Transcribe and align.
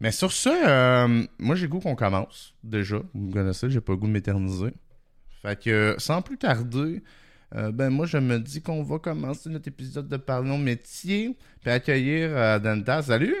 Mais 0.00 0.12
sur 0.12 0.32
ça, 0.32 0.50
euh, 1.04 1.24
moi 1.38 1.56
j'ai 1.56 1.68
goût 1.68 1.80
qu'on 1.80 1.94
commence 1.94 2.54
déjà. 2.64 2.96
Vous 3.14 3.26
me 3.28 3.32
connaissez, 3.32 3.68
j'ai 3.70 3.80
pas 3.80 3.92
le 3.92 3.98
goût 3.98 4.06
de 4.06 4.12
m'éterniser. 4.12 4.72
Fait 5.42 5.60
que 5.60 5.94
sans 5.98 6.22
plus 6.22 6.38
tarder, 6.38 7.02
euh, 7.54 7.70
ben 7.72 7.90
moi 7.90 8.06
je 8.06 8.18
me 8.18 8.38
dis 8.38 8.62
qu'on 8.62 8.82
va 8.82 8.98
commencer 8.98 9.50
notre 9.50 9.68
épisode 9.68 10.08
de 10.08 10.16
Parlons 10.16 10.58
métier, 10.58 11.36
puis 11.60 11.70
accueillir 11.70 12.30
euh, 12.32 12.58
Danta. 12.58 13.02
Salut! 13.02 13.36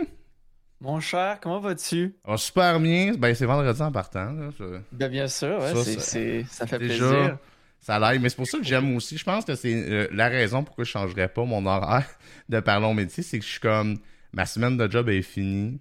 Mon 0.82 0.98
cher, 1.00 1.38
comment 1.42 1.60
vas-tu? 1.60 2.14
Oh, 2.26 2.36
super 2.38 2.80
bien. 2.80 3.14
Ben 3.14 3.34
c'est 3.34 3.44
vendredi 3.46 3.80
en 3.82 3.92
partant. 3.92 4.32
Là. 4.32 4.48
Ben, 4.92 5.08
bien 5.10 5.28
sûr, 5.28 5.58
ouais, 5.60 5.74
Ça, 5.74 5.84
c'est- 5.84 5.94
ça- 5.94 6.00
c'est- 6.00 6.44
ça 6.48 6.66
fait 6.66 6.78
Déjà, 6.78 7.08
plaisir. 7.08 7.38
Ça 7.80 7.98
l'aide, 7.98 8.20
mais 8.20 8.28
c'est 8.28 8.36
pour 8.36 8.46
ça 8.46 8.58
que 8.58 8.64
j'aime 8.64 8.94
aussi. 8.96 9.16
Je 9.16 9.24
pense 9.24 9.44
que 9.46 9.54
c'est 9.54 9.74
euh, 9.74 10.08
la 10.12 10.28
raison 10.28 10.62
pourquoi 10.64 10.84
je 10.84 10.90
changerais 10.90 11.28
pas 11.28 11.44
mon 11.44 11.64
horaire 11.64 12.06
de 12.50 12.60
Parlons 12.60 12.92
métier, 12.94 13.22
c'est 13.22 13.38
que 13.38 13.44
je 13.44 13.50
suis 13.50 13.60
comme 13.60 13.98
ma 14.34 14.44
semaine 14.46 14.76
de 14.76 14.90
job 14.90 15.08
est 15.08 15.22
finie. 15.22 15.80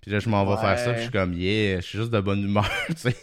Puis 0.00 0.10
là, 0.10 0.18
je 0.18 0.28
m'en 0.28 0.44
vais 0.44 0.52
Ouais. 0.54 0.60
faire 0.60 0.78
ça, 0.78 0.90
puis 0.92 0.98
je 0.98 1.02
suis 1.04 1.10
comme 1.12 1.34
yeah, 1.34 1.76
je 1.80 1.86
suis 1.86 1.98
juste 1.98 2.10
de 2.10 2.20
bonne 2.20 2.42
humeur, 2.42 2.68
tu 2.88 2.94
sais. 2.96 3.16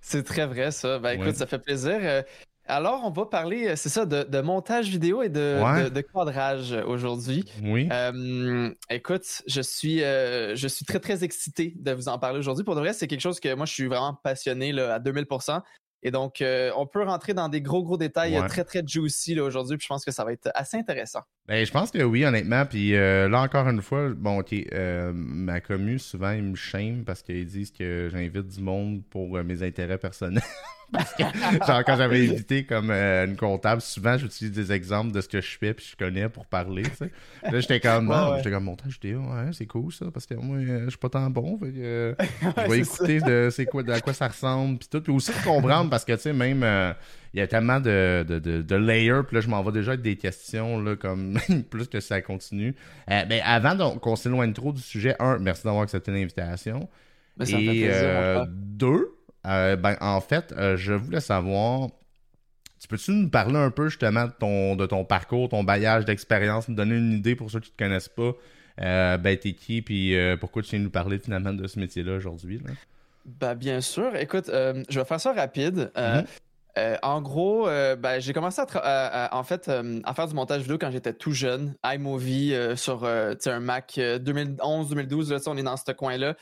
C'est 0.00 0.22
très 0.22 0.46
vrai, 0.46 0.70
ça. 0.70 0.98
Ben 0.98 1.12
écoute, 1.12 1.26
Ouais. 1.28 1.34
ça 1.34 1.46
fait 1.46 1.58
plaisir. 1.58 1.98
Euh, 2.00 2.22
Alors, 2.66 3.02
on 3.04 3.10
va 3.10 3.26
parler, 3.26 3.68
euh, 3.68 3.76
c'est 3.76 3.90
ça, 3.90 4.06
de, 4.06 4.22
de 4.22 4.40
montage 4.40 4.88
vidéo 4.88 5.20
et 5.22 5.28
de, 5.28 5.60
Ouais. 5.62 5.84
de- 5.84 5.88
de 5.90 6.00
cadrage 6.00 6.72
aujourd'hui. 6.86 7.44
Oui. 7.62 7.88
Euh, 7.92 8.70
écoute, 8.88 9.42
je 9.46 9.60
suis, 9.60 10.02
euh, 10.02 10.56
je 10.56 10.66
suis 10.68 10.86
très, 10.86 10.98
très 10.98 11.24
excité 11.24 11.74
de 11.76 11.92
vous 11.92 12.08
en 12.08 12.18
parler 12.18 12.38
aujourd'hui. 12.38 12.64
Pour 12.64 12.74
de 12.74 12.80
vrai, 12.80 12.94
c'est 12.94 13.06
quelque 13.06 13.20
chose 13.20 13.38
que 13.38 13.54
moi, 13.54 13.66
je 13.66 13.72
suis 13.74 13.86
vraiment 13.86 14.14
passionné 14.14 14.72
là, 14.72 14.94
à 14.94 14.98
2000%. 14.98 15.60
Et 16.06 16.10
donc, 16.10 16.42
euh, 16.42 16.70
on 16.76 16.86
peut 16.86 17.02
rentrer 17.02 17.32
dans 17.32 17.48
des 17.48 17.62
gros, 17.62 17.82
gros 17.82 17.96
détails 17.96 18.36
euh, 18.36 18.42
Ouais. 18.42 18.48
très, 18.48 18.62
très 18.62 18.82
juicy 18.86 19.40
aujourd'hui. 19.40 19.78
Puis 19.78 19.84
je 19.84 19.88
pense 19.88 20.04
que 20.04 20.10
ça 20.12 20.22
va 20.22 20.32
être 20.32 20.50
assez 20.54 20.76
intéressant. 20.76 21.20
Ben, 21.48 21.64
je 21.64 21.72
pense 21.72 21.90
que 21.90 22.02
oui, 22.02 22.24
honnêtement. 22.26 22.66
Puis 22.66 22.94
euh, 22.94 23.26
là, 23.28 23.40
encore 23.40 23.66
une 23.68 23.80
fois, 23.80 24.10
bon, 24.10 24.40
ok, 24.40 24.52
euh, 24.72 25.12
ma 25.14 25.60
commu, 25.60 25.98
souvent, 25.98 26.32
ils 26.32 26.42
me 26.42 26.54
shame 26.56 27.04
parce 27.04 27.22
qu'ils 27.22 27.46
disent 27.46 27.70
que 27.70 28.08
j'invite 28.12 28.48
du 28.48 28.60
monde 28.60 29.02
pour 29.08 29.42
mes 29.42 29.62
intérêts 29.62 29.98
personnels. 29.98 30.42
parce 30.94 31.12
que, 31.14 31.22
genre, 31.66 31.84
quand 31.84 31.96
j'avais 31.96 32.28
invité 32.28 32.64
comme 32.64 32.90
euh, 32.90 33.26
une 33.26 33.36
comptable, 33.36 33.82
souvent, 33.82 34.16
j'utilise 34.16 34.52
des 34.52 34.72
exemples 34.72 35.12
de 35.12 35.20
ce 35.20 35.28
que 35.28 35.40
je 35.40 35.58
fais 35.58 35.74
puis 35.74 35.86
je 35.90 35.96
connais 35.96 36.28
pour 36.28 36.46
parler, 36.46 36.82
tu 36.84 36.96
sais. 36.96 37.12
Là, 37.50 37.60
j'étais 37.60 37.80
comme, 37.80 38.08
Ouais, 38.08 38.16
non, 38.16 38.30
ouais. 38.32 38.38
j'étais 38.38 38.50
comme 38.50 38.64
montage 38.64 38.94
vidéo, 38.94 39.20
ouais, 39.20 39.50
c'est 39.52 39.66
cool 39.66 39.92
ça, 39.92 40.06
parce 40.12 40.26
que 40.26 40.34
moi, 40.34 40.56
euh, 40.58 40.84
je 40.84 40.90
suis 40.90 40.98
pas 40.98 41.08
tant 41.10 41.28
bon. 41.30 41.58
Fait 41.58 41.70
que, 41.72 41.78
euh, 41.78 42.14
je 42.56 42.70
vais 42.70 42.78
écouter 42.80 43.20
de, 43.20 43.48
c'est 43.50 43.66
quoi, 43.66 43.82
de 43.82 43.92
à 43.92 44.00
quoi 44.00 44.12
ça 44.14 44.28
ressemble, 44.28 44.78
puis 44.78 44.88
tout. 44.88 45.00
Puis 45.02 45.12
aussi 45.12 45.32
de 45.32 45.44
comprendre, 45.44 45.90
parce 45.90 46.04
que, 46.04 46.12
tu 46.12 46.20
sais, 46.20 46.32
même, 46.32 46.62
euh, 46.62 46.92
il 47.34 47.38
y 47.38 47.42
a 47.42 47.48
tellement 47.48 47.80
de, 47.80 48.24
de, 48.28 48.38
de, 48.38 48.62
de 48.62 48.76
layers, 48.76 49.22
puis 49.26 49.36
là, 49.36 49.40
je 49.40 49.48
m'en 49.48 49.62
vais 49.62 49.72
déjà 49.72 49.92
avec 49.92 50.02
des 50.02 50.16
questions, 50.16 50.80
là, 50.80 50.96
comme 50.96 51.38
plus 51.70 51.88
que 51.88 52.00
ça 52.00 52.22
continue. 52.22 52.74
Euh, 53.10 53.24
ben, 53.24 53.40
avant 53.44 53.98
qu'on 53.98 54.16
s'éloigne 54.16 54.52
trop 54.52 54.72
du 54.72 54.80
sujet, 54.80 55.16
un, 55.18 55.38
merci 55.38 55.64
d'avoir 55.64 55.82
accepté 55.82 56.12
l'invitation. 56.12 56.88
Mais 57.36 57.46
fait 57.46 57.62
Et 57.62 57.88
euh, 57.90 58.44
deux, 58.48 59.12
euh, 59.46 59.76
ben, 59.76 59.96
en 60.00 60.20
fait, 60.20 60.52
euh, 60.56 60.76
je 60.76 60.92
voulais 60.92 61.20
savoir, 61.20 61.88
tu 62.80 62.88
peux-tu 62.88 63.12
nous 63.12 63.28
parler 63.30 63.56
un 63.56 63.70
peu 63.70 63.88
justement 63.88 64.26
de 64.26 64.32
ton, 64.32 64.76
de 64.76 64.86
ton 64.86 65.04
parcours, 65.04 65.48
ton 65.48 65.64
bailliage 65.64 66.04
d'expérience, 66.04 66.68
nous 66.68 66.74
donner 66.74 66.96
une 66.96 67.12
idée 67.12 67.34
pour 67.36 67.50
ceux 67.50 67.60
qui 67.60 67.70
ne 67.70 67.76
te 67.76 67.82
connaissent 67.84 68.08
pas, 68.08 68.32
euh, 68.80 69.16
ben, 69.18 69.36
t'es 69.36 69.52
qui, 69.52 69.82
puis 69.82 70.16
pourquoi 70.40 70.62
tu 70.62 70.70
viens 70.70 70.80
nous 70.80 70.90
parler 70.90 71.18
finalement 71.18 71.52
de 71.52 71.66
ce 71.66 71.78
métier-là 71.78 72.16
aujourd'hui? 72.16 72.58
là? 72.58 72.72
Ben, 73.24 73.54
bien 73.54 73.80
sûr. 73.80 74.14
Écoute, 74.16 74.50
je 74.50 74.98
vais 74.98 75.04
faire 75.04 75.20
ça 75.20 75.32
rapide. 75.32 75.90
Euh, 76.76 76.96
en 77.02 77.22
gros, 77.22 77.68
euh, 77.68 77.94
ben, 77.94 78.18
j'ai 78.18 78.32
commencé 78.32 78.60
à, 78.60 78.64
tra- 78.64 78.80
à- 78.82 79.26
à- 79.26 79.36
en 79.36 79.44
fait, 79.44 79.68
euh, 79.68 80.00
à 80.02 80.12
faire 80.12 80.26
du 80.26 80.34
montage 80.34 80.62
vidéo 80.62 80.76
quand 80.76 80.90
j'étais 80.90 81.12
tout 81.12 81.30
jeune. 81.30 81.72
iMovie 81.86 82.52
sur 82.74 83.04
un 83.06 83.60
Mac 83.60 83.94
2011-2012, 83.96 85.30
là, 85.30 85.38
tu 85.38 85.44
sais, 85.44 85.50
on 85.50 85.56
est 85.56 85.62
dans 85.62 85.76
ce 85.76 85.92
coin-là. 85.92 86.34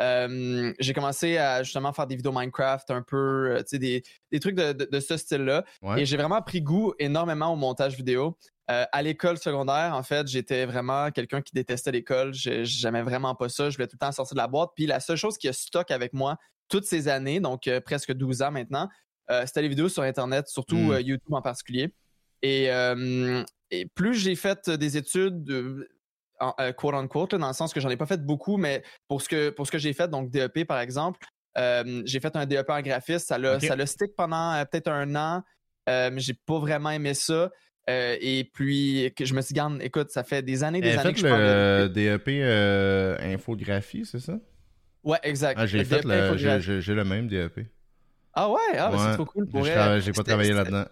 Euh, 0.00 0.72
j'ai 0.80 0.92
commencé 0.94 1.36
à 1.36 1.62
justement 1.62 1.92
faire 1.92 2.06
des 2.06 2.16
vidéos 2.16 2.32
Minecraft, 2.32 2.90
un 2.90 3.02
peu, 3.02 3.50
euh, 3.50 3.58
tu 3.58 3.64
sais, 3.68 3.78
des, 3.78 4.02
des 4.32 4.40
trucs 4.40 4.54
de, 4.54 4.72
de- 4.72 4.88
de 4.90 5.00
ce 5.00 5.16
style-là. 5.16 5.64
Ouais. 5.82 6.02
Et 6.02 6.06
j'ai 6.06 6.16
vraiment 6.16 6.40
pris 6.40 6.62
goût 6.62 6.94
énormément 6.98 7.52
au 7.52 7.56
montage 7.56 7.96
vidéo. 7.96 8.38
Euh, 8.70 8.84
à 8.92 9.02
l'école 9.02 9.36
secondaire, 9.36 9.94
en 9.94 10.02
fait, 10.02 10.26
j'étais 10.28 10.64
vraiment 10.64 11.10
quelqu'un 11.10 11.42
qui 11.42 11.52
détestait 11.52 11.92
l'école. 11.92 12.32
Je- 12.32 12.64
J'aimais 12.64 13.02
vraiment 13.02 13.34
pas 13.34 13.48
ça. 13.48 13.68
Je 13.68 13.76
voulais 13.76 13.88
tout 13.88 13.96
le 14.00 14.06
temps 14.06 14.12
sortir 14.12 14.34
de 14.36 14.40
la 14.40 14.48
boîte. 14.48 14.70
Puis 14.74 14.86
la 14.86 15.00
seule 15.00 15.16
chose 15.16 15.36
qui 15.36 15.48
a 15.48 15.52
stock 15.52 15.90
avec 15.90 16.12
moi 16.12 16.36
toutes 16.68 16.84
ces 16.86 17.08
années, 17.08 17.40
donc 17.40 17.66
euh, 17.66 17.80
presque 17.80 18.12
12 18.12 18.42
ans 18.42 18.52
maintenant, 18.52 18.88
c'était 19.46 19.62
les 19.62 19.68
vidéos 19.68 19.88
sur 19.88 20.02
Internet, 20.02 20.48
surtout 20.48 20.76
Mm. 20.76 20.90
euh, 20.92 21.00
YouTube 21.00 21.32
en 21.34 21.42
particulier. 21.42 21.94
Et, 22.42 22.64
et 23.70 23.86
plus 23.94 24.14
j'ai 24.14 24.34
fait 24.34 24.68
des 24.70 24.96
études, 24.96 25.44
en- 26.40 26.54
euh, 26.60 26.72
quote 26.72 26.94
unquote, 26.94 27.32
là, 27.32 27.38
dans 27.38 27.48
le 27.48 27.52
sens 27.54 27.72
que 27.72 27.80
j'en 27.80 27.90
ai 27.90 27.96
pas 27.96 28.06
fait 28.06 28.24
beaucoup, 28.24 28.56
mais 28.56 28.82
pour 29.08 29.22
ce 29.22 29.28
que, 29.28 29.50
pour 29.50 29.66
ce 29.66 29.72
que 29.72 29.78
j'ai 29.78 29.92
fait, 29.92 30.08
donc 30.08 30.30
DEP 30.30 30.64
par 30.66 30.80
exemple, 30.80 31.20
euh, 31.58 32.02
j'ai 32.04 32.20
fait 32.20 32.34
un 32.36 32.46
DEP 32.46 32.70
en 32.70 32.80
graphisme. 32.80 33.26
Ça 33.26 33.38
l'a 33.38 33.58
ça 33.68 33.76
l'a 33.76 33.86
stick 33.86 34.14
pendant 34.16 34.54
euh, 34.54 34.64
peut-être 34.64 34.88
un 34.88 35.14
an. 35.16 35.42
Euh, 35.88 36.10
mais 36.12 36.20
j'ai 36.20 36.34
pas 36.34 36.58
vraiment 36.58 36.90
aimé 36.90 37.14
ça. 37.14 37.50
Et 37.88 38.48
puis, 38.54 39.12
que 39.16 39.24
je 39.24 39.34
me 39.34 39.40
suis 39.40 39.48
dit, 39.48 39.54
Garde, 39.54 39.82
écoute, 39.82 40.10
ça 40.10 40.22
fait 40.22 40.42
des 40.42 40.62
années, 40.62 40.80
des 40.80 40.96
années 40.96 41.12
que 41.12 41.18
je 41.18 41.26
parle 41.26 41.42
le 41.42 41.88
de... 41.88 41.92
DEP 42.16 42.28
euh, 42.28 43.18
infographie, 43.20 44.04
c'est 44.04 44.20
ça? 44.20 44.38
Ouais, 45.02 45.18
exact. 45.24 45.58
Ah, 45.58 45.66
j'ai 45.66 45.78
Le 45.78 45.84
fait 45.84 46.04
le, 46.04 46.80
j'ai 46.80 46.94
le 46.94 47.04
même 47.04 47.26
DEP. 47.26 47.66
Ah 48.32 48.48
ouais, 48.48 48.58
ah, 48.78 48.90
Ouais. 48.92 48.98
c'est 48.98 49.14
trop 49.14 49.24
cool 49.24 49.48
pour 49.48 49.64
tra- 49.66 50.00
j'ai 50.00 50.12
pas 50.12 50.22
travaillé 50.22 50.52
là-dedans. 50.52 50.84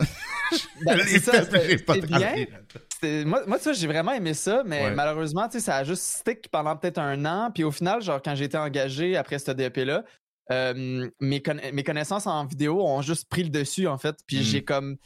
ben, 0.85 0.99
ça, 1.21 1.45
j'ai 1.69 1.79
pas 1.79 1.97
travaillé 2.01 2.49
là-dedans. 2.51 3.29
Moi, 3.29 3.43
moi, 3.47 3.59
tu 3.59 3.65
vois, 3.65 3.73
j'ai 3.75 3.87
vraiment 3.87 4.13
aimé 4.13 4.35
ça, 4.35 4.63
mais 4.67 4.87
Ouais. 4.87 4.95
malheureusement, 4.95 5.47
tu 5.49 5.59
sais, 5.59 5.65
ça 5.65 5.77
a 5.77 5.85
juste 5.85 6.03
stick 6.03 6.49
pendant 6.51 6.77
peut-être 6.77 6.99
un 6.99 7.25
an. 7.25 7.51
Puis 7.55 7.63
au 7.65 7.71
final, 7.71 8.03
genre, 8.03 8.21
quand 8.21 8.35
j'ai 8.35 8.47
été 8.47 8.57
engagé 8.59 9.17
après 9.17 9.39
ce 9.39 9.53
DEP-là, 9.53 10.05
euh, 10.51 11.09
mes, 11.21 11.41
conna- 11.41 11.71
mes 11.73 11.85
connaissances 11.85 12.27
en 12.27 12.45
vidéo 12.45 12.83
ont 12.85 13.03
juste 13.03 13.29
pris 13.29 13.45
le 13.45 13.51
dessus, 13.51 13.87
en 13.87 13.99
fait. 13.99 14.17
Puis 14.27 14.39
Mm. 14.39 14.43
j'ai 14.43 14.65
comme. 14.65 14.97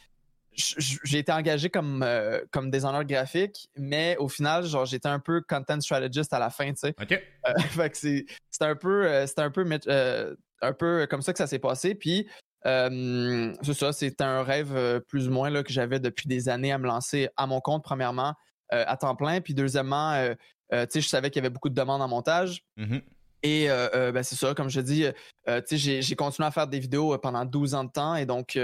j- 0.54 0.74
j- 0.78 0.98
J'ai 1.04 1.18
été 1.18 1.32
engagé 1.32 1.68
comme, 1.70 2.02
euh, 2.02 2.40
comme 2.50 2.70
designer 2.70 3.04
graphique, 3.04 3.68
mais 3.76 4.16
au 4.18 4.28
final, 4.28 4.64
genre, 4.66 4.84
j'étais 4.86 5.08
un 5.08 5.18
peu 5.18 5.40
content 5.48 5.80
strategist 5.80 6.32
à 6.32 6.38
la 6.38 6.50
fin, 6.50 6.68
tu 6.72 6.76
sais. 6.80 6.94
OK. 7.00 7.12
Euh, 7.12 7.52
fait 7.88 7.90
que 7.90 7.96
c'est 7.98 8.26
un 8.60 8.76
peu 8.76 9.26
c'est 9.26 9.38
un 9.40 9.50
peu 9.50 9.64
euh, 9.88 10.34
un 10.62 10.72
peu 10.72 11.06
comme 11.10 11.22
ça 11.22 11.32
que 11.32 11.38
ça 11.38 11.46
s'est 11.46 11.58
passé 11.58 11.94
puis 11.94 12.28
euh, 12.64 13.52
c'est 13.62 13.74
ça 13.74 13.92
c'était 13.92 14.24
un 14.24 14.42
rêve 14.42 14.74
euh, 14.74 15.00
plus 15.00 15.28
ou 15.28 15.32
moins 15.32 15.50
là, 15.50 15.62
que 15.62 15.72
j'avais 15.72 16.00
depuis 16.00 16.28
des 16.28 16.48
années 16.48 16.72
à 16.72 16.78
me 16.78 16.86
lancer 16.86 17.28
à 17.36 17.46
mon 17.46 17.60
compte 17.60 17.82
premièrement 17.82 18.34
euh, 18.72 18.84
à 18.86 18.96
temps 18.96 19.16
plein 19.16 19.40
puis 19.40 19.54
deuxièmement 19.54 20.12
euh, 20.12 20.34
tu 20.70 20.76
sais 20.90 21.00
je 21.00 21.08
savais 21.08 21.30
qu'il 21.30 21.42
y 21.42 21.44
avait 21.44 21.52
beaucoup 21.52 21.68
de 21.68 21.74
demandes 21.74 22.00
en 22.00 22.08
montage 22.08 22.64
Mhm. 22.76 23.02
et 23.42 23.66
ben, 23.68 24.22
c'est 24.22 24.36
ça, 24.36 24.54
comme 24.54 24.70
je 24.70 24.80
dis, 24.80 25.04
tu 25.46 25.76
sais, 25.76 26.00
j'ai, 26.00 26.16
continué 26.16 26.46
à 26.46 26.50
faire 26.50 26.66
des 26.66 26.78
vidéos 26.78 27.18
pendant 27.18 27.44
12 27.44 27.74
ans 27.74 27.84
de 27.84 27.90
temps 27.90 28.14
et 28.14 28.24
donc 28.24 28.58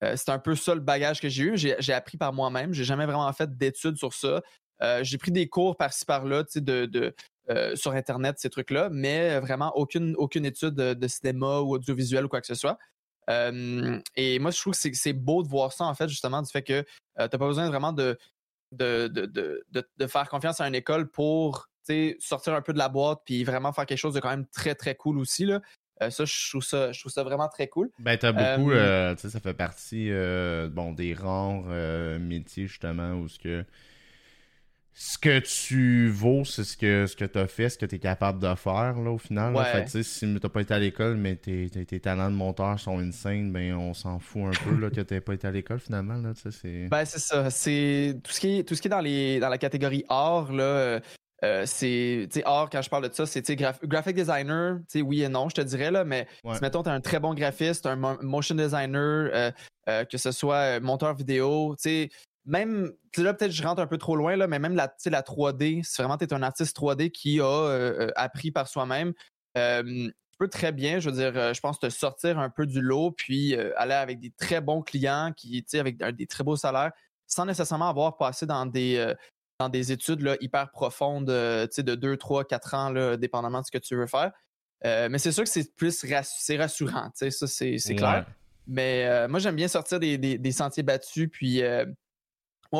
c'est 0.00 0.30
un 0.30 0.38
peu 0.40 0.56
ça 0.56 0.74
le 0.74 0.80
bagage 0.80 1.20
que 1.20 1.28
j'ai 1.28 1.44
eu. 1.44 1.56
J'ai, 1.56 1.92
appris 1.92 2.16
par 2.16 2.32
moi-même. 2.32 2.72
J'ai 2.72 2.82
jamais 2.82 3.06
vraiment 3.06 3.32
fait 3.32 3.56
d'études 3.56 3.98
sur 3.98 4.14
ça. 4.14 4.42
J'ai 5.02 5.16
pris 5.16 5.30
des 5.30 5.46
cours 5.46 5.76
par-ci 5.76 6.04
par-là, 6.04 6.42
tu 6.42 6.54
sais, 6.54 6.60
de, 6.60 6.86
de, 6.86 7.14
euh, 7.50 7.76
sur 7.76 7.92
Internet, 7.92 8.36
ces 8.38 8.50
trucs-là, 8.50 8.88
mais 8.90 9.38
vraiment 9.40 9.72
aucune, 9.76 10.14
aucune 10.16 10.44
étude 10.46 10.74
de, 10.74 10.94
de 10.94 11.08
cinéma 11.08 11.60
ou 11.60 11.74
audiovisuel 11.74 12.24
ou 12.24 12.28
quoi 12.28 12.40
que 12.40 12.46
ce 12.46 12.54
soit. 12.54 12.78
Euh, 13.30 13.98
et 14.16 14.38
moi, 14.38 14.50
je 14.50 14.60
trouve 14.60 14.74
que 14.74 14.90
c'est, 14.92 15.12
beau 15.12 15.42
de 15.42 15.48
voir 15.48 15.72
ça, 15.72 15.84
en 15.84 15.94
fait, 15.94 16.08
justement, 16.08 16.42
du 16.42 16.50
fait 16.50 16.62
que 16.62 16.82
tu 16.82 16.86
n'as 17.18 17.28
pas 17.28 17.38
besoin 17.38 17.68
vraiment 17.68 17.92
de, 17.92 18.18
de, 18.72 19.08
de, 19.08 19.26
de, 19.70 20.06
faire 20.06 20.28
confiance 20.28 20.60
à 20.60 20.68
une 20.68 20.74
école 20.74 21.10
pour 21.10 21.68
sortir 22.18 22.54
un 22.54 22.62
peu 22.62 22.72
de 22.72 22.78
la 22.78 22.88
boîte 22.88 23.20
puis 23.24 23.44
vraiment 23.44 23.72
faire 23.72 23.86
quelque 23.86 23.98
chose 23.98 24.14
de 24.14 24.20
quand 24.20 24.30
même 24.30 24.46
très 24.46 24.74
très 24.74 24.94
cool 24.94 25.18
aussi 25.18 25.44
là. 25.44 25.60
Euh, 26.02 26.10
ça, 26.10 26.24
je 26.24 26.50
trouve 26.50 26.64
ça, 26.64 26.92
je 26.92 27.00
trouve 27.00 27.12
ça 27.12 27.22
vraiment 27.22 27.48
très 27.48 27.68
cool. 27.68 27.90
Ben, 27.98 28.18
t'as 28.18 28.32
beaucoup, 28.32 28.72
Euh, 28.72 29.12
euh, 29.12 29.14
tu 29.14 29.22
sais, 29.22 29.30
ça 29.30 29.40
fait 29.40 29.54
partie, 29.54 30.10
euh, 30.10 30.68
bon, 30.68 30.92
des 30.92 31.14
rares 31.14 31.64
euh, 31.68 32.18
métiers, 32.18 32.66
justement, 32.66 33.12
où 33.14 33.28
ce 33.28 33.38
que, 33.38 33.64
ce 34.96 35.18
que 35.18 35.40
tu 35.40 36.08
vaux, 36.08 36.44
c'est 36.44 36.62
ce 36.62 36.76
que, 36.76 37.06
ce 37.06 37.16
que 37.16 37.24
t'as 37.24 37.48
fait, 37.48 37.68
ce 37.68 37.76
que 37.76 37.84
t'es 37.86 37.98
capable 37.98 38.38
de 38.38 38.54
faire, 38.54 38.94
là, 39.00 39.10
au 39.10 39.18
final. 39.18 39.52
là. 39.52 39.58
Ouais. 39.60 39.64
Fait 39.84 39.84
tu 39.86 40.04
si 40.04 40.38
t'as 40.40 40.48
pas 40.48 40.60
été 40.60 40.72
à 40.72 40.78
l'école, 40.78 41.16
mais 41.16 41.34
tes, 41.34 41.68
tes, 41.68 41.84
tes 41.84 41.98
talents 41.98 42.30
de 42.30 42.36
monteur 42.36 42.78
sont 42.78 43.00
insane, 43.00 43.52
ben, 43.52 43.74
on 43.74 43.92
s'en 43.92 44.20
fout 44.20 44.42
un 44.44 44.64
peu, 44.64 44.76
là, 44.80 44.90
que 44.90 45.00
t'aies 45.00 45.20
pas 45.20 45.34
été 45.34 45.48
à 45.48 45.50
l'école, 45.50 45.80
finalement, 45.80 46.14
là, 46.14 46.32
tu 46.34 46.50
c'est... 46.52 46.86
Ben 46.88 47.04
c'est 47.04 47.18
ça, 47.18 47.50
c'est 47.50 48.16
tout 48.22 48.30
ce 48.32 48.38
qui 48.40 48.58
est 48.58 48.62
tout 48.62 48.74
ce 48.76 48.80
qui 48.82 48.86
est 48.88 48.90
dans 48.90 49.00
les 49.00 49.40
dans 49.40 49.48
la 49.48 49.58
catégorie 49.58 50.04
art 50.08 50.52
là. 50.52 50.62
euh, 50.62 51.00
euh, 51.42 51.64
c'est 51.66 52.28
tu 52.32 52.40
quand 52.42 52.80
je 52.80 52.88
parle 52.88 53.08
de 53.08 53.12
ça 53.12 53.26
c'est 53.26 53.42
tu 53.42 53.52
graph- 53.54 53.84
graphic 53.84 54.14
designer 54.14 54.78
tu 54.90 55.02
oui 55.02 55.22
et 55.22 55.28
non 55.28 55.48
je 55.48 55.56
te 55.56 55.60
dirais 55.60 55.90
là 55.90 56.04
mais 56.04 56.26
Ouais. 56.44 56.54
si 56.54 56.60
mettons 56.62 56.82
t'es 56.84 56.90
un 56.90 57.00
très 57.00 57.18
bon 57.20 57.34
graphiste 57.34 57.84
un 57.86 57.96
mo- 57.96 58.16
motion 58.22 58.54
designer 58.54 59.28
euh, 59.34 59.50
euh, 59.88 60.04
que 60.04 60.16
ce 60.16 60.30
soit 60.30 60.78
monteur 60.80 61.14
vidéo 61.14 61.74
tu 61.76 61.82
sais 61.90 62.08
même 62.46 62.92
tu 63.12 63.20
sais, 63.20 63.24
là 63.24 63.34
peut-être 63.34 63.52
je 63.52 63.62
rentre 63.62 63.80
un 63.80 63.86
peu 63.86 63.98
trop 63.98 64.16
loin 64.16 64.36
là 64.36 64.46
mais 64.46 64.58
même 64.58 64.74
la 64.74 64.88
tu 64.88 65.10
la 65.10 65.22
3D 65.22 65.82
si 65.82 65.96
vraiment 66.02 66.16
t'es 66.16 66.32
un 66.32 66.42
artiste 66.42 66.76
3D 66.76 67.10
qui 67.10 67.40
a 67.40 67.44
euh, 67.44 68.06
euh, 68.06 68.10
appris 68.16 68.50
par 68.50 68.68
soi-même 68.68 69.12
euh, 69.56 69.82
tu 69.82 70.38
peux 70.38 70.48
très 70.48 70.72
bien 70.72 70.98
je 70.98 71.10
veux 71.10 71.16
dire 71.16 71.54
je 71.54 71.60
pense 71.60 71.78
te 71.78 71.88
sortir 71.88 72.38
un 72.38 72.50
peu 72.50 72.66
du 72.66 72.80
lot 72.80 73.12
puis 73.12 73.54
euh, 73.54 73.70
aller 73.76 73.94
avec 73.94 74.20
des 74.20 74.30
très 74.30 74.60
bons 74.60 74.82
clients 74.82 75.32
qui 75.34 75.64
tu 75.64 75.78
avec 75.78 75.96
des 75.98 76.26
très 76.26 76.44
beaux 76.44 76.56
salaires 76.56 76.92
sans 77.26 77.46
nécessairement 77.46 77.88
avoir 77.88 78.16
passé 78.18 78.46
dans 78.46 78.66
des 78.66 79.12
dans 79.60 79.68
des 79.68 79.92
études 79.92 80.20
là, 80.20 80.36
hyper 80.40 80.72
profondes, 80.72 81.26
de 81.26 81.94
2, 81.94 82.16
3, 82.16 82.44
4 82.44 82.74
ans, 82.74 82.90
là, 82.90 83.16
dépendamment 83.16 83.60
de 83.60 83.66
ce 83.66 83.70
que 83.70 83.78
tu 83.78 83.94
veux 83.94 84.08
faire. 84.08 84.32
mais 84.82 85.18
c'est 85.18 85.30
sûr 85.30 85.44
que 85.44 85.48
c'est 85.48 85.74
plus 85.76 86.04
rassurant, 86.04 87.10
ça 87.14 87.46
c'est 87.46 87.94
clair. 87.94 88.26
Mais 88.66 89.28
moi 89.28 89.38
j'aime 89.38 89.56
bien 89.56 89.68
sortir 89.68 90.00
des, 90.00 90.52
sentiers 90.52 90.82
battus, 90.82 91.30
puis 91.32 91.62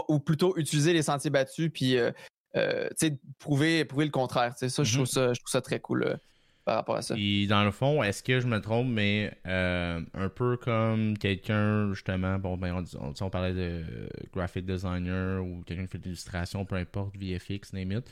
ou 0.09 0.19
plutôt 0.19 0.57
utiliser 0.57 0.93
les 0.93 1.03
sentiers 1.03 1.31
battus, 1.31 1.71
puis 1.73 1.97
prouver, 3.39 3.85
prouver 3.85 4.05
le 4.05 4.11
contraire. 4.11 4.55
Ça, 4.57 4.67
je, 4.67 4.83
mm-hmm. 4.83 4.95
trouve 4.95 5.07
ça, 5.07 5.33
je 5.33 5.41
trouve 5.41 5.51
ça 5.51 5.61
très 5.61 5.81
cool 5.81 6.19
par 6.65 6.77
rapport 6.77 6.97
à 6.97 7.03
ça. 7.03 7.15
Et 7.19 7.47
dans 7.47 7.65
le 7.65 7.71
fond, 7.71 8.03
est-ce 8.03 8.23
que 8.23 8.41
je 8.41 8.47
me 8.47 8.61
trompe, 8.61 8.89
mais 8.89 9.37
euh, 9.47 10.01
un 10.15 10.29
peu 10.29 10.57
comme 10.57 11.17
quelqu'un, 11.19 11.93
justement, 11.93 12.39
bon, 12.39 12.57
ben, 12.57 12.85
on, 12.99 13.15
on, 13.21 13.31
parlait 13.31 13.53
de 13.53 13.85
graphic 14.33 14.65
designer 14.65 15.45
ou 15.45 15.63
quelqu'un 15.67 15.85
qui 15.85 15.93
fait 15.93 15.99
de 15.99 16.05
l'illustration, 16.05 16.65
peu 16.65 16.77
importe, 16.77 17.17
VFX, 17.17 17.73
name 17.73 17.93
it. 17.93 18.11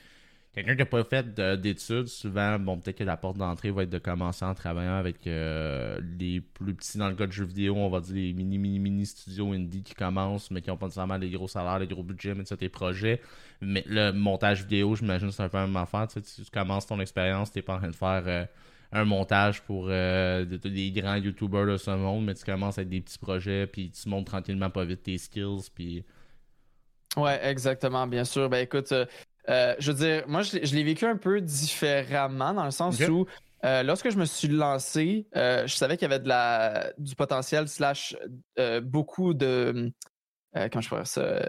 Quelqu'un 0.54 0.72
qui 0.74 0.80
n'a 0.80 0.86
pas 0.86 1.02
fait 1.02 1.34
d'études, 1.60 2.08
souvent, 2.08 2.58
bon, 2.58 2.78
peut-être 2.78 2.98
que 2.98 3.04
la 3.04 3.16
porte 3.16 3.38
d'entrée 3.38 3.70
va 3.70 3.84
être 3.84 3.90
de 3.90 3.98
commencer 3.98 4.44
en 4.44 4.54
travaillant 4.54 4.96
avec 4.96 5.26
euh, 5.26 5.98
les 6.18 6.42
plus 6.42 6.74
petits, 6.74 6.98
dans 6.98 7.08
le 7.08 7.14
cas 7.14 7.26
de 7.26 7.32
jeux 7.32 7.46
vidéo, 7.46 7.74
on 7.76 7.88
va 7.88 8.00
dire 8.00 8.14
les 8.16 8.32
mini, 8.34 8.58
mini, 8.58 8.78
mini 8.78 9.06
studios 9.06 9.50
indie 9.52 9.82
qui 9.82 9.94
commencent, 9.94 10.50
mais 10.50 10.60
qui 10.60 10.68
n'ont 10.68 10.76
pas 10.76 10.86
nécessairement 10.86 11.16
les 11.16 11.30
gros 11.30 11.48
salaires, 11.48 11.78
les 11.78 11.86
gros 11.86 12.02
budgets, 12.02 12.34
mais 12.34 12.44
ça, 12.44 12.58
tes 12.58 12.68
projets. 12.68 13.22
Mais 13.62 13.82
le 13.86 14.12
montage 14.12 14.62
vidéo, 14.62 14.94
j'imagine, 14.94 15.32
c'est 15.32 15.42
un 15.42 15.48
peu 15.48 15.56
la 15.56 15.66
même 15.66 15.76
affaire. 15.76 16.06
Tu, 16.08 16.20
sais, 16.20 16.42
tu 16.42 16.50
commences 16.50 16.86
ton 16.86 17.00
expérience, 17.00 17.50
tu 17.50 17.58
n'es 17.58 17.62
pas 17.62 17.76
en 17.76 17.78
train 17.78 17.88
de 17.88 17.94
faire 17.94 18.22
euh, 18.26 18.44
un 18.92 19.06
montage 19.06 19.62
pour 19.62 19.86
euh, 19.88 20.44
des 20.44 20.92
grands 20.92 21.16
YouTubers 21.16 21.66
de 21.66 21.76
ce 21.78 21.92
monde, 21.92 22.26
mais 22.26 22.34
tu 22.34 22.44
commences 22.44 22.76
avec 22.76 22.90
des 22.90 23.00
petits 23.00 23.18
projets, 23.18 23.66
puis 23.66 23.90
tu 23.90 24.06
montes 24.06 24.26
tranquillement 24.26 24.68
pas 24.68 24.84
vite 24.84 25.02
tes 25.02 25.16
skills, 25.16 25.70
puis. 25.74 26.04
Ouais, 27.16 27.40
exactement, 27.42 28.06
bien 28.06 28.24
sûr. 28.24 28.50
Ben 28.50 28.58
écoute, 28.58 28.92
euh, 28.92 29.06
je 29.48 29.90
veux 29.90 29.96
dire, 29.96 30.24
moi, 30.28 30.42
je, 30.42 30.74
l'ai 30.74 30.84
vécu 30.84 31.04
un 31.04 31.16
peu 31.16 31.40
différemment 31.40 32.54
dans 32.54 32.64
le 32.64 32.70
sens 32.70 33.00
où, 33.00 33.26
euh, 33.64 33.82
lorsque 33.82 34.10
je 34.10 34.16
me 34.16 34.24
suis 34.24 34.48
lancé, 34.48 35.26
euh, 35.36 35.66
je 35.66 35.74
savais 35.74 35.96
qu'il 35.96 36.08
y 36.08 36.12
avait 36.12 36.22
de 36.22 36.28
la, 36.28 36.92
du 36.98 37.14
potentiel, 37.14 37.68
slash, 37.68 38.16
beaucoup 38.82 39.34
de. 39.34 39.92
comment 40.54 40.80
je 40.80 40.88
pourrais 40.88 41.04
ça? 41.04 41.48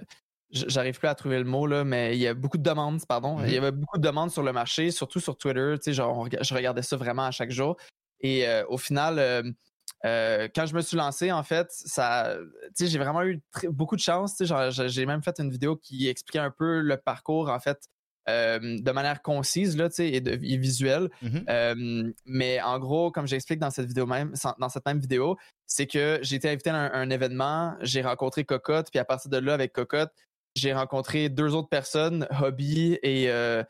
J'arrive 0.51 0.99
plus 0.99 1.07
à 1.07 1.15
trouver 1.15 1.39
le 1.39 1.45
mot, 1.45 1.65
là, 1.65 1.83
mais 1.83 2.15
il 2.15 2.21
y 2.21 2.27
a 2.27 2.35
beaucoup 2.35 2.59
de 2.59 2.63
demandes, 2.63 3.03
pardon. 3.07 3.39
Il 3.43 3.51
y 3.51 3.57
mhm. 3.57 3.63
avait 3.63 3.71
beaucoup 3.71 3.97
de 3.97 4.03
demandes 4.03 4.29
sur 4.29 4.43
le 4.43 4.53
marché, 4.53 4.91
surtout 4.91 5.19
sur 5.19 5.35
Twitter. 5.35 5.73
Tu 5.77 5.85
sais, 5.85 5.93
genre, 5.93 6.27
je 6.39 6.53
regardais 6.53 6.83
ça 6.83 6.95
vraiment 6.95 7.25
à 7.25 7.31
chaque 7.31 7.49
jour. 7.49 7.75
Et 8.21 8.45
au 8.69 8.77
final, 8.77 9.53
quand 10.03 10.65
je 10.65 10.75
me 10.75 10.81
suis 10.81 10.97
lancé, 10.97 11.31
en 11.31 11.43
fait, 11.43 11.67
ça, 11.69 12.37
j'ai 12.79 12.99
vraiment 12.99 13.23
eu 13.23 13.41
beaucoup 13.69 13.95
de 13.95 14.01
chance. 14.01 14.41
J'ai 14.87 15.05
même 15.05 15.23
fait 15.23 15.39
une 15.39 15.49
vidéo 15.49 15.75
qui 15.75 16.07
expliquait 16.09 16.39
un 16.39 16.51
peu 16.51 16.81
le 16.81 16.97
parcours, 16.97 17.49
en 17.49 17.59
fait, 17.59 17.87
de 18.27 18.91
manière 18.91 19.21
concise 19.21 19.77
là, 19.77 19.89
et, 19.99 20.21
de, 20.21 20.31
visuelle. 20.57 21.09
Mmh 21.21 22.11
mais 22.25 22.61
en 22.61 22.79
gros, 22.79 23.11
comme 23.11 23.27
j'explique 23.27 23.59
dans 23.59 23.71
cette 23.71 23.87
vidéo 23.87 24.05
même, 24.05 24.33
dans 24.59 24.69
cette 24.69 24.85
même 24.85 24.99
vidéo, 24.99 25.37
c'est 25.67 25.87
que 25.87 26.19
j'ai 26.21 26.35
été 26.35 26.49
invité 26.49 26.69
à 26.69 26.75
un, 26.75 27.09
événement, 27.09 27.75
j'ai 27.81 28.01
rencontré 28.01 28.43
Cocotte, 28.43 28.89
puis 28.91 28.99
à 28.99 29.05
partir 29.05 29.29
de 29.31 29.37
là, 29.37 29.53
avec 29.53 29.73
Cocotte, 29.73 30.11
j'ai 30.55 30.73
rencontré 30.73 31.29
deux 31.29 31.55
autres 31.55 31.69
personnes, 31.69 32.27
Hobby 32.41 32.99
et 33.01 33.29
euh, 33.29 33.63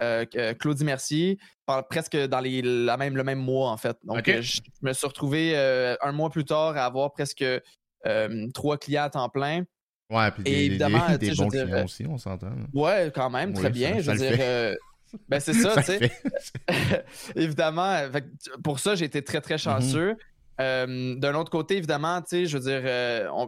euh, 0.00 0.24
Claudie 0.54 0.84
Mercier, 0.84 1.38
presque 1.90 2.16
dans 2.16 2.40
les, 2.40 2.62
la 2.62 2.96
même, 2.96 3.16
le 3.16 3.24
même 3.24 3.40
mois, 3.40 3.70
en 3.70 3.76
fait. 3.76 3.96
Donc, 4.04 4.28
euh, 4.28 4.42
je, 4.42 4.60
me 4.82 4.92
suis 4.92 5.06
retrouvé 5.06 5.56
un 6.00 6.12
mois 6.12 6.30
plus 6.30 6.44
tard 6.44 6.76
à 6.76 6.84
avoir 6.84 7.12
presque 7.12 7.44
trois 8.54 8.78
clients 8.78 9.04
à 9.04 9.10
temps 9.10 9.28
plein. 9.28 9.64
Ouais, 10.10 10.30
puis 10.30 10.42
des, 10.42 10.64
évidemment, 10.64 11.04
des, 11.20 11.34
bons 11.34 11.48
clients 11.48 11.84
aussi, 11.84 12.06
on 12.08 12.16
s'entend. 12.16 12.52
Ouais, 12.72 13.12
quand 13.14 13.28
même, 13.28 13.52
très 13.52 13.70
bien. 13.70 14.00
je 14.00 14.10
veux 14.10 14.16
dire, 14.16 14.76
ben 15.28 15.40
c'est 15.40 15.52
ça, 15.54 15.82
tu 15.82 15.82
sais. 15.82 16.12
évidemment, 17.36 18.08
pour 18.62 18.78
ça, 18.78 18.94
j'ai 18.94 19.04
été 19.04 19.22
très, 19.22 19.40
très 19.40 19.56
mm-hmm. 19.56 19.58
chanceux. 19.58 20.16
D'un 20.58 21.34
autre 21.34 21.50
côté, 21.50 21.76
évidemment, 21.76 22.20
tu 22.22 22.28
sais, 22.28 22.46
je 22.46 22.56
veux 22.56 22.64
dire, 22.64 22.90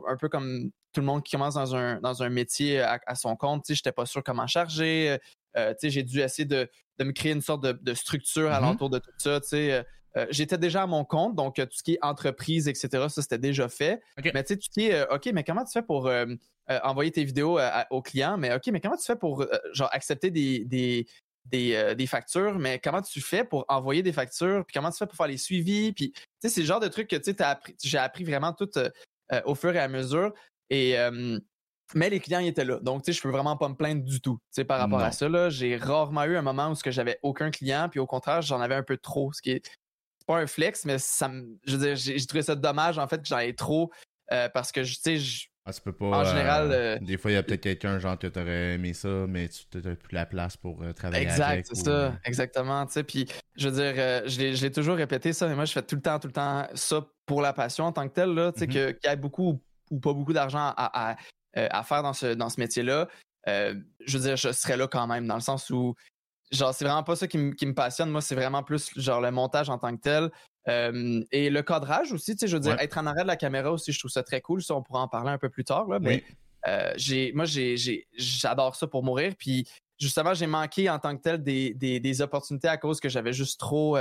un 0.06 0.16
peu 0.16 0.28
comme 0.28 0.70
tout 0.92 1.00
le 1.00 1.06
monde 1.06 1.22
qui 1.22 1.32
commence 1.32 1.54
dans 1.54 1.74
un, 1.76 2.00
dans 2.00 2.22
un 2.22 2.28
métier 2.28 2.80
à, 2.80 2.98
à 3.06 3.14
son 3.14 3.36
compte, 3.36 3.64
tu 3.64 3.68
sais, 3.68 3.76
j'étais 3.76 3.92
pas 3.92 4.06
sûr 4.06 4.22
comment 4.24 4.46
charger. 4.46 5.18
Euh, 5.56 5.74
j'ai 5.82 6.02
dû 6.02 6.20
essayer 6.20 6.46
de, 6.46 6.68
me 6.98 7.12
créer 7.12 7.32
une 7.32 7.40
sorte 7.40 7.62
de, 7.64 7.94
structure 7.94 8.50
mm-hmm. 8.50 8.54
alentour 8.54 8.90
de 8.90 8.98
tout 8.98 9.10
ça. 9.18 9.40
Euh, 9.52 9.82
euh, 10.16 10.26
j'étais 10.30 10.58
déjà 10.58 10.82
à 10.82 10.86
mon 10.86 11.04
compte, 11.04 11.36
donc 11.36 11.56
tout 11.56 11.68
ce 11.70 11.82
qui 11.82 11.94
est 11.94 11.98
entreprise, 12.02 12.68
etc., 12.68 12.88
ça 13.08 13.22
c'était 13.22 13.38
déjà 13.38 13.68
fait. 13.68 14.00
Mais 14.34 14.42
tu 14.42 14.54
sais, 14.54 14.56
tu 14.58 14.68
dis, 14.76 14.90
OK, 15.10 15.30
mais 15.32 15.44
comment 15.44 15.64
tu 15.64 15.72
fais 15.72 15.82
pour 15.82 16.10
envoyer 16.82 17.10
tes 17.10 17.24
vidéos 17.24 17.58
aux 17.90 18.02
clients? 18.02 18.36
Mais 18.36 18.54
OK, 18.54 18.66
mais 18.72 18.80
comment 18.80 18.96
tu 18.96 19.04
fais 19.04 19.16
pour 19.16 19.46
genre 19.72 19.88
accepter 19.92 20.30
des, 20.30 21.06
des, 21.46 22.06
factures? 22.06 22.58
Mais 22.58 22.80
comment 22.80 23.02
tu 23.02 23.20
fais 23.20 23.44
pour 23.44 23.64
envoyer 23.68 24.02
des 24.02 24.12
factures? 24.12 24.64
Puis 24.66 24.74
comment 24.74 24.90
tu 24.90 24.98
fais 24.98 25.06
pour 25.06 25.16
faire 25.16 25.28
les 25.28 25.38
suivis? 25.38 25.92
Puis 25.92 26.12
tu 26.12 26.22
sais, 26.42 26.48
c'est 26.48 26.60
le 26.60 26.66
genre 26.66 26.80
de 26.80 26.88
truc 26.88 27.08
que 27.08 27.16
tu 27.16 27.34
j'ai 27.84 27.98
appris 27.98 28.24
vraiment 28.24 28.52
tout 28.52 28.70
au 29.44 29.54
fur 29.54 29.74
et 29.74 29.80
à 29.80 29.88
mesure. 29.88 30.32
Et 30.70 30.96
mais 31.94 32.10
les 32.10 32.20
clients 32.20 32.40
étaient 32.40 32.64
là. 32.64 32.78
Donc, 32.80 33.02
tu 33.02 33.12
sais, 33.12 33.16
je 33.16 33.22
peux 33.22 33.30
vraiment 33.30 33.56
pas 33.56 33.68
me 33.68 33.74
plaindre 33.74 34.02
du 34.02 34.20
tout. 34.20 34.38
Tu 34.46 34.46
sais, 34.56 34.64
par 34.64 34.78
rapport 34.78 35.00
à 35.00 35.12
ça, 35.12 35.50
j'ai 35.50 35.76
rarement 35.76 36.24
eu 36.24 36.36
un 36.36 36.42
moment 36.42 36.70
où 36.70 36.74
j'avais 36.90 37.18
aucun 37.22 37.50
client, 37.50 37.88
puis 37.90 38.00
au 38.00 38.06
contraire, 38.06 38.42
j'en 38.42 38.60
avais 38.60 38.74
un 38.74 38.82
peu 38.82 38.96
trop. 38.96 39.32
Ce 39.32 39.42
qui 39.42 39.52
est 39.52 39.70
pas 40.26 40.38
un 40.38 40.46
flex, 40.46 40.84
mais 40.84 40.98
ça 40.98 41.28
me, 41.28 41.58
je 41.66 41.76
veux 41.76 41.86
dire, 41.86 41.96
j'ai 41.96 42.26
trouvé 42.26 42.42
ça 42.42 42.54
dommage, 42.54 42.98
en 42.98 43.08
fait, 43.08 43.18
que 43.18 43.28
j'en 43.28 43.38
ai 43.38 43.54
trop, 43.54 43.90
euh, 44.32 44.48
parce 44.48 44.72
que, 44.72 44.80
tu 44.80 44.94
sais, 44.94 45.48
ah, 45.66 45.72
peux 45.84 45.92
pas, 45.92 46.06
en 46.06 46.24
général. 46.24 46.70
Euh, 46.72 46.98
des 47.00 47.18
fois, 47.18 47.30
il 47.30 47.34
y 47.34 47.36
a 47.36 47.42
peut-être 47.42 47.60
quelqu'un, 47.60 47.98
genre, 47.98 48.18
que 48.18 48.26
t'aurais 48.26 48.74
aimé 48.74 48.94
ça, 48.94 49.26
mais 49.28 49.48
tu 49.48 49.78
n'as 49.78 49.94
plus 49.94 50.14
la 50.14 50.26
place 50.26 50.56
pour 50.56 50.82
euh, 50.82 50.92
travailler 50.92 51.24
exact, 51.24 51.44
avec. 51.44 51.58
Exact, 51.60 51.76
c'est 51.76 51.84
ça. 51.84 52.18
Exactement. 52.24 52.86
Tu 52.86 52.92
sais, 52.92 53.04
puis, 53.04 53.26
je 53.56 53.68
veux 53.68 53.74
dire, 53.74 53.94
je 54.26 54.62
l'ai 54.62 54.72
toujours 54.72 54.96
répété 54.96 55.32
ça, 55.32 55.46
mais 55.48 55.54
moi, 55.54 55.66
je 55.66 55.72
fais 55.72 55.82
tout 55.82 55.96
le 55.96 56.02
temps, 56.02 56.18
tout 56.18 56.28
le 56.28 56.32
temps 56.32 56.66
ça 56.74 57.06
pour 57.26 57.42
la 57.42 57.52
passion 57.52 57.84
en 57.84 57.92
tant 57.92 58.08
que 58.08 58.14
telle, 58.14 58.34
là. 58.34 58.52
Tu 58.52 58.60
sais, 58.60 58.66
mm-hmm. 58.66 58.98
qu'il 58.98 59.10
y 59.10 59.12
ait 59.12 59.16
beaucoup 59.16 59.60
ou 59.90 59.98
pas 59.98 60.12
beaucoup 60.12 60.32
d'argent 60.32 60.72
à, 60.76 61.10
euh, 61.10 61.14
à 61.54 61.82
faire 61.82 62.02
dans 62.02 62.12
ce, 62.12 62.34
dans 62.34 62.48
ce 62.48 62.60
métier-là, 62.60 63.08
euh, 63.48 63.74
je 64.04 64.18
veux 64.18 64.24
dire, 64.24 64.36
je 64.36 64.52
serais 64.52 64.76
là 64.76 64.86
quand 64.86 65.06
même, 65.06 65.26
dans 65.26 65.34
le 65.34 65.40
sens 65.40 65.70
où, 65.70 65.94
genre, 66.50 66.74
c'est 66.74 66.84
vraiment 66.84 67.02
pas 67.02 67.16
ça 67.16 67.26
qui, 67.26 67.38
me 67.38 67.74
passionne. 67.74 68.10
Moi, 68.10 68.20
c'est 68.20 68.34
vraiment 68.34 68.62
plus, 68.62 68.90
genre, 68.96 69.20
le 69.20 69.30
montage 69.30 69.70
en 69.70 69.78
tant 69.78 69.96
que 69.96 70.00
tel. 70.00 70.30
Euh, 70.68 71.24
et 71.32 71.48
le 71.48 71.62
cadrage 71.62 72.12
aussi, 72.12 72.34
tu 72.34 72.40
sais, 72.40 72.48
je 72.48 72.56
veux 72.56 72.60
dire, 72.60 72.78
être 72.80 72.98
en 72.98 73.06
arrêt 73.06 73.22
de 73.22 73.28
la 73.28 73.36
caméra 73.36 73.72
aussi, 73.72 73.92
je 73.92 73.98
trouve 73.98 74.10
ça 74.10 74.22
très 74.22 74.40
cool. 74.40 74.62
Ça, 74.62 74.74
on 74.74 74.82
pourra 74.82 75.00
en 75.02 75.08
parler 75.08 75.30
un 75.30 75.38
peu 75.38 75.48
plus 75.48 75.64
tard, 75.64 75.88
là, 75.88 75.98
mais 75.98 76.24
j'ai, 76.96 77.32
moi, 77.32 77.46
j'ai, 77.46 78.06
j'adore 78.16 78.76
ça 78.76 78.86
pour 78.86 79.02
mourir. 79.02 79.32
Puis, 79.38 79.66
justement, 79.98 80.34
j'ai 80.34 80.46
manqué 80.46 80.90
en 80.90 80.98
tant 80.98 81.16
que 81.16 81.22
tel 81.22 81.42
des, 81.42 81.72
des, 81.74 82.22
opportunités 82.22 82.68
à 82.68 82.76
cause 82.76 83.00
que 83.00 83.08
j'avais 83.08 83.32
juste 83.32 83.58
trop 83.58 83.96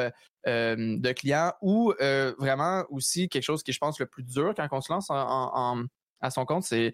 de 0.45 1.11
clients 1.13 1.53
ou 1.61 1.93
vraiment 2.37 2.83
aussi 2.89 3.29
quelque 3.29 3.43
chose 3.43 3.63
qui, 3.63 3.71
je 3.71 3.79
pense, 3.79 3.99
le 3.99 4.05
plus 4.05 4.23
dur 4.23 4.53
quand 4.55 4.67
on 4.71 4.81
se 4.81 4.91
lance 4.91 5.09
à 5.09 6.29
son 6.29 6.45
compte, 6.45 6.63
c'est 6.63 6.93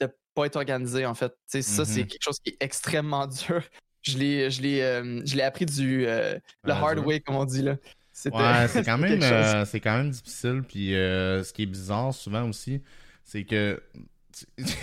de 0.00 0.08
pas 0.34 0.46
être 0.46 0.56
organisé, 0.56 1.06
en 1.06 1.14
fait. 1.14 1.32
Ça, 1.46 1.60
c'est 1.62 1.62
mm-hmm. 1.62 2.06
quelque 2.06 2.22
chose 2.22 2.38
qui 2.40 2.50
est 2.50 2.56
extrêmement 2.60 3.26
dur. 3.46 3.62
Je 4.02 4.16
l'ai, 4.16 4.50
je 4.50 4.62
l'ai, 4.62 4.82
euh, 4.82 5.20
je 5.24 5.36
l'ai 5.36 5.42
appris 5.42 5.66
du 5.66 6.06
euh, 6.06 6.38
le 6.64 6.72
hard 6.72 6.98
way, 7.00 7.20
comme 7.20 7.36
on 7.36 7.44
dit 7.44 7.62
là. 7.62 7.72
Ouais, 7.72 8.68
c'est 8.68 8.84
quand 8.84 8.98
même, 8.98 9.22
euh, 9.22 9.64
c'est 9.64 9.80
quand 9.80 9.96
même 9.96 10.10
difficile. 10.10 10.62
Puis 10.66 10.90
ce 10.90 11.52
qui 11.52 11.62
est 11.62 11.66
bizarre 11.66 12.14
souvent 12.14 12.48
aussi, 12.48 12.82
c'est 13.24 13.44
que, 13.44 13.82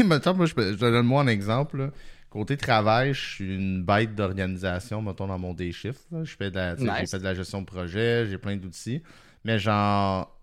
maintenant, 0.03 0.33
moi, 0.35 0.45
je, 0.45 0.53
je 0.53 0.75
donne-moi 0.77 1.21
un 1.21 1.27
exemple. 1.27 1.91
Côté 2.29 2.57
travail, 2.57 3.13
je 3.13 3.21
suis 3.21 3.55
une 3.55 3.83
bête 3.83 4.13
d'organisation, 4.13 5.01
mettons, 5.01 5.27
dans 5.27 5.39
mon 5.39 5.53
day 5.53 5.71
shift. 5.71 6.01
Je 6.23 6.35
fais 6.35 6.51
de 6.51 6.57
la, 6.57 6.75
J'ai 6.75 7.07
fait 7.07 7.19
de 7.19 7.23
la 7.23 7.33
gestion 7.33 7.61
de 7.61 7.65
projet, 7.65 8.25
j'ai 8.29 8.37
plein 8.37 8.57
d'outils. 8.57 9.01
Mais 9.45 9.57
genre, 9.57 10.37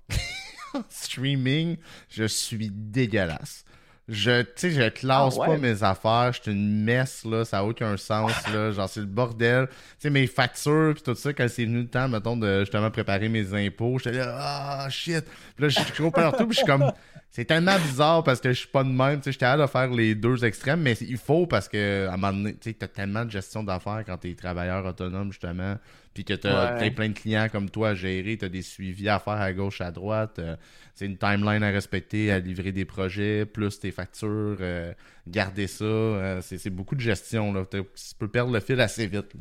streaming, 0.89 1.77
je 2.09 2.25
suis 2.25 2.71
dégueulasse. 2.71 3.65
Je, 4.09 4.43
tu 4.43 4.51
sais, 4.57 4.71
je 4.73 4.89
classe 4.89 5.39
ah 5.41 5.47
pas 5.47 5.57
mes 5.59 5.85
affaires, 5.85 6.33
je 6.33 6.43
suis 6.43 6.51
une 6.51 6.83
messe, 6.83 7.25
là, 7.25 7.45
ça 7.45 7.59
n'a 7.59 7.65
aucun 7.65 7.97
sens, 7.97 8.33
là, 8.53 8.73
genre, 8.73 8.89
c'est 8.89 9.01
le 9.01 9.07
bordel. 9.07 9.69
Tu 9.69 9.75
sais, 10.01 10.11
mes 10.11 10.27
factures, 10.27 10.93
puis 10.95 11.03
tout 11.05 11.15
ça, 11.15 11.33
quand 11.33 11.47
c'est 11.49 11.65
venu 11.65 11.83
le 11.83 11.89
temps, 11.89 12.09
mettons, 12.09 12.37
de 12.37 12.61
justement 12.61 12.91
préparer 12.91 13.29
mes 13.29 13.55
impôts, 13.55 13.99
j'étais 13.99 14.19
là, 14.19 14.37
ah, 14.39 14.91
shit. 14.91 15.25
Puis 15.55 15.63
là, 15.63 15.69
je 15.69 15.81
suis 15.81 16.11
partout, 16.11 16.47
puis 16.47 16.55
je 16.55 16.59
suis 16.59 16.67
comme, 16.67 16.93
c'est 17.31 17.45
tellement 17.45 17.79
bizarre 17.79 18.25
parce 18.25 18.41
que 18.41 18.53
je 18.53 18.59
suis 18.59 18.69
pas 18.69 18.83
de 18.83 18.91
même, 18.91 19.19
tu 19.19 19.25
sais, 19.25 19.33
j'étais 19.33 19.47
hâte 19.47 19.61
de 19.61 19.67
faire 19.67 19.89
les 19.89 20.17
deux 20.17 20.45
extrêmes, 20.45 20.81
mais 20.81 20.95
il 21.01 21.17
faut 21.17 21.47
parce 21.47 21.69
que, 21.69 22.09
à 22.09 22.15
un 22.15 22.17
moment 22.17 22.33
donné, 22.33 22.55
tu 22.55 22.71
sais, 22.71 22.77
t'as 22.77 22.89
tellement 22.89 23.25
de 23.25 23.31
gestion 23.31 23.63
d'affaires 23.63 24.03
quand 24.05 24.17
t'es 24.17 24.35
travailleur 24.35 24.85
autonome, 24.85 25.31
justement 25.31 25.77
puis 26.15 26.25
que 26.25 26.35
tu 26.35 26.47
as 26.47 26.91
plein 26.91 27.09
de 27.09 27.15
clients 27.15 27.49
comme 27.51 27.71
toi 27.71 27.91
à 27.91 27.95
gérer, 27.95 28.37
tu 28.37 28.45
as 28.45 28.49
des 28.49 28.63
suivis 28.63 29.09
à 29.09 29.19
faire 29.19 29.35
à 29.35 29.53
gauche, 29.53 29.81
à 29.81 29.91
droite, 29.91 30.39
euh, 30.39 30.57
c'est 30.95 31.07
une 31.07 31.17
timeline 31.17 31.63
à 31.63 31.71
respecter, 31.71 32.31
à 32.31 32.39
livrer 32.39 32.73
des 32.73 32.85
projets, 32.85 33.47
plus 33.47 33.81
tes 33.81 33.91
factures, 33.91 34.59
euh, 34.61 34.93
garder 35.27 35.67
ça, 35.67 35.85
euh, 35.85 36.41
c'est 36.43 36.71
beaucoup 36.71 36.95
de 36.95 37.01
gestion. 37.01 37.53
Là. 37.53 37.65
Tu 37.67 37.83
peux 38.19 38.29
perdre 38.29 38.53
le 38.53 38.61
fil 38.61 38.81
assez 38.81 39.07
vite. 39.07 39.33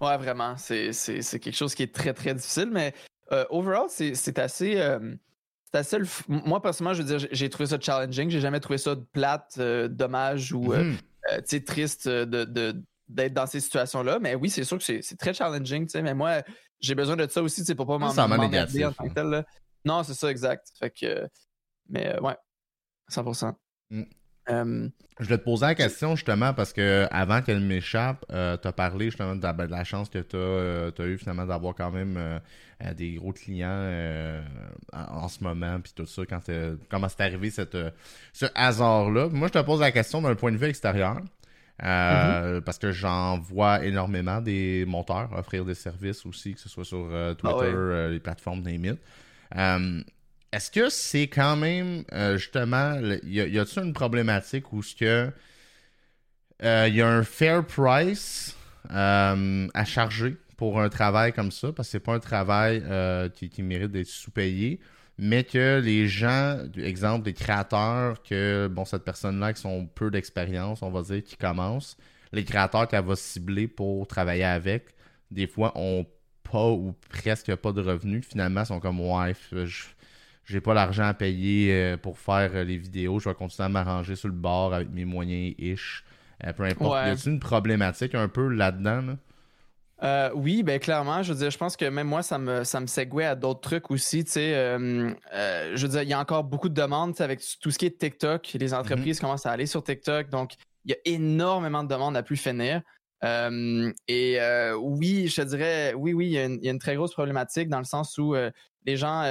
Ouais, 0.00 0.16
vraiment, 0.16 0.56
c'est 0.56 0.92
quelque 1.40 1.56
chose 1.56 1.74
qui 1.74 1.82
est 1.82 1.94
très 1.94 2.12
très 2.12 2.34
difficile, 2.34 2.70
mais 2.72 2.94
overall, 3.50 3.86
c'est 3.88 4.38
assez... 4.38 4.80
assez 5.72 5.98
Moi, 6.28 6.62
personnellement, 6.62 6.94
je 6.94 7.02
veux 7.02 7.18
dire, 7.18 7.28
j'ai 7.32 7.48
trouvé 7.48 7.66
ça 7.66 7.80
challenging. 7.80 8.30
J'ai 8.30 8.40
jamais 8.40 8.60
trouvé 8.60 8.78
ça 8.78 8.96
plate, 9.12 9.58
dommage 9.58 10.52
ou 10.52 10.72
mm-hmm. 10.72 11.64
triste 11.64 12.08
de, 12.08 12.74
d'être 13.08 13.34
dans 13.34 13.46
ces 13.46 13.60
situations-là. 13.60 14.18
Mais 14.18 14.34
oui, 14.34 14.50
c'est 14.50 14.64
sûr 14.64 14.78
que 14.78 14.84
c'est, 14.84 15.16
très 15.18 15.34
challenging. 15.34 15.88
Mais 16.02 16.14
moi, 16.14 16.42
j'ai 16.80 16.94
besoin 16.94 17.16
de 17.16 17.26
ça 17.28 17.42
aussi 17.42 17.74
pour 17.74 17.86
pas 17.86 17.98
m'emmerder 17.98 18.84
en 18.84 18.92
tant 18.92 19.08
que 19.08 19.14
tel. 19.14 19.44
Non, 19.84 20.02
c'est 20.02 20.14
ça, 20.14 20.30
exact. 20.30 20.68
Fait 20.78 20.90
que, 20.90 21.28
mais 21.88 22.18
ouais, 22.20 22.36
100%. 23.10 23.54
Euh, 24.50 24.88
je 25.20 25.24
vais 25.26 25.38
te 25.38 25.44
poser 25.44 25.64
la 25.64 25.74
question 25.74 26.16
justement 26.16 26.52
parce 26.52 26.74
que 26.74 27.06
avant 27.10 27.40
qu'elle 27.40 27.60
m'échappe, 27.60 28.24
euh, 28.30 28.58
tu 28.60 28.68
as 28.68 28.72
parlé 28.72 29.06
justement 29.06 29.34
de 29.34 29.70
la, 29.70 29.84
chance 29.84 30.10
que 30.10 30.18
tu 30.18 30.36
as, 30.36 30.38
euh, 30.38 30.90
eu 30.98 31.16
finalement 31.16 31.46
d'avoir 31.46 31.74
quand 31.74 31.90
même 31.90 32.40
des 32.94 33.14
gros 33.14 33.32
clients 33.32 34.42
en, 34.92 35.28
ce 35.28 35.42
moment, 35.42 35.80
puis 35.80 35.92
tout 35.94 36.06
ça, 36.06 36.22
quand 36.26 36.40
comment 36.90 37.08
c'est 37.08 37.22
arrivé 37.22 37.50
cette, 37.50 37.76
ce 38.32 38.46
hasard-là. 38.54 39.28
Moi, 39.30 39.48
je 39.48 39.52
te 39.52 39.62
pose 39.64 39.80
la 39.80 39.92
question 39.92 40.20
d'un 40.20 40.34
point 40.34 40.52
de 40.52 40.58
vue 40.58 40.66
extérieur. 40.66 41.20
Mm-hmm. 41.82 42.60
Parce 42.60 42.78
que 42.78 42.92
j'en 42.92 43.38
vois 43.38 43.84
énormément 43.84 44.40
des 44.40 44.84
monteurs 44.86 45.32
offrir 45.32 45.64
des 45.64 45.74
services 45.74 46.24
aussi, 46.24 46.54
que 46.54 46.60
ce 46.60 46.68
soit 46.68 46.84
sur 46.84 47.10
ah 47.12 47.34
Twitter, 47.34 48.08
les 48.10 48.20
plateformes 48.20 48.62
des 48.62 48.78
est-ce 50.54 50.70
que 50.70 50.88
c'est 50.88 51.26
quand 51.26 51.56
même, 51.56 52.04
euh, 52.12 52.36
justement, 52.36 53.00
y 53.24 53.40
a-t-il 53.58 53.82
une 53.82 53.92
problématique 53.92 54.72
où 54.72 54.84
ce 54.84 54.94
que 54.94 55.32
euh, 56.62 56.86
il 56.88 56.94
y 56.94 57.02
a 57.02 57.08
un 57.08 57.24
fair 57.24 57.66
price 57.66 58.56
euh, 58.92 59.66
à 59.74 59.84
charger 59.84 60.36
pour 60.56 60.80
un 60.80 60.88
travail 60.88 61.32
comme 61.32 61.50
ça, 61.50 61.72
parce 61.72 61.88
que 61.88 61.92
c'est 61.92 61.98
pas 61.98 62.14
un 62.14 62.20
travail 62.20 62.84
qui, 63.34 63.62
mérite 63.64 63.90
d'être 63.90 64.06
sous-payé, 64.06 64.78
mais 65.18 65.44
que 65.44 65.80
les 65.80 66.08
gens, 66.08 66.58
exemple, 66.76 67.24
des 67.24 67.34
créateurs, 67.34 68.22
que, 68.22 68.68
bon, 68.68 68.84
cette 68.84 69.04
personne-là, 69.04 69.52
qui 69.52 69.60
sont 69.60 69.86
peu 69.86 70.10
d'expérience, 70.10 70.82
on 70.82 70.90
va 70.90 71.02
dire, 71.02 71.22
qui 71.22 71.36
commence, 71.36 71.96
les 72.32 72.44
créateurs 72.44 72.88
qu'elle 72.88 73.04
va 73.04 73.16
cibler 73.16 73.68
pour 73.68 74.06
travailler 74.06 74.44
avec, 74.44 74.86
des 75.30 75.46
fois, 75.46 75.72
ont 75.76 76.06
pas 76.42 76.68
ou 76.70 76.94
presque 77.08 77.54
pas 77.56 77.72
de 77.72 77.80
revenus. 77.80 78.26
Finalement, 78.26 78.64
sont 78.64 78.80
comme, 78.80 79.00
ouais, 79.00 79.34
je, 79.52 79.84
j'ai 80.46 80.60
pas 80.60 80.74
l'argent 80.74 81.04
à 81.04 81.14
payer 81.14 81.72
euh, 81.72 81.96
pour 81.96 82.18
faire 82.18 82.50
euh, 82.54 82.64
les 82.64 82.76
vidéos, 82.76 83.18
je 83.18 83.28
vais 83.28 83.34
continuer 83.34 83.66
à 83.66 83.68
m'arranger 83.68 84.16
sur 84.16 84.28
le 84.28 84.34
bord 84.34 84.74
avec 84.74 84.90
mes 84.90 85.04
moyens 85.04 85.54
ish. 85.58 86.04
Euh, 86.44 86.52
peu 86.52 86.64
importe. 86.64 87.06
Y 87.06 87.28
a 87.28 87.30
une 87.30 87.40
problématique 87.40 88.14
un 88.14 88.28
peu 88.28 88.48
là-dedans? 88.48 89.16
Oui, 90.34 90.62
ben 90.62 90.78
clairement, 90.78 91.22
je 91.22 91.32
veux 91.32 91.38
dire, 91.38 91.50
je 91.50 91.58
pense 91.58 91.76
que 91.76 91.84
même 91.86 92.06
moi, 92.06 92.22
ça 92.22 92.38
me, 92.38 92.64
ça 92.64 92.80
me 92.80 93.22
à 93.22 93.34
d'autres 93.34 93.60
trucs 93.60 93.90
aussi. 93.90 94.24
Tu 94.24 94.32
sais, 94.32 94.52
je 94.52 95.82
veux 95.82 95.88
dire, 95.88 96.02
il 96.02 96.08
y 96.08 96.12
a 96.12 96.20
encore 96.20 96.44
beaucoup 96.44 96.68
de 96.68 96.74
demandes 96.74 97.20
avec 97.20 97.40
tout 97.60 97.70
ce 97.70 97.78
qui 97.78 97.86
est 97.86 97.98
TikTok. 97.98 98.52
Les 98.54 98.68
mhm. 98.68 98.74
entreprises 98.74 99.20
commencent 99.20 99.46
à 99.46 99.50
aller 99.50 99.66
sur 99.66 99.82
TikTok, 99.82 100.28
donc 100.28 100.54
il 100.84 100.90
y 100.90 100.94
a 100.94 100.98
énormément 101.04 101.82
de 101.82 101.88
demandes 101.88 102.16
à 102.16 102.22
plus 102.22 102.36
finir. 102.36 102.82
et 103.22 104.38
oui, 104.78 105.28
je 105.28 105.42
te 105.42 105.46
dirais, 105.46 105.94
oui, 105.94 106.12
oui, 106.12 106.26
il 106.26 106.64
y, 106.64 106.68
a 106.68 106.70
une 106.70 106.78
très 106.78 106.96
grosse 106.96 107.12
problématique 107.12 107.68
dans 107.68 107.78
le 107.78 107.84
sens 107.84 108.18
où 108.18 108.34
les 108.84 108.96
gens 108.96 109.24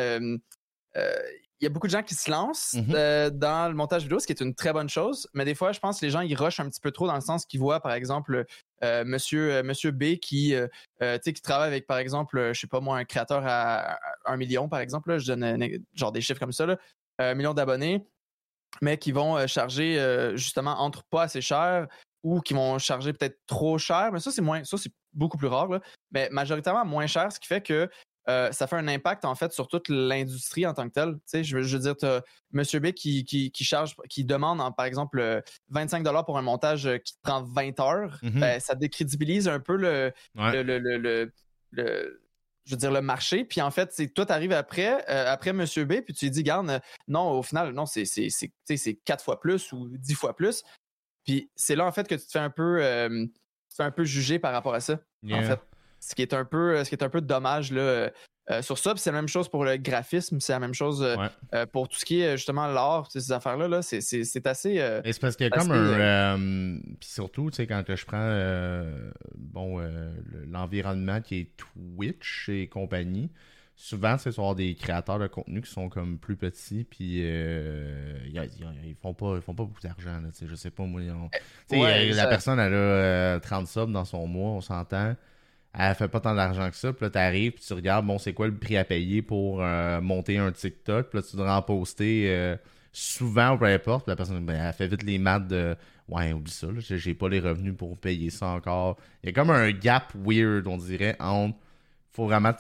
euh, 0.96 1.20
y 1.64 1.68
a 1.68 1.70
beaucoup 1.70 1.88
de 1.88 1.92
gens 1.92 2.04
qui 2.04 2.16
se 2.16 2.30
lancent 2.30 2.74
mhm. 2.74 2.94
euh, 2.96 3.30
dans 3.30 3.70
le 3.70 3.76
montage 3.76 4.04
vidéo, 4.04 4.20
ce 4.20 4.28
qui 4.28 4.34
est 4.34 4.42
une 4.42 4.56
très 4.56 4.74
bonne 4.74 4.90
chose. 4.90 5.28
Mais 5.34 5.46
des 5.46 5.56
fois, 5.56 5.72
je 5.72 5.80
pense 5.80 6.00
que 6.00 6.06
les 6.06 6.12
gens 6.12 6.22
ils 6.22 6.36
rushent 6.36 6.60
un 6.60 6.70
petit 6.70 6.82
peu 6.82 6.92
trop 6.92 7.08
dans 7.08 7.16
le 7.16 7.22
sens 7.22 7.46
qu'ils 7.46 7.60
voient, 7.60 7.80
par 7.80 7.94
exemple, 7.94 8.46
euh, 8.84 9.04
monsieur, 9.06 9.64
monsieur 9.64 9.92
B 9.92 10.16
qui, 10.22 10.54
qui 11.24 11.34
travaille 11.42 11.68
avec, 11.68 11.88
par 11.88 11.98
exemple, 11.98 12.52
je 12.54 12.60
sais 12.60 12.68
pas 12.68 12.80
moi, 12.80 12.98
un 12.98 13.06
créateur 13.06 13.44
à, 13.46 13.98
un 14.26 14.38
million, 14.38 14.70
par 14.70 14.80
exemple. 14.80 15.18
je 15.18 15.28
donne 15.34 15.80
genre 15.94 16.12
des 16.12 16.22
chiffres 16.22 16.40
comme 16.40 16.52
ça, 16.52 16.68
un 17.20 17.36
million 17.36 17.54
d'abonnés, 17.54 18.06
mais 18.82 18.98
qui 18.98 19.12
vont 19.12 19.46
charger 19.48 20.34
justement 20.36 20.80
entre 20.82 21.04
pas 21.04 21.24
assez 21.24 21.42
cher 21.42 21.88
ou 22.24 22.40
qui 22.40 22.54
vont 22.54 22.80
charger 22.80 23.14
peut-être 23.14 23.40
trop 23.46 23.78
cher. 23.78 24.12
Mais 24.12 24.20
ça, 24.20 24.32
c'est 24.32 24.42
moins, 24.42 24.64
ça, 24.64 24.78
c'est 24.78 24.92
beaucoup 25.14 25.38
plus 25.38 25.48
rare. 25.48 25.70
Mais 26.12 26.30
majoritairement 26.32 26.86
moins 26.86 27.08
cher, 27.08 27.32
ce 27.32 27.40
qui 27.40 27.48
fait 27.48 27.62
que 27.62 27.90
euh, 28.30 28.52
ça 28.52 28.68
fait 28.68 28.78
un 28.78 28.88
impact 28.88 29.26
en 29.26 29.36
fait 29.36 29.52
sur 29.52 29.68
toute 29.68 29.90
l'industrie 29.90 30.66
en 30.66 30.74
tant 30.74 30.88
que 30.88 30.94
telle. 30.94 31.14
Tu 31.16 31.22
sais, 31.26 31.44
je, 31.44 31.58
veux 31.58 31.80
dire, 31.80 31.96
tu 31.96 32.06
as 32.06 32.24
Monsieur 32.52 32.80
B 32.80 32.92
qui, 32.92 33.26
qui, 33.26 33.64
charge, 33.64 33.96
qui 34.10 34.24
demande 34.24 34.62
par 34.76 34.86
exemple 34.86 35.42
25 35.70 36.04
dollars 36.04 36.26
pour 36.26 36.38
un 36.38 36.42
montage 36.42 36.88
euh, 36.88 36.98
qui 36.98 37.16
prend 37.22 37.44
20 37.44 37.80
heures. 37.80 38.20
Mm-hmm. 38.22 38.40
ben, 38.40 38.60
ça 38.60 38.76
décrédibilise 38.76 39.48
un 39.48 39.60
peu 39.60 39.76
le, 39.76 40.14
le, 40.36 41.32
je 42.66 42.72
veux 42.72 42.78
dire, 42.78 42.92
le 42.92 43.02
marché. 43.02 43.44
Puis 43.44 43.62
en 43.62 43.72
fait, 43.72 43.92
c'est 43.92 44.08
toi, 44.08 44.26
tu 44.26 44.32
arrives 44.32 44.54
après, 44.54 45.04
euh, 45.10 45.32
après 45.32 45.52
Monsieur 45.52 45.84
B, 45.84 46.02
puis 46.02 46.14
tu 46.14 46.26
lui 46.26 46.32
dis, 46.32 46.44
garde, 46.44 46.80
non, 47.08 47.32
au 47.32 47.44
final, 47.44 47.74
non, 47.74 47.86
c'est 47.86 49.02
quatre 49.04 49.24
fois 49.24 49.40
plus 49.40 49.72
ou 49.74 49.90
dix 49.98 50.16
fois 50.16 50.36
plus. 50.36 50.64
Puis 51.26 51.50
c'est 51.56 51.76
là, 51.76 51.86
en 51.86 51.92
fait, 51.92 52.08
que 52.08 52.16
tu 52.16 52.26
te 52.26 52.32
fais 52.32 52.40
un 52.40 52.50
peu, 52.50 52.82
un 53.80 53.92
peu 53.92 54.04
juger 54.06 54.40
par 54.40 54.54
rapport 54.54 54.74
à 54.74 54.80
ça. 54.80 55.00
En 55.30 55.42
fait 55.44 55.60
ce 56.10 56.16
qui 56.16 56.22
est 56.22 56.34
un 56.34 56.46
peu, 56.46 56.84
ce 56.84 56.90
qui 56.90 56.96
est 56.96 57.04
un 57.04 57.10
peu 57.10 57.22
dommage 57.22 57.72
là, 57.72 58.10
euh, 58.52 58.62
sur 58.62 58.78
ça. 58.78 58.94
c'est 58.98 59.10
la 59.12 59.18
même 59.18 59.30
chose 59.30 59.48
pour 59.48 59.64
le 59.64 59.78
graphisme, 59.78 60.42
c'est 60.42 60.52
la 60.52 60.60
même 60.60 60.74
chose 60.74 61.02
euh, 61.02 61.16
euh, 61.54 61.66
pour 61.66 61.88
tout 61.88 61.98
ce 61.98 62.04
qui 62.04 62.20
est 62.20 62.36
justement 62.36 62.68
l'art, 62.68 63.10
ces 63.10 63.32
affaires-là. 63.32 63.70
-là, 63.70 63.82
c'est, 63.82 64.48
assez. 64.48 65.02
c'est 65.06 65.20
parce 65.22 65.38
qu'il 65.38 65.46
y 65.46 65.50
a 65.50 65.58
comme 65.58 65.72
un. 65.72 66.38
Puis 67.00 67.10
surtout, 67.10 67.50
tu 67.52 67.58
sais, 67.58 67.68
quand 67.68 67.84
je 67.88 68.06
prends 68.06 68.84
bon, 69.36 69.82
l'environnement 70.50 71.22
qui 71.22 71.40
est 71.40 71.52
Twitch 71.56 72.50
et 72.50 72.68
compagnie, 72.68 73.32
souvent, 73.78 74.18
c'est 74.18 74.34
sur 74.34 74.54
des 74.56 74.76
créateurs 74.76 75.20
de 75.20 75.28
contenu 75.28 75.62
qui 75.62 75.72
sont 75.72 75.88
comme 75.88 76.18
plus 76.20 76.36
petits, 76.36 76.84
puis 76.84 77.20
ils, 77.20 78.96
font 79.02 79.14
pas, 79.14 79.36
ils 79.38 79.42
font 79.42 79.56
pas 79.56 79.64
beaucoup 79.64 79.82
d'argent. 79.82 80.22
Je 80.46 80.56
sais 80.56 80.72
pas, 80.72 80.84
moi. 80.84 81.00
la 81.72 82.28
personne, 82.28 82.60
elle 82.60 82.74
a 82.74 83.40
30 83.40 83.68
subs 83.68 83.92
dans 83.94 84.06
son 84.06 84.28
mois, 84.28 84.52
on 84.52 84.62
s'entend 84.62 85.16
elle 85.78 85.96
fait 85.96 86.08
pas 86.08 86.20
tant 86.20 86.36
d'argent 86.36 86.70
que 86.70 86.76
ça. 86.76 86.94
Puis 86.94 87.06
là, 87.06 87.10
t'arrives, 87.10 87.54
puis 87.54 87.64
tu 87.66 87.74
regardes, 87.74 88.06
bon, 88.06 88.18
c'est 88.20 88.34
quoi 88.34 88.48
le 88.48 88.56
prix 88.56 88.78
à 88.78 88.84
payer 88.84 89.22
pour 89.22 89.62
euh, 89.62 90.02
monter 90.02 90.38
un 90.38 90.52
TikTok? 90.52 91.10
Puis 91.10 91.20
là, 91.20 91.26
tu 91.28 91.36
devrais 91.36 91.52
en 91.52 91.62
poster 91.62 92.26
euh, 92.28 92.56
souvent 92.92 93.56
ou 93.56 93.58
peu 93.58 93.66
importe. 93.66 94.06
Puis 94.06 94.12
la 94.12 94.16
personne, 94.16 94.46
ben, 94.46 94.56
elle 94.56 94.74
fait 94.74 94.88
vite 94.88 95.04
les 95.04 95.18
maths 95.18 95.48
de 95.48 95.76
Ouais, 96.10 96.34
oublie 96.34 96.52
ça, 96.52 96.68
j'ai 96.78 97.14
pas 97.14 97.30
les 97.30 97.40
revenus 97.40 97.76
pour 97.78 97.98
payer 97.98 98.30
ça 98.30 98.48
encore. 98.48 98.98
Il 99.24 99.28
y 99.28 99.30
a 99.30 99.34
comme 99.34 99.50
un 99.50 99.72
gap 99.72 100.12
weird, 100.16 100.68
on 100.68 100.78
dirait, 100.78 101.16
entre. 101.20 101.58
Faut 102.12 102.26
vraiment. 102.26 102.52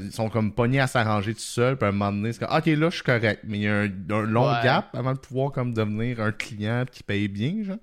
Ils 0.00 0.12
sont 0.12 0.30
comme 0.30 0.52
pognés 0.52 0.80
à 0.80 0.86
s'arranger 0.86 1.34
tout 1.34 1.40
seul. 1.40 1.76
Puis 1.76 1.84
à 1.84 1.88
un 1.88 1.92
moment 1.92 2.12
donné, 2.12 2.32
c'est 2.32 2.38
comme 2.38 2.56
Ok, 2.56 2.66
là, 2.66 2.88
je 2.88 2.94
suis 2.94 3.04
correct. 3.04 3.42
Mais 3.44 3.58
il 3.58 3.62
y 3.62 3.68
a 3.68 3.80
un, 3.80 4.22
long 4.22 4.50
gap 4.62 4.94
avant 4.94 5.12
de 5.12 5.18
pouvoir 5.18 5.50
comme 5.50 5.74
devenir 5.74 6.20
un 6.20 6.32
client 6.32 6.84
qui 6.90 7.02
paye 7.02 7.28
bien, 7.28 7.62
genre. 7.64 7.76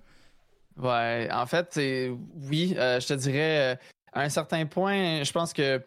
Ouais, 0.77 1.27
en 1.31 1.45
fait, 1.45 1.77
oui, 2.49 2.73
euh, 2.77 2.99
je 3.01 3.07
te 3.07 3.13
dirais, 3.13 3.77
à 4.13 4.21
un 4.21 4.29
certain 4.29 4.65
point, 4.65 5.23
je 5.23 5.31
pense 5.31 5.53
que 5.53 5.81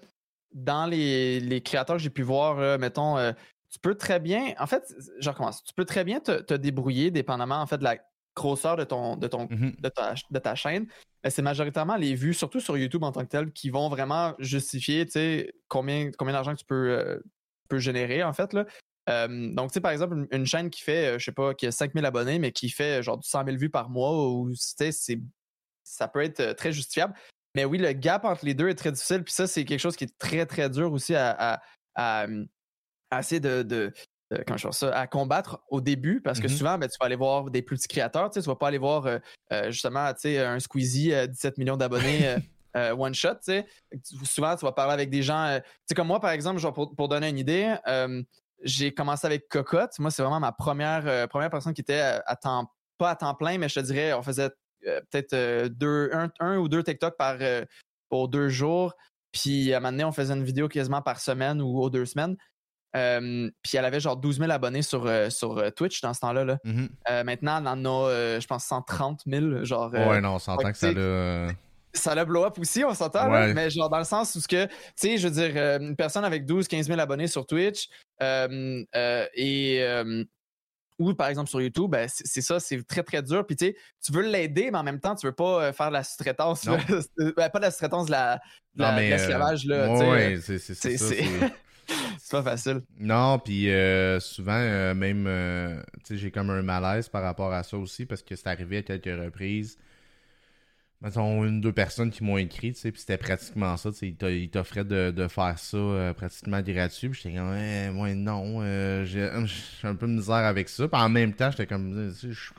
dans 0.53 0.87
les, 0.87 1.63
créateurs 1.65 1.97
que 1.97 2.03
j'ai 2.03 2.11
pu 2.11 2.23
voir, 2.23 2.79
mettons, 2.79 3.17
euh, 3.19 3.33
tu 3.71 3.79
peux 3.79 3.95
très 3.95 4.21
bien, 4.21 4.55
en 4.59 4.67
fait, 4.67 4.85
je 5.19 5.31
recommence, 5.31 5.65
tu 5.65 5.73
peux 5.75 5.85
très 5.85 6.05
bien 6.05 6.21
te, 6.21 6.55
débrouiller 6.55 7.11
dépendamment 7.11 7.61
en 7.61 7.67
fait 7.67 7.79
de 7.79 7.85
la 7.85 7.97
grosseur 8.35 8.77
de 8.77 8.85
ton 8.85 9.17
de 9.17 9.27
ton 9.27 9.47
mm-hmm. 9.47 9.81
de, 10.31 10.39
ta, 10.39 10.55
chaîne. 10.55 10.87
Mais 11.25 11.31
c'est 11.31 11.43
majoritairement 11.43 11.97
les 11.97 12.15
vues, 12.15 12.35
surtout 12.35 12.61
sur 12.61 12.77
YouTube 12.77 13.03
en 13.03 13.13
tant 13.13 13.23
que 13.23 13.29
tel, 13.29 13.53
qui 13.53 13.71
vont 13.71 13.89
vraiment 13.89 14.35
justifier, 14.39 15.07
tu 15.07 15.13
sais, 15.13 15.55
combien 15.69 16.11
combien 16.13 16.35
d'argent 16.35 16.55
tu 16.55 16.65
peux, 16.65 16.91
euh, 16.91 17.19
peux 17.69 17.79
générer 17.79 18.23
en 18.23 18.33
fait 18.33 18.53
là. 18.53 18.67
donc, 19.29 19.71
tu 19.71 19.75
sais, 19.75 19.81
par 19.81 19.93
exemple, 19.93 20.27
une, 20.31 20.47
chaîne 20.47 20.69
qui 20.69 20.83
fait, 20.83 21.19
je 21.19 21.25
sais 21.25 21.33
pas, 21.33 21.55
qui 21.55 21.67
a 21.67 21.73
5000 21.73 22.05
abonnés, 22.05 22.39
mais 22.39 22.53
qui 22.53 22.69
fait 22.69 23.03
genre 23.03 23.19
du 23.19 23.29
100 23.29 23.47
000 23.47 23.57
vues 23.57 23.71
par 23.71 23.89
mois, 23.89 24.29
ou 24.29 24.53
c'est 24.55 24.91
ça 25.85 26.09
peut 26.09 26.23
être 26.23 26.53
très 26.55 26.73
justifiable. 26.73 27.15
Mais 27.55 27.65
oui, 27.65 27.79
le 27.79 27.93
gap 27.93 28.25
entre 28.25 28.45
les 28.45 28.55
deux 28.55 28.69
est 28.69 28.75
très 28.75 28.93
difficile. 28.93 29.23
Puis 29.25 29.35
ça, 29.35 29.47
c'est 29.47 29.65
quelque 29.65 29.81
chose 29.81 29.97
qui 29.97 30.05
est 30.05 30.19
très, 30.19 30.47
très 30.47 30.71
dur 30.71 30.93
aussi 30.93 31.15
à, 31.15 31.61
à, 31.95 32.27
essayer 33.19 33.41
de, 33.41 33.93
ça, 34.71 34.97
à 34.97 35.07
combattre 35.07 35.63
au 35.69 35.81
début. 35.81 36.21
Parce 36.21 36.41
que 36.41 36.47
mm-hmm. 36.47 36.57
souvent, 36.57 36.79
ben, 36.79 36.89
tu 36.89 36.97
vas 36.99 37.07
aller 37.07 37.17
voir 37.17 37.51
des 37.51 37.63
plus 37.63 37.77
petits 37.77 37.89
créateurs. 37.89 38.31
Tu 38.31 38.39
ne 38.39 38.45
vas 38.45 38.57
pas 38.57 38.69
aller 38.69 38.79
voir 38.79 39.07
euh, 39.07 39.19
euh, 39.53 39.71
justement 39.71 40.11
un 40.25 40.61
Squeezie, 40.61 41.13
17 41.29 41.59
millions 41.59 41.77
d'abonnés. 41.77 42.37
Euh, 42.77 42.95
one 42.99 43.15
shot, 43.15 43.37
Souvent, 44.25 44.57
tu 44.57 44.65
vas 44.65 44.73
parler 44.73 44.95
avec 44.95 45.11
des 45.11 45.23
gens. 45.23 45.59
sais 45.87 45.95
comme 45.95 46.07
moi, 46.07 46.21
par 46.21 46.31
exemple, 46.31 46.59
genre 46.59 46.73
pour, 46.73 47.09
donner 47.09 47.29
une 47.29 47.39
idée, 47.39 47.77
j'ai 48.63 48.95
commencé 48.95 49.27
avec 49.27 49.49
Cocotte. 49.49 49.99
Moi, 49.99 50.11
c'est 50.11 50.23
vraiment 50.23 50.41
ma 50.41 50.53
première, 50.53 51.29
première 51.29 51.51
personne 51.51 51.75
qui 51.75 51.83
était 51.83 52.01
à 52.25 52.37
temps, 52.37 52.73
pas 52.97 53.11
à 53.11 53.17
temps 53.17 53.35
plein, 53.35 53.59
mais 53.59 53.69
je 53.69 53.75
te 53.75 53.81
dirais, 53.81 54.15
on 54.15 54.23
faisait 54.23 54.49
euh, 54.49 54.49
peut-être 54.83 55.33
euh, 55.33 55.69
deux, 55.69 56.11
un, 56.41 56.59
ou 56.59 56.69
deux 56.69 56.83
TikTok 56.83 57.17
par, 57.17 57.37
euh, 57.41 57.65
pour 58.09 58.29
deux 58.29 58.49
jours. 58.49 58.95
Puis 59.33 59.73
à 59.73 59.79
un 59.79 59.81
moment 59.81 59.93
donné, 59.93 60.05
on 60.05 60.13
faisait 60.13 60.35
une 60.35 60.45
vidéo 60.45 60.69
quasiment 60.69 61.03
par 61.03 61.21
semaine 61.21 61.61
ou 61.63 61.81
aux 61.81 61.91
deux 61.91 62.05
semaines. 62.05 62.37
puis 62.93 63.77
elle 63.77 63.85
avait 63.85 64.01
genre 64.01 64.17
12 64.17 64.39
000 64.39 64.51
abonnés 64.51 64.83
sur, 64.83 65.11
sur 65.31 65.73
Twitch 65.75 66.03
dans 66.03 66.13
ce 66.13 66.21
temps-là. 66.21 66.45
Là. 66.45 66.59
Mm-hmm. 66.65 67.25
maintenant, 67.25 67.59
elle 67.59 67.69
en 67.69 67.85
a, 67.85 68.39
je 68.39 68.47
pense, 68.47 68.65
130 68.65 69.23
000. 69.27 69.65
Genre, 69.65 69.91
ouais, 69.93 70.21
non, 70.21 70.35
on 70.35 70.39
s'entend 70.39 70.71
que 70.71 70.77
ça 70.77 70.93
l'a. 70.93 71.49
Ça 71.95 72.15
l'a 72.15 72.25
blow 72.25 72.45
up 72.45 72.59
aussi, 72.59 72.85
on 72.85 72.95
s'entend, 72.95 73.29
mais 73.29 73.69
genre 73.69 73.91
dans 73.91 73.99
le 73.99 74.05
sens 74.05 74.35
où, 74.35 74.41
ce 74.41 74.49
que, 74.49 74.65
tu 74.65 74.73
sais, 74.97 75.19
je 75.19 75.29
veux 75.29 75.35
dire, 75.35 75.57
une 75.81 75.95
personne 75.95 76.25
avec 76.25 76.47
12-15 76.47 76.85
000 76.85 76.99
abonnés 76.99 77.27
sur 77.27 77.47
Twitch 77.47 77.89
et 78.21 79.83
ou 81.03 81.15
par 81.15 81.29
exemple 81.29 81.51
sur 81.51 81.61
YouTube, 81.61 81.91
ben, 81.91 82.09
c'est 82.09 82.41
ça, 82.41 82.61
c'est 82.61 82.83
très 82.87 83.03
très 83.03 83.23
dur. 83.23 83.47
Puis 83.47 83.57
tu 83.57 83.67
sais, 83.67 83.77
tu 84.05 84.13
veux 84.13 84.23
l'aider, 84.23 84.71
mais 84.71 84.79
en 84.79 84.83
même 84.83 85.01
temps, 85.01 85.15
tu 85.15 85.27
veux 85.27 85.33
pas 85.33 85.73
faire 85.73 85.91
la 85.91 86.05
sous-traitance. 86.05 86.67
Ben, 87.37 87.51
pas 87.51 87.59
la 87.61 87.71
sous-traitance, 87.71 88.09
la, 88.09 88.41
l'esclavage. 88.77 89.67
oui, 89.67 90.41
c'est 90.41 90.59
ça. 90.59 90.89
c'est 92.19 92.31
pas 92.31 92.43
facile. 92.43 92.83
Non, 92.99 93.39
puis 93.39 93.71
euh, 93.71 94.21
souvent, 94.21 94.59
euh, 94.59 94.95
même, 94.95 95.27
euh, 95.27 95.81
tu 96.05 96.15
sais, 96.15 96.17
j'ai 96.17 96.31
comme 96.31 96.51
un 96.51 96.63
malaise 96.63 97.09
par 97.09 97.23
rapport 97.23 97.53
à 97.53 97.63
ça 97.63 97.77
aussi 97.77 98.07
parce 98.07 98.23
que 98.23 98.37
c'est 98.37 98.47
arrivé 98.47 98.79
à 98.79 98.83
quelques 98.83 99.23
reprises. 99.23 99.79
Mettons, 101.03 101.45
une 101.45 101.61
deux 101.61 101.73
personnes 101.73 102.11
qui 102.11 102.23
m'ont 102.23 102.39
écrit, 102.39 102.73
tu 102.73 102.81
sais, 102.81 102.93
puis 102.93 103.01
c'était 103.01 103.17
pratiquement 103.17 103.77
ça, 103.77 103.91
tu 103.91 103.99
sais, 103.99 104.17
ils 104.37 104.51
t'offraient 104.51 104.85
de, 104.85 105.27
faire 105.29 105.59
ça 105.59 106.15
pratiquement 106.17 106.61
gratuit, 106.61 107.09
puis 107.09 107.21
j'étais 107.23 107.37
comme, 107.37 107.51
ouais, 107.51 107.91
moi, 107.91 108.15
non, 108.15 108.61
j'ai 109.05 109.29
un 109.83 109.95
peu 109.97 110.07
de 110.07 110.13
misère 110.13 110.37
avec 110.37 110.69
ça, 110.69 110.87
puis 110.87 111.01
en 111.01 111.09
même 111.09 111.33
temps, 111.33 111.51
j'étais 111.51 111.67
comme, 111.67 112.13
je 112.13 112.53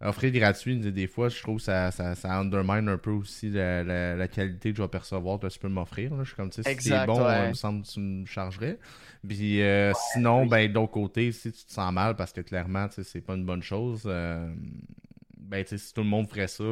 offrir 0.00 0.32
gratuit, 0.32 0.76
des 0.76 1.06
fois, 1.06 1.28
je 1.28 1.40
trouve 1.42 1.56
que 1.56 1.62
ça, 1.62 1.90
ça, 1.90 2.14
ça 2.14 2.38
undermine 2.38 2.88
un 2.88 2.98
peu 2.98 3.10
aussi 3.10 3.50
la, 3.50 3.82
la, 4.14 4.28
qualité 4.28 4.70
que 4.70 4.76
je 4.76 4.82
vais 4.82 4.88
percevoir 4.88 5.38
que 5.38 5.46
tu 5.46 5.58
peux 5.58 5.68
m'offrir. 5.68 6.12
Je 6.18 6.24
suis 6.24 6.36
comme, 6.36 6.50
tu 6.50 6.62
sais, 6.62 6.74
si 6.74 6.88
c'est 6.88 7.06
bon, 7.06 7.18
il 7.42 7.48
me 7.48 7.54
semble 7.54 7.82
que 7.82 7.88
tu 7.88 8.00
me 8.00 8.26
chargerais. 8.26 8.78
Puis 9.26 9.62
euh, 9.62 9.92
sinon, 10.12 10.46
ben, 10.46 10.70
d'autre 10.70 10.92
côté, 10.92 11.32
si 11.32 11.50
tu 11.50 11.64
te 11.64 11.72
sens 11.72 11.92
mal 11.92 12.14
parce 12.16 12.32
que 12.32 12.42
clairement, 12.42 12.88
tu 12.88 12.96
sais, 12.96 13.04
c'est 13.04 13.20
pas 13.20 13.34
une 13.34 13.46
bonne 13.46 13.62
chose, 13.62 14.02
euh, 14.06 14.52
ben, 15.38 15.64
tu 15.64 15.70
sais, 15.70 15.78
si 15.78 15.94
tout 15.94 16.02
le 16.02 16.08
monde 16.08 16.28
ferait 16.28 16.48
ça, 16.48 16.64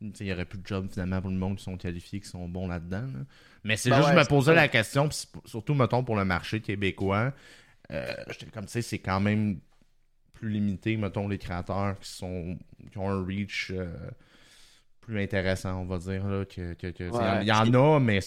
il 0.00 0.26
y 0.26 0.32
aurait 0.32 0.44
plus 0.44 0.58
de 0.58 0.66
job 0.66 0.88
finalement 0.90 1.20
pour 1.20 1.30
le 1.30 1.36
monde 1.36 1.56
qui 1.56 1.64
sont 1.64 1.76
qualifiés, 1.76 2.20
qui 2.20 2.28
sont 2.28 2.48
bons 2.48 2.68
là-dedans. 2.68 3.06
Mais 3.62 3.76
c'est 3.76 3.90
ben 3.90 3.96
juste, 3.96 4.10
je 4.10 4.14
me 4.14 4.24
posais 4.24 4.54
la 4.54 4.68
question, 4.68 5.08
surtout, 5.44 5.74
mettons, 5.74 6.04
pour 6.04 6.16
le 6.16 6.24
marché 6.24 6.60
québécois, 6.60 7.32
euh, 7.90 8.14
comme, 8.52 8.66
tu 8.66 8.72
sais, 8.72 8.82
c'est 8.82 8.98
quand 8.98 9.20
même 9.20 9.58
plus 10.32 10.50
limité, 10.50 10.96
mettons, 10.96 11.28
les 11.28 11.38
créateurs 11.38 11.98
qui 11.98 12.10
sont 12.10 12.58
qui 12.90 12.98
ont 12.98 13.08
un 13.08 13.24
reach 13.24 13.70
euh, 13.74 13.86
plus 15.00 15.22
intéressant, 15.22 15.80
on 15.80 15.84
va 15.84 15.98
dire. 15.98 16.26
Là, 16.26 16.44
que, 16.44 16.76
il 16.80 17.46
y 17.46 17.52
en 17.52 17.74
a, 17.74 18.00
mais. 18.00 18.20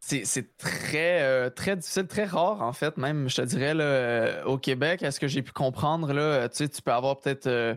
C'est 0.00 0.56
très, 0.56 1.22
euh, 1.22 1.50
très 1.50 1.74
difficile, 1.74 2.06
très 2.06 2.26
rare, 2.26 2.62
en 2.62 2.72
fait, 2.72 2.96
même, 2.96 3.28
je 3.28 3.36
te 3.36 3.42
dirais, 3.42 3.74
là, 3.74 3.84
euh, 3.84 4.44
au 4.44 4.56
Québec. 4.56 5.02
Est-ce 5.02 5.18
que 5.18 5.26
j'ai 5.26 5.42
pu 5.42 5.50
comprendre, 5.50 6.12
là, 6.12 6.48
tu 6.48 6.58
sais, 6.58 6.68
tu 6.68 6.80
peux 6.80 6.92
avoir 6.92 7.18
peut-être. 7.18 7.76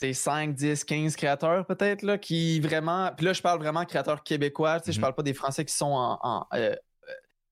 5, 0.00 0.54
10, 0.54 0.84
15 0.84 1.16
créateurs 1.16 1.66
peut-être 1.66 2.02
là 2.02 2.18
qui 2.18 2.60
vraiment 2.60 3.10
puis 3.16 3.26
là 3.26 3.32
je 3.32 3.42
parle 3.42 3.58
vraiment 3.58 3.84
créateurs 3.84 4.22
québécois, 4.22 4.78
je 4.84 4.90
mm-hmm. 4.90 5.00
parle 5.00 5.14
pas 5.14 5.22
des 5.22 5.34
français 5.34 5.64
qui 5.64 5.74
sont 5.74 6.18
en, 6.20 6.46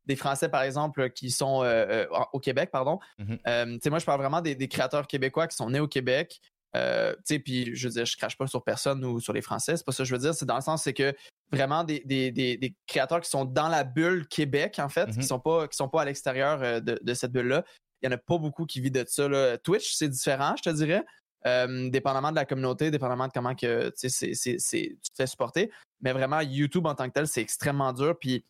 des 0.07 0.17
Français, 0.17 0.49
par 0.49 0.63
exemple, 0.63 1.11
qui 1.11 1.31
sont 1.31 1.63
euh, 1.63 1.87
euh, 1.89 2.07
au 2.33 2.41
Québec, 2.41 2.71
pardon. 2.71 2.99
Mhm. 3.19 3.39
Euh, 3.47 3.79
moi, 3.87 3.99
je 3.99 4.05
parle 4.05 4.21
vraiment 4.21 4.41
des, 4.41 4.69
créateurs 4.69 5.07
québécois 5.07 5.47
qui 5.47 5.57
sont 5.57 5.71
nés 5.71 5.81
au 5.81 5.89
Québec. 5.89 6.41
puis 6.73 7.75
je 7.75 7.89
veux 7.89 7.95
dire, 7.95 8.05
je 8.05 8.17
crache 8.17 8.37
pas 8.37 8.47
sur 8.47 8.63
personne 8.63 9.05
ou 9.05 9.21
sur 9.21 9.33
les 9.33 9.43
Français, 9.43 9.77
c'est 9.77 9.85
pas 9.85 9.93
ça 9.93 10.03
que 10.03 10.09
je 10.09 10.15
veux 10.15 10.21
dire. 10.21 10.35
C'est 10.35 10.47
dans 10.47 10.57
le 10.57 10.63
sens, 10.63 10.83
c'est 10.83 10.95
que 10.95 11.15
vraiment 11.53 11.85
des, 11.85 12.75
créateurs 12.87 13.21
qui 13.21 13.31
sont 13.31 13.45
dans 13.45 13.69
la 13.69 13.85
bulle 13.85 14.27
Québec, 14.29 14.79
en 14.79 14.89
fait, 14.89 15.11
qui 15.11 15.19
mhm. 15.19 15.23
sont 15.23 15.41
pas 15.41 15.69
qui 15.69 15.77
sont 15.77 15.89
pas 15.89 16.03
à 16.03 16.05
l'extérieur 16.05 16.83
de, 16.83 17.15
cette 17.15 17.33
bulle-là. 17.33 17.65
Il 18.03 18.07
y 18.07 18.09
en 18.09 18.13
a 18.13 18.19
pas 18.19 18.37
beaucoup 18.37 18.67
qui 18.67 18.81
vivent 18.81 18.93
de 18.93 19.05
ça. 19.09 19.57
Twitch, 19.59 19.95
c'est 19.95 20.09
différent, 20.09 20.55
je 20.59 20.63
te 20.63 20.75
dirais. 20.75 21.05
Dépendamment 21.45 22.31
de 22.31 22.37
la 22.37 22.45
communauté, 22.45 22.91
dépendamment 22.91 23.27
de 23.27 23.33
comment 23.33 23.55
que, 23.55 23.91
tu 23.91 24.09
te 24.09 25.17
fais 25.17 25.27
supporter. 25.27 25.71
Mais 26.01 26.13
vraiment, 26.13 26.41
YouTube 26.41 26.87
en 26.87 26.95
tant 26.95 27.07
que 27.09 27.13
tel, 27.13 27.27
c'est 27.27 27.43
extrêmement 27.43 27.93
dur. 27.93 28.19
Puis 28.19 28.45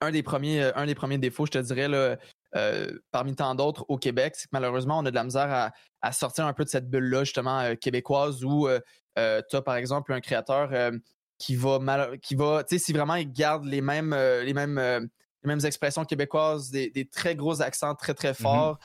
un 0.00 0.10
des 0.10 0.22
premiers, 0.22 0.62
euh, 0.62 0.72
un 0.76 0.86
des 0.86 0.94
premiers 0.94 1.18
défauts, 1.18 1.46
je 1.46 1.52
te 1.52 1.58
dirais, 1.58 1.88
là, 1.88 2.16
euh, 2.56 2.98
parmi 3.10 3.34
tant 3.34 3.54
d'autres 3.54 3.84
au 3.88 3.98
Québec, 3.98 4.34
c'est 4.36 4.46
que 4.46 4.52
malheureusement, 4.52 4.98
on 4.98 5.06
a 5.06 5.10
de 5.10 5.14
la 5.14 5.24
misère 5.24 5.72
à, 6.02 6.12
sortir 6.12 6.46
un 6.46 6.52
peu 6.52 6.64
de 6.64 6.68
cette 6.68 6.88
bulle-là, 6.88 7.24
justement, 7.24 7.60
euh, 7.60 7.74
québécoise, 7.74 8.44
où 8.44 8.68
tu 9.16 9.56
as, 9.56 9.62
par 9.62 9.76
exemple, 9.76 10.12
un 10.12 10.20
créateur 10.20 10.92
qui 11.38 11.56
va 11.56 11.78
mal, 11.78 12.18
qui 12.20 12.34
va, 12.34 12.64
tu 12.64 12.78
sais, 12.78 12.84
si 12.84 12.92
vraiment 12.92 13.16
il 13.16 13.30
garde 13.30 13.64
les 13.64 13.80
mêmes, 13.80 14.14
les 14.14 14.54
mêmes, 14.54 14.78
les 14.78 15.48
mêmes 15.48 15.64
expressions 15.64 16.04
québécoises, 16.04 16.70
des, 16.70 17.08
très 17.12 17.34
gros 17.34 17.60
accents 17.60 17.94
très, 17.94 18.14
très 18.14 18.32
mm-hmm. 18.32 18.42
forts, 18.42 18.78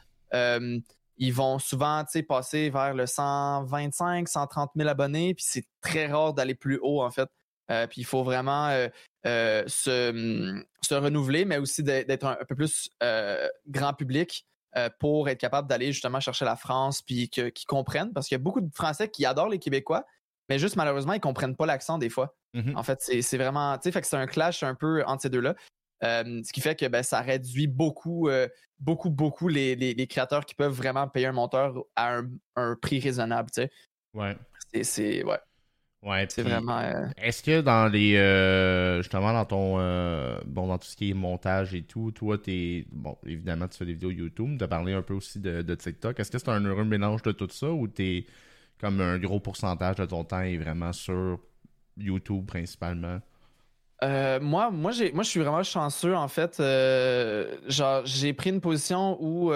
ils 1.17 1.33
vont 1.33 1.59
souvent, 1.59 2.03
tu 2.03 2.11
sais, 2.11 2.23
passer 2.23 2.69
vers 2.69 2.93
le 2.93 3.05
125, 3.05 4.27
130 4.27 4.71
000 4.75 4.89
abonnés, 4.89 5.33
puis 5.33 5.45
c'est 5.47 5.65
très 5.81 6.07
rare 6.07 6.33
d'aller 6.33 6.55
plus 6.55 6.79
haut, 6.81 7.01
en 7.01 7.11
fait. 7.11 7.29
puis 7.67 8.01
il 8.01 8.05
faut 8.05 8.23
vraiment 8.23 8.69
euh, 9.25 9.63
hum, 9.63 10.63
se, 10.81 10.93
renouveler, 10.93 11.45
mais 11.45 11.57
aussi 11.57 11.81
d'être 11.81 12.25
un, 12.25 12.37
peu 12.47 12.55
plus 12.55 12.89
euh, 13.01 13.47
grand 13.67 13.93
public 13.93 14.45
euh, 14.77 14.89
pour 14.99 15.29
être 15.29 15.39
capable 15.39 15.67
d'aller 15.67 15.91
justement 15.91 16.19
chercher 16.19 16.45
la 16.45 16.55
France 16.55 17.01
puis 17.01 17.29
qu'ils 17.29 17.51
comprennent. 17.67 18.13
Parce 18.13 18.27
qu'il 18.27 18.35
y 18.35 18.39
a 18.41 18.43
beaucoup 18.43 18.61
de 18.61 18.69
Français 18.73 19.09
qui 19.09 19.25
adorent 19.25 19.49
les 19.49 19.57
Québécois, 19.57 20.05
mais 20.47 20.59
juste 20.59 20.75
malheureusement, 20.75 21.13
ils 21.13 21.19
comprennent 21.19 21.55
pas 21.55 21.65
l'accent 21.65 21.97
des 21.97 22.09
fois. 22.09 22.35
Mm-hmm. 22.53 22.77
En 22.77 22.83
fait, 22.83 23.01
c'est 23.01 23.37
vraiment. 23.37 23.77
Tu 23.79 23.91
sais, 23.91 23.99
c'est 24.03 24.17
un 24.17 24.27
clash 24.27 24.61
un 24.61 24.75
peu 24.75 25.03
entre 25.05 25.23
ces 25.23 25.29
deux-là. 25.29 25.55
Ce 26.01 26.51
qui 26.51 26.61
fait 26.61 26.75
que 26.75 26.85
ben, 26.87 27.03
ça 27.03 27.21
réduit 27.21 27.67
beaucoup, 27.67 28.29
beaucoup, 28.79 29.09
beaucoup 29.09 29.47
les, 29.47 30.07
créateurs 30.09 30.45
qui 30.45 30.55
peuvent 30.55 30.73
vraiment 30.73 31.07
payer 31.07 31.27
un 31.27 31.31
monteur 31.31 31.75
à 31.95 32.21
un, 32.55 32.75
prix 32.75 32.99
raisonnable. 32.99 33.49
Tu 33.51 33.61
sais. 33.61 33.71
Ouais. 34.13 34.37
C'est. 34.83 35.23
Ouais. 35.23 35.39
Ouais, 36.05 36.27
c'est 36.29 36.43
vraiment. 36.43 36.77
Euh, 36.77 37.07
est-ce 37.17 37.41
que 37.41 37.61
dans 37.61 37.87
les. 37.87 38.15
Euh, 38.15 39.01
justement, 39.01 39.33
dans 39.33 39.45
ton. 39.45 39.79
Euh, 39.79 40.39
bon, 40.45 40.67
dans 40.67 40.77
tout 40.77 40.87
ce 40.87 40.95
qui 40.95 41.09
est 41.09 41.13
montage 41.15 41.73
et 41.73 41.81
tout, 41.81 42.11
toi, 42.11 42.37
t'es. 42.37 42.85
Bon, 42.91 43.17
évidemment, 43.25 43.67
tu 43.67 43.77
fais 43.77 43.85
des 43.85 43.93
vidéos 43.93 44.11
YouTube. 44.11 44.55
Tu 44.59 44.63
as 44.63 44.67
parlé 44.67 44.93
un 44.93 45.01
peu 45.01 45.15
aussi 45.15 45.39
de, 45.39 45.75
TikTok. 45.75 46.19
Est-ce 46.19 46.29
que 46.29 46.37
c'est 46.37 46.49
un 46.49 46.63
heureux 46.63 46.83
mélange 46.83 47.23
de 47.23 47.31
tout 47.31 47.49
ça 47.49 47.71
ou 47.71 47.87
t'es. 47.87 48.25
Comme 48.79 48.99
un 48.99 49.17
gros 49.17 49.39
pourcentage 49.39 49.95
de 49.95 50.05
ton 50.05 50.25
temps 50.25 50.41
est 50.41 50.57
vraiment 50.57 50.91
sur 50.91 51.39
YouTube 51.97 52.45
principalement? 52.45 53.21
Moi, 54.01 54.71
moi, 54.71 54.91
j'ai, 54.91 55.11
moi, 55.11 55.23
je 55.23 55.29
suis 55.29 55.39
vraiment 55.39 55.63
chanceux 55.63 56.15
en 56.15 56.27
fait. 56.27 56.57
genre, 57.67 58.05
j'ai 58.05 58.33
pris 58.33 58.49
une 58.49 58.61
position 58.61 59.17
où 59.21 59.51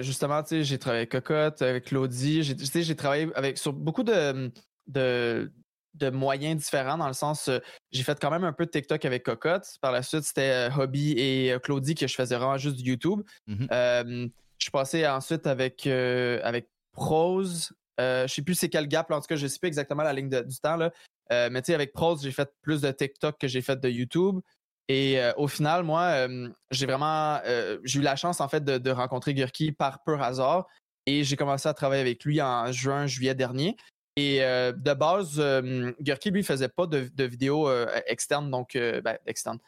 justement, 0.00 0.42
tu 0.42 0.48
sais, 0.48 0.64
j'ai 0.64 0.78
travaillé 0.78 1.00
avec 1.00 1.10
Cocotte, 1.10 1.62
avec 1.62 1.84
Claudie. 1.86 2.42
J'ai, 2.42 2.82
j'ai 2.82 2.96
travaillé 2.96 3.28
avec 3.34 3.58
sur 3.58 3.72
beaucoup 3.72 4.02
de, 4.02 4.50
de, 4.86 5.50
de 5.98 6.10
moyens 6.10 6.62
différents 6.62 6.96
dans 6.96 7.06
le 7.06 7.12
sens 7.12 7.48
euh, 7.48 7.58
j'ai 7.92 8.02
fait 8.02 8.18
quand 8.20 8.30
même 8.30 8.44
un 8.44 8.52
peu 8.52 8.66
de 8.66 8.70
TikTok 8.70 9.04
avec 9.04 9.24
Cocotte. 9.24 9.66
Par 9.80 9.92
la 9.92 10.02
suite, 10.02 10.22
c'était 10.22 10.70
euh, 10.70 10.70
Hobby 10.76 11.12
et 11.12 11.52
euh, 11.52 11.58
Claudie 11.58 11.94
que 11.94 12.06
je 12.06 12.14
faisais 12.14 12.36
vraiment 12.36 12.56
juste 12.56 12.76
du 12.76 12.90
YouTube. 12.90 13.22
Mm-hmm. 13.48 14.30
je 14.58 14.64
suis 14.64 14.70
passé 14.70 15.06
ensuite 15.06 15.46
avec, 15.46 15.86
avec 15.86 16.68
Prose. 16.92 17.72
je 17.98 18.26
sais 18.28 18.42
plus 18.42 18.54
c'est 18.54 18.68
quel 18.68 18.88
gap, 18.88 19.10
en 19.10 19.20
tout 19.20 19.26
cas, 19.26 19.36
je 19.36 19.46
sais 19.46 19.58
pas 19.58 19.68
exactement 19.68 20.02
la 20.02 20.12
ligne 20.12 20.28
du 20.28 20.58
temps. 20.60 20.76
Là. 20.76 20.90
Mais 21.30 21.62
tu 21.62 21.66
sais, 21.66 21.74
avec 21.74 21.92
Prose, 21.92 22.22
j'ai 22.22 22.32
fait 22.32 22.50
plus 22.62 22.80
de 22.80 22.90
TikTok 22.90 23.38
que 23.38 23.48
j'ai 23.48 23.62
fait 23.62 23.80
de 23.80 23.88
YouTube. 23.88 24.40
Et 24.88 25.20
au 25.36 25.48
final, 25.48 25.84
moi, 25.84 26.26
j'ai 26.70 26.86
vraiment 26.86 27.40
j'ai 27.84 27.98
eu 28.00 28.02
la 28.02 28.16
chance 28.16 28.40
en 28.40 28.48
fait 28.48 28.64
de, 28.64 28.78
de 28.78 28.90
rencontrer 28.90 29.34
Gurki 29.34 29.72
par 29.72 30.02
pur 30.02 30.22
hasard. 30.22 30.66
Et 31.06 31.24
j'ai 31.24 31.36
commencé 31.36 31.68
à 31.68 31.74
travailler 31.74 32.02
avec 32.02 32.22
lui 32.24 32.42
en 32.42 32.70
juin, 32.70 33.06
juillet 33.06 33.34
dernier. 33.34 33.76
Et 34.18 34.42
euh, 34.42 34.72
de 34.72 34.94
base, 34.94 35.36
euh, 35.38 35.92
Gurki, 36.00 36.32
lui, 36.32 36.42
faisait 36.42 36.68
pas 36.68 36.86
de, 36.86 37.08
vidéos 37.24 37.68
euh, 37.68 37.86
externes, 38.06 38.50
donc 38.50 38.70
ben, 38.74 39.16
externes. 39.26 39.60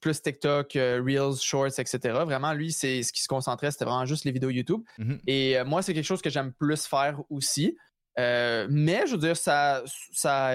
plus 0.00 0.22
TikTok, 0.22 0.74
Reels, 0.74 1.40
Shorts, 1.40 1.78
etc. 1.78 1.98
Vraiment, 2.24 2.52
lui, 2.52 2.70
c'est 2.70 3.02
ce 3.02 3.12
qui 3.12 3.22
se 3.22 3.28
concentrait, 3.28 3.72
c'était 3.72 3.84
vraiment 3.84 4.06
juste 4.06 4.24
les 4.24 4.30
vidéos 4.30 4.50
YouTube. 4.50 4.82
Mm-hmm. 5.00 5.18
Et 5.26 5.64
moi, 5.64 5.82
c'est 5.82 5.94
quelque 5.94 6.06
chose 6.06 6.22
que 6.22 6.30
j'aime 6.30 6.52
plus 6.52 6.86
faire 6.86 7.20
aussi. 7.28 7.76
Mais 8.16 9.06
je 9.06 9.12
veux 9.12 9.18
dire, 9.18 9.36
ça, 9.36 9.82
ça, 10.12 10.52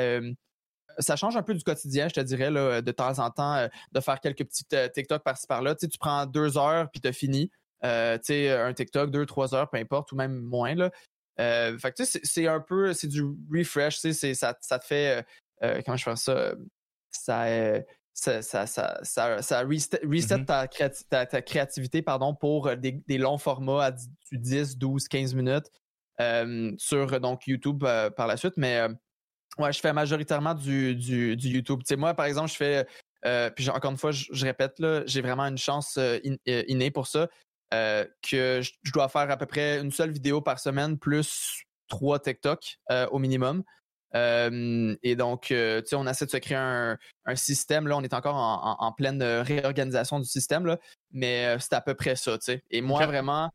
ça 1.00 1.16
change 1.16 1.36
un 1.38 1.44
peu 1.44 1.54
du 1.54 1.64
quotidien, 1.64 2.08
je 2.08 2.14
te 2.14 2.20
dirais, 2.22 2.52
là, 2.52 2.82
de 2.82 2.92
temps 2.92 3.20
en 3.20 3.30
temps, 3.30 3.68
de 3.92 4.00
faire 4.00 4.20
quelques 4.20 4.46
petites 4.46 4.76
TikTok 4.94 5.24
par-ci 5.24 5.48
par-là. 5.48 5.76
Tu, 5.76 5.88
tu 5.88 5.98
prends 5.98 6.26
deux 6.26 6.58
heures 6.58 6.90
puis 6.92 7.02
tu 7.02 7.08
as 7.08 7.14
fini. 7.14 7.50
tu 7.82 7.88
sais, 8.24 8.52
un 8.52 8.74
TikTok, 8.74 9.12
deux, 9.12 9.26
trois 9.26 9.54
heures, 9.56 9.70
peu 9.70 9.78
importe, 9.78 10.12
ou 10.12 10.16
même 10.16 10.40
moins. 10.40 10.76
Là. 10.76 10.92
Euh, 11.40 11.78
fait 11.78 11.92
que 11.92 11.98
tu 11.98 12.06
sais, 12.06 12.20
c'est 12.24 12.48
un 12.48 12.60
peu, 12.60 12.94
c'est 12.94 13.08
du 13.08 13.24
refresh, 13.52 14.00
tu 14.02 14.14
sais, 14.14 14.34
ça, 14.34 14.58
ça 14.62 14.80
te 14.80 14.86
fait, 14.86 15.20
euh, 15.20 15.22
euh, 15.64 15.82
comment 15.86 15.98
je 15.98 16.04
fais 16.04 16.16
ça, 16.16 16.54
ça, 17.12 17.84
ça, 18.14 18.42
ça, 18.42 19.00
ça, 19.04 19.42
ça 19.42 19.62
reset, 19.62 20.00
mm-hmm. 20.04 20.46
ta, 20.46 21.26
ta, 21.26 21.42
créativité 21.42 22.02
pardon, 22.02 22.34
pour 22.34 22.76
des, 22.76 23.04
des, 23.08 23.18
longs 23.20 23.38
formats 23.38 23.86
à 23.86 23.92
10, 24.32 24.78
12, 24.78 25.08
15 25.08 25.36
minutes 25.36 25.70
sur 26.78 27.20
donc 27.20 27.48
YouTube 27.48 27.84
par 28.16 28.28
la 28.28 28.38
suite. 28.38 28.54
Mais 28.58 28.88
ouais, 29.58 29.74
je 29.74 29.80
fais 29.80 29.94
majoritairement 29.94 30.54
du, 30.54 30.96
du, 30.96 31.36
du 31.36 31.48
YouTube. 31.50 31.82
Moi, 31.98 32.14
par 32.14 32.26
exemple, 32.26 32.50
je 32.50 32.56
fais, 32.56 32.86
puis 33.56 33.70
encore 33.70 33.92
une 33.92 33.98
fois, 33.98 34.12
je, 34.12 34.46
répète, 34.46 34.82
j'ai 35.06 35.22
vraiment 35.22 35.44
une 35.44 35.58
chance 35.58 36.00
innée 36.46 36.92
pour 36.92 37.08
ça. 37.08 37.28
Euh, 37.74 38.06
que 38.22 38.62
je, 38.62 38.92
dois 38.94 39.10
faire 39.10 39.30
à 39.30 39.36
peu 39.36 39.46
près 39.46 39.82
une 39.82 39.92
seule 39.92 40.12
vidéo 40.12 40.40
par 40.40 40.58
semaine 40.58 40.98
plus 40.98 41.64
trois 41.90 42.18
TikTok 42.18 42.78
euh, 42.92 43.08
au 43.08 43.20
minimum. 43.20 43.64
Euh, 44.16 44.96
et 45.04 45.18
donc, 45.18 45.48
tu 45.48 45.54
sais, 45.54 45.96
on 45.96 46.08
essaie 46.08 46.26
de 46.26 46.32
se 46.32 46.38
créer 46.38 46.58
un, 46.58 46.98
système. 47.36 47.88
Là, 47.90 47.98
on 47.98 48.04
est 48.04 48.14
encore 48.14 48.36
en, 48.36 48.92
pleine 48.94 49.22
réorganisation 49.22 50.20
du 50.20 50.26
système, 50.26 50.66
là, 50.66 50.80
mais 51.12 51.58
c'est 51.60 51.74
à 51.74 51.82
peu 51.82 51.94
près 51.94 52.16
ça. 52.16 52.38
tu 52.38 52.46
sais. 52.46 52.64
Et 52.72 52.80
moi, 52.80 53.06
vraiment, 53.06 53.52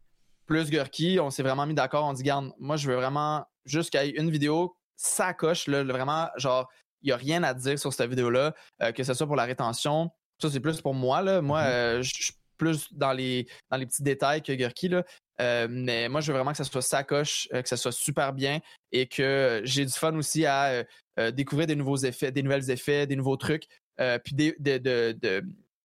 plus 0.52 0.68
Gurky, 0.68 1.18
on 1.18 1.30
s'est 1.30 1.42
vraiment 1.42 1.64
mis 1.64 1.72
d'accord. 1.72 2.04
On 2.04 2.12
dit, 2.12 2.22
garde, 2.22 2.52
moi, 2.58 2.76
je 2.76 2.86
veux 2.86 2.94
vraiment 2.94 3.46
juste 3.64 3.88
qu'il 3.88 4.02
y 4.02 4.08
ait 4.08 4.10
une 4.10 4.30
vidéo, 4.30 4.76
ça 4.96 5.32
coche, 5.32 5.66
là, 5.66 5.82
vraiment, 5.82 6.28
genre, 6.36 6.68
il 7.00 7.06
n'y 7.06 7.12
a 7.12 7.16
rien 7.16 7.42
à 7.42 7.54
dire 7.54 7.78
sur 7.78 7.90
cette 7.90 8.10
vidéo-là, 8.10 8.54
euh, 8.82 8.92
que 8.92 9.02
ce 9.02 9.14
soit 9.14 9.26
pour 9.26 9.36
la 9.36 9.44
rétention. 9.44 10.10
Ça, 10.42 10.50
c'est 10.50 10.60
plus 10.60 10.82
pour 10.82 10.92
moi, 10.92 11.22
là. 11.22 11.40
Moi, 11.40 11.62
mm-hmm. 11.62 12.02
je 12.02 12.22
suis 12.22 12.34
plus 12.58 12.92
dans 12.92 13.14
les, 13.14 13.46
dans 13.70 13.78
les 13.78 13.86
petits 13.86 14.02
détails 14.02 14.42
que 14.42 14.52
Gurky, 14.52 14.90
là. 14.90 15.04
mais 15.70 16.10
moi, 16.10 16.20
je 16.20 16.30
veux 16.30 16.36
vraiment 16.36 16.50
que 16.50 16.58
ça 16.58 16.64
soit 16.64 16.82
ça 16.82 17.02
coche, 17.02 17.48
que 17.50 17.66
ça 17.66 17.78
soit 17.78 17.90
super 17.90 18.34
bien 18.34 18.60
et 18.92 19.06
que 19.06 19.62
j'ai 19.64 19.86
du 19.86 19.92
fun 19.92 20.14
aussi 20.16 20.44
à 20.44 20.84
découvrir 21.32 21.66
des 21.66 21.76
nouveaux 21.76 21.96
effets, 21.96 22.30
des 22.30 22.42
nouvelles 22.42 22.70
effets, 22.70 23.06
des 23.06 23.16
nouveaux 23.16 23.38
trucs. 23.38 23.64
puis 23.96 24.34
de, 24.34 24.54
de, 24.78 25.42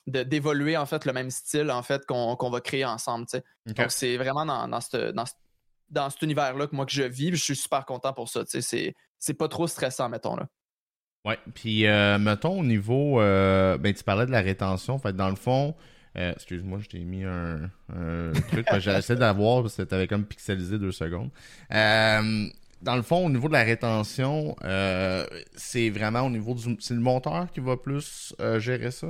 d'évoluer 0.08 0.78
en 0.78 0.86
fait 0.86 1.06
le 1.06 1.14
même 1.14 1.30
style 1.30 1.70
en 1.70 1.84
fait 1.84 2.06
qu'on 2.06 2.50
va 2.50 2.62
créer 2.62 2.86
ensemble. 2.86 3.26
Donc 3.66 3.92
c'est 3.92 4.18
vraiment 4.18 4.46
dans, 4.46 4.68
dans, 4.68 4.80
dans, 5.90 6.10
cet 6.10 6.22
univers-là 6.22 6.68
que 6.68 6.76
moi 6.76 6.86
que 6.86 6.94
je 6.94 7.04
vis, 7.04 7.32
je 7.32 7.44
suis 7.44 7.56
super 7.56 7.86
content 7.86 8.14
pour 8.14 8.30
ça. 8.30 8.44
C'est 8.46 9.34
pas 9.34 9.48
trop 9.48 9.68
stressant, 9.68 10.10
mettons 10.10 10.36
là. 10.36 10.48
Ouais, 11.26 11.38
puis 11.54 11.86
euh, 11.86 12.18
mettons 12.20 12.62
au 12.62 12.64
niveau 12.64 13.20
euh, 13.20 13.78
ben 13.78 13.94
tu 13.94 14.02
parlais 14.02 14.26
de 14.26 14.32
la 14.32 14.40
rétention, 14.40 14.98
fait 14.98 15.14
dans 15.14 15.30
le 15.30 15.36
fond, 15.36 15.76
euh, 16.18 16.32
excuse-moi, 16.32 16.80
je 16.82 16.88
t'ai 16.88 17.00
mis 17.00 17.26
un, 17.26 17.70
truc, 18.52 18.66
j'essaie 18.80 19.18
d'avoir 19.18 19.62
parce 19.62 19.76
que 19.76 19.82
t'avais 19.82 20.08
comme 20.08 20.26
pixelisé 20.26 20.80
deux 20.80 20.94
secondes. 20.94 21.30
dans 21.70 22.96
le 22.96 23.02
fond, 23.02 23.26
au 23.26 23.30
niveau 23.30 23.50
de 23.50 23.54
la 23.54 23.64
rétention, 23.64 24.56
c'est 25.58 25.90
vraiment 25.90 26.22
au 26.22 26.30
niveau 26.30 26.54
du. 26.54 26.78
C'est 26.80 26.94
le 26.94 27.02
monteur 27.02 27.52
qui 27.52 27.60
va 27.60 27.76
plus 27.76 28.34
gérer 28.60 28.92
ça? 28.92 29.08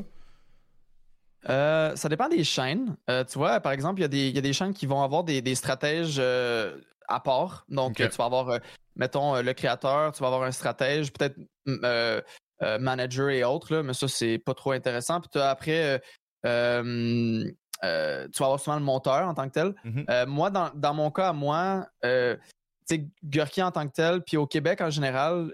Euh, 1.49 1.95
ça 1.95 2.09
dépend 2.09 2.27
des 2.27 2.43
chaînes. 2.43 2.95
Euh, 3.09 3.23
tu 3.23 3.37
vois, 3.37 3.59
par 3.59 3.71
exemple, 3.71 4.01
il 4.01 4.35
y, 4.35 4.37
a 4.37 4.41
des 4.41 4.53
chaînes 4.53 4.73
qui 4.73 4.85
vont 4.85 5.01
avoir 5.01 5.23
des, 5.23 5.55
stratèges 5.55 6.17
euh, 6.19 6.77
à 7.07 7.19
part. 7.19 7.65
Donc, 7.69 7.95
tu 7.95 8.07
vas 8.07 8.25
avoir, 8.25 8.59
mettons, 8.95 9.41
le 9.41 9.53
créateur, 9.53 10.11
tu 10.11 10.21
vas 10.21 10.27
avoir 10.27 10.43
un 10.43 10.51
stratège, 10.51 11.11
peut-être 11.13 11.37
manager 12.79 13.29
et 13.29 13.43
autres, 13.43 13.77
mais 13.77 13.93
ça, 13.93 14.07
c'est 14.07 14.39
pas 14.39 14.53
trop 14.53 14.71
intéressant. 14.71 15.21
Puis 15.21 15.39
après, 15.39 16.01
tu 16.43 16.49
vas 16.49 17.53
avoir 18.41 18.59
souvent 18.59 18.77
le 18.77 18.83
monteur 18.83 19.27
en 19.27 19.33
tant 19.33 19.47
que 19.47 19.53
tel. 19.53 19.73
Mm-hmm. 19.85 20.25
moi, 20.25 20.49
dans, 20.49 20.93
mon 20.93 21.11
cas, 21.11 21.31
moi, 21.31 21.87
tu 22.03 22.09
sais, 22.85 23.61
en 23.61 23.71
tant 23.71 23.87
que 23.87 23.93
tel, 23.93 24.21
puis 24.21 24.37
au 24.37 24.47
Québec 24.47 24.81
en 24.81 24.89
général, 24.89 25.53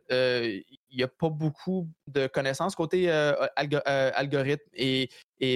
il 0.94 0.98
n'y 0.98 1.04
a 1.04 1.08
pas 1.08 1.30
beaucoup 1.30 1.90
de 2.08 2.28
connaissances 2.28 2.76
côté 2.76 3.12
euh, 3.12 3.34
euh, 3.60 4.12
algorithme 4.16 4.64
et, 4.74 5.10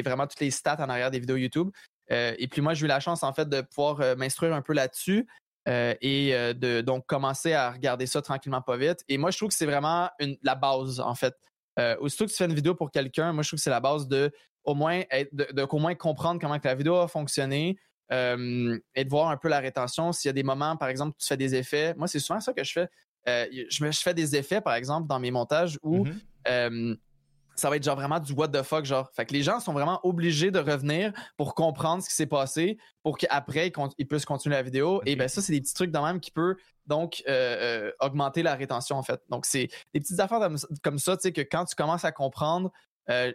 vraiment 0.04 0.28
toutes 0.28 0.42
les 0.42 0.52
stats 0.52 0.84
en 0.84 0.90
arrière 0.90 1.12
des 1.12 1.20
vidéos 1.20 1.38
YouTube. 1.38 1.70
Euh, 2.12 2.36
et 2.38 2.48
puis 2.48 2.62
moi, 2.62 2.74
j'ai 2.74 2.86
eu 2.86 2.90
la 2.90 3.00
chance 3.00 3.24
en 3.24 3.34
fait 3.34 3.48
de 3.48 3.62
pouvoir 3.62 4.18
m'instruire 4.18 4.54
un 4.54 4.62
peu 4.62 4.74
là-dessus 4.74 5.28
et 5.68 6.32
de 6.56 6.82
donc 6.82 7.06
commencer 7.06 7.54
à 7.54 7.72
regarder 7.72 8.06
ça 8.06 8.22
tranquillement 8.22 8.62
pas 8.62 8.78
vite. 8.78 9.04
Et 9.08 9.18
moi, 9.18 9.32
je 9.32 9.38
trouve 9.38 9.50
que 9.50 9.56
c'est 9.56 9.66
vraiment 9.66 10.10
la 10.42 10.56
base 10.56 11.00
en 11.00 11.16
fait. 11.16 11.36
aussitôt 12.00 12.26
que 12.26 12.32
tu 12.32 12.38
fais 12.38 12.46
une 12.46 12.56
vidéo 12.56 12.76
pour 12.76 12.92
quelqu'un, 12.92 13.32
moi 13.34 13.44
je 13.44 13.50
trouve 13.50 13.60
que 13.60 13.64
c'est 13.64 13.70
la 13.70 13.80
base 13.80 14.08
de 14.08 14.32
au 14.64 14.76
moins 14.76 15.04
de, 15.32 15.78
moins 15.78 15.96
comprendre 15.96 16.42
comment 16.42 16.60
que 16.60 16.68
la 16.68 16.76
vidéo 16.76 16.96
a 16.96 17.08
fonctionné, 17.08 17.78
et 18.10 18.16
de 18.16 19.10
voir 19.10 19.30
un 19.30 19.38
peu 19.38 19.48
la 19.48 19.60
rétention. 19.60 20.12
S'il 20.12 20.30
y 20.30 20.32
a 20.32 20.34
des 20.34 20.44
moments, 20.44 20.76
par 20.76 20.90
exemple, 20.90 21.16
tu 21.20 21.28
fais 21.28 21.38
des 21.38 21.56
effets, 21.56 21.94
moi, 21.96 22.08
c'est 22.08 22.20
souvent 22.20 22.40
ça 22.40 22.54
que 22.54 22.64
je 22.64 22.72
fais. 22.72 22.90
Euh, 23.28 23.46
je, 23.52 23.92
fais 23.92 24.14
des 24.14 24.36
effets, 24.36 24.62
par 24.62 24.76
exemple, 24.76 25.08
dans 25.08 25.20
mes 25.20 25.32
montages 25.32 25.78
où 25.84 26.06
mm-hmm. 26.06 26.14
euh, 26.48 26.96
ça 27.56 27.70
va 27.70 27.76
être 27.76 27.84
genre 27.84 27.96
vraiment 27.96 28.20
du 28.20 28.32
what 28.34 28.50
the 28.50 28.64
fuck, 28.64 28.86
genre. 28.86 29.10
Fait 29.14 29.26
que 29.26 29.34
les 29.34 29.44
gens 29.44 29.60
sont 29.60 29.74
vraiment 29.74 30.00
obligés 30.04 30.52
de 30.52 30.60
revenir 30.60 31.12
pour 31.36 31.54
comprendre 31.54 32.02
ce 32.04 32.10
qui 32.10 32.16
s'est 32.16 32.28
passé, 32.28 32.78
pour 33.04 33.18
qu'après, 33.18 33.72
ils, 33.98 34.08
puissent 34.08 34.26
continuer 34.26 34.56
la 34.56 34.62
vidéo. 34.62 35.02
Et 35.06 35.16
ben 35.16 35.28
ça, 35.28 35.42
c'est 35.42 35.52
des 35.52 35.62
petits 35.62 35.74
trucs 35.74 35.92
quand 35.92 36.06
même 36.06 36.20
qui 36.20 36.32
peuvent 36.32 36.56
donc 36.86 37.22
euh, 37.28 37.92
augmenter 38.00 38.44
la 38.44 38.56
rétention, 38.56 38.96
en 38.96 39.04
fait. 39.04 39.20
Donc, 39.30 39.46
c'est 39.46 39.68
des 39.94 40.00
petites 40.00 40.20
affaires 40.20 40.40
comme 40.82 41.00
ça, 41.00 41.18
tu 41.18 41.24
sais, 41.24 41.32
que 41.34 41.42
quand 41.42 41.66
tu 41.66 41.76
commences 41.76 42.06
à 42.06 42.12
comprendre, 42.14 42.72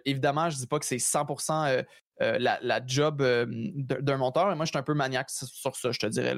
évidemment, 0.04 0.48
je 0.48 0.56
dis 0.56 0.66
pas 0.66 0.78
que 0.78 0.86
c'est 0.86 0.96
100% 0.96 1.84
la, 2.18 2.80
job 2.86 3.22
d'un 3.78 4.16
monteur, 4.16 4.48
mais 4.48 4.54
moi, 4.54 4.64
je 4.64 4.70
suis 4.70 4.78
un 4.78 4.82
peu 4.82 4.94
maniaque 4.94 5.28
sur 5.28 5.76
ça, 5.76 5.92
je 5.92 5.98
te 5.98 6.06
dirais. 6.06 6.34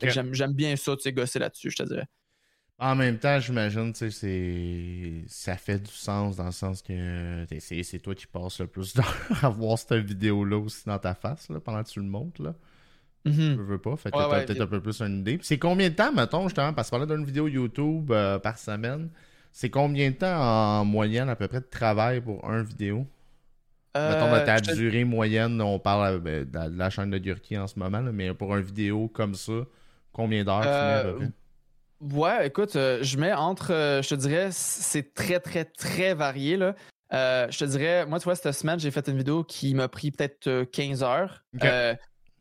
J'aime 0.00 0.54
bien 0.54 0.76
ça, 0.76 0.96
tu 0.96 1.02
sais, 1.02 1.12
gosser 1.12 1.38
là-dessus, 1.38 1.70
je 1.70 1.76
te 1.76 1.82
dirais. 1.82 2.06
En 2.80 2.94
même 2.94 3.18
temps, 3.18 3.40
j'imagine, 3.40 3.92
tu 3.92 4.08
sais, 4.10 5.24
ça 5.26 5.56
fait 5.56 5.80
du 5.80 5.90
sens 5.90 6.36
dans 6.36 6.44
le 6.46 6.52
sens 6.52 6.80
que 6.80 7.44
c'est 7.58 7.98
toi 7.98 8.14
qui 8.14 8.26
passes 8.28 8.60
le 8.60 8.68
plus 8.68 8.94
d'heures 8.94 9.26
à 9.42 9.48
voir 9.48 9.76
cette 9.76 9.94
vidéo-là 9.94 10.58
aussi 10.58 10.84
dans 10.86 10.98
ta 10.98 11.14
face 11.14 11.48
là, 11.48 11.58
pendant 11.58 11.82
que 11.82 11.88
tu 11.88 11.98
le 11.98 12.06
montes. 12.06 12.38
Là. 12.38 12.54
Mm 13.24 13.30
-hmm. 13.30 13.56
Je 13.56 13.62
veux 13.62 13.78
pas. 13.78 13.96
Fait 13.96 14.10
que 14.12 14.16
t'as 14.16 14.44
peut-être 14.44 14.60
un 14.60 14.66
peu 14.68 14.80
plus 14.80 15.00
une 15.02 15.20
idée. 15.20 15.38
C'est 15.42 15.58
combien 15.58 15.88
de 15.88 15.94
temps, 15.94 16.12
mettons, 16.12 16.44
justement, 16.44 16.72
parce 16.72 16.88
que 16.88 16.96
parlait 16.96 17.12
d'une 17.12 17.24
vidéo 17.24 17.48
YouTube 17.48 18.12
euh, 18.12 18.38
par 18.38 18.58
semaine, 18.58 19.10
c'est 19.52 19.70
combien 19.70 20.10
de 20.10 20.16
temps 20.16 20.40
en 20.40 20.84
moyenne 20.84 21.28
à 21.28 21.36
peu 21.36 21.48
près 21.48 21.60
de 21.60 21.66
travail 21.66 22.20
pour 22.20 22.48
un 22.48 22.62
vidéo? 22.62 23.06
Euh, 23.96 24.12
mettons, 24.12 24.32
de 24.32 24.46
ta 24.46 24.60
durée 24.60 25.04
moyenne, 25.04 25.60
on 25.60 25.78
parle 25.80 26.14
euh, 26.14 26.44
ben, 26.44 26.70
de 26.70 26.78
la 26.78 26.90
chaîne 26.90 27.10
de 27.10 27.18
Gurki 27.18 27.58
en 27.58 27.66
ce 27.66 27.76
moment, 27.78 28.00
là, 28.00 28.12
mais 28.12 28.32
pour 28.34 28.54
une 28.56 28.62
vidéo 28.62 29.08
comme 29.08 29.34
ça, 29.34 29.64
combien 30.12 30.44
d'heures 30.44 30.62
tu 30.62 30.68
mets 30.68 30.94
à 30.94 31.02
peu 31.02 31.14
près? 31.16 31.30
Ouais, 32.00 32.46
écoute, 32.46 32.76
euh, 32.76 33.02
je 33.02 33.18
mets 33.18 33.32
entre, 33.32 33.72
euh, 33.72 34.02
je 34.02 34.10
te 34.10 34.14
dirais, 34.14 34.50
c'est 34.52 35.14
très, 35.14 35.40
très, 35.40 35.64
très 35.64 36.14
varié. 36.14 36.56
Là. 36.56 36.76
Euh, 37.12 37.48
je 37.50 37.58
te 37.58 37.64
dirais, 37.64 38.06
moi, 38.06 38.20
tu 38.20 38.24
vois, 38.24 38.36
cette 38.36 38.52
semaine, 38.52 38.78
j'ai 38.78 38.92
fait 38.92 39.08
une 39.08 39.16
vidéo 39.16 39.42
qui 39.42 39.74
m'a 39.74 39.88
pris 39.88 40.12
peut-être 40.12 40.64
15 40.64 41.02
heures. 41.02 41.44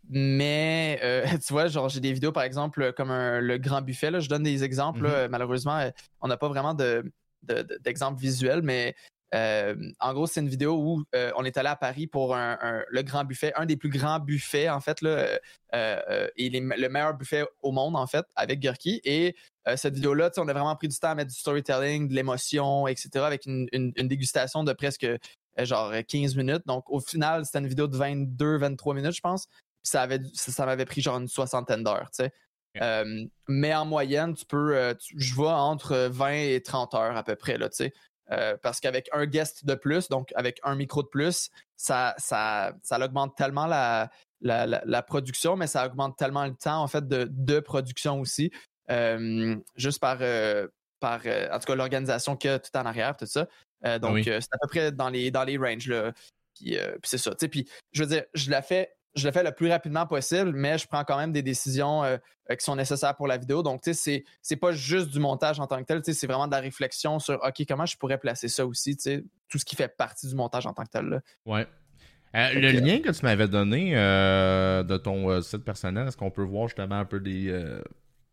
mais, 0.10 1.00
tu 1.46 1.54
vois, 1.54 1.67
genre, 1.67 1.89
j'ai 1.89 2.00
des 2.00 2.13
vidéos, 2.13 2.32
par 2.32 2.43
exemple, 2.43 2.93
comme 2.93 3.10
le 3.10 3.58
grand 3.58 3.82
buffet. 3.82 4.12
Là, 4.12 4.20
je 4.20 4.30
donne 4.30 4.43
des 4.43 4.63
exemples. 4.63 5.08
Mm-hmm. 5.08 5.30
malheureusement, 5.30 5.89
on 6.22 6.28
n'a 6.28 6.38
pas 6.38 6.50
vraiment 6.50 6.76
d'exemples 6.76 8.17
de, 8.17 8.22
visuels, 8.22 8.62
mais 8.62 8.96
euh, 9.35 9.75
en 9.99 10.13
gros, 10.13 10.25
c'est 10.25 10.39
une 10.39 10.47
vidéo 10.47 10.75
où 10.77 11.03
euh, 11.13 11.31
on 11.35 11.43
est 11.43 11.57
allé 11.57 11.67
à 11.67 11.75
Paris 11.75 12.07
pour 12.07 12.35
le 12.35 13.01
grand 13.01 13.25
buffet, 13.25 13.53
un 13.55 13.65
des 13.65 13.77
plus 13.77 13.89
grands 13.89 14.19
buffets, 14.19 14.69
en 14.69 14.79
fait, 14.79 15.01
là, 15.01 15.39
euh, 15.75 16.27
et 16.35 16.49
le 16.49 16.89
meilleur 16.89 17.13
buffet 17.13 17.45
au 17.61 17.71
monde, 17.71 17.95
en 17.95 18.07
fait, 18.07 18.25
avec 18.35 18.59
Gurki. 18.59 19.01
Et 19.03 19.35
cette 19.75 19.95
vidéo-là, 19.95 20.31
on 20.37 20.47
a 20.47 20.53
vraiment 20.53 20.75
pris 20.75 20.87
du 20.87 20.97
temps 20.97 21.09
à 21.09 21.15
mettre 21.15 21.31
du 21.31 21.37
storytelling, 21.37 22.07
de 22.07 22.13
l'émotion, 22.13 22.87
etc., 22.87 23.09
avec 23.25 23.45
une, 23.45 23.67
dégustation 23.93 24.63
de 24.63 24.73
presque 24.73 25.07
genre 25.57 25.93
15 26.07 26.35
minutes. 26.35 26.63
Donc, 26.65 26.89
au 26.89 26.99
final, 26.99 27.45
c'était 27.45 27.59
une 27.59 27.67
vidéo 27.67 27.87
de 27.87 27.97
22-23 27.97 28.95
minutes, 28.95 29.15
je 29.15 29.21
pense. 29.21 29.47
ça, 29.83 30.03
avait, 30.03 30.21
ça, 30.33 30.65
m'avait 30.65 30.85
pris 30.85 31.01
genre 31.01 31.17
une 31.17 31.27
soixantaine 31.27 31.83
d'heures, 31.83 32.09
tu 32.11 32.23
sais. 32.23 33.03
mais 33.49 33.75
en 33.75 33.85
moyenne, 33.85 34.35
tu 34.35 34.45
peux, 34.45 34.95
je 35.17 35.33
vois 35.33 35.55
entre 35.55 36.07
20 36.11 36.31
et 36.31 36.61
30 36.61 36.93
heures 36.93 37.17
à 37.17 37.23
peu 37.23 37.35
près, 37.35 37.57
là, 37.57 37.67
tu 37.67 37.75
sais. 37.77 37.93
Euh, 38.31 38.57
parce 38.61 38.79
qu'avec 38.79 39.09
un 39.13 39.25
guest 39.25 39.65
de 39.65 39.75
plus, 39.75 40.09
donc 40.09 40.33
avec 40.35 40.59
un 40.63 40.75
micro 40.75 41.01
de 41.01 41.07
plus, 41.07 41.49
ça, 41.77 42.13
ça, 42.17 42.73
ça 42.83 42.99
augmente 43.03 43.37
tellement 43.37 43.67
la, 43.67 44.09
la, 44.41 45.01
production, 45.01 45.55
mais 45.55 45.67
ça 45.67 45.85
augmente 45.85 46.17
tellement 46.17 46.45
le 46.45 46.53
temps 46.53 46.81
en 46.81 46.87
fait 46.87 47.07
de, 47.07 47.27
de 47.31 47.59
production 47.59 48.19
aussi. 48.19 48.51
Euh, 48.89 49.55
juste 49.75 49.99
par, 49.99 50.17
euh, 50.21 50.67
par 50.99 51.21
en 51.25 51.59
tout 51.59 51.67
cas 51.67 51.75
l'organisation 51.75 52.35
qu'il 52.35 52.51
y 52.51 52.53
a 52.53 52.59
tout 52.59 52.75
en 52.75 52.85
arrière, 52.85 53.15
tout 53.15 53.25
ça. 53.25 53.47
donc 53.99 54.23
c'est 54.25 54.37
à 54.37 54.57
peu 54.61 54.67
près 54.67 54.91
dans 54.91 55.09
les, 55.09 55.31
dans 55.31 55.43
les 55.43 55.57
ranges. 55.57 55.87
Là. 55.87 56.11
Puis, 56.53 56.77
c'est 57.03 57.17
ça. 57.17 57.33
Puis 57.35 57.69
je 57.93 58.03
veux 58.03 58.09
dire, 58.09 58.25
je 58.33 58.49
la 58.49 58.61
fais 58.61 58.96
je 59.17 59.27
le 59.27 59.34
fais 59.34 59.43
le 59.43 59.51
plus 59.51 59.69
rapidement 59.69 60.06
possible, 60.06 60.51
mais 60.53 60.77
je 60.77 60.88
prends 60.88 61.03
quand 61.03 61.17
même 61.17 61.32
des 61.32 61.41
décisions 61.41 62.03
euh, 62.03 62.17
euh, 62.49 62.56
qui 62.56 62.63
sont 62.63 62.75
nécessaires 62.75 63.15
pour 63.15 63.27
la 63.27 63.38
vidéo. 63.38 63.63
Donc, 63.63 63.82
tu 63.82 63.93
sais, 63.93 64.23
c'est 64.41 64.56
pas 64.56 64.71
juste 64.71 65.10
du 65.10 65.19
montage 65.19 65.60
en 65.60 65.67
tant 65.67 65.80
que 65.80 65.86
tel, 65.86 66.01
c'est 66.03 66.27
vraiment 66.27 66.47
de 66.47 66.51
la 66.51 66.60
réflexion 66.60 67.19
sur 67.19 67.36
OK, 67.43 67.65
comment 67.67 67.86
je 67.86 67.97
pourrais 67.97 68.17
placer 68.17 68.47
ça 68.47 68.65
aussi, 68.65 68.95
tu 68.95 69.03
sais, 69.03 69.23
tout 69.49 69.58
ce 69.58 69.65
qui 69.65 69.75
fait 69.75 69.95
partie 69.95 70.27
du 70.27 70.36
montage 70.36 70.65
en 70.67 70.73
tant 70.73 70.84
que 70.84 70.91
tel. 70.91 71.06
Là. 71.06 71.21
Ouais. 71.45 71.67
Euh, 72.36 72.53
le 72.53 72.71
lien 72.71 72.99
que 72.99 73.10
tu 73.10 73.25
m'avais 73.25 73.47
donné 73.47 73.93
de 73.93 74.97
ton 74.97 75.41
site 75.41 75.63
personnel, 75.63 76.08
est-ce 76.08 76.17
qu'on 76.17 76.30
peut 76.30 76.43
voir 76.43 76.67
justement 76.67 76.99
un 76.99 77.06
peu 77.06 77.19
des, 77.19 77.47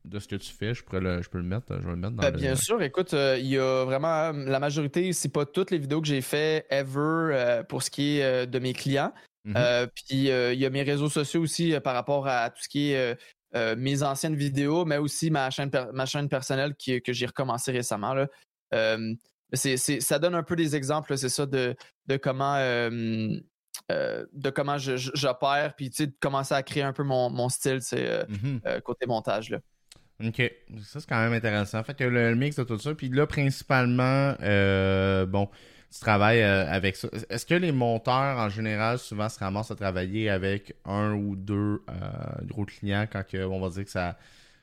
de 0.04 0.18
ce 0.18 0.28
que 0.28 0.36
tu 0.36 0.52
fais? 0.52 0.74
Je, 0.74 0.82
pourrais 0.84 1.00
le, 1.00 1.22
je 1.22 1.30
peux 1.30 1.38
le 1.38 1.44
mettre, 1.44 1.68
je 1.80 1.86
vais 1.86 1.92
le 1.92 1.96
mettre 1.96 2.14
dans 2.14 2.22
ben, 2.22 2.32
Bien 2.32 2.56
sûr, 2.56 2.82
écoute, 2.82 3.12
il 3.12 3.46
y 3.46 3.56
a 3.56 3.84
vraiment 3.84 4.32
la 4.32 4.58
majorité, 4.58 5.12
si 5.12 5.28
pas 5.28 5.46
toutes 5.46 5.70
les 5.70 5.78
vidéos 5.78 6.02
que 6.02 6.08
j'ai 6.08 6.20
fait 6.20 6.66
ever 6.70 7.62
pour 7.68 7.82
ce 7.82 7.90
qui 7.90 8.18
est 8.18 8.46
de 8.46 8.58
mes 8.58 8.74
clients. 8.74 9.12
Euh, 9.56 9.86
puis 9.94 10.30
euh, 10.30 10.54
il 10.54 10.60
y 10.60 10.66
a 10.66 10.70
mes 10.70 10.82
réseaux 10.82 11.10
sociaux 11.10 11.42
aussi 11.42 11.74
euh, 11.74 11.80
par 11.80 11.94
rapport 11.94 12.26
à 12.26 12.50
tout 12.50 12.62
ce 12.62 12.68
qui 12.68 12.92
est 12.92 13.16
mes 13.76 14.02
anciennes 14.02 14.34
vidéos, 14.34 14.84
mais 14.84 14.96
aussi 14.96 15.30
ma 15.30 15.48
chaîne, 15.48 15.70
ma 15.92 16.06
chaîne 16.06 16.28
personnelle 16.28 16.74
qui, 16.74 17.00
que 17.00 17.12
j'ai 17.12 17.26
recommencé 17.26 17.70
récemment. 17.70 18.12
Là. 18.12 18.26
ça 19.52 20.18
donne 20.18 20.34
un 20.34 20.42
peu 20.42 20.56
des 20.56 20.74
exemples, 20.74 21.16
c'est 21.16 21.28
ça, 21.28 21.46
de, 21.46 21.76
de 22.06 22.16
comment 22.16 22.56
de 22.58 24.50
comment 24.50 24.78
j'opère, 24.78 25.74
puis 25.76 25.90
de 25.90 26.12
commencer 26.18 26.54
à 26.54 26.64
créer 26.64 26.82
un 26.82 26.92
peu 26.92 27.04
mon, 27.04 27.30
mon 27.30 27.48
style, 27.48 27.80
c'est 27.80 28.26
mhm. 28.28 28.60
côté 28.82 29.06
montage. 29.06 29.50
Là. 29.50 29.60
OK. 30.24 30.42
Ça, 30.82 30.98
c'est 30.98 31.08
quand 31.08 31.20
même 31.20 31.32
intéressant. 31.32 31.78
En 31.78 31.84
fait, 31.84 32.00
y 32.00 32.04
a 32.04 32.08
le, 32.08 32.34
mix 32.34 32.56
de 32.56 32.64
tout 32.64 32.78
ça. 32.78 32.92
Puis 32.94 33.08
là, 33.08 33.28
principalement, 33.28 34.34
bon, 35.26 35.48
tu 35.94 36.00
travailles 36.00 36.42
euh, 36.42 36.68
avec 36.68 36.96
ça. 36.96 37.08
Est-ce 37.28 37.46
que 37.46 37.54
les 37.54 37.70
monteurs, 37.70 38.38
en 38.38 38.48
général, 38.48 38.98
souvent 38.98 39.28
se 39.28 39.38
ramassent 39.38 39.70
à 39.70 39.76
travailler 39.76 40.28
avec 40.28 40.74
un 40.84 41.12
ou 41.12 41.36
deux 41.36 41.82
euh, 41.88 42.00
gros 42.42 42.64
clients 42.64 43.06
quand 43.10 43.22
on 43.34 43.60
va 43.60 43.68
dire 43.68 43.84
que 43.84 43.90
ça, 43.90 44.18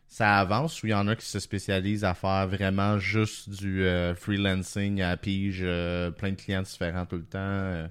ça 0.10 0.40
avance 0.40 0.84
ou 0.84 0.88
il 0.88 0.90
y 0.90 0.94
en 0.94 1.08
a 1.08 1.16
qui 1.16 1.26
se 1.26 1.40
spécialisent 1.40 2.04
à 2.04 2.14
faire 2.16 2.48
vraiment 2.50 3.00
juste 3.00 3.50
du 3.50 3.86
euh, 3.86 4.14
freelancing 4.14 5.02
à 5.02 5.16
pige, 5.16 5.60
plein 5.62 6.32
de 6.32 6.36
clients 6.36 6.64
différents 6.64 7.06
tout 7.06 7.16
le 7.16 7.24
temps? 7.24 7.88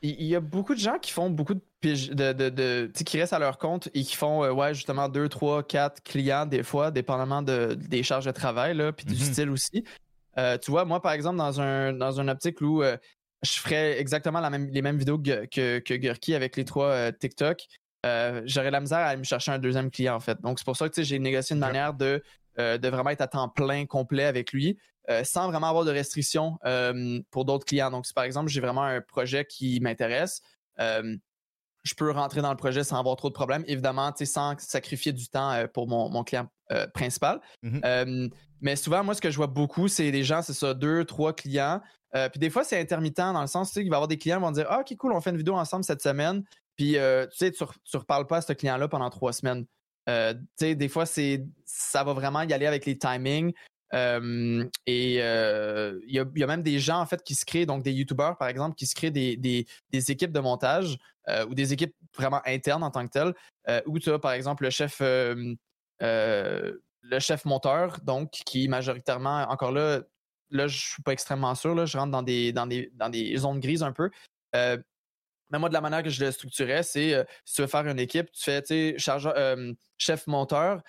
Il 0.00 0.24
y 0.24 0.34
a 0.34 0.40
beaucoup 0.40 0.74
de 0.74 0.80
gens 0.80 0.98
qui 0.98 1.12
font 1.12 1.28
beaucoup 1.28 1.52
de 1.52 1.60
pige, 1.82 2.08
de, 2.08 2.32
de, 2.32 2.90
qui 3.04 3.20
restent 3.20 3.34
à 3.34 3.38
leur 3.38 3.58
compte 3.58 3.90
et 3.92 4.02
qui 4.02 4.16
font 4.16 4.50
ouais 4.50 4.72
justement 4.72 5.10
deux, 5.10 5.28
trois, 5.28 5.62
quatre 5.62 6.02
clients 6.02 6.46
des 6.46 6.62
fois, 6.62 6.90
dépendamment 6.90 7.42
de, 7.42 7.74
des 7.74 8.02
charges 8.02 8.24
de 8.24 8.30
travail, 8.30 8.74
là, 8.74 8.90
puis 8.92 9.04
du 9.04 9.12
mm-hmm. 9.12 9.32
style 9.32 9.50
aussi. 9.50 9.84
Euh, 10.40 10.58
tu 10.58 10.70
vois, 10.70 10.84
moi, 10.84 11.02
par 11.02 11.12
exemple, 11.12 11.36
dans 11.36 11.60
un, 11.60 11.92
dans 11.92 12.20
un 12.20 12.28
optique 12.28 12.60
où 12.60 12.82
euh, 12.82 12.96
je 13.42 13.60
ferais 13.60 14.00
exactement 14.00 14.40
la 14.40 14.50
même, 14.50 14.68
les 14.70 14.82
mêmes 14.82 14.96
vidéos 14.96 15.18
que, 15.18 15.46
que, 15.78 15.94
Gurki 15.94 16.34
avec 16.34 16.56
les 16.56 16.64
trois 16.64 16.86
euh, 16.86 17.12
TikTok, 17.12 17.66
j'aurais 18.44 18.70
la 18.70 18.80
misère 18.80 18.98
à 18.98 19.08
aller 19.08 19.18
me 19.18 19.24
chercher 19.24 19.52
un 19.52 19.58
deuxième 19.58 19.90
client, 19.90 20.14
en 20.14 20.20
fait. 20.20 20.40
Donc, 20.40 20.58
c'est 20.58 20.64
pour 20.64 20.76
ça 20.76 20.88
que 20.88 21.02
j'ai 21.02 21.18
négocié 21.18 21.54
une 21.54 21.60
manière 21.60 21.92
de, 21.92 22.22
de 22.56 22.88
vraiment 22.88 23.10
être 23.10 23.20
à 23.20 23.26
temps 23.26 23.48
plein, 23.48 23.84
complet 23.84 24.24
avec 24.24 24.52
lui, 24.52 24.78
sans 25.22 25.50
vraiment 25.50 25.68
avoir 25.68 25.84
de 25.84 25.90
restrictions 25.90 26.58
pour 27.30 27.44
d'autres 27.44 27.66
clients. 27.66 27.90
Donc, 27.90 28.06
si 28.06 28.14
par 28.14 28.24
exemple, 28.24 28.48
j'ai 28.48 28.62
vraiment 28.62 28.84
un 28.84 29.02
projet 29.02 29.44
qui 29.44 29.80
m'intéresse, 29.80 30.40
je 30.78 31.94
peux 31.94 32.10
rentrer 32.10 32.40
dans 32.40 32.50
le 32.50 32.56
projet 32.56 32.84
sans 32.84 32.98
avoir 32.98 33.16
trop 33.16 33.28
de 33.28 33.34
problèmes, 33.34 33.64
évidemment, 33.66 34.14
sans 34.24 34.58
sacrifier 34.58 35.12
du 35.12 35.28
temps 35.28 35.66
pour 35.74 35.86
mon, 35.86 36.08
mon 36.08 36.24
client 36.24 36.48
principal. 36.94 37.40
Mm-hmm. 37.64 38.30
Mais 38.60 38.76
souvent, 38.76 39.02
moi, 39.02 39.14
ce 39.14 39.20
que 39.20 39.30
je 39.30 39.36
vois 39.36 39.46
beaucoup, 39.46 39.88
c'est 39.88 40.10
des 40.10 40.24
gens, 40.24 40.42
c'est 40.42 40.52
ça, 40.52 40.74
deux, 40.74 41.04
trois 41.04 41.32
clients. 41.32 41.80
Euh, 42.14 42.28
puis 42.28 42.38
des 42.38 42.50
fois, 42.50 42.64
c'est 42.64 42.78
intermittent 42.78 43.16
dans 43.16 43.40
le 43.40 43.46
sens, 43.46 43.68
tu 43.68 43.74
sais, 43.74 43.80
qu'il 43.82 43.90
va 43.90 43.96
y 43.96 43.98
avoir 43.98 44.08
des 44.08 44.18
clients 44.18 44.36
qui 44.36 44.42
vont 44.42 44.50
dire 44.50 44.66
Ah, 44.68 44.80
ok, 44.80 44.96
cool, 44.96 45.12
on 45.12 45.20
fait 45.20 45.30
une 45.30 45.36
vidéo 45.36 45.54
ensemble 45.54 45.84
cette 45.84 46.02
semaine. 46.02 46.44
Puis, 46.76 46.96
euh, 46.96 47.26
tu 47.26 47.38
sais, 47.38 47.50
tu, 47.50 47.62
ne 47.62 47.98
reparles 47.98 48.26
pas 48.26 48.38
à 48.38 48.40
ce 48.40 48.52
client-là 48.52 48.88
pendant 48.88 49.10
trois 49.10 49.32
semaines. 49.32 49.66
Euh, 50.08 50.34
tu 50.34 50.40
sais, 50.56 50.74
des 50.74 50.88
fois, 50.88 51.06
c'est 51.06 51.46
ça 51.64 52.04
va 52.04 52.12
vraiment 52.12 52.42
y 52.42 52.52
aller 52.52 52.66
avec 52.66 52.84
les 52.86 52.98
timings. 52.98 53.52
et 53.92 53.98
il 54.86 55.14
y, 55.16 56.18
a, 56.18 56.46
même 56.46 56.62
des 56.62 56.78
gens, 56.78 57.00
en 57.00 57.06
fait, 57.06 57.22
qui 57.22 57.34
se 57.34 57.44
créent, 57.44 57.66
donc 57.66 57.82
des 57.82 57.92
YouTubers, 57.92 58.36
par 58.38 58.48
exemple, 58.48 58.74
qui 58.74 58.86
se 58.86 58.94
créent 58.94 59.10
des, 59.10 59.36
des 59.36 60.10
équipes 60.10 60.32
de 60.32 60.40
montage 60.40 60.98
ou 61.48 61.54
des 61.54 61.72
équipes 61.72 61.94
vraiment 62.16 62.40
internes 62.44 62.82
en 62.82 62.90
tant 62.90 63.06
que 63.06 63.12
telles, 63.12 63.82
où 63.86 63.98
tu 63.98 64.10
as, 64.10 64.18
par 64.18 64.32
exemple, 64.32 64.64
le 64.64 64.70
chef 64.70 65.00
le 66.00 67.18
chef 67.18 67.44
monteur, 67.44 67.98
donc, 68.02 68.30
qui 68.30 68.68
majoritairement, 68.68 69.42
encore 69.48 69.72
là, 69.72 70.00
là, 70.50 70.66
je 70.66 70.76
suis 70.76 71.02
pas 71.02 71.12
extrêmement 71.12 71.54
sûr, 71.54 71.74
là, 71.74 71.86
je 71.86 71.96
rentre 71.96 72.10
dans 72.10 72.22
des, 72.22 72.52
dans 72.52 72.66
des, 72.66 72.90
dans 72.94 73.08
des 73.08 73.36
zones 73.36 73.60
grises 73.60 73.82
un 73.82 73.92
peu. 73.92 74.10
Euh, 74.54 74.76
mais 75.50 75.58
moi, 75.58 75.68
de 75.68 75.74
la 75.74 75.80
manière 75.80 76.02
que 76.02 76.10
je 76.10 76.24
le 76.24 76.30
structurais, 76.30 76.82
c'est 76.82 77.14
euh, 77.14 77.24
si 77.44 77.56
tu 77.56 77.62
veux 77.62 77.66
faire 77.68 77.86
une 77.86 77.98
équipe, 77.98 78.30
tu 78.32 78.42
fais, 78.42 78.62
tu 78.62 78.96
euh, 79.08 79.72
chef 79.98 80.26
monteur, 80.26 80.82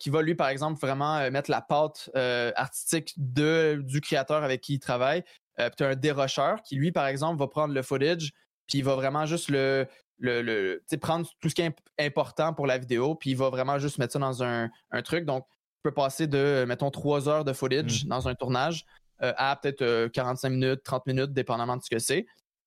qui 0.00 0.10
va 0.10 0.22
lui, 0.22 0.34
par 0.34 0.48
exemple, 0.48 0.80
vraiment 0.80 1.30
mettre 1.30 1.52
la 1.52 1.60
pâte 1.60 2.10
artistique 2.56 3.14
du 3.16 4.00
créateur 4.00 4.42
avec 4.42 4.60
qui 4.60 4.74
il 4.74 4.80
travaille. 4.80 5.22
puis 5.56 5.70
tu 5.76 5.84
as 5.84 5.90
un 5.90 5.94
dérocheur 5.94 6.62
qui, 6.62 6.74
lui, 6.74 6.90
par 6.90 7.06
exemple, 7.06 7.38
va 7.38 7.46
prendre 7.46 7.72
le 7.72 7.82
footage, 7.82 8.32
puis 8.66 8.78
il 8.78 8.84
va 8.84 8.96
vraiment 8.96 9.24
juste 9.24 9.50
le, 9.50 9.86
le, 10.18 10.42
le 10.42 10.82
prendre 11.00 11.28
tout 11.40 11.48
ce 11.48 11.54
qui 11.54 11.62
est 11.62 11.74
important 11.98 12.52
pour 12.52 12.66
la 12.66 12.78
vidéo, 12.78 13.14
puis 13.14 13.30
il 13.30 13.36
va 13.36 13.50
vraiment 13.50 13.78
juste 13.78 13.98
mettre 13.98 14.12
ça 14.14 14.18
dans 14.18 14.42
un, 14.42 14.68
un 14.90 15.02
truc. 15.02 15.24
Donc, 15.24 15.46
peux 15.88 15.94
passer 15.94 16.26
de, 16.26 16.64
mettons, 16.66 16.90
trois 16.90 17.28
heures 17.28 17.44
de 17.44 17.52
footage 17.52 18.04
mm. 18.04 18.08
dans 18.08 18.28
un 18.28 18.34
tournage 18.34 18.84
euh, 19.22 19.32
à 19.36 19.56
peut-être 19.56 20.08
45 20.08 20.48
euh, 20.48 20.50
minutes, 20.50 20.82
30 20.84 21.06
minutes, 21.06 21.32
dépendamment 21.32 21.76
de 21.76 21.82
ce 21.82 21.90
que 21.90 21.98
c'est. 21.98 22.26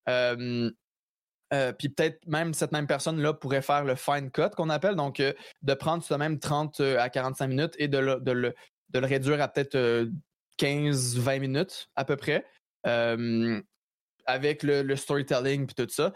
Euh, 0.10 0.70
puis 1.78 1.90
peut-être 1.90 2.26
même 2.28 2.54
cette 2.54 2.72
même 2.72 2.88
personne-là 2.88 3.34
pourrait 3.34 3.62
faire 3.62 3.84
le 3.84 3.96
fine 3.96 4.32
cut 4.32 4.52
qu'on 4.56 4.70
appelle, 4.70 4.96
donc 4.96 5.22
de 5.62 5.74
prendre 5.74 6.02
ce 6.02 6.14
même 6.14 6.40
30 6.40 6.80
à 6.80 7.10
45 7.10 7.48
minutes 7.48 7.76
et 7.78 7.90
de 7.90 7.98
le, 7.98 8.22
de 8.22 8.32
le, 8.32 8.56
de 8.92 9.00
le 9.00 9.06
réduire 9.06 9.42
à 9.42 9.50
peut-être 9.50 10.08
15-20 10.60 11.40
minutes 11.42 11.90
à 11.98 12.06
peu 12.06 12.16
près, 12.16 12.46
avec 12.86 14.64
le, 14.64 14.82
le 14.82 14.96
storytelling 14.96 15.68
puis 15.68 15.76
tout 15.76 15.92
ça. 15.92 16.14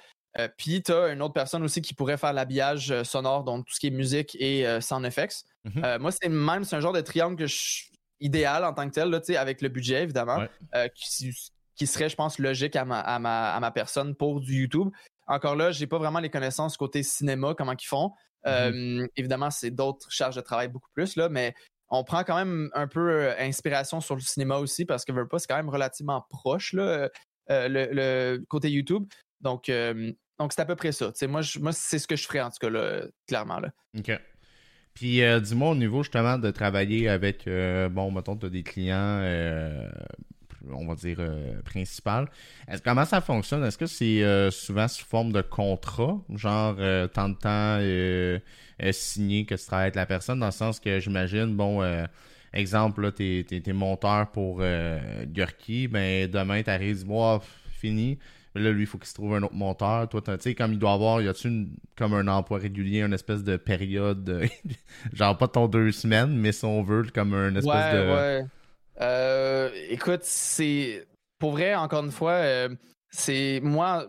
Puis 0.58 0.84
tu 0.84 0.92
as 0.92 1.10
une 1.10 1.22
autre 1.22 1.34
personne 1.34 1.64
aussi 1.64 1.82
qui 1.82 1.94
pourrait 1.94 2.18
faire 2.18 2.34
l'habillage 2.34 3.04
sonore, 3.04 3.44
donc 3.44 3.66
tout 3.66 3.74
ce 3.74 3.80
qui 3.80 3.88
est 3.88 3.92
musique 3.92 4.36
et 4.40 4.66
sound 4.82 5.06
effects. 5.06 5.46
Mhm. 5.66 5.84
Euh, 5.84 6.00
moi, 6.00 6.12
c'est 6.12 6.30
même 6.30 6.64
c'est 6.64 6.76
un 6.76 6.80
genre 6.80 6.94
de 6.94 7.02
triangle 7.02 7.36
que 7.36 7.48
je, 7.48 7.86
idéal 8.20 8.64
en 8.64 8.74
tant 8.74 8.88
que 8.88 8.94
tel, 8.94 9.10
là, 9.10 9.20
avec 9.40 9.62
le 9.62 9.70
budget, 9.70 10.04
évidemment, 10.04 10.46
euh, 10.76 10.88
qui, 11.76 11.88
serait, 11.88 12.08
je 12.08 12.16
pense, 12.16 12.40
logique 12.40 12.76
à 12.76 12.86
ma, 12.86 13.00
à 13.00 13.20
ma, 13.20 13.72
personne 13.72 14.16
pour 14.16 14.40
du 14.40 14.62
YouTube. 14.62 14.90
Encore 15.28 15.56
là, 15.56 15.72
j'ai 15.72 15.88
pas 15.88 15.98
vraiment 15.98 16.20
les 16.20 16.30
connaissances 16.30 16.78
côté 16.78 17.04
cinéma, 17.04 17.54
comment 17.58 17.74
ils 17.74 17.86
font. 17.86 18.12
Mhm. 18.46 18.52
Euh, 18.54 19.08
évidemment, 19.18 19.50
c'est 19.50 19.72
d'autres 19.72 20.12
charges 20.12 20.36
de 20.36 20.42
travail 20.42 20.68
beaucoup 20.68 20.90
plus, 20.94 21.16
là, 21.16 21.30
mais 21.30 21.56
on 21.90 22.04
prend 22.04 22.24
quand 22.24 22.36
même 22.36 22.70
un 22.74 22.88
peu 22.88 23.32
inspiration 23.40 24.02
sur 24.02 24.16
le 24.16 24.22
cinéma 24.22 24.58
aussi 24.58 24.86
parce 24.86 25.06
que 25.06 25.12
pas, 25.24 25.40
c'est 25.40 25.48
quand 25.48 25.56
même 25.56 25.70
relativement 25.70 26.26
proche 26.30 26.74
là, 26.74 27.10
le, 27.48 28.38
côté 28.48 28.72
YouTube. 28.72 29.06
Donc, 29.42 29.70
donc 30.40 30.54
c'est 30.54 30.62
à 30.62 30.66
peu 30.66 30.76
près 30.76 30.92
ça. 30.92 31.12
moi, 31.28 31.42
moi 31.60 31.72
c'est 31.72 32.00
ce 32.00 32.08
que 32.08 32.16
je 32.16 32.26
ferais 32.26 32.42
en 32.42 32.50
tout 32.50 32.58
cas 32.60 32.70
là, 32.70 33.02
clairement. 33.28 33.60
Là. 33.60 33.72
OK. 33.98 34.12
Puis 34.96 35.22
euh, 35.22 35.42
dis-moi 35.42 35.72
au 35.72 35.76
niveau 35.76 36.04
justement 36.04 36.38
de 36.38 36.50
travailler 36.52 37.10
avec, 37.10 37.48
euh, 37.48 37.90
bon, 37.90 38.12
mettons, 38.12 38.38
tu 38.38 38.46
as 38.46 38.50
des 38.50 38.64
clients, 38.64 39.20
euh, 39.22 39.90
on 40.72 40.88
va 40.88 40.96
dire, 40.96 41.20
principal. 41.66 42.30
comment 42.84 43.06
ça 43.06 43.20
fonctionne? 43.20 43.64
Est-ce 43.66 43.78
que 43.78 43.86
c'est 43.88 44.50
souvent 44.52 44.88
sous 44.88 45.06
forme 45.06 45.32
de 45.34 45.42
contrat, 45.42 46.18
genre 46.34 46.78
tant 47.10 47.30
de 47.30 47.36
temps 47.36 48.92
signé 48.92 49.46
que 49.46 49.56
tu 49.56 49.66
travailles 49.66 49.84
avec 49.84 49.96
la 49.96 50.06
personne, 50.06 50.40
dans 50.40 50.48
le 50.48 50.52
sens 50.52 50.80
que 50.80 51.00
j'imagine, 51.00 51.56
bon, 51.56 51.84
exemple, 52.54 53.12
t'es, 53.12 53.46
es, 53.52 53.74
monteur 53.74 54.32
pour 54.32 54.64
Gurki, 55.26 55.88
ben 55.88 56.32
demain, 56.32 56.64
t'arrives, 56.64 57.06
bon, 57.06 57.40
fini 57.80 58.18
là, 58.56 58.72
lui, 58.72 58.84
il 58.84 58.86
faut 58.86 58.98
qu'il 58.98 59.08
se 59.08 59.14
trouve 59.14 59.36
un 59.36 59.44
autre 59.44 59.54
monteur. 59.54 60.08
Toi, 60.10 60.22
tu 60.22 60.32
sais, 60.40 60.56
comme 60.56 60.74
il 60.74 60.80
doit 60.80 60.94
avoir, 60.94 61.22
y 61.22 61.28
a-tu 61.28 61.68
comme 61.98 62.14
un 62.14 62.28
emploi 62.28 62.58
régulier, 62.58 63.02
une 63.02 63.14
espèce 63.14 63.44
de 63.44 63.58
période, 63.58 64.48
genre 65.14 65.38
pas 65.38 65.48
ton 65.48 65.68
deux 65.68 65.92
semaines, 65.92 66.36
mais 66.38 66.52
si 66.52 66.66
on 66.66 66.82
veut, 66.84 67.04
comme 67.14 67.34
un 67.34 67.56
espèce 67.56 67.74
ouais, 67.74 67.94
de. 67.94 68.12
Ouais. 68.12 68.46
Euh, 69.02 69.70
écoute, 69.90 70.22
c'est. 70.24 71.08
Pour 71.38 71.52
vrai, 71.52 71.76
encore 71.76 72.04
une 72.04 72.12
fois, 72.12 72.32
euh, 72.32 72.70
c'est. 73.10 73.60
Moi, 73.62 74.08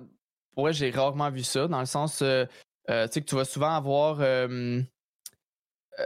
pour 0.55 0.65
vrai, 0.65 0.73
j'ai 0.73 0.91
rarement 0.91 1.31
vu 1.31 1.43
ça, 1.43 1.69
dans 1.69 1.81
le 1.81 1.87
sens, 1.87 2.23
euh, 2.23 2.47
tu 2.87 3.13
sais, 3.13 3.21
que 3.21 3.27
tu 3.27 3.35
vas 3.35 3.45
souvent 3.45 3.75
avoir 3.75 4.19
euh, 4.21 4.81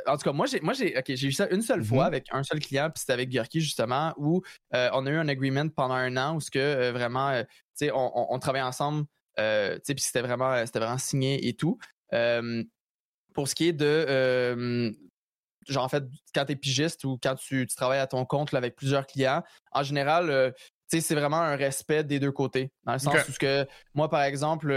en 0.06 0.16
tout 0.16 0.24
cas, 0.24 0.32
moi, 0.32 0.46
j'ai, 0.46 0.60
moi, 0.60 0.74
j'ai, 0.74 0.94
j'ai 1.06 1.28
eu 1.28 1.32
ça 1.32 1.48
une 1.50 1.62
seule 1.62 1.84
fois 1.84 2.04
mm-hmm. 2.04 2.06
avec 2.06 2.26
un 2.30 2.42
seul 2.42 2.60
client, 2.60 2.90
puis 2.90 3.00
c'était 3.00 3.12
avec 3.12 3.28
Gurki, 3.28 3.60
justement, 3.60 4.14
où 4.16 4.42
euh, 4.74 4.88
on 4.92 5.06
a 5.06 5.10
eu 5.10 5.16
un 5.16 5.28
agreement 5.28 5.68
pendant 5.68 5.94
un 5.94 6.16
an 6.16 6.36
où 6.36 6.40
ce 6.40 6.50
que 6.50 6.58
euh, 6.58 6.92
vraiment, 6.92 7.40
tu 7.42 7.46
sais, 7.74 7.90
on, 7.92 8.32
on, 8.32 8.38
travaillait 8.38 8.66
ensemble, 8.66 9.04
tu 9.36 9.42
sais, 9.42 9.80
puis 9.94 10.00
c'était 10.00 10.22
vraiment, 10.22 10.64
c'était 10.66 10.78
vraiment 10.78 10.98
signé 10.98 11.46
et 11.48 11.54
tout. 11.54 11.78
pour 13.34 13.48
ce 13.48 13.54
qui 13.54 13.68
est 13.68 13.72
de, 13.72 14.94
genre, 15.68 15.84
en 15.84 15.88
fait, 15.88 16.04
quand 16.34 16.44
tu 16.44 16.52
es 16.52 16.56
pigiste 16.56 17.04
ou 17.04 17.18
quand 17.22 17.34
tu, 17.34 17.66
travailles 17.66 18.00
à 18.00 18.06
ton 18.06 18.24
compte 18.24 18.54
avec 18.54 18.76
plusieurs 18.76 19.06
clients, 19.06 19.42
en 19.72 19.82
général, 19.82 20.54
tu 20.56 20.62
c'est 20.90 21.14
vraiment 21.14 21.40
un 21.40 21.56
respect 21.56 22.04
des 22.04 22.18
deux 22.18 22.32
côtés. 22.32 22.72
Dans 22.84 22.94
le 22.94 22.98
sens 22.98 23.28
où 23.28 23.32
que 23.38 23.66
moi, 23.94 24.08
par 24.08 24.22
exemple, 24.22 24.68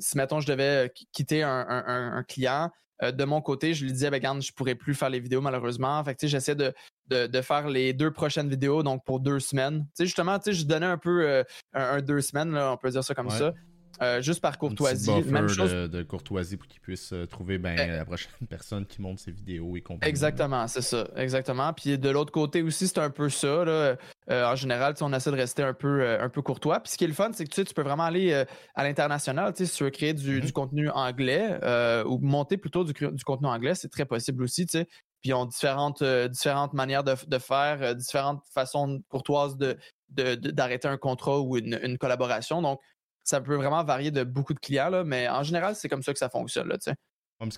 si 0.00 0.16
mettons 0.16 0.40
je 0.40 0.46
devais 0.46 0.92
quitter 1.12 1.42
un, 1.42 1.66
un 1.68 2.22
client, 2.22 2.70
euh, 3.02 3.12
de 3.12 3.24
mon 3.24 3.40
côté, 3.40 3.74
je 3.74 3.84
lui 3.84 3.92
disais, 3.92 4.10
ben, 4.10 4.16
regarde, 4.16 4.42
je 4.42 4.52
pourrais 4.52 4.74
plus 4.74 4.94
faire 4.94 5.10
les 5.10 5.20
vidéos 5.20 5.40
malheureusement. 5.40 6.02
Fait 6.04 6.14
que, 6.14 6.26
j'essaie 6.26 6.54
de, 6.54 6.74
de, 7.08 7.40
faire 7.40 7.68
les 7.68 7.92
deux 7.92 8.10
prochaines 8.10 8.48
vidéos, 8.48 8.82
donc 8.82 9.04
pour 9.04 9.20
deux 9.20 9.40
semaines. 9.40 9.86
Justement, 9.98 10.38
je 10.44 10.64
donnais 10.64 10.86
un 10.86 10.98
peu 10.98 11.28
euh, 11.28 11.44
un, 11.74 12.00
deux 12.00 12.20
semaines, 12.20 12.56
on 12.56 12.76
peut 12.76 12.90
dire 12.90 13.04
ça 13.04 13.14
comme 13.14 13.30
ça. 13.30 13.52
Euh, 14.00 14.22
juste 14.22 14.40
par 14.40 14.58
courtoisie. 14.58 15.10
Même 15.26 15.48
chose. 15.48 15.72
De, 15.72 16.02
courtoisie 16.02 16.56
pour 16.56 16.68
qu'ils 16.68 16.80
puissent 16.80 17.12
euh, 17.12 17.26
trouver 17.26 17.58
ben, 17.58 17.76
eh. 17.78 17.86
la 17.88 18.04
prochaine 18.04 18.30
personne 18.48 18.86
qui 18.86 19.02
monte 19.02 19.18
ses 19.18 19.32
vidéos 19.32 19.76
et 19.76 19.80
compagnie. 19.80 20.08
Exactement, 20.08 20.66
c'est 20.68 20.82
ça. 20.82 21.08
Exactement. 21.16 21.72
Puis 21.72 21.98
de 21.98 22.08
l'autre 22.08 22.32
côté 22.32 22.62
aussi, 22.62 22.86
c'est 22.86 22.98
un 22.98 23.10
peu 23.10 23.28
ça. 23.28 23.64
Là. 23.64 23.96
Euh, 24.30 24.44
en 24.44 24.54
général, 24.54 24.94
on 25.00 25.12
essaie 25.12 25.30
de 25.30 25.36
rester 25.36 25.62
un 25.62 25.74
peu, 25.74 26.20
un 26.20 26.28
peu 26.28 26.42
courtois. 26.42 26.80
Puis 26.80 26.92
ce 26.92 26.98
qui 26.98 27.04
est 27.04 27.08
le 27.08 27.14
fun, 27.14 27.30
c'est 27.32 27.44
que 27.44 27.50
tu, 27.50 27.56
sais, 27.56 27.64
tu 27.64 27.74
peux 27.74 27.82
vraiment 27.82 28.04
aller 28.04 28.44
à 28.74 28.84
l'international. 28.84 29.52
Si 29.56 29.68
tu 29.68 29.84
veux 29.84 29.90
créer 29.90 30.14
du, 30.14 30.40
mm-hmm. 30.40 30.52
contenu 30.52 30.90
anglais 30.90 31.58
ou 32.06 32.18
monter 32.18 32.56
plutôt 32.56 32.84
du, 32.84 32.92
du 32.92 33.24
contenu 33.24 33.48
anglais, 33.48 33.74
c'est 33.74 33.88
très 33.88 34.06
possible 34.06 34.42
aussi. 34.42 34.66
Tu 34.66 34.78
sais. 34.78 34.84
Puis 35.20 35.30
ils 35.30 35.34
ont 35.34 35.46
différentes, 35.46 36.04
différentes 36.04 36.74
manières 36.74 37.02
de, 37.02 37.14
de 37.26 37.38
faire, 37.38 37.96
différentes 37.96 38.42
façons 38.54 39.00
courtoises 39.08 39.56
de, 39.56 39.76
d'arrêter 40.08 40.86
un 40.86 40.96
contrat 40.96 41.40
ou 41.40 41.56
une, 41.56 41.78
une 41.82 41.98
collaboration. 41.98 42.62
Donc, 42.62 42.80
ça 43.28 43.42
peut 43.42 43.56
vraiment 43.56 43.84
varier 43.84 44.10
de 44.10 44.24
beaucoup 44.24 44.54
de 44.54 44.58
clients, 44.58 44.88
là, 44.88 45.04
mais 45.04 45.28
en 45.28 45.42
général, 45.42 45.74
c'est 45.74 45.88
comme 45.88 46.02
ça 46.02 46.14
que 46.14 46.18
ça 46.18 46.30
fonctionne. 46.30 46.68
Là, 46.68 46.76
c'est 46.80 46.94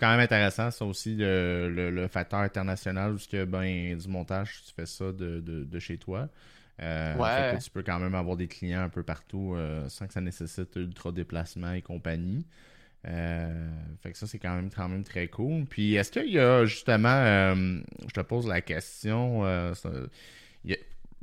quand 0.01 0.11
même 0.11 0.21
intéressant, 0.21 0.71
ça 0.71 0.85
aussi, 0.85 1.15
le, 1.17 2.09
facteur 2.11 2.41
international, 2.41 3.13
où 3.13 3.19
que, 3.19 3.45
ben, 3.45 3.97
du 3.97 4.09
montage, 4.09 4.63
tu 4.67 4.75
fais 4.75 4.87
ça 4.87 5.13
de, 5.13 5.79
chez 5.79 5.97
toi. 5.97 6.29
ouais. 6.81 7.59
tu 7.59 7.71
peux 7.71 7.85
quand 7.85 8.01
même 8.01 8.17
avoir 8.17 8.37
des 8.37 8.49
clients 8.49 8.83
un 8.83 8.89
peu 8.89 9.05
partout 9.05 9.57
sans 9.89 10.07
que 10.09 10.13
ça 10.13 10.21
nécessite 10.21 10.75
ultra 10.75 11.13
déplacement 11.13 11.73
et 11.73 11.83
compagnie. 11.83 12.45
fait 13.05 14.11
que 14.11 14.19
ça, 14.19 14.27
c'est 14.27 14.41
quand 14.41 14.57
même, 14.57 14.71
quand 14.71 14.89
même 14.89 15.05
très 15.05 15.29
cool. 15.29 15.67
Puis, 15.67 15.95
est-ce 15.95 16.11
qu'il 16.11 16.33
y 16.33 16.41
a 16.41 16.65
justement, 16.65 17.55
je 17.55 18.13
te 18.13 18.21
pose 18.23 18.49
la 18.49 18.61
question, 18.61 19.45
il 20.65 20.73
y 20.73 20.75
a, 20.75 20.77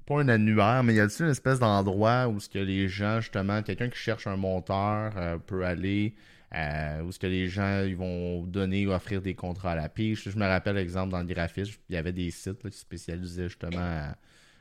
pas 0.08 0.22
un 0.22 0.30
annuaire, 0.30 0.84
mais 0.84 0.96
y 0.96 1.00
a-t-il 1.00 1.26
une 1.26 1.32
espèce 1.32 1.60
d'endroit 1.60 2.28
où 2.28 2.40
ce 2.40 2.48
que 2.48 2.60
les 2.60 2.88
gens, 2.88 3.20
justement, 3.20 3.62
quelqu'un 3.62 3.90
qui 3.90 3.98
cherche 3.98 4.26
un 4.26 4.38
monteur 4.38 5.12
euh, 5.18 5.38
peut 5.38 5.66
aller, 5.66 6.16
euh, 6.56 7.02
où 7.02 7.12
ce 7.12 7.20
que 7.20 7.28
les 7.28 7.50
gens 7.50 7.84
ils 7.84 7.96
vont 7.96 8.44
donner 8.44 8.88
ou 8.88 8.92
offrir 8.92 9.22
des 9.22 9.36
contrats 9.36 9.74
à 9.74 9.76
la 9.76 9.90
pige? 9.90 10.24
Je 10.24 10.38
me 10.38 10.48
rappelle, 10.48 10.78
exemple, 10.78 11.12
dans 11.12 11.20
le 11.20 11.26
graphisme, 11.26 11.76
il 11.90 11.96
y 11.96 11.98
avait 11.98 12.14
des 12.14 12.32
sites 12.32 12.68
qui 12.70 12.78
spécialisaient 12.78 13.50
justement 13.50 14.16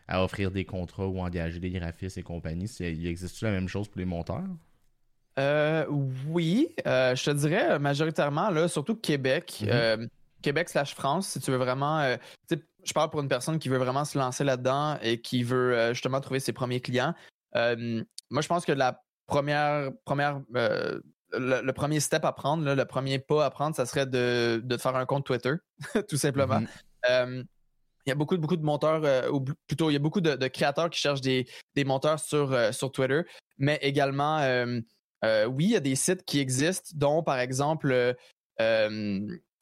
à, 0.08 0.22
offrir 0.22 0.50
des 0.50 0.64
contrats 0.64 1.06
ou 1.06 1.20
engager 1.20 1.60
des 1.60 1.70
graphistes 1.70 2.18
et 2.18 2.22
compagnie. 2.22 2.66
Il 2.80 3.06
existe 3.06 3.40
la 3.42 3.52
même 3.52 3.68
chose 3.68 3.88
pour 3.88 4.00
les 4.00 4.04
monteurs? 4.04 4.42
Euh, 5.38 5.86
oui, 6.28 6.74
je 6.84 7.24
te 7.24 7.30
dirais 7.30 7.78
majoritairement, 7.78 8.50
là, 8.50 8.66
surtout 8.66 8.96
Québec. 8.96 9.62
Mm-hmm. 9.64 10.08
Québec 10.42 10.68
slash 10.68 10.94
France, 10.94 11.28
si 11.28 11.40
tu 11.40 11.50
veux 11.50 11.56
vraiment 11.56 12.16
je 12.86 12.92
parle 12.92 13.10
pour 13.10 13.20
une 13.20 13.28
personne 13.28 13.58
qui 13.58 13.68
veut 13.68 13.78
vraiment 13.78 14.04
se 14.04 14.16
lancer 14.16 14.44
là-dedans 14.44 14.98
et 15.02 15.20
qui 15.20 15.42
veut 15.42 15.76
euh, 15.76 15.92
justement 15.92 16.20
trouver 16.20 16.40
ses 16.40 16.52
premiers 16.52 16.80
clients. 16.80 17.14
Euh, 17.56 18.02
moi, 18.30 18.42
je 18.42 18.48
pense 18.48 18.64
que 18.64 18.72
la 18.72 19.02
première, 19.26 19.90
première 20.04 20.40
euh, 20.54 21.00
le, 21.32 21.70
premier 21.72 22.00
step 22.00 22.24
à 22.24 22.32
prendre, 22.32 22.74
le 22.74 22.84
premier 22.84 23.18
pas 23.18 23.44
à 23.44 23.50
prendre, 23.50 23.74
ça 23.74 23.86
serait 23.86 24.06
de, 24.06 24.76
faire 24.78 24.96
un 24.96 25.06
compte 25.06 25.26
Twitter, 25.26 25.54
tout 26.08 26.16
simplement. 26.16 26.60
Mm-hmm. 27.04 27.44
il 28.06 28.08
y 28.08 28.12
a 28.12 28.14
beaucoup, 28.14 28.38
beaucoup 28.38 28.56
de 28.56 28.64
monteurs, 28.64 29.32
ou 29.34 29.44
plutôt, 29.66 29.90
il 29.90 29.94
y 29.94 29.96
a 29.96 30.00
beaucoup 30.00 30.20
de, 30.20 30.46
créateurs 30.46 30.88
qui 30.90 31.00
cherchent 31.00 31.20
des, 31.20 31.46
des 31.74 31.84
monteurs 31.84 32.20
sur, 32.20 32.56
sur 32.72 32.92
Twitter, 32.92 33.22
mais 33.58 33.78
également, 33.82 34.38
oui, 35.24 35.64
il 35.64 35.70
y 35.70 35.76
a 35.76 35.80
des 35.80 35.96
sites 35.96 36.24
qui 36.24 36.38
existent, 36.38 36.90
dont 36.94 37.24
par 37.24 37.40
exemple, 37.40 38.14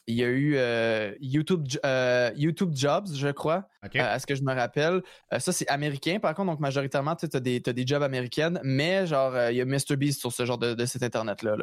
il 0.06 0.16
y 0.16 0.24
a 0.24 0.28
eu 0.28 0.56
euh, 0.56 1.14
YouTube, 1.20 1.66
euh, 1.84 2.30
YouTube 2.36 2.72
Jobs, 2.74 3.08
je 3.14 3.28
crois, 3.28 3.68
euh, 3.84 3.88
à 4.00 4.18
ce 4.18 4.26
que 4.26 4.34
je 4.34 4.42
me 4.42 4.52
rappelle. 4.54 5.02
ça, 5.38 5.52
c'est 5.52 5.66
américain, 5.68 6.18
par 6.20 6.34
contre, 6.34 6.50
donc 6.52 6.60
majoritairement, 6.60 7.16
tu 7.16 7.26
as 7.32 7.40
des, 7.40 7.62
as 7.64 7.72
des 7.72 7.86
jobs 7.86 8.02
américaines, 8.02 8.60
mais 8.62 9.06
genre, 9.06 9.34
il 9.50 9.56
y 9.56 9.60
a 9.60 9.64
MrBeast 9.64 10.20
sur 10.20 10.32
ce 10.32 10.44
genre 10.44 10.58
de, 10.58 10.84
site 10.84 11.02
internet-là. 11.02 11.56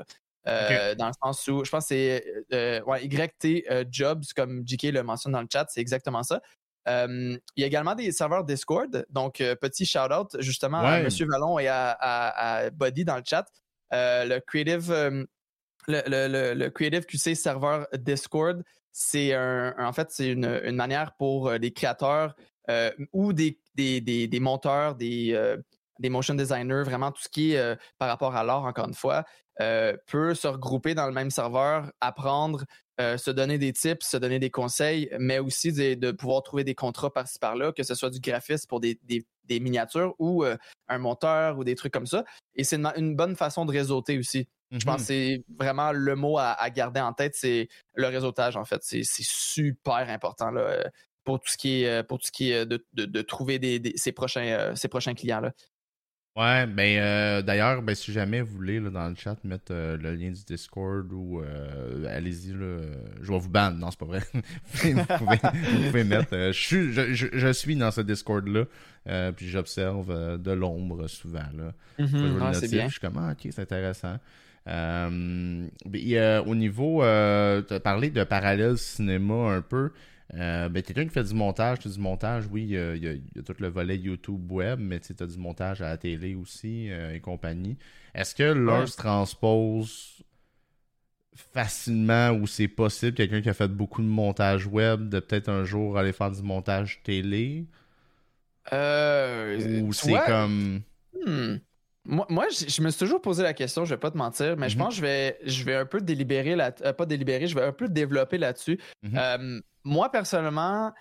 Dans 0.96 1.08
le 1.08 1.14
sens 1.24 1.48
où, 1.48 1.64
je 1.64 1.70
pense 1.70 1.88
que 1.88 2.22
c'est 2.50 2.84
ouais, 2.86 3.06
YT 3.06 3.66
Jobs, 3.92 4.24
comme 4.36 4.64
JK 4.66 4.84
le 4.86 5.04
mentionne 5.04 5.34
dans 5.34 5.42
le 5.42 5.48
chat, 5.52 5.68
c'est 5.70 5.82
exactement 5.82 6.24
ça. 6.24 6.42
il 6.88 7.40
y 7.58 7.64
a 7.64 7.68
également 7.68 7.94
des 7.94 8.12
serveurs 8.12 8.44
Discord, 8.44 9.06
donc 9.10 9.36
petit 9.62 9.86
shout-out 9.86 10.36
justement 10.40 10.80
à 10.80 11.00
M. 11.00 11.10
Vallon 11.30 11.60
et 11.60 11.68
à, 11.68 11.92
à, 11.92 12.70
Buddy 12.72 13.06
dans 13.06 13.18
le 13.18 13.24
chat. 13.24 13.46
le 13.92 14.40
Creative 14.40 15.28
le, 15.88 16.54
le, 16.54 16.70
Creative 16.70 17.06
QC 17.06 17.36
serveur 17.36 17.88
Discord, 17.94 18.64
c'est 18.92 19.36
en 19.36 19.94
fait, 19.94 20.10
c'est 20.12 20.32
une, 20.32 20.76
manière 20.76 21.14
pour 21.18 21.50
euh, 21.50 21.58
des 21.60 21.72
créateurs 21.72 22.36
euh, 22.70 22.92
ou 23.14 23.34
des, 23.34 23.58
des, 23.76 24.40
monteurs, 24.40 24.96
des, 24.96 25.32
euh, 25.34 25.58
des 26.00 26.10
motion 26.10 26.36
designers, 26.36 26.84
vraiment 26.84 27.12
tout 27.12 27.22
ce 27.22 27.30
qui 27.30 27.54
est 27.54 27.78
par 27.98 28.10
rapport 28.10 28.36
à 28.36 28.44
l'art, 28.44 28.64
encore 28.64 28.88
une 28.88 28.94
fois, 28.94 29.24
peut 29.58 30.34
se 30.34 30.48
regrouper 30.48 30.96
dans 30.96 31.06
le 31.06 31.14
même 31.14 31.30
serveur, 31.30 31.92
apprendre, 32.02 32.66
se 33.00 33.32
donner 33.32 33.58
des 33.58 33.74
tips, 33.74 34.06
se 34.06 34.18
donner 34.18 34.40
des 34.40 34.50
conseils, 34.50 35.10
mais 35.20 35.40
aussi 35.40 35.72
de, 35.72 36.12
pouvoir 36.12 36.44
trouver 36.44 36.64
des 36.64 36.76
contrats 36.76 37.12
par-ci 37.12 37.38
par-là, 37.40 37.72
que 37.72 37.84
ce 37.84 37.94
soit 37.94 38.10
du 38.10 38.20
graphisme 38.20 38.68
pour 38.68 38.80
des, 38.80 38.98
miniatures 39.50 40.16
ou 40.18 40.44
un 40.44 40.98
monteur 40.98 41.58
ou 41.58 41.64
des 41.64 41.76
trucs 41.76 41.94
comme 41.94 42.08
ça. 42.08 42.24
Et 42.56 42.64
c'est 42.64 42.80
une, 42.96 43.16
bonne 43.16 43.36
façon 43.36 43.66
de 43.66 43.72
réseauter 43.72 44.18
aussi. 44.18 44.48
Je 44.72 44.86
pense 44.86 44.96
que 44.96 45.02
mhm. 45.02 45.06
c'est 45.06 45.44
vraiment 45.60 45.92
le 45.92 46.16
mot 46.16 46.38
à, 46.38 46.70
garder 46.70 47.02
en 47.02 47.14
tête, 47.14 47.36
c'est 47.36 47.68
le 47.94 48.08
réseautage, 48.08 48.56
en 48.56 48.66
fait. 48.66 48.82
C'est 48.84 49.04
super 49.04 50.10
important 50.10 50.50
là, 50.52 50.90
pour 51.24 51.40
tout 51.40 51.50
ce 51.52 51.58
qui 51.58 51.84
est, 51.84 52.04
pour 52.04 52.20
tout 52.20 52.28
ce 52.28 52.32
qui 52.32 52.52
est 52.52 52.66
de, 52.66 53.22
trouver 53.22 53.60
des, 53.60 53.94
ses, 53.96 54.12
prochains, 54.12 54.74
ses 54.76 54.88
prochains 54.88 55.14
clients. 55.14 55.42
Là. 55.42 55.52
Ouais, 56.38 56.66
ben 56.66 57.42
d'ailleurs, 57.42 57.82
ben, 57.82 57.94
si 57.94 58.14
jamais 58.14 58.40
vous 58.40 58.56
voulez 58.56 58.80
là, 58.80 58.90
dans 58.90 59.10
le 59.10 59.16
chat 59.16 59.36
mettre 59.44 59.74
le 59.74 60.16
lien 60.16 60.32
du 60.32 60.46
Discord 60.46 61.12
ou 61.12 61.44
allez-y, 62.10 62.54
je 62.54 63.32
vais 63.32 63.40
vous 63.40 63.50
ban, 63.50 63.72
non, 63.72 63.92
c'est 63.92 64.00
pas 64.00 64.06
vrai. 64.06 64.22
vous, 64.34 65.06
pouvez, 65.90 66.06
mettre. 66.06 66.32
je, 66.32 66.52
suis, 66.52 66.94
je, 66.94 67.52
suis 67.52 67.76
dans 67.76 67.92
ce 67.92 68.00
Discord-là, 68.00 69.32
puis 69.34 69.50
j'observe 69.50 70.40
de 70.42 70.52
l'ombre 70.52 71.08
souvent. 71.10 71.40
Là. 71.54 71.74
Mm-hmm. 72.00 72.70
bien. 72.70 72.86
Je 72.86 72.92
suis 72.92 73.02
comme 73.02 73.18
ah, 73.18 73.34
ok, 73.34 73.52
c'est 73.52 73.60
intéressant. 73.60 74.18
Euh, 74.68 76.42
au 76.46 76.56
niveau, 76.56 77.04
euh, 77.04 77.62
tu 77.62 77.74
as 77.74 77.80
parlé 77.80 78.10
de 78.10 78.24
parallèle 78.24 78.78
cinéma 78.78 79.34
un 79.34 79.62
peu. 79.62 79.92
Euh, 80.34 80.70
ben, 80.70 80.82
quelqu'un 80.82 81.04
qui 81.04 81.10
fait 81.10 81.24
du 81.24 81.34
montage, 81.34 81.80
tu 81.80 81.90
du 81.90 82.00
montage, 82.00 82.46
oui, 82.50 82.64
il 82.64 83.04
y, 83.04 83.08
a, 83.08 83.44
tout 83.44 83.56
le 83.60 83.68
volet 83.68 83.98
YouTube 83.98 84.50
web, 84.52 84.80
mais 84.80 85.00
tu 85.00 85.14
as 85.20 85.28
du 85.28 85.38
montage 85.38 85.82
à 85.82 85.90
la 85.90 85.98
télé 85.98 86.36
aussi 86.36 86.88
et 86.88 87.20
compagnie. 87.20 87.78
Est-ce 88.14 88.34
que 88.36 88.44
l'un 88.44 88.86
se 88.86 88.96
transpose 88.96 90.24
facilement 91.36 92.32
ou 92.32 92.48
c'est 92.48 92.68
possible, 92.68 93.14
quelqu'un 93.14 93.42
qui 93.42 93.50
a 93.50 93.54
fait 93.54 93.68
beaucoup 93.68 94.02
de 94.02 94.08
montage 94.08 94.68
web, 94.68 95.10
de 95.10 95.20
peut-être 95.20 95.50
un 95.50 95.66
jour 95.66 95.98
aller 95.98 96.14
faire 96.14 96.32
du 96.32 96.44
montage 96.44 97.02
télé? 97.04 97.66
ou 98.72 99.92
c'est 99.92 100.26
comme. 100.26 100.82
Hmm. 101.26 101.58
Moi, 102.06 102.48
je, 102.50 102.82
me 102.82 102.90
suis 102.90 103.00
toujours 103.00 103.22
posé 103.22 103.44
la 103.44 103.54
question, 103.54 103.86
je 103.86 103.94
vais 103.94 104.00
pas 104.00 104.10
te 104.10 104.18
mentir, 104.18 104.58
mais 104.58 104.70
je 104.70 104.76
mhm. 104.76 104.84
pense 104.84 104.96
que 104.96 104.98
je 104.98 105.02
vais, 105.02 105.40
je 105.44 105.64
vais 105.64 105.76
un 105.76 105.86
peu 105.86 106.02
délibérer, 106.02 106.56
là, 106.56 106.74
euh, 106.82 106.94
pas 106.94 107.06
délibérer, 107.06 107.46
je 107.46 107.54
vais 107.54 107.64
un 107.64 107.72
peu 107.72 107.88
développer 107.88 108.40
là-dessus. 108.40 108.80
Mhm. 109.04 109.18
Euh, 109.18 109.62
moi, 109.84 110.10
personnellement, 110.10 110.92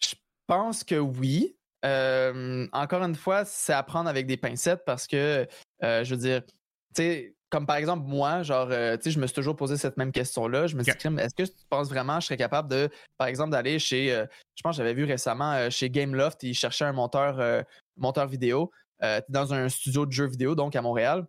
je 0.00 0.14
pense 0.46 0.84
que 0.84 0.94
oui. 0.94 1.56
Euh, 1.84 2.66
encore 2.72 3.02
une 3.02 3.16
fois, 3.16 3.44
c'est 3.44 3.72
à 3.72 3.82
prendre 3.82 4.08
avec 4.08 4.26
des 4.26 4.36
pincettes 4.36 4.84
parce 4.86 5.06
que, 5.06 5.46
je 5.82 6.08
veux 6.08 6.16
dire, 6.16 6.42
tu 6.46 6.52
sais, 6.96 7.34
comme 7.50 7.66
par 7.66 7.76
exemple, 7.76 8.06
moi, 8.06 8.42
genre, 8.42 8.68
tu 8.68 8.74
sais, 9.02 9.10
je 9.10 9.18
me 9.18 9.26
suis 9.26 9.34
toujours 9.34 9.56
posé 9.56 9.76
cette 9.76 9.96
même 9.96 10.12
question-là. 10.12 10.66
Je 10.66 10.76
me 10.76 10.82
suis 10.82 10.92
dit, 10.92 11.20
est-ce 11.20 11.34
que 11.34 11.42
tu 11.42 11.64
penses 11.68 11.88
vraiment 11.88 12.16
que 12.16 12.22
je 12.22 12.26
serais 12.26 12.36
capable 12.36 12.68
de, 12.68 12.88
par 13.18 13.26
exemple, 13.26 13.50
d'aller 13.50 13.78
chez, 13.78 14.08
je 14.08 14.62
pense 14.62 14.76
que 14.76 14.82
j'avais 14.82 14.94
vu 14.94 15.04
récemment 15.04 15.68
chez 15.68 15.90
Gameloft, 15.90 16.42
ils 16.44 16.54
cherchaient 16.54 16.86
un 16.86 16.92
monteur, 16.92 17.64
monteur 17.96 18.28
vidéo. 18.28 18.70
Euh, 19.02 19.20
dans 19.28 19.52
un 19.52 19.68
studio 19.68 20.06
de 20.06 20.12
jeux 20.12 20.26
vidéo, 20.26 20.54
donc 20.54 20.76
à 20.76 20.82
Montréal. 20.82 21.26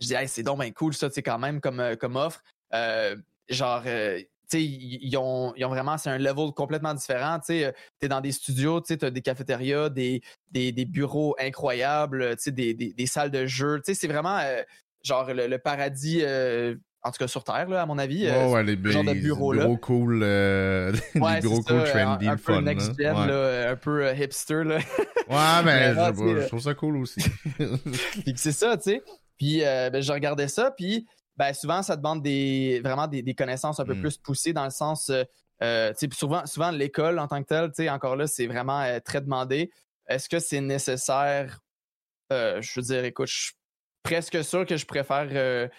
Je 0.00 0.08
dis, 0.08 0.14
hey, 0.14 0.28
c'est 0.28 0.42
donc 0.42 0.62
cool, 0.74 0.94
ça, 0.94 1.10
tu 1.10 1.22
quand 1.22 1.38
même, 1.38 1.60
comme, 1.60 1.80
euh, 1.80 1.96
comme 1.96 2.16
offre. 2.16 2.42
Euh, 2.74 3.16
genre, 3.48 3.82
tu 3.84 3.88
sais, 4.48 4.62
ils 4.62 5.16
ont, 5.16 5.54
ont, 5.56 5.68
vraiment, 5.68 5.96
c'est 5.96 6.10
un 6.10 6.18
level 6.18 6.52
complètement 6.54 6.94
différent. 6.94 7.38
Tu 7.38 7.46
sais, 7.46 7.74
tu 8.00 8.06
es 8.06 8.08
dans 8.08 8.20
des 8.20 8.32
studios, 8.32 8.80
tu 8.80 8.94
sais, 8.94 9.04
as 9.04 9.10
des 9.10 9.22
cafétérias, 9.22 9.88
des, 9.90 10.22
des, 10.50 10.72
des 10.72 10.84
bureaux 10.84 11.34
incroyables, 11.38 12.36
tu 12.36 12.44
sais, 12.44 12.52
des, 12.52 12.74
des, 12.74 13.06
salles 13.06 13.30
de 13.30 13.46
jeux. 13.46 13.78
Tu 13.78 13.86
sais, 13.86 13.94
c'est 13.94 14.08
vraiment 14.08 14.40
genre 15.02 15.32
le, 15.32 15.56
paradis 15.56 16.22
en 17.02 17.10
tout 17.10 17.18
cas 17.18 17.28
sur 17.28 17.44
Terre, 17.44 17.68
là, 17.68 17.82
à 17.82 17.86
mon 17.86 17.98
avis. 17.98 18.28
Oh, 18.28 18.52
ouais, 18.52 18.64
les, 18.64 18.90
genre 18.90 19.04
de 19.04 19.14
bureaux 19.14 19.52
là. 19.52 19.64
Gros 19.64 19.76
cool, 19.76 20.20
euh, 20.22 20.92
ouais, 21.14 21.40
gros 21.40 21.62
cool 21.62 21.84
trendy, 21.84 22.26
un, 22.28 22.32
un 22.32 22.36
peu 22.36 22.60
next 22.60 22.98
gen, 22.98 23.14
là, 23.14 23.70
un 23.70 23.76
peu 23.76 24.12
hipster. 24.14 24.64
Là. 24.64 24.78
Ouais, 25.28 25.62
mais, 25.64 25.94
je, 25.94 26.46
trouve 26.48 26.60
ça 26.60 26.74
cool 26.74 26.96
aussi. 26.96 27.20
puis 28.24 28.32
c'est 28.36 28.52
ça, 28.52 28.76
tu 28.76 28.90
sais. 28.90 29.02
Puis 29.36 29.60
ben, 29.60 30.02
je 30.02 30.12
regardais 30.12 30.48
ça, 30.48 30.72
puis 30.72 31.06
ben, 31.36 31.52
souvent, 31.52 31.82
ça 31.82 31.96
demande 31.96 32.22
des, 32.22 32.80
vraiment 32.82 33.06
des, 33.06 33.22
des 33.22 33.34
connaissances 33.34 33.78
un 33.78 33.84
peu 33.84 33.94
mm. 33.94 34.00
plus 34.00 34.16
poussées 34.16 34.52
dans 34.52 34.64
le 34.64 34.70
sens. 34.70 35.12
Euh, 35.62 35.92
souvent, 36.12 36.46
souvent 36.46 36.72
l'école 36.72 37.20
en 37.20 37.28
tant 37.28 37.42
que 37.42 37.70
telle, 37.70 37.90
encore 37.90 38.16
là, 38.16 38.26
c'est 38.26 38.48
vraiment 38.48 38.84
très 39.04 39.20
demandé. 39.20 39.70
Est-ce 40.08 40.28
que 40.28 40.40
c'est 40.40 40.60
nécessaire? 40.60 41.60
je 42.30 42.72
veux 42.76 42.82
dire, 42.82 43.04
écoute, 43.04 43.28
je 43.28 43.42
suis 43.44 43.52
presque 44.02 44.42
sûr 44.42 44.66
que 44.66 44.76
je 44.76 44.84
préfère 44.84 45.70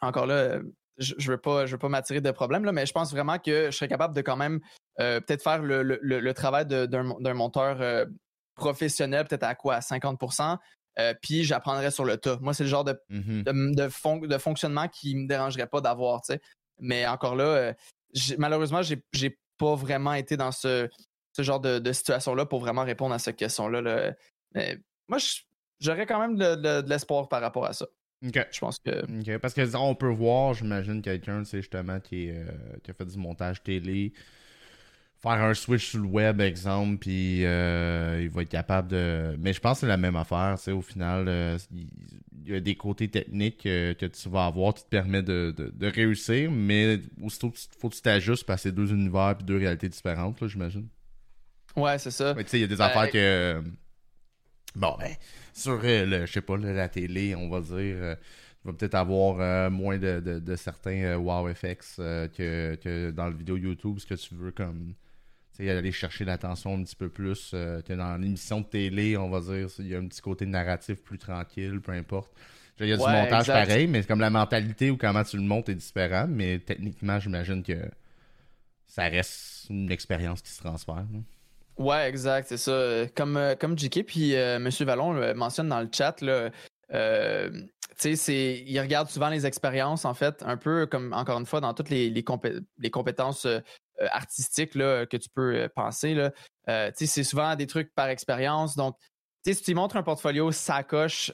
encore 0.00 0.26
là, 0.26 0.58
je 0.98 1.14
ne 1.14 1.32
veux 1.32 1.38
pas, 1.38 1.66
je 1.66 1.72
veux 1.72 1.78
pas 1.78 1.88
m'attirer 1.88 2.20
de 2.20 2.30
problème, 2.30 2.64
là, 2.64 2.72
mais 2.72 2.86
je 2.86 2.92
pense 2.92 3.10
vraiment 3.12 3.38
que 3.38 3.66
je 3.66 3.76
serais 3.76 3.88
capable 3.88 4.14
de 4.14 4.22
quand 4.22 4.36
même 4.36 4.60
euh, 5.00 5.20
peut-être 5.20 5.42
faire 5.42 5.62
le, 5.62 6.32
travail 6.32 6.66
d'un 6.66 7.34
monteur 7.34 7.80
euh, 7.80 8.06
professionnel, 8.54 9.26
peut-être 9.26 9.44
à 9.44 9.54
quoi, 9.54 9.74
à 9.74 9.80
50% 9.80 10.58
euh, 10.98 11.12
puis 11.20 11.44
j'apprendrais 11.44 11.90
sur 11.90 12.06
le 12.06 12.16
tas. 12.16 12.38
Moi, 12.40 12.54
c'est 12.54 12.62
le 12.62 12.70
genre 12.70 12.84
de, 12.84 12.98
mm-hmm. 13.10 13.74
de, 13.74 14.26
de, 14.26 14.38
fonctionnement 14.38 14.88
qui 14.88 15.14
ne 15.14 15.22
me 15.22 15.28
dérangerait 15.28 15.66
pas 15.66 15.82
d'avoir. 15.82 16.22
Mais 16.80 17.06
encore 17.06 17.36
là, 17.36 17.74
malheureusement, 18.38 18.80
j'ai 18.80 19.02
n'ai 19.20 19.38
pas 19.58 19.74
vraiment 19.74 20.14
été 20.14 20.38
dans 20.38 20.52
ce, 20.52 20.88
ce 21.32 21.42
genre 21.42 21.60
de, 21.60 21.92
situation-là 21.92 22.46
pour 22.46 22.60
vraiment 22.60 22.82
répondre 22.82 23.14
à 23.14 23.18
cette 23.18 23.36
question-là. 23.36 23.82
Là. 23.82 24.14
Mais 24.54 24.78
moi, 25.06 25.18
j'aurais 25.80 26.06
quand 26.06 26.18
même 26.18 26.36
de 26.38 26.88
l'espoir 26.88 27.28
par 27.28 27.42
rapport 27.42 27.66
à 27.66 27.74
ça. 27.74 27.86
Je 28.22 28.58
pense 28.60 28.78
que. 28.78 29.36
Parce 29.38 29.54
que 29.54 29.76
on 29.76 29.94
peut 29.94 30.08
voir, 30.08 30.54
j'imagine, 30.54 31.02
quelqu'un, 31.02 31.44
justement, 31.44 32.00
qui, 32.00 32.30
euh, 32.30 32.44
qui 32.82 32.90
a 32.90 32.94
fait 32.94 33.04
du 33.04 33.18
montage 33.18 33.62
télé. 33.62 34.12
faire 35.22 35.32
un 35.32 35.54
switch 35.54 35.90
sur 35.90 36.00
le 36.00 36.06
web, 36.06 36.40
exemple, 36.40 36.98
puis 36.98 37.44
euh, 37.44 38.20
il 38.22 38.30
va 38.30 38.42
être 38.42 38.48
capable 38.48 38.88
de. 38.88 39.36
Mais 39.38 39.52
je 39.52 39.60
pense 39.60 39.78
que 39.78 39.80
c'est 39.80 39.86
la 39.86 39.96
même 39.96 40.16
affaire, 40.16 40.58
tu 40.62 40.70
au 40.70 40.82
final, 40.82 41.26
euh, 41.28 41.58
il 41.72 42.52
y 42.52 42.56
a 42.56 42.60
des 42.60 42.76
côtés 42.76 43.08
techniques 43.08 43.62
que 43.62 44.06
tu 44.06 44.28
vas 44.28 44.46
avoir 44.46 44.72
qui 44.74 44.84
te 44.84 44.88
permettent 44.88 45.26
de, 45.26 45.86
réussir, 45.86 46.50
mais 46.50 47.00
aussitôt, 47.22 47.52
il 47.54 47.78
faut 47.78 47.90
que 47.90 47.96
tu 47.96 48.02
t'ajustes 48.02 48.44
parce 48.44 48.62
que 48.62 48.68
c'est 48.70 48.74
deux 48.74 48.92
univers 48.92 49.36
et 49.40 49.42
deux 49.42 49.58
réalités 49.58 49.88
différentes, 49.88 50.46
j'imagine. 50.46 50.88
Ouais, 51.76 51.98
c'est 51.98 52.10
ça. 52.10 52.34
tu 52.34 52.42
sais, 52.46 52.58
il 52.58 52.62
y 52.62 52.64
a 52.64 52.68
des 52.68 52.80
affaires 52.80 53.10
que. 53.10 53.62
Bon, 54.74 54.94
ben, 54.98 55.10
sur, 55.56 55.80
le, 55.82 56.26
je 56.26 56.32
sais 56.32 56.40
pas, 56.40 56.56
la 56.56 56.88
télé, 56.88 57.34
on 57.34 57.48
va 57.48 57.60
dire 57.60 58.16
va 58.66 58.72
peut-être 58.72 58.94
avoir 58.94 59.40
euh, 59.40 59.70
moins 59.70 59.98
de, 59.98 60.56
certains 60.56 61.02
euh, 61.02 61.16
wow 61.16 61.48
effects 61.48 61.96
euh, 61.98 62.28
que, 62.28 63.10
dans 63.10 63.28
le 63.28 63.36
vidéo 63.36 63.56
YouTube, 63.56 63.98
ce 63.98 64.06
que 64.06 64.14
tu 64.14 64.34
veux 64.34 64.50
comme 64.50 64.94
aller 65.58 65.92
chercher 65.92 66.26
l'attention 66.26 66.74
un 66.74 66.82
petit 66.82 66.96
peu 66.96 67.08
plus 67.08 67.52
que 67.52 67.92
dans 67.94 68.20
l'émission 68.20 68.60
de 68.60 68.66
télé, 68.66 69.16
on 69.16 69.30
va 69.30 69.40
dire, 69.40 69.68
il 69.78 69.88
y 69.88 69.94
a 69.94 69.98
un 69.98 70.06
petit 70.06 70.20
côté 70.20 70.44
narratif 70.44 71.02
plus 71.02 71.16
tranquille, 71.16 71.80
peu 71.80 71.92
importe. 71.92 72.30
Il 72.78 72.88
y 72.88 72.92
a 72.92 72.96
du 72.98 73.02
montage 73.02 73.46
pareil, 73.46 73.86
mais 73.86 74.04
comme 74.04 74.20
la 74.20 74.28
mentalité 74.28 74.90
ou 74.90 74.98
comment 74.98 75.24
tu 75.24 75.38
le 75.38 75.44
montes 75.44 75.70
est 75.70 75.74
différent, 75.74 76.26
mais 76.28 76.58
techniquement, 76.58 77.18
j'imagine 77.18 77.62
que 77.62 77.88
ça 78.86 79.04
reste 79.04 79.68
une 79.70 79.90
expérience 79.90 80.42
qui 80.42 80.50
se 80.50 80.60
transfère. 80.60 81.06
Ouais, 81.78 82.08
exact, 82.08 82.48
c'est 82.48 82.56
ça. 82.56 83.06
Comme, 83.14 83.38
comme 83.60 83.78
JK, 83.78 84.04
puis 84.06 84.32
M. 84.32 84.68
Vallon 84.80 85.12
le 85.12 85.34
mentionne 85.34 85.68
dans 85.68 85.80
le 85.80 85.88
chat, 85.92 86.20
là, 86.22 86.50
euh, 86.92 87.50
c'est, 87.96 88.62
ils 88.66 88.80
regardent 88.80 89.08
souvent 89.08 89.28
les 89.28 89.46
expériences, 89.46 90.04
en 90.04 90.14
fait, 90.14 90.42
un 90.44 90.56
peu 90.56 90.86
comme, 90.86 91.12
encore 91.12 91.38
une 91.38 91.46
fois, 91.46 91.60
dans 91.60 91.74
toutes 91.74 91.90
les, 91.90 92.10
les, 92.10 92.22
compétences 92.90 93.46
euh, 93.46 93.60
euh, 94.00 94.06
artistiques 94.10 94.74
là, 94.74 95.06
que 95.06 95.16
tu 95.16 95.28
peux 95.30 95.68
penser. 95.74 96.14
Là. 96.14 96.32
c'est 96.94 97.24
souvent 97.24 97.54
des 97.56 97.66
trucs 97.66 97.94
par 97.94 98.08
expérience. 98.08 98.76
Donc, 98.76 98.96
si 99.44 99.62
tu 99.62 99.74
montres 99.74 99.96
un 99.96 100.02
portfolio 100.02 100.52
sacoche, 100.52 101.32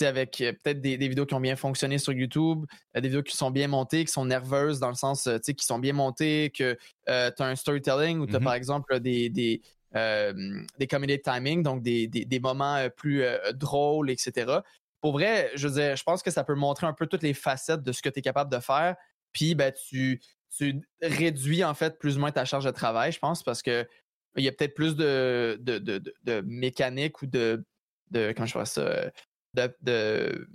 avec 0.00 0.38
peut-être 0.38 0.80
des, 0.80 0.96
vidéos 0.96 1.26
qui 1.26 1.34
ont 1.34 1.40
bien 1.40 1.56
fonctionné 1.56 1.98
sur 1.98 2.12
YouTube, 2.12 2.64
des 2.94 3.00
vidéos 3.00 3.22
qui 3.22 3.36
sont 3.36 3.50
bien 3.50 3.68
montées, 3.68 4.04
qui 4.04 4.12
sont 4.12 4.24
nerveuses 4.24 4.80
dans 4.80 4.88
le 4.88 4.94
sens, 4.94 5.28
qui 5.44 5.64
sont 5.64 5.78
bien 5.78 5.92
montées, 5.92 6.50
que 6.50 6.76
tu 7.06 7.10
as 7.10 7.34
un 7.38 7.56
storytelling 7.56 8.18
ou 8.18 8.26
tu 8.26 8.34
as 8.34 8.38
mm-hmm. 8.38 8.44
par 8.44 8.54
exemple 8.54 9.00
des, 9.00 9.28
des, 9.30 9.62
des 9.94 10.86
comedy 10.88 11.20
timing, 11.20 11.62
donc 11.62 11.82
des, 11.82 12.08
des 12.08 12.40
moments 12.40 12.88
plus 12.96 13.24
drôles, 13.54 14.10
etc 14.10 14.60
pour 15.04 15.12
vrai, 15.12 15.50
je 15.54 15.68
veux 15.68 15.74
dire, 15.74 15.96
je 15.96 16.02
pense 16.02 16.22
que 16.22 16.30
ça 16.30 16.44
peut 16.44 16.54
montrer 16.54 16.86
un 16.86 16.94
peu 16.94 17.06
toutes 17.06 17.22
les 17.22 17.34
facettes 17.34 17.82
de 17.82 17.92
ce 17.92 18.00
que 18.00 18.08
tu 18.08 18.20
es 18.20 18.22
capable 18.22 18.50
de 18.50 18.58
faire. 18.58 18.96
Puis, 19.34 19.54
ben, 19.54 19.70
tu, 19.70 20.18
tu 20.48 20.80
réduis 21.02 21.62
en 21.62 21.74
fait 21.74 21.98
plus 21.98 22.16
ou 22.16 22.20
moins 22.20 22.32
ta 22.32 22.46
charge 22.46 22.64
de 22.64 22.70
travail, 22.70 23.12
je 23.12 23.18
pense, 23.18 23.42
parce 23.42 23.60
que 23.60 23.86
il 24.34 24.44
y 24.44 24.48
a 24.48 24.52
peut-être 24.52 24.72
plus 24.72 24.96
de, 24.96 25.58
de, 25.60 25.76
de, 25.76 26.02
de, 26.22 26.40
mécanique 26.46 27.20
ou 27.20 27.26
de, 27.26 27.66
de 28.12 28.32
comment 28.34 28.46
je 28.46 28.54
vois 28.54 28.64
ça, 28.64 29.10
de, 29.54 30.48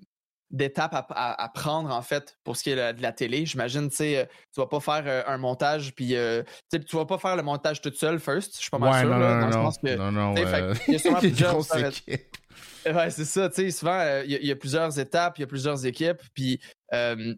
d'étapes 0.51 0.93
à, 0.93 1.43
à, 1.43 1.49
prendre 1.49 1.91
en 1.91 2.01
fait 2.01 2.37
pour 2.43 2.57
ce 2.57 2.63
qui 2.63 2.71
est 2.71 2.93
de 2.93 3.01
la 3.01 3.11
télé. 3.11 3.45
J'imagine, 3.45 3.89
tu 3.89 3.97
sais, 3.97 4.29
tu 4.53 4.59
vas 4.59 4.67
pas 4.67 4.79
faire 4.79 5.03
euh, 5.05 5.23
un 5.27 5.37
montage 5.37 5.93
puis 5.95 6.15
euh, 6.15 6.43
tu 6.71 6.95
vas 6.95 7.05
pas 7.05 7.17
faire 7.17 7.35
le 7.35 7.43
montage 7.43 7.81
toute 7.81 7.95
seule 7.95 8.19
first. 8.19 8.55
Je 8.55 8.61
suis 8.61 8.69
pas 8.69 8.79
mal 8.79 8.99
sûr. 8.99 9.09
Non, 9.09 9.19
là, 9.19 9.41
non, 9.41 9.49
dans 9.49 9.63
non, 9.63 9.71
que, 9.71 9.95
non, 9.95 10.11
non, 10.11 10.35
il 10.87 10.93
y 10.93 10.95
a 10.95 10.99
sûrement 10.99 11.19
plusieurs 11.19 11.63
Ouais, 12.85 13.09
c'est 13.09 13.25
ça. 13.25 13.49
Tu 13.49 13.55
sais, 13.55 13.71
souvent, 13.71 13.99
euh, 13.99 14.23
il 14.25 14.45
y, 14.45 14.51
a 14.51 14.55
plusieurs 14.55 14.97
étapes, 14.99 15.37
il 15.37 15.41
y 15.41 15.43
a 15.43 15.47
plusieurs 15.47 15.85
équipes. 15.85 16.21
Puis, 16.33 16.59
euh, 16.93 17.35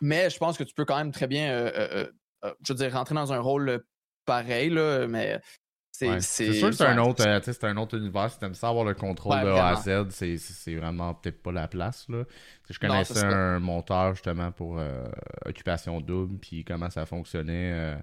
mais 0.00 0.30
je 0.30 0.38
pense 0.38 0.58
que 0.58 0.64
tu 0.64 0.74
peux 0.74 0.84
quand 0.84 0.96
même 0.96 1.12
très 1.12 1.26
bien, 1.26 1.50
euh, 1.52 2.06
je 2.42 2.72
veux 2.72 2.76
dire, 2.76 2.92
rentrer 2.92 3.14
dans 3.14 3.32
un 3.32 3.40
rôle 3.40 3.82
pareil, 4.24 4.70
là, 4.70 5.06
mais. 5.06 5.40
C'est 6.20 6.52
sûr 6.52 6.70
que 6.70 6.74
c'est 6.74 6.86
un, 6.86 6.98
autre, 6.98 7.24
un 7.62 7.76
autre 7.76 7.96
univers. 7.96 8.30
Si 8.30 8.38
tu 8.38 8.44
aimes 8.44 8.54
ça 8.54 8.68
avoir 8.68 8.84
le 8.84 8.94
contrôle 8.94 9.40
de 9.42 9.48
A 9.48 9.68
à 9.68 9.76
Z, 9.76 10.10
c'est 10.10 10.74
vraiment 10.74 11.14
peut-être 11.14 11.42
pas 11.42 11.52
la 11.52 11.68
place. 11.68 12.06
Là. 12.08 12.24
Je 12.68 12.78
connaissais 12.78 13.24
un 13.24 13.58
monteur 13.58 14.14
justement 14.14 14.50
pour 14.52 14.80
Occupation 15.44 16.00
Double, 16.00 16.38
puis 16.38 16.64
comment 16.64 16.90
ça 16.90 17.06
fonctionnait. 17.06 17.96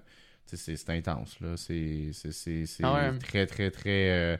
c'est 0.46 0.90
intense. 0.90 1.38
C'est 1.56 2.66
ah 2.82 3.10
très, 3.20 3.46
très, 3.46 3.70
très 3.70 4.38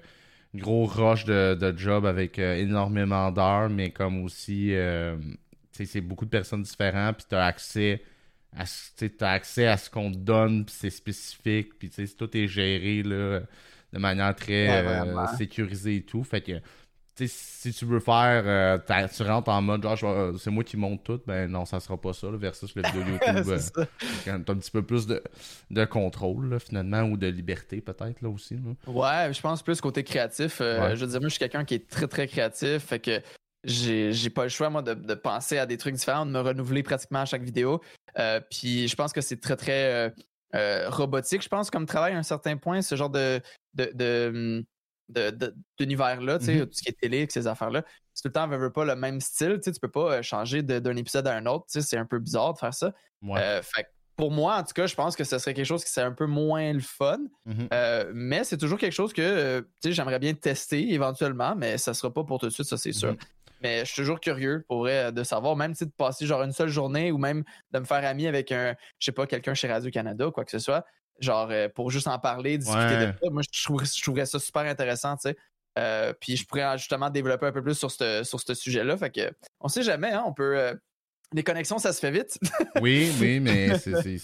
gros 0.54 0.86
rush 0.86 1.24
de, 1.24 1.74
job 1.76 2.06
avec 2.06 2.38
euh, 2.38 2.56
énormément 2.56 3.30
d'heures, 3.30 3.68
mais 3.68 3.90
comme 3.90 4.24
aussi, 4.24 4.74
euh, 4.74 5.16
c'est 5.72 6.00
beaucoup 6.00 6.24
de 6.24 6.30
personnes 6.30 6.62
différentes, 6.62 7.18
puis 7.18 7.26
tu 7.28 7.34
as 7.34 7.44
accès 7.44 8.02
à, 8.56 8.62
as 8.62 9.32
accès 9.32 9.66
à 9.66 9.76
ce 9.76 9.90
qu'on 9.90 10.10
te 10.10 10.18
donne, 10.18 10.64
puis 10.64 10.74
c'est 10.76 10.90
spécifique, 10.90 11.78
puis 11.78 11.90
tout 11.90 12.36
est 12.36 12.48
géré 12.48 13.02
là, 13.02 13.40
de 13.92 13.98
manière 13.98 14.34
très 14.34 14.84
euh, 14.84 15.26
sécurisée 15.36 15.96
et 15.96 16.02
tout. 16.02 16.24
Fait 16.24 16.40
que 16.40 16.60
si 17.26 17.72
tu 17.72 17.84
veux 17.84 18.00
faire, 18.00 18.42
euh, 18.46 18.78
tu 19.08 19.22
rentres 19.22 19.48
en 19.48 19.60
mode 19.60 19.82
genre 19.96 20.38
c'est 20.38 20.50
moi 20.50 20.62
qui 20.62 20.76
monte 20.76 21.02
tout, 21.02 21.20
ben 21.26 21.50
non, 21.50 21.64
ça 21.64 21.80
sera 21.80 22.00
pas 22.00 22.12
ça, 22.12 22.28
versus 22.32 22.74
le 22.76 22.82
vidéo 22.82 23.02
YouTube. 23.02 23.48
euh, 23.78 23.84
t'as 24.24 24.32
un 24.52 24.56
petit 24.56 24.70
peu 24.70 24.82
plus 24.82 25.06
de, 25.06 25.22
de 25.70 25.84
contrôle 25.84 26.58
finalement, 26.60 27.02
ou 27.02 27.16
de 27.16 27.26
liberté 27.26 27.80
peut-être 27.80 28.22
là 28.22 28.28
aussi. 28.28 28.58
Ouais, 28.86 29.32
je 29.32 29.40
pense 29.40 29.62
plus 29.62 29.80
côté 29.80 30.04
créatif. 30.04 30.60
Euh, 30.60 30.94
je 30.94 31.04
veux 31.04 31.10
dire, 31.10 31.20
moi 31.20 31.28
je 31.28 31.34
suis 31.34 31.40
quelqu'un 31.40 31.64
qui 31.64 31.74
est 31.74 31.88
très 31.88 32.06
très 32.06 32.26
créatif, 32.26 32.84
fait 32.84 33.00
que 33.00 33.20
j'ai 33.64 34.30
pas 34.30 34.44
le 34.44 34.48
choix 34.48 34.70
moi 34.70 34.82
de, 34.82 34.94
de, 34.94 35.14
penser 35.14 35.58
à 35.58 35.66
des 35.66 35.76
trucs 35.76 35.94
différents, 35.94 36.26
de 36.26 36.30
me 36.30 36.40
renouveler 36.40 36.82
pratiquement 36.82 37.20
à 37.20 37.24
chaque 37.24 37.42
vidéo. 37.42 37.80
Euh, 38.18 38.40
puis 38.50 38.88
je 38.88 38.96
pense 38.96 39.12
que 39.12 39.20
c'est 39.20 39.40
très 39.40 39.56
très 39.56 40.12
robotique, 40.88 41.42
je 41.42 41.48
pense, 41.48 41.70
comme 41.70 41.86
travail 41.86 42.14
à 42.14 42.18
un 42.18 42.22
certain 42.22 42.56
point, 42.56 42.82
ce 42.82 42.94
genre 42.94 43.10
de, 43.10 43.40
de 43.74 44.30
hum, 44.32 44.64
d'univers-là, 45.78 46.38
tu 46.38 46.44
sais, 46.44 46.56
mm-hmm. 46.56 46.66
tout 46.66 46.72
ce 46.72 46.82
qui 46.82 46.88
est 46.90 47.00
télé, 47.00 47.26
ces 47.28 47.46
affaires-là. 47.46 47.82
C'est 48.14 48.22
tout 48.22 48.28
le 48.28 48.32
temps, 48.32 48.48
veut, 48.48 48.70
pas 48.70 48.84
le 48.84 48.96
même 48.96 49.20
style, 49.20 49.54
tu 49.56 49.64
sais, 49.64 49.72
tu 49.72 49.80
peux 49.80 49.90
pas 49.90 50.16
euh, 50.16 50.22
changer 50.22 50.62
d'un 50.62 50.96
épisode 50.96 51.26
à 51.26 51.34
un 51.34 51.46
autre, 51.46 51.66
tu 51.66 51.80
sais, 51.80 51.86
c'est 51.86 51.96
un 51.96 52.04
peu 52.04 52.18
bizarre 52.18 52.54
de 52.54 52.58
faire 52.58 52.74
ça. 52.74 52.92
Euh, 53.24 53.62
fait 53.62 53.86
pour 54.16 54.32
moi, 54.32 54.56
en 54.56 54.64
tout 54.64 54.72
cas, 54.74 54.86
je 54.86 54.96
pense 54.96 55.14
que 55.14 55.22
ce 55.22 55.38
serait 55.38 55.54
quelque 55.54 55.64
chose 55.64 55.84
qui 55.84 55.92
serait 55.92 56.06
un 56.06 56.12
peu 56.12 56.26
moins 56.26 56.72
le 56.72 56.80
fun. 56.80 57.18
Mm-hmm. 57.46 57.68
Euh, 57.72 58.10
mais 58.12 58.42
c'est 58.42 58.56
toujours 58.56 58.76
quelque 58.76 58.92
chose 58.92 59.12
que 59.12 59.60
tu 59.60 59.66
sais, 59.88 59.92
j'aimerais 59.92 60.18
bien 60.18 60.34
tester 60.34 60.92
éventuellement, 60.92 61.54
mais 61.54 61.78
ça 61.78 61.94
sera 61.94 62.12
pas 62.12 62.24
pour 62.24 62.40
tout 62.40 62.46
de 62.46 62.52
suite, 62.52 62.66
ça 62.66 62.76
c'est 62.76 62.92
sûr. 62.92 63.12
Mm-hmm. 63.12 63.18
Mais 63.60 63.80
je 63.80 63.86
suis 63.86 64.02
toujours 64.02 64.20
curieux 64.20 64.64
pour 64.68 64.86
de 64.86 65.22
savoir, 65.24 65.56
même 65.56 65.74
si 65.74 65.86
de 65.86 65.90
passer 65.90 66.26
genre 66.26 66.42
une 66.42 66.52
seule 66.52 66.68
journée 66.68 67.10
ou 67.10 67.18
même 67.18 67.44
de 67.72 67.78
me 67.78 67.84
faire 67.84 68.04
ami 68.04 68.26
avec 68.26 68.52
un, 68.52 68.74
je 68.98 69.06
sais 69.06 69.12
pas, 69.12 69.26
quelqu'un 69.26 69.54
chez 69.54 69.70
Radio-Canada 69.70 70.28
ou 70.28 70.30
quoi 70.30 70.44
que 70.44 70.50
ce 70.50 70.58
soit 70.58 70.84
genre 71.20 71.48
euh, 71.50 71.68
pour 71.68 71.90
juste 71.90 72.06
en 72.06 72.18
parler, 72.18 72.58
discuter 72.58 72.96
de 72.96 73.12
ça. 73.12 73.30
Moi, 73.30 73.42
je 73.52 73.62
trouverais, 73.62 74.26
ça 74.26 74.38
super 74.38 74.62
intéressant, 74.62 75.16
tu 75.16 75.30
sais. 75.30 75.36
Euh, 75.78 76.12
puis 76.20 76.36
je 76.36 76.44
pourrais 76.44 76.76
justement 76.76 77.08
développer 77.08 77.46
un 77.46 77.52
peu 77.52 77.62
plus 77.62 77.78
sur 77.78 77.90
ce 77.90 78.24
sur 78.24 78.40
sujet-là. 78.40 78.96
Fait 78.96 79.10
que 79.10 79.32
on 79.60 79.68
sait 79.68 79.82
jamais, 79.82 80.10
hein, 80.10 80.24
on 80.26 80.32
peut. 80.32 80.58
Euh, 80.58 80.74
les 81.32 81.42
connexions, 81.42 81.78
ça 81.78 81.92
se 81.92 82.00
fait 82.00 82.10
vite. 82.10 82.38
oui, 82.80 83.12
oui, 83.20 83.38
mais 83.40 83.78
c'est. 83.78 84.02
Tu 84.02 84.18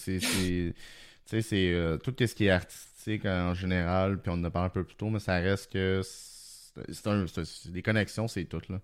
sais, 1.41 1.41
c'est 1.41 1.99
tout 2.03 2.13
ce 2.19 2.35
qui 2.35 2.45
est 2.45 2.51
artistique 2.51 3.25
en 3.25 3.53
général, 3.53 4.21
puis 4.21 4.31
on 4.31 4.35
en 4.35 4.43
a 4.43 4.51
parlé 4.51 4.67
un 4.67 4.69
peu 4.69 4.83
plus 4.83 4.95
tôt, 4.95 5.09
mais 5.09 5.19
ça 5.19 5.35
reste 5.35 5.71
que 5.71 6.01
c'est 6.03 7.07
un, 7.07 7.25
des 7.69 7.81
connexions, 7.81 8.27
c'est 8.27 8.45
tout 8.45 8.61
là. 8.69 8.79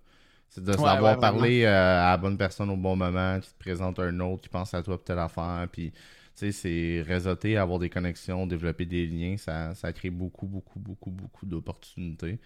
C'est 0.54 0.62
de 0.62 0.72
savoir 0.72 1.18
parler 1.18 1.64
à 1.64 2.10
la 2.10 2.16
bonne 2.18 2.36
personne 2.36 2.68
au 2.68 2.76
bon 2.76 2.94
moment, 2.94 3.40
qui 3.40 3.48
te 3.48 3.58
présente 3.58 3.98
un 3.98 4.20
autre, 4.20 4.42
qui 4.42 4.48
pense 4.50 4.74
à 4.74 4.82
toi 4.82 4.96
pour 4.98 5.04
telle 5.04 5.18
affaire, 5.18 5.66
puis 5.72 5.92
c'est 6.34 7.02
réseauter, 7.06 7.56
avoir 7.56 7.78
des 7.78 7.88
connexions, 7.88 8.46
développer 8.46 8.84
des 8.84 9.06
liens, 9.06 9.36
ça, 9.38 9.74
ça 9.74 9.92
crée 9.92 10.10
beaucoup, 10.10 10.46
beaucoup, 10.46 10.78
beaucoup, 10.78 11.10
beaucoup 11.10 11.46
d'opportunités. 11.46 12.38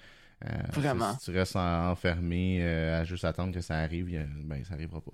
Euh, 0.45 0.51
Vraiment. 0.73 1.19
Si, 1.19 1.31
tu 1.31 1.37
restes 1.37 1.57
enfermé 1.57 2.59
euh, 2.61 3.01
à 3.01 3.05
juste 3.05 3.25
attendre 3.25 3.53
que 3.53 3.61
ça 3.61 3.79
arrive, 3.79 4.07
ben 4.45 4.63
ça 4.65 4.75
arrivera 4.75 5.01
pas. 5.01 5.13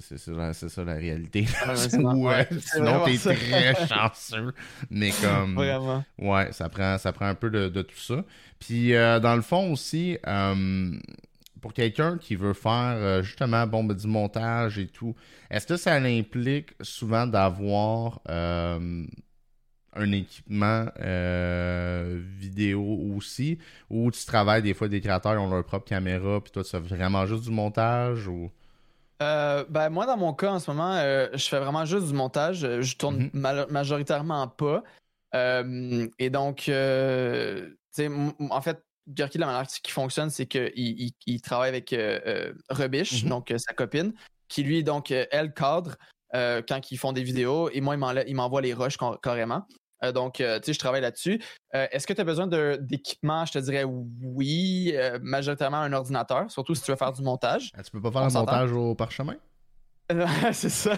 C'est 0.00 0.18
ça, 0.18 0.84
la 0.84 0.94
réalité. 0.94 1.46
Ah, 1.64 1.76
sinon, 1.76 3.04
t'es 3.04 3.16
très 3.16 3.86
chanceux. 3.88 4.52
Mais 4.90 5.10
comme. 5.10 5.54
Vraiment. 5.54 6.04
Ouais, 6.18 6.52
ça 6.52 6.68
prend, 6.68 6.98
ça 6.98 7.12
prend 7.12 7.26
un 7.26 7.34
peu 7.34 7.48
de, 7.48 7.82
tout 7.82 7.98
ça. 7.98 8.24
Puis, 8.58 8.94
euh, 8.94 9.18
dans 9.18 9.36
le 9.36 9.42
fond 9.42 9.72
aussi, 9.72 10.18
pour 11.60 11.72
quelqu'un 11.72 12.18
qui 12.18 12.36
veut 12.36 12.52
faire 12.52 12.96
euh, 12.96 13.22
justement 13.22 13.66
bon, 13.66 13.84
ben, 13.84 13.94
du 13.94 14.06
montage 14.06 14.78
et 14.78 14.86
tout, 14.86 15.14
est-ce 15.50 15.66
que 15.66 15.76
ça 15.76 15.94
implique 15.94 16.74
souvent 16.80 17.26
d'avoir 17.26 18.20
euh, 18.28 19.04
un 19.94 20.12
équipement 20.12 20.86
euh, 21.00 22.20
vidéo 22.38 22.82
aussi? 23.16 23.58
Ou 23.90 24.10
tu 24.10 24.24
travailles 24.24 24.62
des 24.62 24.74
fois 24.74 24.88
des 24.88 25.00
créateurs 25.00 25.32
qui 25.32 25.38
ont 25.38 25.50
leur 25.50 25.64
propre 25.64 25.86
caméra 25.86 26.40
puis 26.40 26.52
toi 26.52 26.64
tu 26.64 26.70
fais 26.70 26.80
vraiment 26.80 27.26
juste 27.26 27.44
du 27.44 27.50
montage 27.50 28.26
ou? 28.28 28.50
Ben 29.20 29.90
moi 29.90 30.06
dans 30.06 30.16
mon 30.16 30.32
cas 30.32 30.52
en 30.52 30.58
ce 30.60 30.70
moment 30.70 30.94
je 31.34 31.48
fais 31.48 31.58
vraiment 31.58 31.84
juste 31.84 32.06
du 32.06 32.12
montage. 32.14 32.60
Je 32.80 32.96
tourne 32.96 33.30
mhm. 33.32 33.66
majoritairement 33.70 34.46
pas. 34.46 34.84
Et 35.34 36.30
donc 36.30 36.70
en 38.50 38.60
fait 38.60 38.84
Gurky, 39.08 39.38
la 39.38 39.46
manière 39.46 39.66
qui 39.66 39.90
fonctionne, 39.90 40.30
c'est 40.30 40.46
qu'il 40.46 40.72
il, 41.26 41.40
travaille 41.40 41.70
avec 41.70 41.92
euh, 41.92 42.52
euh 42.70 42.88
mhm. 42.88 43.28
donc 43.28 43.50
euh, 43.50 43.58
sa 43.58 43.72
copine, 43.72 44.12
qui 44.48 44.62
lui, 44.62 44.84
donc, 44.84 45.10
euh, 45.10 45.26
elle 45.30 45.52
cadre 45.52 45.96
quand 46.32 46.90
ils 46.90 46.98
font 46.98 47.12
des 47.14 47.22
vidéos, 47.22 47.70
et 47.70 47.80
moi, 47.80 47.96
il 48.26 48.36
m'envoie 48.36 48.60
les 48.60 48.74
rushs 48.74 48.98
carrément. 49.22 49.66
donc, 50.12 50.34
tu 50.34 50.42
sais, 50.44 50.72
je 50.74 50.78
travaille 50.78 51.00
là-dessus. 51.00 51.42
Est-ce 51.72 52.06
que 52.06 52.12
tu 52.12 52.20
as 52.20 52.24
besoin 52.24 52.46
d'équipement? 52.46 53.46
Je 53.46 53.52
te 53.52 53.58
dirais 53.60 53.84
oui, 53.84 54.94
majoritairement 55.22 55.78
un 55.78 55.92
ordinateur, 55.94 56.50
surtout 56.50 56.74
si 56.74 56.82
tu 56.82 56.90
veux 56.90 56.98
faire 56.98 57.14
du 57.14 57.22
montage. 57.22 57.72
Ah, 57.74 57.82
tu 57.82 57.90
peux 57.90 58.02
pas 58.02 58.12
faire 58.12 58.24
un 58.24 58.40
montage 58.40 58.72
au 58.72 58.94
parchemin? 58.94 59.36
c'est 60.52 60.68
ça. 60.68 60.96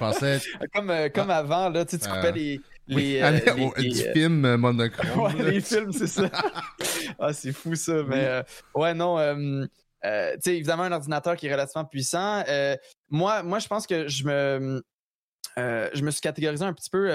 Comme, 0.75 0.93
comme 1.15 1.31
avant, 1.31 1.69
là, 1.69 1.85
tu, 1.85 1.97
coupais 1.97 2.33
les. 2.33 2.61
Les, 2.91 3.89
du 3.89 3.95
film 4.13 4.57
monochrome. 4.57 5.21
ouais, 5.37 5.51
les 5.51 5.61
films, 5.61 5.93
c'est 5.93 6.07
ça. 6.07 6.31
ah, 7.19 7.33
c'est 7.33 7.53
fou 7.53 7.75
ça. 7.75 8.03
Mais 8.07 8.43
ouais, 8.75 8.95
non. 8.95 9.19
Euh, 10.05 10.35
tu 10.35 10.41
sais, 10.43 10.57
évidemment, 10.57 10.85
un 10.85 10.93
ordinateur 10.93 11.37
qui 11.37 11.47
est 11.47 11.53
relativement 11.53 11.85
puissant. 11.85 12.43
Euh, 12.49 12.77
moi, 13.09 13.43
moi, 13.43 13.59
je 13.59 13.69
pense 13.69 13.87
que 13.87 14.09
je 14.09 14.25
me, 14.25 14.83
euh, 15.59 15.91
je 15.93 16.03
me 16.03 16.11
suis 16.11 16.21
catégorisé 16.21 16.65
un 16.65 16.73
petit 16.73 16.91
peu. 16.91 17.09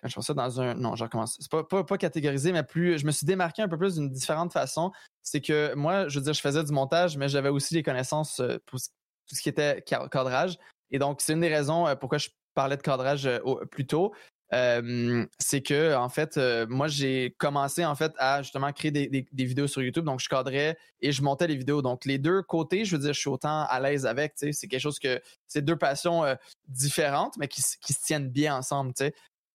quand 0.00 0.08
je 0.08 0.14
fais 0.14 0.22
ça 0.22 0.34
dans 0.34 0.60
un. 0.60 0.74
Non, 0.74 0.96
je 0.96 1.04
recommence. 1.04 1.36
C'est 1.40 1.50
pas, 1.50 1.64
pas, 1.64 1.84
pas, 1.84 1.98
catégorisé, 1.98 2.52
mais 2.52 2.64
plus. 2.64 2.98
Je 2.98 3.06
me 3.06 3.12
suis 3.12 3.26
démarqué 3.26 3.62
un 3.62 3.68
peu 3.68 3.78
plus 3.78 3.94
d'une 3.94 4.10
différente 4.10 4.52
façon. 4.52 4.92
C'est 5.22 5.40
que 5.40 5.74
moi, 5.74 6.08
je 6.08 6.18
veux 6.18 6.24
dire, 6.24 6.34
je 6.34 6.40
faisais 6.40 6.64
du 6.64 6.72
montage, 6.72 7.16
mais 7.16 7.28
j'avais 7.28 7.50
aussi 7.50 7.74
les 7.74 7.82
connaissances 7.82 8.42
pour 8.66 8.80
tout 8.80 9.34
ce 9.34 9.42
qui 9.42 9.48
était 9.48 9.82
cadrage. 9.82 10.58
Et 10.90 10.98
donc, 10.98 11.20
c'est 11.20 11.34
une 11.34 11.40
des 11.40 11.54
raisons 11.54 11.86
pourquoi 12.00 12.18
je 12.18 12.30
parlais 12.54 12.76
de 12.76 12.82
cadrage 12.82 13.28
plus 13.70 13.86
tôt 13.86 14.12
c'est 14.50 15.60
que 15.62 15.94
en 15.94 16.08
fait, 16.08 16.38
moi 16.68 16.88
j'ai 16.88 17.34
commencé 17.38 17.84
en 17.84 17.94
fait 17.94 18.12
à 18.18 18.42
justement 18.42 18.72
créer 18.72 18.90
des, 18.90 19.26
vidéos 19.32 19.66
sur 19.66 19.82
YouTube. 19.82 20.04
Donc 20.04 20.20
je 20.20 20.28
cadrais 20.28 20.78
et 21.00 21.12
je 21.12 21.22
montais 21.22 21.46
les 21.46 21.56
vidéos. 21.56 21.82
Donc 21.82 22.04
les 22.04 22.18
deux 22.18 22.42
côtés, 22.42 22.84
je 22.84 22.96
veux 22.96 23.02
dire, 23.02 23.12
je 23.12 23.20
suis 23.20 23.28
autant 23.28 23.64
à 23.64 23.80
l'aise 23.80 24.06
avec. 24.06 24.32
C'est 24.36 24.52
quelque 24.68 24.80
chose 24.80 24.98
que 24.98 25.20
c'est 25.46 25.62
deux 25.62 25.76
passions 25.76 26.24
différentes, 26.66 27.36
mais 27.38 27.48
qui, 27.48 27.62
se 27.62 27.76
tiennent 28.04 28.28
bien 28.28 28.56
ensemble. 28.56 28.92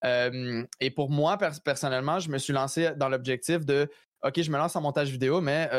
et 0.04 0.92
pour 0.92 1.10
moi 1.10 1.38
personnellement, 1.64 2.20
je 2.20 2.30
me 2.30 2.38
suis 2.38 2.54
lancé 2.54 2.92
dans 2.96 3.10
l'objectif 3.10 3.66
de 3.66 3.90
OK, 4.24 4.42
je 4.42 4.52
me 4.52 4.58
lance 4.58 4.76
en 4.76 4.82
montage 4.82 5.10
vidéo, 5.10 5.42
mais 5.42 5.70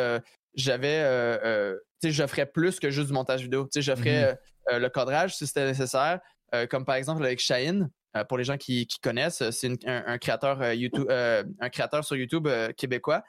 j'avais 0.55 1.03
tu 2.03 2.09
sais, 2.09 2.12
je 2.12 2.27
ferais 2.27 2.47
plus 2.47 2.81
que 2.81 2.91
juste 2.91 3.07
du 3.09 3.15
montage 3.15 3.43
vidéo. 3.43 3.65
Tu 3.65 3.81
sais, 3.81 3.83
je 3.83 3.95
ferais 3.95 4.33
mmh 4.33 4.37
le 4.67 4.89
cadrage 4.89 5.37
si 5.37 5.47
c'était 5.47 5.67
nécessaire. 5.67 6.21
comme 6.71 6.87
par 6.87 6.95
exemple 6.95 7.23
avec 7.23 7.39
Shine, 7.39 7.83
euh, 7.83 8.04
pour 8.29 8.39
les 8.39 8.45
gens 8.45 8.57
qui, 8.57 8.87
connaissent, 9.03 9.43
c'est 9.51 9.73
un, 9.87 10.19
créateur 10.19 10.62
euh, 10.62 10.75
YouTube, 10.75 11.07
euh, 11.11 11.43
un 11.61 11.69
créateur 11.69 12.05
sur 12.05 12.17
YouTube 12.17 12.49
québécois 12.77 13.25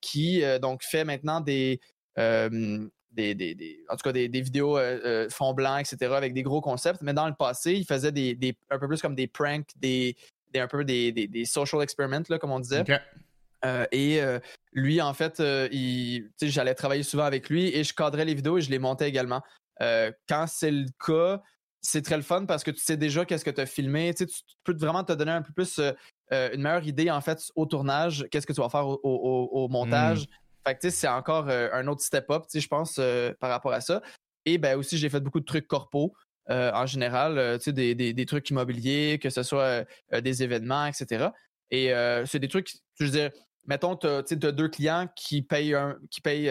qui 0.00 0.42
donc 0.60 0.82
fait 0.82 1.04
maintenant 1.04 1.40
des, 1.40 1.80
des, 2.16 3.80
en 3.88 3.96
tout 3.96 4.02
cas 4.02 4.12
des, 4.12 4.28
vidéos 4.28 4.78
fond 5.30 5.54
blanc, 5.54 5.78
etc., 5.78 6.12
avec 6.14 6.34
des 6.34 6.42
gros 6.42 6.60
concepts. 6.60 7.02
Mais 7.02 7.14
dans 7.14 7.28
le 7.28 7.34
passé, 7.34 7.74
il 7.74 7.86
faisait 7.86 8.12
des, 8.12 8.56
un 8.68 8.78
peu 8.78 8.88
plus 8.88 9.00
comme 9.00 9.14
des 9.14 9.28
pranks, 9.28 9.70
des, 9.76 10.16
un 10.56 10.66
peu 10.66 10.84
des, 10.84 11.44
social 11.46 11.82
experiments, 11.82 12.24
là, 12.28 12.38
comme 12.38 12.50
on 12.50 12.58
disait. 12.58 12.84
et 13.92 14.20
lui, 14.72 15.00
en 15.00 15.14
fait, 15.14 15.40
j'allais 16.42 16.74
travailler 16.74 17.04
souvent 17.04 17.24
avec 17.24 17.48
lui 17.48 17.68
et 17.68 17.84
je 17.84 17.94
cadrais 17.94 18.24
les 18.24 18.34
vidéos 18.34 18.58
et 18.58 18.60
je 18.60 18.70
les 18.70 18.80
montais 18.80 19.08
également. 19.08 19.42
quand 19.80 20.46
c'est 20.48 20.72
le 20.72 20.86
cas, 21.06 21.40
c'est 21.80 22.02
très 22.02 22.16
le 22.16 22.22
fun 22.22 22.44
parce 22.44 22.64
que 22.64 22.70
tu 22.70 22.80
sais 22.80 22.96
déjà 22.96 23.24
qu'est-ce 23.24 23.44
que 23.44 23.50
tu 23.50 23.60
as 23.60 23.66
filmé. 23.66 24.12
Tu, 24.14 24.26
peux 24.64 24.76
vraiment 24.76 25.04
te 25.04 25.12
donner 25.12 25.32
un 25.32 25.42
peu 25.42 25.52
plus 25.52 25.78
euh, 25.78 25.92
euh, 26.32 26.50
une 26.52 26.62
meilleure 26.62 26.86
idée 26.86 27.10
en 27.10 27.20
fait 27.20 27.50
au 27.54 27.66
tournage, 27.66 28.26
qu'est-ce 28.30 28.46
que 28.46 28.52
tu 28.52 28.60
vas 28.60 28.68
faire 28.68 28.86
au, 28.86 29.68
montage. 29.68 30.22
Hmm. 30.22 30.66
Fait 30.66 30.74
que 30.76 30.90
c'est 30.90 31.08
encore 31.08 31.48
euh, 31.48 31.68
un 31.72 31.86
autre 31.86 32.02
step-up, 32.02 32.44
je 32.52 32.66
pense, 32.66 33.00
par 33.40 33.50
rapport 33.50 33.72
à 33.72 33.80
ça. 33.80 34.02
Et 34.44 34.58
ben 34.58 34.76
aussi, 34.76 34.98
j'ai 34.98 35.08
fait 35.08 35.20
beaucoup 35.20 35.40
de 35.40 35.44
trucs 35.44 35.66
corpo. 35.66 36.14
en 36.48 36.86
général, 36.86 37.58
des, 37.66 37.94
des, 37.94 38.26
trucs 38.26 38.48
immobiliers, 38.50 39.18
que 39.20 39.30
ce 39.30 39.42
soit 39.42 39.84
des 40.10 40.42
événements, 40.42 40.86
etc. 40.86 41.28
Et 41.70 41.92
c'est 42.26 42.38
des 42.38 42.48
trucs, 42.48 42.70
je 42.98 43.04
veux 43.04 43.10
dire, 43.10 43.30
mettons, 43.66 43.96
tu 43.96 44.06
as, 44.06 44.52
deux 44.52 44.68
clients 44.68 45.06
qui 45.14 45.42
payent, 45.42 45.76
qui 46.10 46.20
payent 46.22 46.50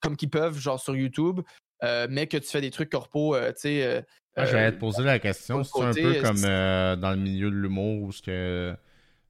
comme 0.00 0.16
qu'ils 0.16 0.30
peuvent, 0.30 0.58
genre 0.58 0.80
sur 0.80 0.96
YouTube, 0.96 1.40
mais 1.82 2.26
que 2.26 2.36
tu 2.36 2.48
fais 2.48 2.60
des 2.60 2.72
trucs 2.72 2.90
corpo, 2.90 3.36
tu 3.38 3.52
sais, 3.56 4.04
ah, 4.36 4.46
je 4.46 4.56
vais 4.56 4.72
te 4.72 4.78
poser 4.78 5.02
la 5.02 5.18
question. 5.18 5.64
C'est 5.64 5.82
un 5.82 5.92
peu 5.92 6.22
comme 6.22 6.44
euh, 6.44 6.96
dans 6.96 7.10
le 7.10 7.16
milieu 7.16 7.50
de 7.50 7.56
l'humour 7.56 8.02
où 8.02 8.12
ce 8.12 8.22
que 8.22 8.74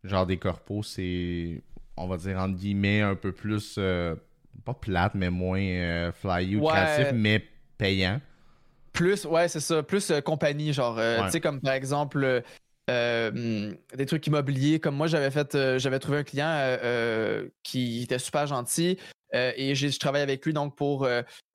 genre 0.04 0.26
des 0.26 0.36
corpos, 0.36 0.82
c'est 0.82 1.62
on 1.96 2.06
va 2.06 2.16
dire 2.16 2.38
entre 2.38 2.56
guillemets 2.56 3.00
un 3.00 3.14
peu 3.14 3.32
plus 3.32 3.76
euh, 3.78 4.14
pas 4.64 4.74
plate, 4.74 5.14
mais 5.14 5.30
moins 5.30 5.60
euh, 5.60 6.12
flyy 6.12 6.56
ou 6.56 6.66
créatif, 6.66 7.12
mais 7.14 7.44
payant. 7.78 8.20
Plus, 8.92 9.24
ouais, 9.24 9.48
c'est 9.48 9.60
ça. 9.60 9.82
Plus 9.82 10.12
compagnie, 10.24 10.72
genre, 10.72 11.00
tu 11.24 11.30
sais, 11.30 11.40
comme 11.40 11.60
par 11.60 11.74
exemple. 11.74 12.42
des 12.88 14.06
trucs 14.06 14.26
immobiliers 14.26 14.80
comme 14.80 14.96
moi 14.96 15.06
j'avais 15.06 15.30
fait 15.30 15.78
j'avais 15.78 16.00
trouvé 16.00 16.18
un 16.18 16.24
client 16.24 16.76
qui 17.62 18.02
était 18.02 18.18
super 18.18 18.46
gentil 18.46 18.98
et 19.32 19.74
je 19.74 19.98
travaille 19.98 20.22
avec 20.22 20.44
lui 20.44 20.52
donc 20.52 20.76
pour 20.76 21.08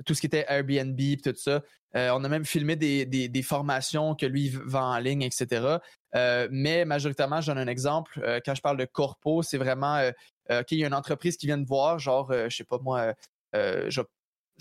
tout 0.05 0.13
ce 0.13 0.21
qui 0.21 0.27
était 0.27 0.45
Airbnb 0.47 0.99
et 0.99 1.17
tout 1.17 1.33
ça 1.35 1.61
euh, 1.95 2.09
on 2.13 2.23
a 2.23 2.29
même 2.29 2.45
filmé 2.45 2.75
des, 2.75 3.41
formations 3.41 4.15
que 4.15 4.25
lui 4.25 4.49
vend 4.49 4.95
en 4.95 4.99
ligne, 4.99 5.21
etc. 5.21 5.77
Euh, 6.15 6.47
mais 6.51 6.83
majoritairement, 6.85 7.41
je 7.41 7.47
donne 7.47 7.57
un 7.57 7.67
exemple. 7.67 8.21
Euh, 8.23 8.39
quand 8.45 8.53
je 8.53 8.61
parle 8.61 8.77
de 8.77 8.85
corpo, 8.85 9.43
c'est 9.43 9.57
vraiment 9.57 10.01
qu'il 10.67 10.77
y 10.77 10.83
a 10.83 10.87
une 10.87 10.93
entreprise 10.93 11.37
qui 11.37 11.47
vient 11.47 11.57
de 11.57 11.65
voir, 11.65 11.99
genre, 11.99 12.31
je 12.31 12.55
sais 12.55 12.63
pas 12.63 12.77
moi, 12.79 13.13
je, 13.53 14.01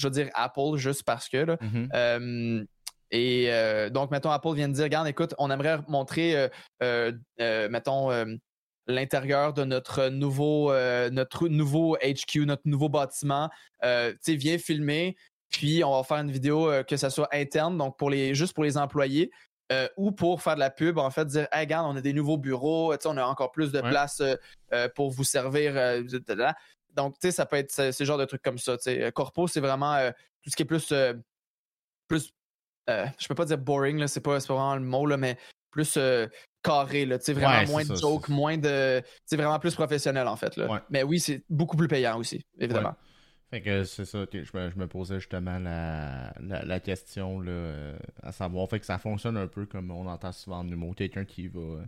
veux 0.03 0.11
dire 0.11 0.31
Apple 0.35 0.77
juste 0.77 1.03
parce 1.03 1.29
que. 1.29 1.39
Là, 1.39 1.57
mm-hmm. 1.57 2.67
et 3.11 3.91
donc, 3.91 4.11
mettons, 4.11 4.31
Apple 4.31 4.55
vient 4.55 4.69
de 4.69 4.75
dire, 4.75 4.85
regarde, 4.85 5.09
écoute, 5.09 5.35
on 5.39 5.51
aimerait 5.51 5.81
montrer, 5.89 6.49
mettons, 6.81 8.39
l'intérieur 8.87 9.55
de 9.55 9.65
notre 9.65 10.09
nouveau, 10.09 10.73
notre 11.11 11.49
nouveau 11.49 11.97
HQ, 11.97 12.47
notre 12.47 12.67
nouveau 12.67 12.89
bâtiment. 12.89 13.49
tu 13.83 13.89
sais, 14.21 14.37
viens 14.37 14.59
filmer. 14.59 15.17
Puis, 15.55 15.85
on 15.85 15.93
va 15.93 16.03
faire 16.03 16.17
une 16.17 16.33
vidéo 16.33 16.69
euh, 16.69 16.83
que 16.83 16.97
ce 16.97 17.09
soit 17.09 17.29
interne, 17.33 17.79
donc 17.79 17.97
pour 17.97 18.11
les, 18.11 18.35
juste 18.35 18.55
pour 18.55 18.65
les 18.65 18.77
employés. 18.77 19.31
Euh, 19.73 19.89
ou 19.97 20.11
pour 20.11 20.43
faire 20.43 20.57
de 20.57 20.61
la 20.61 20.69
pub, 20.69 20.99
en 20.99 21.11
fait, 21.11 21.25
dire 21.27 21.47
Hey, 21.53 21.61
regarde, 21.61 21.87
on 21.87 21.97
a 21.97 22.01
des 22.01 22.13
nouveaux 22.13 22.37
bureaux, 22.37 22.93
on 23.05 23.17
a 23.17 23.25
encore 23.25 23.53
plus 23.53 23.71
de 23.71 23.81
place 23.81 24.21
euh, 24.21 24.89
pour 24.97 25.11
vous 25.11 25.23
servir. 25.23 26.03
donc, 26.93 27.15
tu 27.15 27.29
sais, 27.29 27.31
ça 27.31 27.47
peut 27.47 27.57
être 27.57 27.71
ce, 27.71 28.05
genre 28.05 28.19
de 28.19 28.25
trucs 28.25 28.43
comme 28.43 28.59
ça. 28.59 28.77
Corpo, 29.15 29.47
c'est 29.47 29.61
vraiment 29.61 30.11
tout 30.43 30.51
ce 30.51 30.57
qui 30.57 30.65
est 30.65 30.67
plus. 30.67 30.93
plus 32.09 32.33
je 32.89 33.29
peux 33.29 33.35
pas 33.37 33.47
dire 33.47 33.59
boring, 33.59 34.07
c'est 34.09 34.21
pas, 34.21 34.39
pas 34.39 34.55
vraiment 34.55 34.75
le 34.75 34.83
mot, 34.83 35.07
là, 35.07 35.17
mais 35.17 35.39
plus 35.75 35.99
carré, 36.63 37.05
là, 37.05 37.19
vraiment 37.29 37.67
moins 37.71 37.85
de 37.85 37.95
joke, 37.95 38.29
moins 38.29 38.57
de. 38.57 39.03
C'est 39.27 39.37
vraiment 39.37 39.59
plus 39.59 39.75
professionnel, 39.75 40.27
en 40.27 40.37
fait. 40.37 40.57
Là. 40.57 40.85
Mais 40.91 41.03
oui, 41.03 41.21
c'est 41.21 41.45
beaucoup 41.51 41.77
plus 41.77 41.89
payant 41.89 42.19
aussi, 42.19 42.45
évidemment. 42.59 42.95
Fait 43.51 43.61
que 43.61 43.85
c'est 43.85 44.05
ça, 44.05 44.27
que 44.27 44.43
je, 44.43 44.57
me, 44.57 44.71
je 44.71 44.77
me, 44.77 44.89
posais 44.89 45.21
justement 45.21 45.59
la, 45.61 46.33
la, 46.41 46.81
question 46.81 47.39
là, 47.39 47.53
euh, 47.53 47.97
à 48.23 48.33
savoir. 48.33 48.69
Fait 48.69 48.81
que 48.81 48.87
ça 48.87 48.99
fonctionne 48.99 49.37
un 49.37 49.47
peu 49.47 49.67
comme 49.67 49.93
on 49.93 50.09
entend 50.09 50.33
souvent 50.33 50.59
en 50.59 50.69
humour. 50.69 50.97
Quelqu'un 50.97 51.25
qui 51.25 51.47
va. 51.47 51.85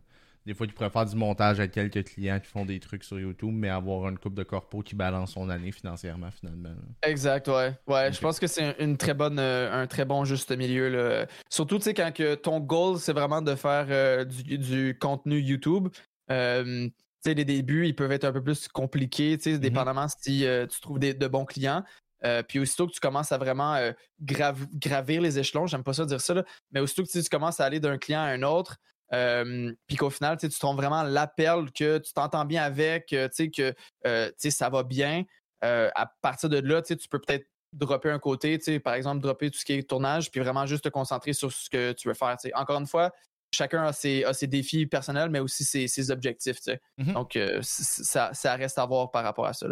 Euh, 0.46 0.52
des 0.52 0.54
fois, 0.54 0.66
qui 0.66 0.72
pourrait 0.72 0.90
faire 0.90 1.06
du 1.06 1.16
montage 1.16 1.58
avec 1.58 1.72
quelques 1.72 2.04
clients 2.04 2.40
qui 2.40 2.48
font 2.48 2.64
des 2.64 2.80
trucs 2.80 3.04
sur 3.04 3.18
YouTube, 3.18 3.52
mais 3.52 3.68
avoir 3.68 4.08
une 4.08 4.18
coupe 4.18 4.34
de 4.34 4.42
corpo 4.42 4.80
qui 4.80 4.94
balance 4.94 5.32
son 5.32 5.50
année 5.50 5.72
financièrement, 5.72 6.30
finalement. 6.30 6.70
Exact, 7.02 7.48
ouais. 7.48 7.74
Ouais, 7.86 8.12
je 8.12 8.20
pense 8.20 8.38
que 8.38 8.46
c'est 8.46 8.76
une 8.78 8.96
très 8.96 9.14
bonne, 9.14 9.38
euh, 9.38 9.82
un 9.82 9.86
très 9.86 10.04
bon 10.04 10.24
juste 10.24 10.56
milieu. 10.56 10.88
Là. 10.88 11.26
Surtout, 11.48 11.78
tu 11.78 11.84
sais, 11.84 11.94
quand 11.94 12.12
que 12.12 12.34
ton 12.34 12.60
goal, 12.60 12.98
c'est 12.98 13.12
vraiment 13.12 13.42
de 13.42 13.54
faire 13.54 14.26
du, 14.26 14.58
du, 14.58 14.98
contenu 14.98 15.38
YouTube 15.38 15.88
les 17.34 17.44
débuts, 17.44 17.86
ils 17.86 17.94
peuvent 17.94 18.12
être 18.12 18.24
un 18.24 18.32
peu 18.32 18.42
plus 18.42 18.68
compliqués, 18.68 19.36
mm-hmm. 19.36 19.58
dépendamment 19.58 20.06
si 20.08 20.46
euh, 20.46 20.66
tu 20.66 20.80
trouves 20.80 20.98
de 20.98 21.26
bons 21.26 21.44
clients. 21.44 21.82
Euh, 22.24 22.42
puis 22.42 22.58
aussitôt 22.58 22.86
que 22.86 22.92
tu 22.92 23.00
commences 23.00 23.30
à 23.30 23.38
vraiment 23.38 23.74
euh, 23.74 23.92
gravir 24.20 25.20
les 25.20 25.38
échelons, 25.38 25.66
j'aime 25.66 25.84
pas 25.84 25.92
ça 25.92 26.06
dire 26.06 26.20
ça, 26.20 26.42
mais 26.72 26.80
aussitôt 26.80 27.04
que 27.04 27.10
tu 27.10 27.28
commences 27.28 27.60
à 27.60 27.64
aller 27.64 27.78
d'un 27.78 27.98
client 27.98 28.20
à 28.20 28.28
un 28.28 28.42
autre, 28.42 28.76
puis 29.10 29.96
qu'au 29.96 30.10
final, 30.10 30.36
tu 30.36 30.48
trouves 30.48 30.76
vraiment 30.76 31.02
l'appel 31.02 31.70
que 31.72 31.98
tu 31.98 32.12
t'entends 32.12 32.44
bien 32.44 32.62
avec, 32.62 33.08
que 33.08 33.74
ça 34.50 34.68
va 34.68 34.82
bien, 34.82 35.24
à 35.62 36.12
partir 36.22 36.48
de 36.48 36.58
là, 36.58 36.82
tu 36.82 36.96
peux 37.08 37.20
peut-être 37.20 37.46
dropper 37.72 38.10
un 38.10 38.18
côté, 38.18 38.58
par 38.80 38.94
exemple, 38.94 39.20
dropper 39.20 39.50
tout 39.50 39.58
ce 39.58 39.64
qui 39.64 39.74
est 39.74 39.88
tournage, 39.88 40.30
puis 40.30 40.40
vraiment 40.40 40.66
juste 40.66 40.84
te 40.84 40.88
concentrer 40.88 41.32
sur 41.32 41.52
ce 41.52 41.68
que 41.70 41.92
tu 41.92 42.08
veux 42.08 42.14
faire. 42.14 42.36
Encore 42.54 42.80
une 42.80 42.86
fois, 42.86 43.12
chacun 43.52 43.84
a 43.84 43.92
ses, 43.92 44.46
défis 44.46 44.86
personnels, 44.86 45.30
mais 45.30 45.40
aussi 45.40 45.64
ses, 45.64 46.10
objectifs. 46.10 46.60
Mm-hmm. 46.98 47.12
Donc, 47.12 47.36
euh, 47.36 47.60
ça, 47.62 48.54
reste 48.54 48.78
à 48.78 48.86
voir 48.86 49.10
par 49.10 49.24
rapport 49.24 49.46
à 49.46 49.52
ça. 49.52 49.66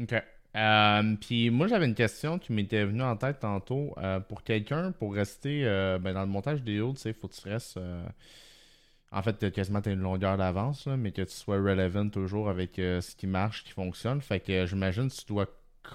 OK. 0.00 0.14
Euh, 0.56 1.16
puis 1.20 1.50
moi, 1.50 1.66
j'avais 1.66 1.86
une 1.86 1.96
question 1.96 2.38
qui 2.38 2.52
m'était 2.52 2.84
venue 2.84 3.02
en 3.02 3.16
tête 3.16 3.40
tantôt. 3.40 3.92
Euh, 3.98 4.20
pour 4.20 4.44
quelqu'un, 4.44 4.92
pour 4.92 5.14
rester 5.14 5.64
ben, 6.00 6.12
dans 6.12 6.22
le 6.22 6.28
montage 6.28 6.62
tu 6.64 6.80
sais, 6.96 7.10
il 7.10 7.14
faut 7.14 7.28
que 7.28 7.34
tu 7.34 7.48
restes. 7.48 7.78
En 9.14 9.22
fait, 9.22 9.52
quasiment 9.52 9.80
tu 9.80 9.90
as 9.90 9.92
une 9.92 10.00
longueur 10.00 10.36
d'avance, 10.36 10.86
mais 10.86 11.12
que 11.12 11.22
tu 11.22 11.32
sois 11.32 11.56
relevant 11.56 12.08
toujours 12.08 12.48
avec 12.50 12.72
ce 12.76 13.14
qui 13.14 13.26
marche, 13.26 13.60
ce 13.60 13.64
qui 13.68 13.72
fonctionne. 13.72 14.20
Fait 14.20 14.40
que 14.40 14.66
j'imagine 14.66 15.08
que 15.08 15.14
tu 15.14 15.24
dois 15.26 15.46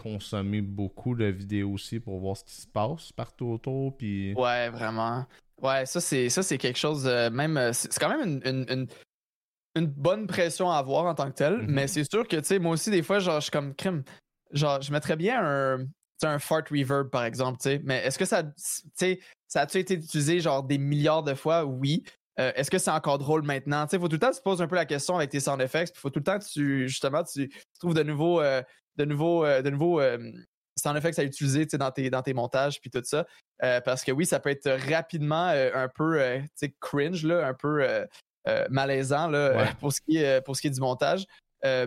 consommer 0.02 0.62
beaucoup 0.62 1.16
de 1.16 1.26
vidéos 1.26 1.72
aussi 1.72 2.00
pour 2.00 2.20
voir 2.20 2.38
ce 2.38 2.44
qui 2.44 2.56
se 2.56 2.68
passe 2.68 3.12
partout 3.12 3.48
autour. 3.48 3.98
Puis... 3.98 4.34
Ouais, 4.36 4.70
vraiment. 4.70 5.26
Ouais, 5.62 5.86
ça 5.86 6.00
c'est 6.00 6.30
ça 6.30 6.42
c'est 6.42 6.58
quelque 6.58 6.80
chose 6.80 7.06
euh, 7.06 7.30
même 7.30 7.58
euh, 7.58 7.74
c'est 7.74 7.94
quand 8.00 8.16
même 8.16 8.40
une, 8.46 8.88
une 9.76 9.88
bonne 9.88 10.28
pression 10.28 10.72
à 10.72 10.78
avoir 10.78 11.06
en 11.06 11.16
tant 11.16 11.30
que 11.30 11.36
tel, 11.36 11.58
Mhm. 11.58 11.66
mais 11.70 11.88
c'est 11.88 12.10
sûr 12.10 12.28
que, 12.28 12.38
tu 12.38 12.46
sais, 12.46 12.60
moi 12.60 12.74
aussi, 12.74 12.92
des 12.92 13.04
fois, 13.04 13.20
genre, 13.20 13.40
je 13.40 13.46
suis 13.46 13.52
comme 13.52 13.74
crime. 13.76 14.04
Genre, 14.52 14.82
je 14.82 14.92
mettrais 14.92 15.16
bien 15.16 15.42
un, 15.44 15.86
un 16.24 16.40
fart 16.40 16.68
reverb, 16.70 17.10
par 17.10 17.24
exemple, 17.24 17.60
tu 17.60 17.70
sais. 17.70 17.82
Mais 17.84 17.98
est-ce 18.04 18.18
que 18.18 18.26
ça, 18.26 18.44
tu 18.44 18.52
sais, 18.96 19.20
ça 19.48 19.62
a-tu 19.62 19.78
été 19.78 19.94
utilisé, 19.96 20.40
genre, 20.40 20.64
des 20.64 20.78
milliards 20.78 21.24
de 21.24 21.34
fois? 21.34 21.66
Oui. 21.66 22.04
Euh, 22.40 22.52
est-ce 22.56 22.72
que 22.72 22.78
c'est 22.78 22.92
encore 22.92 23.18
drôle 23.18 23.44
maintenant? 23.44 23.86
Tu 23.86 23.92
sais, 23.92 24.00
faut 24.00 24.08
tout 24.08 24.16
le 24.16 24.20
temps 24.20 24.30
que 24.30 24.36
tu 24.36 24.40
te 24.40 24.44
poses 24.44 24.62
un 24.62 24.68
peu 24.68 24.76
la 24.76 24.86
question 24.86 25.18
avec 25.18 25.30
tes 25.30 25.40
sound 25.40 25.62
effects, 25.62 25.92
puis 25.92 26.02
faut 26.02 26.10
tout 26.10 26.20
le 26.20 26.24
temps 26.24 26.40
que 26.40 26.46
tu, 26.46 26.88
justement, 26.88 27.24
tu, 27.24 27.50
tu 27.50 27.80
trouves 27.80 27.94
de 27.94 28.04
nouveaux, 28.04 28.40
euh, 28.42 28.62
de 28.96 29.06
nouveaux, 29.06 29.46
euh, 29.46 29.62
de 29.62 29.70
nouveaux 29.70 30.02
sound 30.78 30.96
effects 30.98 31.20
à 31.20 31.24
utiliser, 31.24 31.66
tu 31.66 31.72
sais, 31.72 31.78
dans 31.78 31.92
tes, 31.92 32.10
dans 32.10 32.22
tes 32.22 32.34
montages, 32.34 32.80
puis 32.80 32.90
tout 32.90 33.02
ça. 33.04 33.26
Parce 33.84 34.04
que 34.06 34.14
oui, 34.14 34.26
ça 34.26 34.40
peut 34.40 34.50
être 34.50 34.70
rapidement 34.90 35.48
un 35.48 35.90
peu, 35.94 36.40
cringe, 36.80 37.26
là, 37.26 37.46
un 37.46 37.54
peu 37.54 37.86
malaisant, 38.70 39.28
là, 39.28 39.58
Ouais. 39.58 39.74
pour, 39.80 39.92
ce 39.92 40.00
qui 40.00 40.18
est, 40.18 40.42
pour 40.42 40.56
ce 40.56 40.62
qui 40.62 40.68
est 40.68 40.72
du 40.72 40.80
montage. 40.80 41.26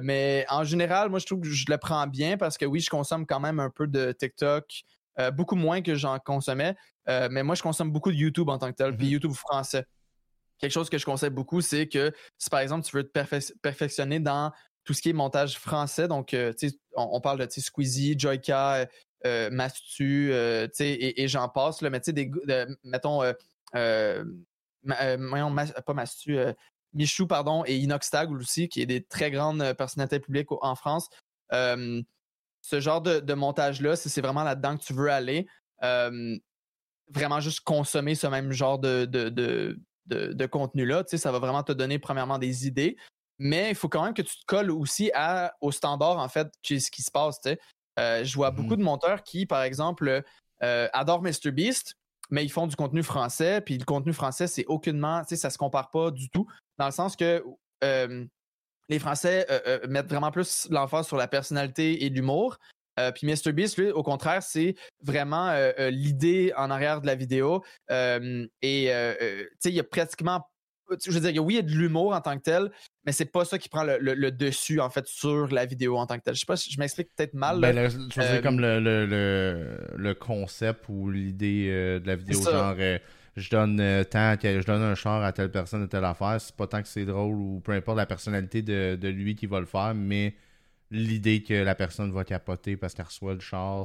Mais 0.03 0.45
en 0.51 0.65
général, 0.65 1.09
moi, 1.09 1.19
je 1.19 1.25
trouve 1.25 1.41
que 1.41 1.49
je 1.49 1.65
le 1.71 1.79
prends 1.79 2.07
bien 2.07 2.37
parce 2.37 2.59
que 2.59 2.67
oui, 2.67 2.81
je 2.81 2.91
consomme 2.91 3.25
quand 3.25 3.41
même 3.41 3.59
un 3.59 3.71
peu 3.71 3.87
de 3.87 4.13
TikTok, 4.13 4.67
beaucoup 5.33 5.57
moins 5.57 5.81
que 5.81 5.95
j'en 5.95 6.19
consommais. 6.19 6.75
Mais 7.07 7.43
moi, 7.43 7.55
je 7.55 7.63
consomme 7.63 7.91
beaucoup 7.91 8.13
de 8.13 8.17
YouTube 8.17 8.51
en 8.51 8.59
tant 8.59 8.71
que 8.71 8.77
tel, 8.77 8.95
puis 8.95 9.07
Mhm. 9.07 9.13
YouTube 9.13 9.33
français. 9.33 9.87
Quelque 10.63 10.73
chose 10.73 10.89
que 10.89 10.97
je 10.97 11.05
conseille 11.05 11.31
beaucoup, 11.31 11.61
c'est 11.61 11.89
que 11.89 12.13
si 12.39 12.49
par 12.49 12.61
exemple 12.61 12.87
tu 12.87 12.97
veux 12.97 13.03
te 13.03 13.11
perfec- 13.11 13.53
perfectionner 13.63 14.21
dans 14.21 14.53
tout 14.85 14.95
ce 14.95 15.03
qui 15.03 15.11
est 15.11 15.13
montage 15.13 15.59
français, 15.59 16.07
donc 16.07 16.35
euh, 16.35 16.53
on, 16.97 17.09
on 17.15 17.21
parle 17.21 17.45
de 17.45 17.51
Squeezie, 17.51 18.17
Joyka, 18.17 18.75
euh, 18.75 18.87
euh, 19.27 19.51
Mastu, 19.51 20.33
et, 20.33 21.23
et 21.23 21.27
j'en 21.29 21.49
passe, 21.49 21.83
mais 21.83 21.99
des, 21.99 22.27
de- 22.27 22.79
mettons, 22.85 23.23
pas 25.85 25.95
Mastu, 25.95 26.39
Michou, 26.93 27.27
pardon, 27.27 27.65
et 27.67 27.77
Inoxtag 27.79 28.31
aussi, 28.31 28.69
qui 28.69 28.83
est 28.83 28.87
des 28.87 29.03
très 29.03 29.33
grandes 29.33 29.73
personnalités 29.75 30.21
publiques 30.21 30.53
en 30.53 30.77
France. 30.77 31.09
Ce 31.51 32.79
genre 32.79 33.01
de, 33.01 33.35
montage-là, 33.35 33.97
si 33.97 34.09
c'est 34.09 34.21
vraiment 34.21 34.45
là-dedans 34.45 34.77
que 34.77 34.85
tu 34.85 34.93
veux 34.93 35.11
aller, 35.11 35.49
vraiment 35.81 37.41
juste 37.41 37.63
consommer 37.63 38.15
ce 38.15 38.29
même 38.29 38.53
genre 38.53 38.79
de, 38.79 39.07
de- 40.07 40.33
de 40.33 40.47
contenu-là, 40.47 41.05
tu 41.05 41.11
sais, 41.11 41.19
ça 41.19 41.33
va 41.33 41.39
vraiment 41.39 41.63
te 41.63 41.73
donner 41.73 41.99
premièrement 41.99 42.39
des 42.39 42.67
idées, 42.67 42.97
mais 43.39 43.71
il 43.71 43.75
faut 43.75 43.89
quand 43.89 44.05
même 44.05 44.15
que 44.15 44.23
tu 44.23 44.37
te 44.37 44.45
colles 44.47 44.71
aussi 44.71 45.11
à, 45.15 45.55
au 45.61 45.73
standard, 45.73 46.19
en 46.19 46.29
fait, 46.29 46.49
qui 46.63 46.81
ce 46.81 46.91
qui 46.91 47.03
se 47.03 47.11
passe, 47.11 47.41
tu 47.41 47.51
sais. 47.51 47.61
Euh, 47.99 48.25
je 48.25 48.35
vois 48.35 48.51
Mhm. 48.51 48.57
beaucoup 48.57 48.77
de 48.77 48.83
monteurs 48.83 49.23
qui, 49.23 49.47
par 49.47 49.63
exemple, 49.63 50.23
euh, 50.63 50.89
adorent 50.93 51.23
MrBeast, 51.23 51.95
mais 52.31 52.45
ils 52.45 52.51
font 52.51 52.67
du 52.67 52.77
contenu 52.77 53.03
français, 53.03 53.61
puis 53.61 53.77
le 53.77 53.85
contenu 53.85 54.13
français, 54.13 54.47
c'est 54.47 54.65
aucunement, 54.67 55.21
tu 55.23 55.29
sais, 55.31 55.37
ça 55.37 55.51
se 55.51 55.59
compare 55.59 55.91
pas 55.91 56.11
du 56.11 56.31
tout, 56.31 56.47
dans 56.79 56.87
le 56.87 56.93
sens 56.93 57.17
que 57.17 57.45
euh, 57.85 58.25
les 58.89 58.99
Français 58.99 59.47
euh, 59.51 59.87
mettent 59.89 60.09
vraiment 60.09 60.31
plus 60.31 60.67
l'emphase 60.71 61.07
sur 61.07 61.17
la 61.17 61.29
personnalité 61.29 62.05
et 62.05 62.09
l'humour. 62.09 62.59
Euh, 63.01 63.11
puis 63.12 63.26
MrBeast, 63.26 63.78
lui, 63.78 63.90
au 63.90 64.03
contraire, 64.03 64.43
c'est 64.43 64.74
vraiment 65.03 65.49
euh, 65.49 65.72
euh, 65.78 65.90
l'idée 65.90 66.53
en 66.57 66.70
arrière 66.70 67.01
de 67.01 67.07
la 67.07 67.14
vidéo. 67.14 67.62
Euh, 67.90 68.47
et 68.61 68.93
euh, 68.93 69.14
tu 69.18 69.49
sais, 69.61 69.68
il 69.70 69.74
y 69.74 69.80
a 69.80 69.84
pratiquement. 69.84 70.47
Je 71.07 71.11
veux 71.11 71.20
dire, 71.32 71.43
oui, 71.43 71.55
il 71.55 71.57
y 71.57 71.61
a 71.61 71.62
de 71.62 71.70
l'humour 71.70 72.12
en 72.12 72.20
tant 72.20 72.36
que 72.36 72.43
tel, 72.43 72.70
mais 73.07 73.12
c'est 73.12 73.24
pas 73.24 73.47
ça 73.47 73.57
qui 73.59 73.70
prend 73.70 73.82
le, 73.82 73.97
le- 73.99 74.12
le 74.14 74.30
dessus, 74.30 74.78
en 74.78 74.90
fait, 74.90 75.07
sur 75.07 75.47
la 75.49 75.64
vidéo 75.64 75.97
en 75.97 76.07
tant 76.07 76.18
que 76.18 76.22
tel. 76.24 76.34
Je 76.34 76.40
sais 76.40 76.47
pas 76.47 76.57
si 76.57 76.70
je 76.70 76.78
m'explique 76.78 77.09
peut-être 77.16 77.32
mal. 77.32 77.61
Ben, 77.61 77.88
tu 78.11 78.20
veux 78.20 78.43
comme 78.43 78.61
le, 78.61 80.12
concept 80.12 80.84
ou 80.88 81.11
l'idée 81.11 81.68
de 82.03 82.07
la 82.07 82.16
vidéo, 82.16 82.40
genre 82.53 82.74
je 83.36 83.49
donne 83.49 83.80
euh, 83.80 84.05
tant, 84.05 84.30
à 84.32 84.36
quel- 84.36 84.61
je 84.61 84.66
donne 84.66 84.82
un 84.82 84.95
char 84.95 85.22
à 85.22 85.32
telle 85.32 85.51
personne, 85.51 85.82
à 85.84 85.88
telle 85.88 86.05
affaire, 86.05 86.38
c'est 86.38 86.55
pas 86.55 86.66
tant 86.66 86.82
que 86.82 86.88
c'est 86.88 87.07
drôle 87.07 87.36
ou 87.36 87.61
peu 87.64 87.72
importe 87.72 87.97
la 87.97 88.05
personnalité 88.05 88.61
de, 88.61 88.97
de 88.97 89.09
lui 89.09 89.34
qui 89.34 89.47
va 89.47 89.59
le 89.61 89.64
faire, 89.64 89.95
mais 89.95 90.34
l'idée 90.93 91.43
que 91.43 91.55
la 91.55 91.74
personne 91.74 92.12
va 92.12 92.24
capoter 92.24 92.76
parce 92.76 92.95
qu'elle 92.95 93.07
reçoit 93.07 93.34
le 93.34 93.40
char 93.40 93.84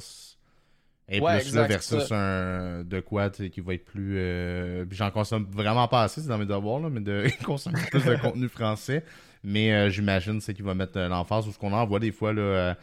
Ouais, 1.09 1.39
plus 1.39 1.55
là 1.55 1.67
versus 1.67 2.11
un 2.11 2.83
de 2.83 2.99
quoi 2.99 3.29
qui 3.29 3.61
va 3.61 3.75
être 3.75 3.85
plus 3.85 4.15
euh, 4.17 4.83
puis 4.83 4.97
j'en 4.97 5.09
consomme 5.09 5.47
vraiment 5.49 5.87
pas 5.87 6.03
assez 6.03 6.19
c'est 6.19 6.27
dans 6.27 6.37
mes 6.37 6.45
devoirs 6.45 6.81
là, 6.81 6.89
mais 6.89 6.99
de 6.99 7.27
consommer 7.45 7.79
plus 7.89 8.03
de 8.03 8.15
contenu 8.17 8.49
français 8.49 9.05
mais 9.41 9.71
euh, 9.71 9.89
j'imagine 9.89 10.41
c'est 10.41 10.53
qu'il 10.53 10.65
va 10.65 10.73
mettre 10.73 10.97
euh, 10.97 11.07
l'emphase 11.07 11.47
ou 11.47 11.53
ce 11.53 11.57
qu'on 11.57 11.71
en 11.71 11.85
voit 11.85 11.99
des 11.99 12.11
fois 12.11 12.33
là 12.33 12.41
euh, 12.41 12.73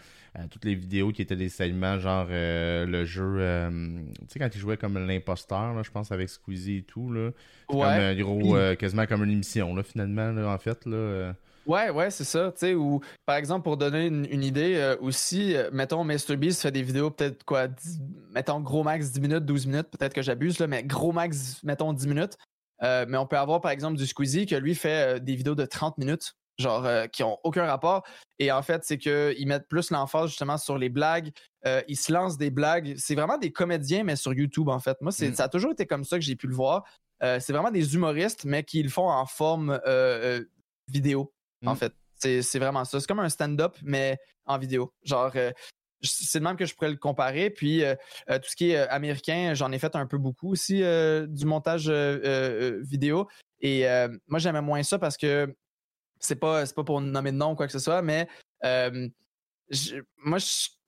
toutes 0.50 0.64
les 0.64 0.74
vidéos 0.74 1.12
qui 1.12 1.20
étaient 1.20 1.36
des 1.36 1.50
segments 1.50 1.98
genre 1.98 2.26
le 2.30 3.04
jeu 3.04 3.68
tu 4.20 4.26
sais 4.28 4.38
quand 4.38 4.48
il 4.54 4.58
jouait 4.58 4.78
comme 4.78 4.96
l'imposteur 5.06 5.74
là, 5.74 5.82
je 5.82 5.90
pense 5.90 6.10
avec 6.10 6.30
Squeezie 6.30 6.78
et 6.78 6.82
tout 6.82 7.12
là 7.12 7.30
comme 7.66 7.80
ouais. 7.80 7.86
un 7.86 8.14
gros 8.14 8.56
euh, 8.56 8.74
quasiment 8.74 9.06
comme 9.06 9.24
une 9.24 9.32
émission 9.32 9.74
là 9.74 9.82
finalement 9.82 10.32
là, 10.32 10.48
en 10.48 10.58
fait 10.58 10.86
là. 10.86 11.34
Ouais, 11.66 11.90
ouais, 11.90 12.10
c'est 12.10 12.24
ça. 12.24 12.52
Tu 12.52 12.58
sais, 12.58 12.74
ou 12.74 13.00
par 13.24 13.36
exemple, 13.36 13.64
pour 13.64 13.76
donner 13.76 14.06
une, 14.06 14.26
une 14.30 14.42
idée 14.42 14.74
euh, 14.76 14.96
aussi, 15.00 15.56
euh, 15.56 15.70
mettons, 15.72 16.04
MrBeast 16.04 16.60
fait 16.60 16.70
des 16.70 16.82
vidéos 16.82 17.10
peut-être 17.10 17.42
quoi, 17.44 17.68
10 17.68 18.00
mettons 18.32 18.60
gros 18.60 18.82
max 18.82 19.12
10 19.12 19.20
minutes, 19.20 19.44
12 19.44 19.66
minutes, 19.66 19.88
peut-être 19.90 20.12
que 20.12 20.22
j'abuse, 20.22 20.58
là, 20.58 20.66
mais 20.66 20.82
gros 20.84 21.12
max, 21.12 21.62
mettons 21.62 21.92
10 21.92 22.06
minutes. 22.06 22.36
Euh, 22.82 23.06
mais 23.08 23.16
on 23.16 23.26
peut 23.26 23.38
avoir 23.38 23.60
par 23.60 23.70
exemple 23.70 23.96
du 23.96 24.06
Squeezie 24.06 24.46
que 24.46 24.56
lui 24.56 24.74
fait 24.74 25.16
euh, 25.16 25.18
des 25.18 25.36
vidéos 25.36 25.54
de 25.54 25.64
30 25.64 25.96
minutes, 25.96 26.34
genre 26.58 26.86
qui 27.12 27.22
ont 27.22 27.38
aucun 27.44 27.64
rapport. 27.64 28.04
Et 28.38 28.52
en 28.52 28.62
fait, 28.62 28.84
c'est 28.84 28.98
qu'ils 28.98 29.46
mettent 29.46 29.68
plus 29.68 29.90
l'emphase 29.90 30.28
justement 30.30 30.58
sur 30.58 30.76
les 30.78 30.88
blagues. 30.88 31.30
Ils 31.88 31.96
se 31.96 32.12
lancent 32.12 32.36
des 32.38 32.50
blagues. 32.50 32.94
C'est 32.96 33.14
vraiment 33.14 33.38
des 33.38 33.50
comédiens, 33.50 34.04
mais 34.04 34.14
sur 34.16 34.32
YouTube, 34.34 34.68
en 34.68 34.78
fait. 34.78 34.96
Moi, 35.00 35.10
c'est, 35.10 35.30
Mm. 35.30 35.34
ça 35.34 35.44
a 35.44 35.48
toujours 35.48 35.72
été 35.72 35.86
comme 35.86 36.04
ça 36.04 36.16
que 36.16 36.24
j'ai 36.24 36.36
pu 36.36 36.46
le 36.46 36.54
voir. 36.54 36.84
C'est 37.20 37.52
vraiment 37.52 37.70
des 37.72 37.94
humoristes, 37.94 38.44
mais 38.44 38.62
qui 38.62 38.82
le 38.82 38.88
font 38.90 39.08
en 39.08 39.26
forme 39.26 39.80
euh, 39.86 40.44
en 41.64 41.72
Mm. 41.74 41.76
fait. 41.76 41.92
C'est 42.16 42.58
vraiment 42.58 42.84
ça. 42.84 43.00
C'est 43.00 43.06
comme 43.06 43.20
un 43.20 43.28
stand-up, 43.28 43.76
mais 43.82 44.18
en 44.46 44.56
vidéo. 44.58 44.92
Genre, 45.02 45.30
euh, 45.36 45.52
c'est 46.02 46.38
le 46.38 46.44
même 46.44 46.56
que 46.56 46.64
je 46.64 46.74
pourrais 46.74 46.90
le 46.90 46.96
comparer. 46.96 47.50
Puis, 47.50 47.84
euh, 47.84 47.94
euh, 48.30 48.38
tout 48.38 48.48
ce 48.48 48.56
qui 48.56 48.70
est 48.70 48.78
américain, 48.88 49.52
j'en 49.54 49.70
ai 49.72 49.78
fait 49.78 49.94
un 49.94 50.06
peu 50.06 50.16
beaucoup 50.18 50.52
aussi 50.52 50.82
du 51.28 51.44
montage 51.44 51.90
vidéo. 51.90 53.28
Et 53.60 53.86
moi, 54.26 54.38
j'aimais 54.38 54.62
moins 54.62 54.82
ça 54.82 54.98
parce 54.98 55.16
que 55.16 55.54
c'est 56.18 56.36
pas, 56.36 56.64
c'est 56.64 56.74
pas 56.74 56.84
pour 56.84 57.00
nommer 57.00 57.32
de 57.32 57.36
nom 57.36 57.52
ou 57.52 57.54
quoi 57.54 57.66
que 57.66 57.72
ce 57.72 57.78
soit, 57.78 58.00
mais 58.00 58.26
je- 59.70 59.96
moi, 60.18 60.38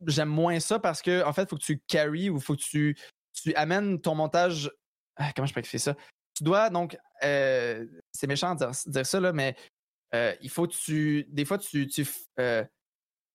j'aime 0.06 0.28
moins 0.28 0.60
ça 0.60 0.78
parce 0.78 1.02
que, 1.02 1.24
en 1.24 1.32
fait, 1.32 1.42
il 1.42 1.48
faut 1.48 1.56
que 1.56 1.62
tu 1.62 1.78
carry 1.86 2.30
ou 2.30 2.36
il 2.36 2.42
faut 2.42 2.54
que 2.54 2.62
tu, 2.62 2.96
tu 3.32 3.54
amènes 3.54 4.00
ton 4.00 4.14
montage. 4.14 4.70
Ah, 5.16 5.32
comment 5.34 5.46
je 5.46 5.54
peux 5.54 5.60
expliquer 5.60 5.82
ça? 5.82 5.94
Tu 6.34 6.44
dois 6.44 6.70
donc. 6.70 6.96
euh, 7.24 7.86
c'est 8.12 8.26
méchant 8.26 8.54
de 8.54 8.58
dire, 8.58 8.70
dire 8.86 9.06
ça, 9.06 9.20
là, 9.20 9.32
mais 9.32 9.56
euh, 10.14 10.32
il 10.42 10.50
faut 10.50 10.66
que 10.66 10.72
tu. 10.74 11.26
Des 11.30 11.44
fois, 11.44 11.58
tu. 11.58 11.86
tu 11.86 12.06
euh, 12.40 12.64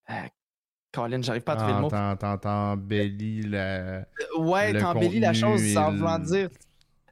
euh, 0.09 0.13
Colin, 0.93 1.21
j'arrive 1.21 1.43
pas 1.43 1.53
à 1.53 1.55
trouver 1.55 1.71
le 1.71 1.77
Ah, 1.77 1.81
mot. 1.81 2.15
t'en- 2.17 2.37
t'embellis 2.37 3.43
la 3.43 3.59
Euh, 3.77 4.03
Ouais, 4.37 4.77
t'embellis 4.77 5.19
la 5.21 5.33
chose 5.33 5.61
sans 5.73 5.91
vouloir 5.91 6.19
dire. 6.19 6.49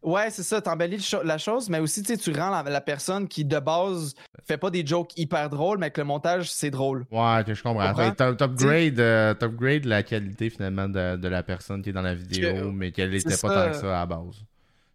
Ouais, 0.02 0.30
c'est 0.30 0.44
ça, 0.44 0.62
t'embellis 0.62 1.02
cho- 1.02 1.24
la 1.24 1.38
chose, 1.38 1.70
mais 1.70 1.80
aussi, 1.80 2.04
tu 2.04 2.18
tu 2.18 2.32
rends 2.32 2.50
la, 2.50 2.64
la 2.64 2.80
personne 2.82 3.28
qui, 3.28 3.44
de 3.44 3.60
base, 3.60 4.16
fait 4.48 4.58
pas 4.58 4.70
des 4.70 4.86
jokes 4.86 5.12
hyper 5.18 5.50
drôles, 5.50 5.78
mais 5.78 5.92
que 5.92 6.00
le 6.00 6.06
montage, 6.08 6.50
c'est 6.52 6.72
drôle. 6.72 7.06
Ouais, 7.12 7.44
que 7.46 7.54
je 7.54 7.62
comprends. 7.62 7.88
comprends? 7.90 8.06
Fait, 8.10 8.16
t'a- 8.16 8.34
T'upgrade 8.34 9.00
euh, 9.00 9.34
t'upgrade 9.34 9.84
la 9.86 10.04
qualité 10.04 10.50
finalement 10.50 10.88
de, 10.88 11.18
de 11.18 11.28
la 11.28 11.44
personne 11.44 11.82
qui 11.82 11.90
est 11.90 11.94
dans 11.94 12.02
la 12.02 12.16
vidéo, 12.16 12.54
Que- 12.54 12.72
mais 12.72 12.92
qu'elle 12.92 13.14
était 13.14 13.30
pas 13.30 13.36
ça. 13.36 13.50
tant 13.66 13.72
que 13.72 13.76
ça 13.78 13.88
à 13.98 14.00
la 14.00 14.06
base. 14.06 14.44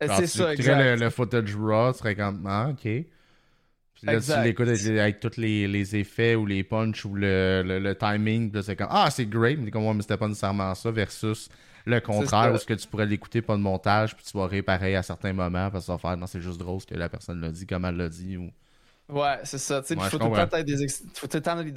Euh, 0.02 0.06
C'est 0.16 0.22
tu 0.22 0.28
ça, 0.28 0.54
écouterais 0.54 0.54
exact. 0.54 0.78
Le, 1.00 1.04
le 1.04 1.10
footage 1.10 1.54
raw, 1.56 1.92
tu 1.92 2.14
comme 2.16 2.46
Ah, 2.46 2.68
ok. 2.70 3.04
Là, 4.04 4.14
Exact. 4.14 4.38
tu 4.38 4.44
l'écoutes 4.44 4.68
avec, 4.68 5.20
tous 5.20 5.36
les, 5.36 5.66
les 5.68 5.96
effets 5.96 6.34
ou 6.34 6.46
les 6.46 6.62
punchs 6.64 7.04
ou 7.04 7.14
le, 7.14 7.62
le, 7.64 7.78
le 7.78 7.94
timing, 7.94 8.52
c'est 8.62 8.76
comme 8.76 8.88
Ah, 8.90 9.08
c'est 9.10 9.26
great, 9.26 9.58
mais 9.58 9.70
comme 9.70 9.86
ouais, 9.86 9.94
mais 9.94 10.02
c'était 10.02 10.16
pas 10.16 10.28
nécessairement 10.28 10.74
ça, 10.74 10.90
versus 10.90 11.48
le 11.86 12.00
contraire, 12.00 12.52
où 12.54 12.58
ce 12.58 12.64
que 12.66 12.74
tu 12.74 12.86
pourrais 12.88 13.06
l'écouter 13.06 13.42
pas 13.42 13.56
de 13.56 13.60
montage, 13.62 14.16
puis 14.16 14.24
tu 14.24 14.36
vas 14.36 14.46
rire 14.46 14.64
pareil 14.64 14.94
à 14.94 15.02
certains 15.02 15.32
moments, 15.32 15.70
parce 15.70 15.84
que 15.84 15.86
ça 15.86 15.92
va 15.92 15.98
faire 15.98 16.16
Non, 16.16 16.26
c'est 16.26 16.40
juste 16.40 16.58
drôle 16.58 16.80
ce 16.80 16.86
que 16.86 16.94
la 16.94 17.08
personne 17.08 17.40
l'a 17.40 17.50
dit, 17.50 17.66
comme 17.66 17.84
elle 17.84 17.96
l'a 17.96 18.08
dit. 18.08 18.36
Ou... 18.36 18.50
Ouais, 19.10 19.38
c'est 19.44 19.58
ça. 19.58 19.82
Tu 19.82 19.88
sais, 19.88 19.96
Ouais, 19.98 20.08
faut 20.08 20.18
tout 20.18 20.30
le 20.30 20.36
temps 20.36 20.46
peut-être 20.48 20.66
des, 20.66 20.82
ex- 20.82 21.04
faut 21.14 21.26
tout 21.26 21.36
le 21.36 21.42
temps 21.42 21.62
des, 21.62 21.72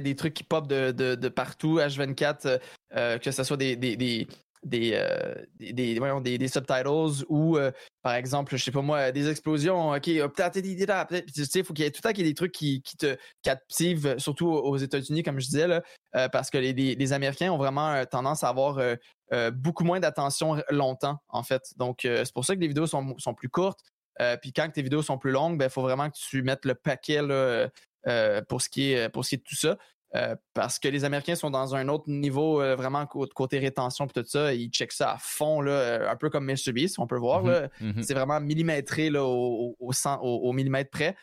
des- 0.00 0.14
trucs 0.16 0.34
qui 0.34 0.42
pop 0.42 0.66
de, 0.66 0.90
de, 0.90 1.14
de 1.14 1.28
partout, 1.28 1.78
H24, 1.78 2.46
euh, 2.46 2.58
euh, 2.96 3.18
que 3.18 3.30
ce 3.30 3.44
soit 3.44 3.56
des, 3.56 3.76
des, 3.76 4.26
des, 4.64 4.90
des, 4.90 4.92
euh, 4.94 5.34
des, 5.58 5.72
des- 5.72 5.98
voyons, 5.98 6.20
des- 6.20 6.38
des 6.38 6.48
subtitles 6.48 7.24
ou, 7.28 7.56
euh, 7.56 7.70
par 8.02 8.14
exemple, 8.14 8.56
je 8.56 8.62
sais 8.64 8.70
pas 8.70 8.82
moi, 8.82 9.12
des 9.12 9.28
explosions. 9.28 9.92
OK, 9.92 10.02
puis 10.02 11.32
tu 11.32 11.44
sais, 11.44 11.62
faut 11.62 11.72
qu'il 11.72 11.84
y 11.84 11.88
ait 11.88 11.90
tout 11.90 12.00
le 12.02 12.08
temps 12.08 12.14
qu'il 12.14 12.24
y 12.24 12.28
ait 12.28 12.30
des 12.30 12.34
trucs 12.34 12.52
qui, 12.52 12.82
qui 12.82 12.96
te 12.96 13.16
captivent, 13.42 14.06
euh, 14.06 14.18
surtout 14.18 14.48
aux 14.48 14.76
États-Unis, 14.76 15.22
comme 15.22 15.40
je 15.40 15.46
disais, 15.46 15.66
là, 15.66 15.82
euh, 16.16 16.28
parce 16.28 16.50
que 16.50 16.58
les, 16.58 16.72
les, 16.72 17.12
Américains 17.12 17.52
ont 17.52 17.58
vraiment 17.58 17.90
euh, 17.92 18.04
tendance 18.04 18.44
à 18.44 18.48
avoir 18.48 18.78
euh, 18.78 18.94
euh, 19.32 19.50
beaucoup 19.50 19.84
moins 19.84 20.00
d'attention 20.00 20.62
longtemps, 20.70 21.18
en 21.28 21.42
fait. 21.42 21.62
Donc, 21.76 22.04
euh, 22.04 22.24
c'est 22.24 22.34
pour 22.34 22.44
ça 22.44 22.54
que 22.54 22.60
les 22.60 22.68
vidéos 22.68 22.86
sont, 22.86 23.14
sont 23.18 23.34
plus 23.34 23.48
courtes. 23.48 23.80
Euh, 24.20 24.36
puis 24.36 24.52
quand 24.52 24.68
tes 24.70 24.82
vidéos 24.82 25.02
sont 25.02 25.18
plus 25.18 25.30
longues, 25.30 25.54
il 25.54 25.58
ben, 25.58 25.68
faut 25.70 25.82
vraiment 25.82 26.10
que 26.10 26.16
tu 26.16 26.42
mettes 26.42 26.64
le 26.64 26.74
paquet 26.74 27.22
là, 27.22 27.34
euh, 27.34 27.68
euh, 28.06 28.42
pour, 28.48 28.60
ce 28.60 28.68
qui 28.68 28.92
est, 28.92 29.08
pour 29.08 29.24
ce 29.24 29.30
qui 29.30 29.34
est 29.36 29.38
de 29.38 29.44
tout 29.44 29.56
ça. 29.56 29.78
Euh, 30.14 30.36
parce 30.52 30.78
que 30.78 30.88
les 30.88 31.04
Américains 31.04 31.36
sont 31.36 31.50
dans 31.50 31.74
un 31.74 31.88
autre 31.88 32.04
niveau, 32.06 32.60
euh, 32.60 32.76
vraiment 32.76 33.06
cô- 33.06 33.26
côté 33.34 33.58
rétention 33.58 34.06
et 34.06 34.10
tout 34.10 34.24
ça. 34.26 34.52
Ils 34.52 34.68
checkent 34.68 34.92
ça 34.92 35.12
à 35.12 35.16
fond, 35.18 35.62
là, 35.62 35.72
euh, 35.72 36.10
un 36.10 36.16
peu 36.16 36.28
comme 36.28 36.44
MrBeast, 36.44 36.98
on 36.98 37.06
peut 37.06 37.16
voir. 37.16 37.42
là. 37.42 37.68
Mhm. 37.80 38.02
C'est 38.02 38.12
vraiment 38.12 38.38
millimétré 38.38 39.08
là, 39.08 39.24
au, 39.24 39.74
au, 39.80 40.52
millimètre 40.52 40.90
près. 40.90 41.16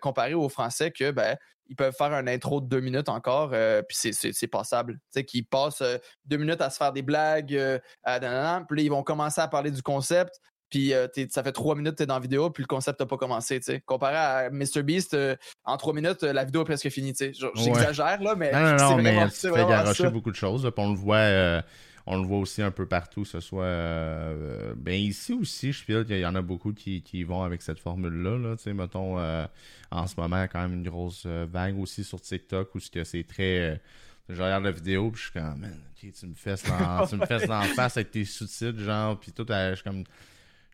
comparé 0.00 0.34
aux 0.34 0.48
Français 0.48 0.90
que 0.90 1.10
ben, 1.10 1.36
ils 1.68 1.76
peuvent 1.76 1.94
faire 1.96 2.12
un 2.12 2.26
intro 2.26 2.60
de 2.60 2.66
deux 2.66 2.80
minutes 2.80 3.08
encore, 3.08 3.50
puis 3.88 3.96
c'est 4.12 4.46
passable. 4.48 4.94
Tu 4.94 5.00
sais, 5.10 5.24
qu'ils 5.24 5.46
passent 5.46 5.82
deux 6.24 6.36
minutes 6.36 6.60
à 6.60 6.70
se 6.70 6.76
faire 6.76 6.92
des 6.92 7.02
blagues, 7.02 7.46
puis 7.46 7.56
là, 8.04 8.60
ils 8.78 8.90
vont 8.90 9.02
commencer 9.04 9.40
à 9.40 9.46
parler 9.48 9.70
du 9.70 9.82
concept, 9.82 10.40
puis 10.70 10.92
ça 11.30 11.42
fait 11.42 11.52
trois 11.52 11.74
minutes 11.74 11.92
que 11.92 11.98
tu 11.98 12.02
es 12.04 12.06
dans 12.06 12.14
la 12.14 12.20
vidéo, 12.20 12.50
puis 12.50 12.62
le 12.62 12.68
concept 12.68 13.00
n'a 13.00 13.06
pas 13.06 13.16
commencé. 13.16 13.60
Comparé 13.84 14.16
à 14.16 14.50
MrBeast, 14.50 15.16
en 15.64 15.76
trois 15.76 15.92
minutes, 15.92 16.22
la 16.22 16.44
vidéo 16.44 16.62
est 16.62 16.64
presque 16.64 16.88
finie. 16.88 17.14
J'exagère, 17.54 18.22
là, 18.22 18.34
mais. 18.34 18.52
Non, 18.52 18.76
non, 18.76 18.90
non, 18.90 19.02
mais 19.02 19.28
tu 19.28 19.52
fais 19.52 19.66
garocher 19.66 20.10
beaucoup 20.10 20.30
de 20.30 20.36
choses. 20.36 20.70
on 20.76 20.90
le 20.90 20.96
voit. 20.96 21.62
on 22.06 22.20
le 22.20 22.26
voit 22.26 22.38
aussi 22.38 22.62
un 22.62 22.70
peu 22.70 22.86
partout, 22.86 23.22
que 23.22 23.28
ce 23.28 23.40
soit. 23.40 23.64
Euh, 23.64 24.74
ben 24.76 24.94
ici 24.94 25.32
aussi, 25.32 25.72
je 25.72 25.84
feel 25.84 26.04
qu'il 26.04 26.18
y 26.18 26.26
en 26.26 26.34
a 26.34 26.42
beaucoup 26.42 26.72
qui, 26.72 27.02
qui 27.02 27.24
vont 27.24 27.42
avec 27.42 27.62
cette 27.62 27.78
formule-là. 27.78 28.38
Là, 28.38 28.72
mettons, 28.74 29.18
euh, 29.18 29.46
en 29.90 30.06
ce 30.06 30.14
moment, 30.18 30.36
il 30.36 30.40
y 30.40 30.42
a 30.42 30.48
quand 30.48 30.62
même 30.62 30.74
une 30.74 30.88
grosse 30.88 31.24
euh, 31.26 31.46
vague 31.50 31.78
aussi 31.78 32.04
sur 32.04 32.20
TikTok 32.20 32.74
où 32.74 32.80
c'est 32.80 33.24
très. 33.28 33.80
je 34.28 34.42
regarde 34.42 34.64
la 34.64 34.72
vidéo, 34.72 35.10
puis 35.10 35.20
je 35.20 35.24
suis 35.30 35.32
comme, 35.32 35.60
man, 35.60 35.80
tu 36.00 36.26
me 36.26 36.34
fesses 36.34 36.64
dans, 36.68 37.06
tu 37.06 37.16
me 37.16 37.26
fesses 37.26 37.46
dans 37.46 37.62
face 37.62 37.96
avec 37.96 38.10
tes 38.10 38.24
sous-titres, 38.24 38.80
genre, 38.80 39.18
puis 39.18 39.32
tout, 39.32 39.46
je 39.48 39.74
suis 39.74 39.84
comme 39.84 40.04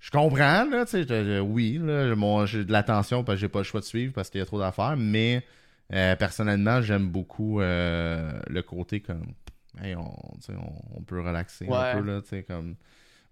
je 0.00 0.10
comprends, 0.10 0.64
là, 0.64 0.84
tu 0.84 1.04
sais, 1.04 1.40
oui, 1.40 1.80
là, 1.82 2.46
j'ai 2.46 2.64
de 2.64 2.72
l'attention 2.72 3.24
parce 3.24 3.36
que 3.36 3.40
j'ai 3.40 3.48
pas 3.48 3.60
le 3.60 3.64
choix 3.64 3.80
de 3.80 3.86
suivre 3.86 4.12
parce 4.12 4.30
qu'il 4.30 4.38
y 4.38 4.42
a 4.42 4.46
trop 4.46 4.58
d'affaires, 4.58 4.96
mais 4.96 5.44
euh, 5.92 6.16
personnellement, 6.16 6.82
j'aime 6.82 7.08
beaucoup 7.08 7.60
euh, 7.60 8.32
le 8.48 8.62
côté 8.62 9.00
comme, 9.00 9.32
hey, 9.82 9.94
on, 9.94 10.14
on, 10.96 11.02
peut 11.02 11.20
relaxer 11.20 11.66
un 11.68 11.94
peu, 11.94 12.06
là, 12.06 12.20
tu 12.22 12.28
sais, 12.28 12.42
comme... 12.42 12.76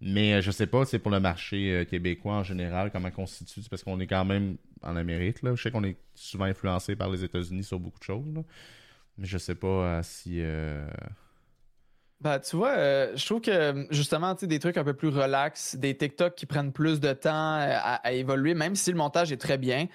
Mais 0.01 0.35
euh, 0.35 0.41
je 0.41 0.51
sais 0.51 0.67
pas, 0.67 0.85
c'est 0.85 0.99
pour 0.99 1.11
le 1.11 1.21
marché 1.21 1.87
québécois 1.89 2.35
en 2.35 2.43
général, 2.43 2.91
comment 2.91 3.11
constitue, 3.11 3.61
parce 3.71 3.83
qu'on 3.83 4.01
est 4.01 4.07
quand 4.07 4.25
même 4.25 4.57
en 4.83 4.97
Amérique, 4.97 5.43
là. 5.43 5.55
Je 5.55 5.63
sais 5.63 5.71
qu'on 5.71 5.85
est 5.85 5.97
souvent 6.15 6.45
influencé 6.45 6.97
par 6.97 7.09
les 7.11 7.25
États-Unis 7.25 7.65
sur 7.65 7.79
beaucoup 7.79 7.99
de 7.99 8.05
choses, 8.05 8.35
là. 8.35 8.43
Mais 9.17 9.27
je 9.27 9.39
sais 9.39 9.55
pas 9.55 10.03
si... 10.03 10.43
Bah, 12.21 12.39
tu 12.39 12.57
vois, 12.57 12.71
euh, 12.71 13.13
je 13.17 13.27
trouve 13.27 13.41
que 13.41 13.87
justement, 13.91 14.35
tu 14.35 14.41
sais, 14.41 14.47
des 14.47 14.59
trucs 14.59 14.77
un 14.77 14.85
peu 14.85 14.95
plus 14.95 15.09
relax, 15.09 15.77
des 15.77 15.97
TikTok 15.97 16.35
qui 16.35 16.47
prennent 16.47 16.73
plus 16.73 17.01
de 17.01 17.13
temps 17.13 17.59
euh, 17.59 17.77
à, 17.83 18.13
évoluer, 18.13 18.55
même 18.55 18.77
si 18.77 18.91
le 18.91 18.97
montage 18.97 19.33
est 19.33 19.37
très 19.37 19.59
bien, 19.59 19.89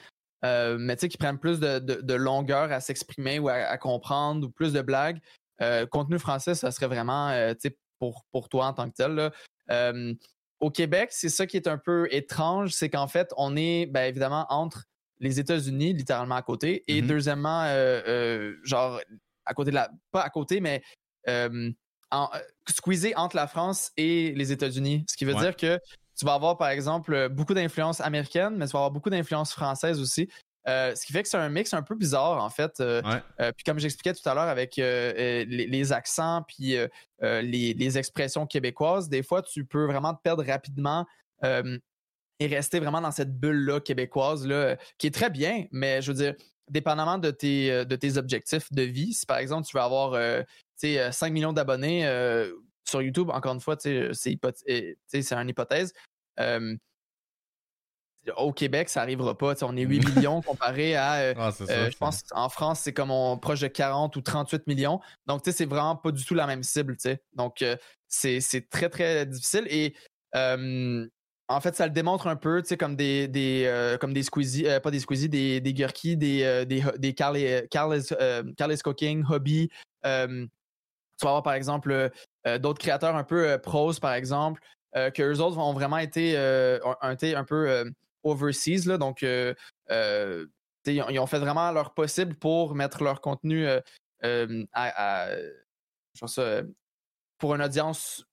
euh, 0.45 0.78
mais 0.80 0.95
tu 0.95 1.01
sais, 1.01 1.09
qui 1.09 1.17
prennent 1.17 1.39
plus 1.39 1.59
de, 1.59 2.13
longueur 2.13 2.72
à 2.72 2.82
s'exprimer 2.82 3.39
ou 3.39 3.49
à, 3.49 3.78
comprendre 3.78 4.47
ou 4.47 4.51
plus 4.51 4.74
de 4.74 4.82
blagues. 4.82 5.20
contenu 5.91 6.20
français, 6.20 6.55
ça 6.55 6.72
serait 6.72 6.88
vraiment, 6.88 7.32
tu 7.53 7.70
sais, 7.70 7.78
pour, 7.99 8.26
pour 8.32 8.47
toi 8.49 8.67
en 8.67 8.74
tant 8.74 8.89
que 8.89 8.95
tel. 8.95 9.15
Là. 9.15 9.93
au 10.59 10.70
Québec, 10.70 11.09
c'est 11.11 11.30
ça 11.30 11.47
qui 11.47 11.57
est 11.57 11.67
un 11.67 11.78
peu 11.78 12.07
étrange, 12.11 12.74
c'est 12.74 12.89
qu'en 12.89 13.07
fait, 13.07 13.34
on 13.38 13.55
est, 13.55 13.86
ben, 13.88 14.03
évidemment, 14.03 14.45
entre 14.49 14.84
les 15.20 15.39
États-Unis, 15.39 15.93
littéralement 15.93 16.36
à 16.36 16.41
côté, 16.41 16.84
et 16.88 17.01
mm-hmm. 17.01 17.07
deuxièmement, 17.07 17.63
genre, 18.63 19.01
à 19.45 19.53
côté 19.55 19.72
de 19.72 19.76
la. 19.76 19.89
Pas 20.11 20.22
à 20.22 20.30
côté, 20.30 20.59
mais 20.61 20.84
en, 22.12 22.30
euh, 22.34 22.39
squeezé 22.70 23.16
entre 23.16 23.36
la 23.36 23.47
France 23.47 23.91
et 23.97 24.34
les 24.36 24.51
États-Unis. 24.51 25.05
Ce 25.10 25.16
qui 25.16 25.26
veut 25.26 25.36
dire 25.36 25.55
que 25.55 25.80
tu 26.18 26.26
vas 26.26 26.34
avoir, 26.34 26.57
par 26.57 26.70
exemple, 26.70 27.30
beaucoup 27.30 27.53
d'influence 27.53 28.01
américaine, 28.01 28.55
mais 28.57 28.66
tu 28.66 28.72
vas 28.74 28.80
avoir 28.80 28.91
beaucoup 28.91 29.10
d'influence 29.10 29.53
française 29.53 29.99
aussi. 29.99 30.30
Euh, 30.68 30.93
ce 30.93 31.05
qui 31.05 31.14
fait 31.14 31.24
que 31.24 31.30
c'est 31.30 31.38
un 31.38 31.49
mix 31.49 31.74
un 31.74 31.82
peu 31.82 31.95
bizarre, 31.95 32.43
en 32.43 32.49
fait. 32.49 32.80
Euh, 32.80 33.01
puis 33.55 33.64
comme 33.66 33.80
j'expliquais 33.80 34.14
tout 34.14 34.28
à 34.28 34.34
l'heure 34.34 34.49
avec 34.49 34.76
les, 34.76 35.93
accents 35.93 36.43
puis 36.47 36.76
les, 37.22 37.97
expressions 37.97 38.45
québécoises, 38.45 39.07
des 39.10 39.24
fois, 39.24 39.41
tu 39.41 39.66
peux 39.66 39.86
vraiment 39.86 40.14
te 40.14 40.22
perdre 40.22 40.43
rapidement 40.45 41.05
et 41.41 42.47
rester 42.47 42.80
vraiment 42.80 43.01
dans 43.01 43.12
cette 43.12 43.38
bulle-là 43.38 43.80
québécoise, 43.80 44.45
là, 44.45 44.78
qui 44.97 45.07
est 45.07 45.14
très 45.14 45.30
bien, 45.30 45.66
mais 45.72 46.01
je 46.01 46.12
veux 46.12 46.18
dire, 46.18 46.36
dépendamment 46.70 47.17
de 47.17 47.32
tes, 47.32 47.86
de 47.86 47.95
tes 47.95 48.17
objectifs 48.17 48.72
de 48.72 48.84
vie, 48.84 49.13
si 49.13 49.26
par 49.26 49.38
exemple 49.38 49.67
tu 49.67 49.76
veux 49.76 49.84
avoir 49.84 50.15
5 50.80 51.28
euh, 51.28 51.30
millions 51.32 51.53
d'abonnés 51.53 52.07
euh, 52.07 52.51
sur 52.86 53.01
YouTube, 53.01 53.30
encore 53.30 53.53
une 53.53 53.61
fois, 53.61 53.76
c'est 53.80 54.11
une 54.11 55.49
hypothèse. 55.49 55.93
au 58.38 58.53
Québec, 58.53 58.89
ça 58.89 59.01
n'arrivera 59.01 59.38
pas. 59.38 59.53
on 59.63 59.78
est 59.78 59.84
8 59.84 59.99
millions 60.15 60.41
comparé 60.41 60.95
à. 60.95 61.15
Euh, 61.15 61.34
ah, 61.38 61.51
je 61.59 61.97
pense 61.97 62.24
en 62.32 62.49
France, 62.49 62.82
c'est 62.82 62.93
comme 62.93 63.11
on 63.11 63.38
proche 63.38 63.59
de 63.59 63.67
40 63.67 64.15
ou 64.15 64.22
38 64.22 64.67
millions. 64.67 64.99
Donc, 65.28 65.41
c'est 65.43 65.65
vraiment 65.65 65.95
pas 65.95 66.11
du 66.11 66.24
tout 66.26 66.34
la 66.34 66.47
même 66.47 66.63
cible. 66.63 66.95
Donc, 67.34 67.63
c'est 68.07 68.70
très, 68.70 68.89
très 68.89 69.26
difficile. 69.26 69.67
Et 69.70 69.95
en 71.50 71.60
fait, 71.62 71.76
ça 71.76 71.86
le 71.88 71.91
démontre 71.91 72.28
un 72.28 72.36
peu, 72.36 72.64
comme 72.80 72.95
des, 72.95 73.28
des 73.28 73.97
comme 74.00 74.14
des 74.14 74.24
Squeezie, 74.24 74.66
pas 74.82 74.91
des 74.91 75.00
Squeezie, 75.00 75.30
des, 75.30 75.60
des 75.60 75.74
des, 75.74 76.66
des, 76.66 76.84
des 76.97 77.14
Carles, 77.14 78.82
Cooking, 78.84 79.24
Hobby, 79.30 79.70
tu 81.20 81.26
vas 81.26 81.32
avoir, 81.32 81.43
par 81.43 81.54
exemple, 81.54 81.91
euh, 81.91 82.10
euh, 82.47 82.58
d'autres 82.58 82.80
créateurs 82.80 83.16
un 83.16 83.24
peu 83.24 83.50
euh, 83.50 83.58
pros, 83.58 83.93
par 83.95 84.14
exemple, 84.14 84.62
que 84.93 85.22
eux 85.22 85.39
autres 85.39 85.60
ont 85.60 85.74
vraiment 85.74 86.00
été, 86.00 86.36
un 86.36 87.43
peu 87.43 87.91
overseas. 88.24 88.88
Là, 88.88 88.97
donc, 88.97 89.22
ils 89.22 89.60
ont 91.20 91.28
fait 91.28 91.38
vraiment 91.38 91.72
leur 91.72 91.93
possible 91.93 92.34
pour 92.34 92.74
mettre 92.74 93.04
leur 93.04 93.22
contenu 93.22 93.68
à, 94.24 95.28
pour 97.38 97.54
une 97.54 97.62
audience 97.62 98.26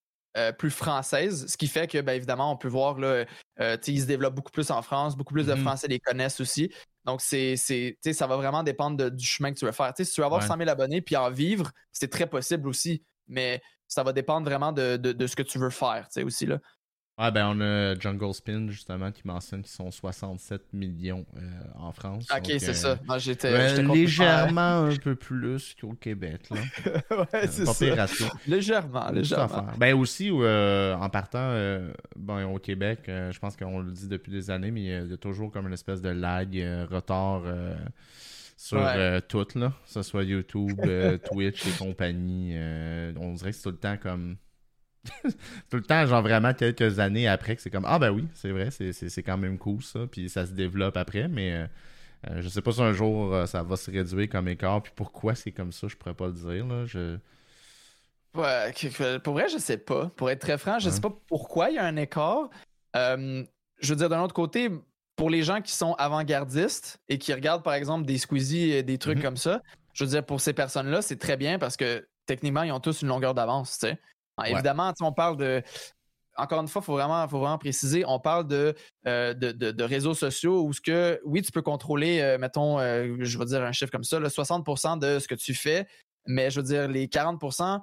plus 0.58 0.70
française, 0.70 1.46
ce 1.48 1.56
qui 1.56 1.66
fait 1.66 1.86
que, 1.86 2.00
bien 2.00 2.14
évidemment, 2.14 2.52
on 2.52 2.56
peut 2.56 2.68
voir, 2.68 2.98
là, 2.98 3.24
ils 3.58 4.00
se 4.00 4.06
développent 4.06 4.34
beaucoup 4.34 4.52
plus 4.52 4.70
en 4.70 4.82
France, 4.82 5.16
beaucoup 5.16 5.34
plus 5.34 5.46
de 5.46 5.54
mm-hmm. 5.54 5.62
Français 5.62 5.88
les 5.88 6.00
connaissent 6.00 6.40
aussi. 6.40 6.70
Donc, 7.04 7.20
c'est, 7.20 7.56
ça 7.56 8.26
va 8.26 8.36
vraiment 8.36 8.62
dépendre 8.62 9.10
du 9.10 9.24
chemin 9.24 9.52
que 9.52 9.58
tu 9.58 9.64
veux 9.64 9.72
faire. 9.72 9.92
si 9.96 10.04
tu 10.04 10.20
veux 10.20 10.26
avoir 10.26 10.42
100 10.42 10.58
000 10.58 10.68
abonnés 10.68 11.00
puis 11.00 11.16
en 11.16 11.30
vivre, 11.30 11.70
c'est 11.92 12.10
très 12.10 12.26
possible 12.26 12.68
aussi. 12.68 13.04
Mais 13.28 13.60
ça 13.88 14.02
va 14.02 14.12
dépendre 14.12 14.46
vraiment 14.48 14.72
de, 14.72 15.26
ce 15.26 15.36
que 15.36 15.42
tu 15.42 15.58
veux 15.58 15.70
faire 15.70 16.08
aussi. 16.24 16.46
Là. 16.46 16.58
Ouais, 17.18 17.30
ben 17.30 17.48
on 17.48 17.60
a 17.62 17.98
Jungle 17.98 18.34
Spin 18.34 18.68
justement 18.68 19.10
qui 19.10 19.22
mentionne 19.24 19.62
qu'ils 19.62 19.72
sont 19.72 19.90
67 19.90 20.74
millions 20.74 21.24
euh, 21.38 21.40
en 21.78 21.90
France. 21.90 22.26
Ok, 22.30 22.52
c'est 22.58 22.74
ça. 22.74 22.98
Euh, 23.08 23.18
j'étais, 23.18 23.82
légèrement 23.82 24.84
un 24.84 24.96
peu 24.96 25.14
plus 25.14 25.74
qu'au 25.80 25.94
Québec. 25.94 26.42
Là. 26.50 26.56
ouais, 27.16 27.26
euh, 27.34 27.46
c'est 27.48 27.64
ça. 27.64 28.26
Légèrement, 28.46 29.10
légèrement. 29.10 29.66
Ben 29.78 29.94
aussi, 29.94 30.30
en 30.30 31.08
partant 31.08 31.56
bon, 32.16 32.54
au 32.54 32.58
Québec, 32.58 33.04
je 33.06 33.38
pense 33.38 33.56
qu'on 33.56 33.80
le 33.80 33.92
dit 33.92 34.08
depuis 34.08 34.30
des 34.30 34.50
années, 34.50 34.70
mais 34.70 34.82
il 34.82 35.10
y 35.10 35.14
a 35.14 35.16
toujours 35.16 35.50
comme 35.50 35.68
une 35.68 35.72
espèce 35.72 36.02
de 36.02 36.10
lag, 36.10 36.54
retard 36.90 37.44
sur 38.58 38.78
tout, 39.26 39.46
là. 39.54 39.68
Que 39.68 39.90
ce 39.90 40.02
soit 40.02 40.24
YouTube, 40.24 40.82
Twitch 41.30 41.66
et 41.66 41.78
compagnie. 41.78 42.58
on 43.18 43.32
dirait 43.32 43.52
que 43.52 43.56
c'est 43.56 43.62
tout 43.62 43.70
le 43.70 43.78
temps 43.78 43.96
comme 43.96 44.36
tout 45.70 45.76
le 45.76 45.82
temps, 45.82 46.06
genre 46.06 46.22
vraiment 46.22 46.54
quelques 46.54 46.98
années 46.98 47.28
après, 47.28 47.56
que 47.56 47.62
c'est 47.62 47.70
comme 47.70 47.86
Ah 47.86 47.98
ben 47.98 48.10
oui, 48.10 48.26
c'est 48.34 48.50
vrai, 48.50 48.70
c'est 48.70 49.22
quand 49.22 49.38
même 49.38 49.58
cool 49.58 49.82
ça, 49.82 50.00
puis 50.10 50.28
ça 50.28 50.46
se 50.46 50.52
développe 50.52 50.96
après, 50.96 51.28
mais 51.28 51.52
euh, 51.52 51.66
euh, 52.30 52.42
je 52.42 52.48
sais 52.48 52.62
pas 52.62 52.72
si 52.72 52.82
un 52.82 52.92
jour 52.92 53.34
euh, 53.34 53.46
ça 53.46 53.62
va 53.62 53.76
se 53.76 53.90
réduire 53.90 54.28
comme 54.28 54.48
écart, 54.48 54.82
puis 54.82 54.92
pourquoi 54.94 55.34
c'est 55.34 55.52
comme 55.52 55.72
ça, 55.72 55.88
je 55.88 55.96
pourrais 55.96 56.14
pas 56.14 56.26
le 56.26 56.32
dire. 56.32 56.66
Là, 56.66 56.86
je... 56.86 57.18
Ouais, 58.34 59.18
pour 59.20 59.34
vrai, 59.34 59.48
je 59.48 59.58
sais 59.58 59.78
pas. 59.78 60.10
Pour 60.16 60.30
être 60.30 60.40
très 60.40 60.58
franc, 60.58 60.78
je 60.78 60.90
sais 60.90 61.00
pas 61.00 61.12
pourquoi 61.26 61.70
il 61.70 61.76
y 61.76 61.78
a 61.78 61.84
un 61.84 61.96
écart. 61.96 62.50
je 62.94 63.44
veux 63.82 63.96
dire, 63.96 64.08
d'un 64.08 64.22
autre 64.22 64.34
côté, 64.34 64.70
pour 65.16 65.30
les 65.30 65.42
gens 65.42 65.62
qui 65.62 65.72
sont 65.72 65.94
avant-gardistes 65.94 67.00
et 67.08 67.16
qui 67.16 67.32
regardent 67.32 67.62
par 67.62 67.72
exemple 67.72 68.04
des 68.04 68.18
Squeezie 68.18 68.72
et 68.72 68.82
des 68.82 68.98
trucs 68.98 69.18
mm-hmm. 69.18 69.22
comme 69.22 69.36
ça, 69.38 69.62
je 69.94 70.04
veux 70.04 70.10
dire, 70.10 70.24
pour 70.24 70.42
ces 70.42 70.52
personnes-là, 70.52 71.00
c'est 71.00 71.16
très 71.16 71.38
bien 71.38 71.58
parce 71.58 71.78
que 71.78 72.06
techniquement, 72.26 72.62
ils 72.62 72.72
ont 72.72 72.80
tous 72.80 73.00
une 73.00 73.08
longueur 73.08 73.32
d'avance, 73.32 73.78
tu 73.78 73.86
sais. 73.86 73.98
Ah, 74.36 74.50
évidemment, 74.50 74.92
on 75.00 75.12
parle 75.12 75.36
de. 75.36 75.62
Encore 76.38 76.60
une 76.60 76.68
fois, 76.68 76.82
il 76.82 76.84
faut 76.84 76.92
vraiment, 76.92 77.26
faut 77.28 77.38
vraiment 77.38 77.56
préciser, 77.56 78.04
on 78.06 78.20
parle 78.20 78.46
de, 78.46 78.74
euh, 79.06 79.32
de, 79.32 79.82
réseaux 79.82 80.12
sociaux 80.12 80.64
où 80.64 80.72
ce 80.74 80.82
que, 80.82 81.18
oui, 81.24 81.40
tu 81.40 81.50
peux 81.50 81.62
contrôler, 81.62 82.20
euh, 82.20 82.36
mettons, 82.36 82.78
euh, 82.78 83.16
je 83.20 83.38
vais 83.38 83.46
dire 83.46 83.62
un 83.62 83.72
chiffre 83.72 83.90
comme 83.90 84.04
ça, 84.04 84.20
le 84.20 84.28
60% 84.28 84.98
de 84.98 85.18
ce 85.18 85.28
que 85.28 85.34
tu 85.34 85.54
fais, 85.54 85.86
mais 86.26 86.50
je 86.50 86.60
veux 86.60 86.66
dire, 86.66 86.88
les 86.88 87.08
40% 87.08 87.80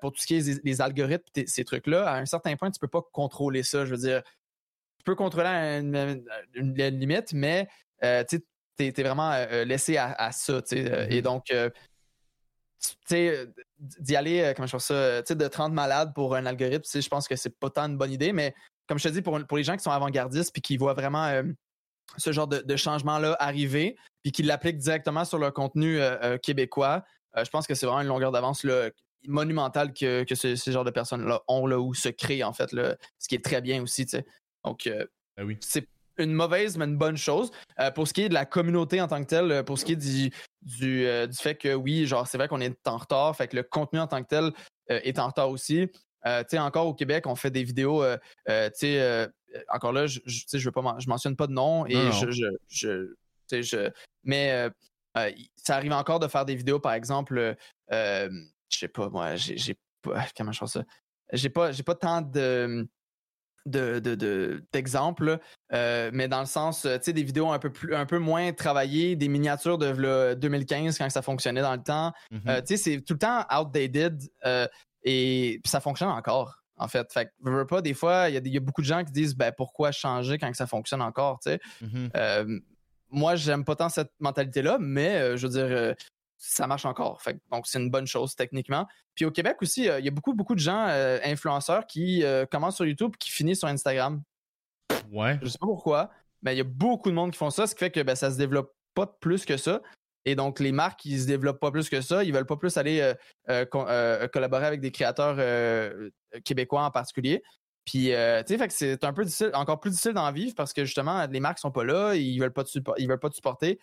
pour 0.00 0.10
tout 0.10 0.20
ce 0.20 0.26
qui 0.26 0.34
est 0.36 0.64
les, 0.64 0.80
algorithmes, 0.80 1.46
ces 1.46 1.64
trucs-là, 1.64 2.08
à 2.08 2.18
un 2.18 2.26
certain 2.26 2.56
point, 2.56 2.70
tu 2.70 2.78
ne 2.78 2.80
peux 2.80 2.90
pas 2.90 3.02
contrôler 3.12 3.62
ça. 3.62 3.84
Je 3.84 3.90
veux 3.90 4.00
dire, 4.00 4.22
tu 4.98 5.04
peux 5.04 5.14
contrôler 5.14 5.48
une, 5.48 6.74
limite, 6.74 7.32
mais 7.32 7.68
tu 8.00 8.40
es, 8.80 9.02
vraiment 9.02 9.36
laissé 9.64 9.98
à, 9.98 10.32
ça. 10.32 10.54
Et 10.72 11.20
mm-hmm. 11.20 11.22
donc, 11.22 11.52
d'y 13.08 14.16
aller, 14.16 14.40
euh, 14.40 14.52
comment 14.54 14.66
je 14.66 14.78
ça, 14.78 15.22
de 15.22 15.48
30 15.48 15.72
malades 15.72 16.12
pour 16.14 16.34
un 16.34 16.46
algorithme, 16.46 16.84
je 17.00 17.08
pense 17.08 17.28
que 17.28 17.36
c'est 17.36 17.58
pas 17.58 17.70
tant 17.70 17.84
une 17.84 17.96
bonne 17.96 18.12
idée, 18.12 18.32
mais 18.32 18.54
comme 18.86 18.98
je 18.98 19.08
te 19.08 19.12
dis, 19.12 19.22
pour, 19.22 19.38
pour 19.46 19.56
les 19.56 19.64
gens 19.64 19.76
qui 19.76 19.82
sont 19.82 19.90
avant-gardistes 19.90 20.52
puis 20.52 20.62
qui 20.62 20.76
voient 20.76 20.94
vraiment 20.94 21.24
euh, 21.26 21.42
ce 22.16 22.32
genre 22.32 22.46
de, 22.46 22.76
changement-là 22.76 23.36
arriver, 23.40 23.96
puis 24.22 24.32
qui 24.32 24.42
l'appliquent 24.42 24.78
directement 24.78 25.24
sur 25.24 25.38
leur 25.38 25.52
contenu 25.52 26.00
euh, 26.00 26.38
québécois, 26.38 27.02
je 27.36 27.48
pense 27.50 27.66
que 27.66 27.74
c'est 27.74 27.86
vraiment 27.86 28.02
une 28.02 28.08
longueur 28.08 28.30
d'avance 28.30 28.64
monumentale 29.26 29.92
que, 29.92 30.22
que 30.22 30.34
ce, 30.34 30.54
ces 30.54 30.70
genres 30.70 30.84
de 30.84 30.90
personnes-là 30.90 31.42
ont 31.48 31.66
là, 31.66 31.80
ou 31.80 31.94
se 31.94 32.08
créent, 32.08 32.44
en 32.44 32.52
fait, 32.52 32.72
là, 32.72 32.96
ce 33.18 33.26
qui 33.26 33.34
est 33.34 33.44
très 33.44 33.60
bien 33.60 33.82
aussi. 33.82 34.06
Donc, 34.64 34.88
ben 35.36 35.44
oui. 35.44 35.56
c'est 35.60 35.88
une 36.18 36.32
mauvaise, 36.32 36.76
mais 36.76 36.84
une 36.84 36.96
bonne 36.96 37.16
chose. 37.16 37.50
pour 37.94 38.08
ce 38.08 38.12
qui 38.12 38.22
est 38.22 38.28
de 38.28 38.34
la 38.34 38.46
communauté 38.46 39.00
en 39.00 39.08
tant 39.08 39.22
que 39.22 39.28
telle, 39.28 39.64
pour 39.64 39.78
ce 39.78 39.84
qui 39.84 39.92
est 39.92 39.96
du, 39.96 40.30
du, 40.62 41.06
du 41.28 41.36
fait 41.36 41.54
que 41.54 41.74
oui, 41.74 42.06
genre, 42.06 42.26
c'est 42.26 42.38
vrai 42.38 42.48
qu'on 42.48 42.60
est 42.60 42.76
en 42.86 42.96
retard, 42.96 43.34
fait 43.36 43.48
que 43.48 43.56
le 43.56 43.62
contenu 43.62 44.00
en 44.00 44.06
tant 44.06 44.22
que 44.22 44.28
tel 44.28 44.52
est 44.88 45.18
en 45.18 45.26
retard 45.26 45.50
aussi. 45.50 45.88
tu 46.24 46.30
sais, 46.48 46.58
encore 46.58 46.86
au 46.86 46.94
Québec, 46.94 47.26
on 47.26 47.34
fait 47.34 47.50
des 47.50 47.64
vidéos, 47.64 48.04
tu 48.46 48.52
sais, 48.74 49.28
encore 49.68 49.92
là, 49.92 50.06
je, 50.06 50.20
je, 50.26 50.58
je, 50.58 50.64
veux 50.64 50.72
pas, 50.72 50.96
je 50.98 51.08
mentionne 51.08 51.36
pas 51.36 51.46
de 51.46 51.52
nom 51.52 51.86
et 51.86 52.10
je, 52.12 52.30
je, 52.68 53.14
je, 53.50 53.90
mais 54.22 54.70
ça 55.56 55.76
arrive 55.76 55.92
encore 55.92 56.20
de 56.20 56.28
faire 56.28 56.44
des 56.44 56.54
vidéos, 56.54 56.80
par 56.80 56.92
exemple, 56.92 57.56
je 58.74 58.78
sais 58.78 58.88
pas, 58.88 59.08
moi, 59.08 59.36
j'ai 59.36 59.76
pas, 60.02 60.26
comment 60.36 60.52
je 60.52 60.58
fais 60.58 60.66
ça? 60.66 60.84
J'ai 61.32 61.48
pas, 61.48 61.72
j'ai 61.72 61.82
pas 61.82 61.94
tant 61.94 62.20
de 62.20 62.86
d'exemples, 63.66 65.38
de, 65.72 66.10
mais 66.12 66.28
dans 66.28 66.40
le 66.40 66.46
sens, 66.46 66.82
tu 66.82 66.88
sais, 67.00 67.12
des 67.12 67.22
vidéos 67.22 67.50
un 67.50 67.58
peu 67.58 67.70
plus, 67.70 67.94
un 67.94 68.06
peu 68.06 68.18
moins 68.18 68.52
travaillées, 68.52 69.16
des 69.16 69.28
miniatures 69.28 69.78
de 69.78 70.34
2015 70.34 70.98
quand 70.98 71.10
ça 71.10 71.22
fonctionnait 71.22 71.62
dans 71.62 71.74
le 71.74 71.82
temps. 71.82 72.12
Mm-hmm. 72.32 72.60
tu 72.60 72.66
sais, 72.66 72.76
c'est 72.76 73.00
tout 73.00 73.14
le 73.14 73.18
temps 73.18 73.44
outdated 73.50 74.22
et 75.02 75.60
ça 75.64 75.80
fonctionne 75.80 76.10
encore. 76.10 76.60
En 76.76 76.88
fait, 76.88 77.12
fait 77.12 77.30
veux 77.40 77.66
pas, 77.66 77.80
des 77.80 77.94
fois, 77.94 78.28
il 78.28 78.46
y, 78.46 78.56
a 78.56 78.60
beaucoup 78.60 78.82
de 78.82 78.86
gens 78.86 79.04
qui 79.04 79.12
disent 79.12 79.36
ben, 79.36 79.52
pourquoi 79.56 79.92
changer 79.92 80.38
quand 80.38 80.52
ça 80.54 80.66
fonctionne 80.66 81.02
encore, 81.02 81.38
tu 81.40 81.52
sais. 81.52 81.60
Mm-hmm 81.82 82.60
moi, 83.14 83.36
j'aime 83.36 83.64
pas 83.64 83.76
tant 83.76 83.88
cette 83.88 84.12
mentalité-là, 84.20 84.78
mais 84.80 85.16
euh, 85.16 85.36
je 85.36 85.46
veux 85.46 85.52
dire, 85.52 85.66
euh, 85.66 85.94
ça 86.46 86.66
marche 86.66 86.84
encore. 86.84 87.22
donc, 87.50 87.66
c'est 87.66 87.78
une 87.78 87.90
bonne 87.90 88.06
chose 88.06 88.34
techniquement. 88.34 88.86
Puis 89.14 89.24
au 89.24 89.30
Québec 89.30 89.56
aussi, 89.60 89.88
euh, 89.88 89.98
il 89.98 90.04
y 90.04 90.08
a 90.08 90.10
beaucoup, 90.10 90.34
beaucoup 90.34 90.54
de 90.54 90.60
gens 90.60 90.86
influenceurs 91.24 91.86
qui 91.86 92.24
commencent 92.50 92.76
sur 92.76 92.86
YouTube 92.86 93.14
qui 93.18 93.30
finissent 93.30 93.60
sur 93.60 93.68
Instagram. 93.68 94.22
Ouais. 95.10 95.38
Je 95.42 95.48
sais 95.48 95.58
pas 95.58 95.66
pourquoi, 95.66 96.10
mais 96.42 96.54
il 96.54 96.58
y 96.58 96.60
a 96.60 96.64
beaucoup 96.64 97.10
de 97.10 97.14
monde 97.14 97.32
qui 97.32 97.38
font 97.38 97.50
ça, 97.50 97.66
ce 97.66 97.74
qui 97.74 97.80
fait 97.80 97.90
que 97.90 98.00
ben, 98.00 98.14
ça 98.14 98.30
se 98.30 98.36
développe 98.36 98.72
pas 98.94 99.06
plus 99.06 99.44
que 99.44 99.56
ça. 99.56 99.80
Et 100.26 100.34
donc, 100.34 100.58
les 100.58 100.72
marques, 100.72 101.04
ils 101.04 101.20
se 101.20 101.26
développent 101.26 101.60
pas 101.60 101.70
plus 101.70 101.90
que 101.90 102.00
ça. 102.00 102.24
Ils 102.24 102.32
veulent 102.32 102.46
pas 102.46 102.56
plus 102.56 102.76
aller 102.76 103.12
collaborer 103.70 104.66
avec 104.66 104.80
des 104.80 104.90
créateurs 104.90 105.36
québécois 106.44 106.84
en 106.84 106.90
particulier. 106.90 107.42
Puis, 107.84 108.14
euh, 108.14 108.42
tu 108.42 108.56
sais, 108.56 108.66
c'est 108.70 109.04
un 109.04 109.12
peu 109.12 109.24
difficile, 109.24 109.50
encore 109.54 109.78
plus 109.78 109.90
difficile 109.90 110.14
d'en 110.14 110.32
vivre 110.32 110.54
parce 110.54 110.72
que 110.72 110.84
justement, 110.84 111.26
les 111.26 111.40
marques 111.40 111.58
sont 111.58 111.70
pas 111.70 111.84
là, 111.84 112.14
ils 112.14 112.38
veulent 112.40 112.52
pas 112.52 112.64
te, 112.64 112.78
ils 112.98 113.08
veulent 113.08 113.18
pas 113.18 113.28
te 113.28 113.34
supporter. 113.34 113.78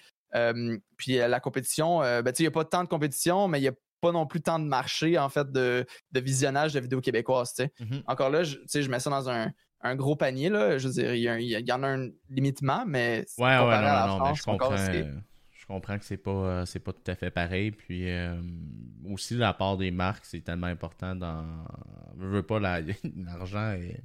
Puis 0.98 1.16
la 1.16 1.40
compétition, 1.40 2.00
ben, 2.00 2.24
tu 2.26 2.30
sais, 2.30 2.44
il 2.44 2.44
n'y 2.44 2.48
a 2.48 2.52
pas 2.52 2.66
tant 2.66 2.84
de 2.84 2.90
compétition, 2.90 3.48
mais 3.48 3.60
il 3.60 3.64
n'y 3.64 3.68
a 3.68 3.74
pas 4.02 4.12
non 4.12 4.26
plus 4.26 4.42
tant 4.42 4.60
de 4.60 4.66
marché, 4.66 5.18
en 5.18 5.30
fait, 5.30 5.52
de, 5.52 5.86
visionnage 6.14 6.74
de 6.74 6.80
vidéos 6.80 7.02
québécoises. 7.02 7.54
Mm-hmm. 7.56 8.04
Encore 8.08 8.30
là, 8.30 8.44
je 8.44 8.90
mets 8.90 9.00
ça 9.00 9.10
dans 9.10 9.30
un, 9.30 9.96
gros 9.96 10.16
panier, 10.16 10.50
là. 10.50 10.78
Je 10.78 10.88
veux 10.88 10.94
dire, 10.94 11.14
il 11.14 11.24
y, 11.24 11.72
en 11.72 11.84
a 11.84 11.88
un 11.88 12.10
limitement, 12.30 12.84
mais. 12.86 13.26
Ouais, 13.38 13.46
ouais, 13.46 13.82
non, 13.82 14.08
non, 14.08 14.26
mais 14.26 14.36
je 14.36 14.44
comprends 14.44 14.76
comprends 15.72 15.98
que 15.98 16.06
c'est 16.06 16.18
pas 16.18 16.32
euh, 16.32 16.66
c'est 16.66 16.80
pas 16.80 16.94
tout 16.94 17.10
à 17.10 17.16
fait 17.16 17.32
pareil. 17.32 17.72
Puis 17.72 18.10
euh, 18.10 18.42
aussi 19.10 19.36
la 19.36 19.54
part 19.54 19.78
des 19.78 19.92
marques, 19.92 20.26
c'est 20.26 20.42
tellement 20.42 20.68
important 20.68 21.16
dans. 21.16 21.46
Je 22.20 22.26
veux 22.26 22.44
pas 22.44 22.60
l'argent 22.60 23.72
est, 23.72 24.04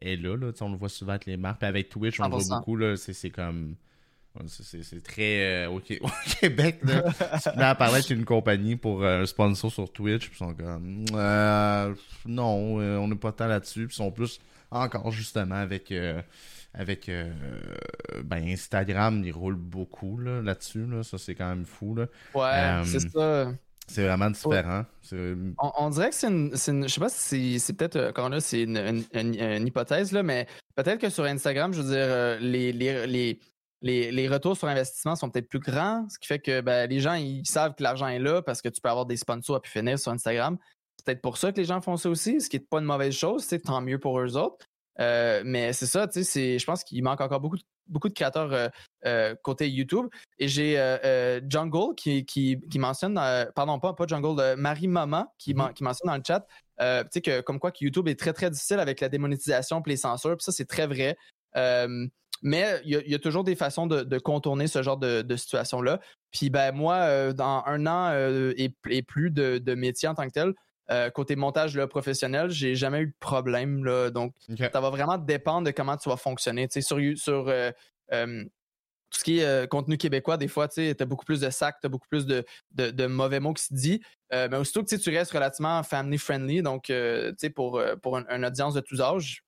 est, 0.00 0.16
là, 0.16 0.36
là. 0.36 0.52
on 0.60 0.70
le 0.70 0.76
voit 0.76 0.88
souvent 0.88 1.12
avec 1.12 1.26
les 1.26 1.36
marques. 1.36 1.58
Puis 1.60 1.68
avec 1.68 1.88
Twitch, 1.88 2.20
on 2.20 2.24
le 2.24 2.36
voit 2.36 2.58
beaucoup. 2.58 2.78
C'est 2.96 3.30
comme. 3.30 3.76
C'est 4.48 5.02
très. 5.02 5.66
Euh, 5.66 5.68
au, 5.68 5.80
Québec, 6.40 6.80
là. 6.82 7.02
tu 7.40 7.48
à 7.48 7.74
parler 7.74 7.96
avec 7.96 8.10
une 8.10 8.24
compagnie 8.24 8.76
pour 8.76 9.04
un 9.04 9.26
sponsor 9.26 9.70
sur 9.70 9.92
Twitch, 9.92 10.28
puis 10.28 10.36
ils 10.40 10.44
sont 10.44 10.54
comme. 10.54 11.04
non, 12.26 12.76
on 12.76 13.08
n'est 13.08 13.14
pas 13.16 13.32
tant 13.32 13.46
là-dessus. 13.46 13.86
Puis 13.86 13.94
ils 13.94 13.98
sont 13.98 14.10
plus 14.10 14.40
encore 14.70 15.12
justement 15.12 15.54
avec 15.54 15.92
avec 16.74 17.08
euh, 17.08 17.30
ben, 18.24 18.48
Instagram, 18.48 19.22
il 19.24 19.32
roule 19.32 19.54
beaucoup 19.54 20.18
là, 20.18 20.42
dessus 20.54 20.86
là, 20.86 21.02
Ça, 21.02 21.18
c'est 21.18 21.34
quand 21.34 21.48
même 21.48 21.64
fou. 21.64 21.94
Là. 21.94 22.06
Ouais, 22.34 22.84
c'est 22.84 23.16
euh, 23.16 23.44
ça. 23.46 23.52
C'est 23.86 24.04
vraiment 24.06 24.30
différent. 24.30 24.84
On, 25.58 25.90
dirait 25.90 26.08
que 26.08 26.14
c'est 26.14 26.28
une, 26.28 26.52
Je 26.54 26.88
sais 26.88 27.00
pas 27.00 27.08
si 27.10 27.60
c'est 27.60 27.74
peut-être. 27.74 27.96
Euh, 27.96 28.12
quand 28.12 28.28
là, 28.28 28.40
c'est 28.40 28.62
une, 28.62 29.04
une, 29.12 29.66
hypothèse, 29.66 30.10
là, 30.10 30.22
mais 30.22 30.46
peut-être 30.74 31.00
que 31.00 31.10
sur 31.10 31.24
Instagram, 31.24 31.72
je 31.74 31.82
veux 31.82 31.94
dire, 31.94 32.40
les, 32.40 32.72
les, 32.72 33.06
les, 33.06 33.38
les, 33.84 34.28
retours 34.28 34.56
sur 34.56 34.66
investissement 34.68 35.14
sont 35.14 35.30
peut-être 35.30 35.48
plus 35.48 35.60
grands, 35.60 36.06
ce 36.08 36.18
qui 36.18 36.26
fait 36.26 36.38
que 36.38 36.60
ben, 36.60 36.88
les 36.88 37.00
gens, 37.00 37.14
ils 37.14 37.46
savent 37.46 37.74
que 37.74 37.82
l'argent 37.82 38.08
est 38.08 38.18
là 38.18 38.42
parce 38.42 38.62
que 38.62 38.68
tu 38.68 38.80
peux 38.80 38.88
avoir 38.88 39.06
des 39.06 39.16
sponsors 39.16 39.56
à 39.56 39.60
pu 39.60 39.70
finir 39.70 39.98
sur 39.98 40.10
Instagram. 40.10 40.56
C'est 40.96 41.06
peut-être 41.06 41.22
pour 41.22 41.36
ça 41.36 41.52
que 41.52 41.58
les 41.58 41.64
gens 41.64 41.80
font 41.80 41.96
ça 41.96 42.08
aussi, 42.08 42.40
ce 42.40 42.48
qui 42.48 42.56
n'est 42.56 42.64
pas 42.64 42.78
une 42.78 42.86
mauvaise 42.86 43.14
chose, 43.14 43.44
c'est 43.44 43.60
tant 43.60 43.80
mieux 43.80 43.98
pour 43.98 44.18
eux 44.20 44.36
autres. 44.36 44.64
Euh, 45.00 45.42
mais 45.44 45.72
c'est 45.72 45.86
ça, 45.86 46.06
tu 46.06 46.22
sais, 46.24 46.58
je 46.58 46.64
pense 46.64 46.84
qu'il 46.84 47.02
manque 47.02 47.20
encore 47.20 47.40
beaucoup 47.40 47.56
de, 47.56 47.62
beaucoup 47.88 48.08
de 48.08 48.14
créateurs 48.14 48.52
euh, 48.52 48.68
euh, 49.04 49.34
côté 49.42 49.68
YouTube. 49.68 50.06
Et 50.38 50.48
j'ai 50.48 50.76
Jungle 51.48 51.94
qui, 51.96 52.24
qui, 52.24 52.58
qui 52.70 52.78
mentionne, 52.78 53.20
pardon, 53.54 53.78
pas, 53.80 53.92
pas 53.92 54.06
Jungle, 54.06 54.54
Marie 54.56 54.88
Mama 54.88 55.32
qui, 55.38 55.52
mm-hmm. 55.52 55.74
qui 55.74 55.84
mentionne 55.84 56.08
dans 56.08 56.16
le 56.16 56.22
chat, 56.26 56.46
tu 56.78 57.08
sais, 57.10 57.20
que 57.20 57.40
comme 57.40 57.58
quoi 57.58 57.70
que 57.70 57.78
YouTube 57.84 58.08
est 58.08 58.18
très, 58.18 58.32
très 58.32 58.50
difficile 58.50 58.78
avec 58.78 59.00
la 59.00 59.08
démonétisation 59.08 59.82
et 59.84 59.90
les 59.90 59.96
censures. 59.96 60.36
Puis 60.36 60.44
ça, 60.44 60.52
c'est 60.52 60.64
très 60.64 60.86
vrai. 60.86 61.16
Mais 62.44 62.80
il 62.84 62.92
y, 63.06 63.14
a 63.14 63.18
toujours 63.18 63.42
des 63.42 63.56
façons 63.56 63.88
de, 63.88 64.18
contourner 64.18 64.68
ce 64.68 64.82
genre 64.82 64.98
de, 64.98 65.36
situation-là. 65.36 65.98
Puis 66.30 66.50
ben 66.50 66.72
moi, 66.72 67.32
dans 67.32 67.64
un 67.66 67.86
an 67.86 68.12
et, 68.56 69.02
plus 69.02 69.30
de, 69.32 69.58
de 69.58 69.74
métier 69.74 70.08
en 70.08 70.14
tant 70.14 70.26
que 70.26 70.32
tel, 70.32 70.54
euh, 70.90 71.08
côté 71.10 71.34
montage 71.34 71.76
là, 71.76 71.86
professionnel, 71.86 72.50
j'ai 72.50 72.74
jamais 72.74 73.00
eu 73.00 73.06
de 73.06 73.14
problème. 73.18 73.84
Là, 73.84 74.10
donc, 74.10 74.34
ça 74.58 74.80
va 74.80 74.90
vraiment 74.90 75.16
dépendre 75.16 75.66
de 75.66 75.70
comment 75.70 75.96
tu 75.96 76.08
vas 76.08 76.16
fonctionner. 76.16 76.68
sur 76.70 76.82
sur 77.16 77.48
euh, 77.48 77.70
euh, 78.12 78.44
tout 79.10 79.18
ce 79.18 79.24
qui 79.24 79.38
est 79.38 79.68
contenu 79.70 79.96
québécois, 79.96 80.36
des 80.36 80.48
fois, 80.48 80.68
tu 80.68 80.94
as 80.98 81.04
beaucoup 81.06 81.24
plus 81.24 81.40
de 81.40 81.48
sacs, 81.48 81.76
tu 81.80 81.86
as 81.86 81.88
beaucoup 81.88 82.08
plus 82.08 82.26
de, 82.26 82.44
de, 82.72 83.06
mauvais 83.06 83.38
mots 83.38 83.54
qui 83.54 83.62
se 83.62 83.72
disent. 83.72 84.00
mais 84.32 84.56
aussitôt 84.56 84.82
que 84.82 84.96
tu 84.96 85.10
restes 85.10 85.30
relativement 85.30 85.82
family-friendly, 85.84 86.62
donc 86.62 86.92
pour, 87.54 87.80
pour 88.02 88.18
une, 88.18 88.44
audience 88.44 88.74
de 88.74 88.80
tous 88.80 89.00
âges, 89.00 89.44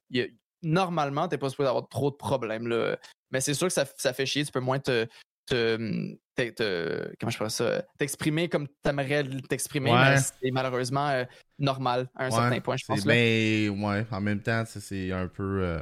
normalement, 0.62 1.28
tu 1.28 1.34
n'es 1.34 1.38
pas 1.38 1.50
supposé 1.50 1.68
avoir 1.68 1.88
trop 1.88 2.11
de 2.11 2.16
problèmes. 2.16 2.66
Là. 2.66 2.96
Mais 3.30 3.40
c'est 3.40 3.54
sûr 3.54 3.66
que 3.66 3.72
ça, 3.72 3.84
ça, 3.96 4.12
fait 4.12 4.26
chier, 4.26 4.44
tu 4.44 4.52
peux 4.52 4.61
moins 4.61 4.78
te, 4.78 5.07
te, 5.46 7.14
comment 7.18 7.30
je 7.30 7.48
ça, 7.48 7.82
t'exprimer 7.98 8.48
comme 8.48 8.66
tu 8.68 8.90
aimerais 8.90 9.24
t'exprimer, 9.48 9.92
mais 9.92 10.18
c'est 10.18 10.50
malheureusement 10.50 11.09
euh, 11.09 11.24
normal 11.59 12.09
à 12.14 12.26
un 12.26 12.30
certain 12.30 12.61
point, 12.61 12.76
je 12.76 12.84
pense. 12.86 13.04
Mais 13.04 13.68
ouais, 13.68 14.07
en 14.11 14.20
même 14.20 14.40
temps, 14.40 14.64
c'est 14.66 15.12
un 15.12 15.28
peu. 15.28 15.61
Euh, 15.62 15.80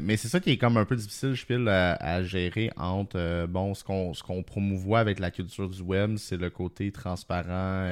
mais 0.00 0.16
c'est 0.16 0.28
ça 0.28 0.38
qui 0.38 0.50
est 0.50 0.58
comme 0.58 0.76
un 0.76 0.84
peu 0.84 0.94
difficile, 0.94 1.34
je 1.34 1.44
file, 1.44 1.68
à, 1.68 2.22
gérer 2.22 2.70
entre 2.76 3.18
euh, 3.18 3.46
bon 3.48 3.74
ce 3.74 3.82
qu'on 3.82 4.14
ce 4.14 4.22
qu'on 4.22 4.42
promouvoit 4.42 5.00
avec 5.00 5.18
la 5.18 5.30
culture 5.30 5.68
du 5.68 5.82
web, 5.82 6.16
c'est 6.16 6.36
le 6.36 6.50
côté 6.50 6.92
transparent. 6.92 7.88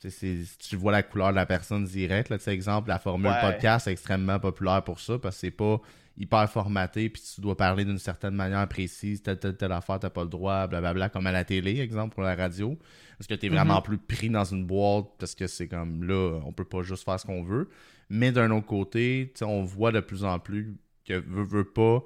Tu 0.00 0.76
vois 0.76 0.92
la 0.92 1.02
couleur 1.02 1.30
de 1.30 1.36
la 1.36 1.46
personne 1.46 1.84
directe. 1.84 2.28
Là, 2.28 2.36
exemple, 2.46 2.88
la 2.88 2.98
formule 2.98 3.32
podcast 3.40 3.88
est 3.88 3.92
extrêmement 3.92 4.38
populaire 4.38 4.82
pour 4.84 5.00
ça 5.00 5.18
parce 5.18 5.36
que 5.36 5.40
c'est 5.40 5.50
pas 5.50 5.80
hyper 6.18 6.50
formaté, 6.50 7.08
puis 7.08 7.22
tu 7.34 7.40
dois 7.40 7.56
parler 7.56 7.84
d'une 7.84 7.98
certaine 7.98 8.34
manière 8.34 8.66
précise, 8.68 9.22
telle, 9.22 9.38
telle, 9.38 9.56
telle 9.56 9.72
affaire, 9.72 10.00
t'as 10.00 10.10
pas 10.10 10.24
le 10.24 10.28
droit, 10.28 10.66
blablabla, 10.66 11.08
comme 11.08 11.26
à 11.26 11.32
la 11.32 11.44
télé, 11.44 11.78
exemple, 11.80 12.14
pour 12.14 12.24
la 12.24 12.34
radio. 12.34 12.76
Parce 13.16 13.28
que 13.28 13.34
t'es 13.34 13.48
vraiment 13.48 13.76
mhm. 13.76 13.82
plus 13.82 13.98
pris 13.98 14.28
dans 14.28 14.44
une 14.44 14.66
boîte, 14.66 15.06
parce 15.18 15.34
que 15.34 15.46
c'est 15.46 15.68
comme 15.68 16.04
là, 16.04 16.40
on 16.44 16.52
peut 16.52 16.64
pas 16.64 16.82
juste 16.82 17.04
faire 17.04 17.18
ce 17.20 17.26
qu'on 17.26 17.44
veut. 17.44 17.68
Mais 18.10 18.32
d'un 18.32 18.50
autre 18.50 18.66
côté, 18.66 19.32
on 19.42 19.62
voit 19.62 19.92
de 19.92 20.00
plus 20.00 20.24
en 20.24 20.38
plus 20.38 20.76
que 21.04 21.14
veut, 21.14 21.44
veut 21.44 21.70
pas, 21.70 22.02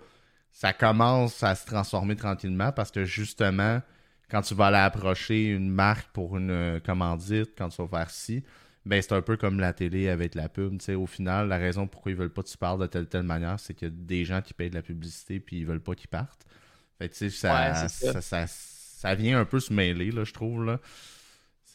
ça 0.50 0.72
commence 0.72 1.42
à 1.42 1.54
se 1.54 1.64
transformer 1.64 2.16
tranquillement, 2.16 2.70
parce 2.72 2.90
que 2.90 3.04
justement, 3.04 3.80
quand 4.32 4.40
tu 4.40 4.54
vas 4.54 4.68
aller 4.68 4.78
approcher 4.78 5.50
une 5.50 5.68
marque 5.68 6.08
pour 6.12 6.38
une 6.38 6.80
commandite, 6.84 7.50
quand 7.56 7.68
tu 7.68 7.82
vas 7.82 7.88
faire 7.88 8.10
ci, 8.10 8.42
ben 8.86 9.00
c'est 9.00 9.12
un 9.12 9.20
peu 9.20 9.36
comme 9.36 9.60
la 9.60 9.74
télé 9.74 10.08
avec 10.08 10.34
la 10.34 10.48
pub. 10.48 10.80
au 10.96 11.06
final, 11.06 11.48
la 11.48 11.58
raison 11.58 11.86
pourquoi 11.86 12.12
ils 12.12 12.16
veulent 12.16 12.32
pas 12.32 12.42
que 12.42 12.48
tu 12.48 12.56
parles 12.56 12.80
de 12.80 12.86
telle 12.86 13.06
telle 13.06 13.24
manière, 13.24 13.60
c'est 13.60 13.74
qu'il 13.74 13.88
y 13.88 13.90
a 13.90 13.94
des 13.94 14.24
gens 14.24 14.40
qui 14.40 14.54
payent 14.54 14.70
de 14.70 14.74
la 14.74 14.82
publicité 14.82 15.38
puis 15.38 15.58
ils 15.58 15.66
veulent 15.66 15.82
pas 15.82 15.94
qu'ils 15.94 16.08
partent. 16.08 16.46
Fait 16.98 17.10
tu 17.10 17.16
sais, 17.16 17.30
ça, 17.30 17.88
ça. 17.88 18.46
Ça, 18.46 19.14
vient 19.16 19.38
un 19.38 19.44
peu 19.44 19.60
se 19.60 19.72
mêler, 19.72 20.12
là, 20.12 20.24
je 20.24 20.32
trouve. 20.32 20.64
Là. 20.64 20.80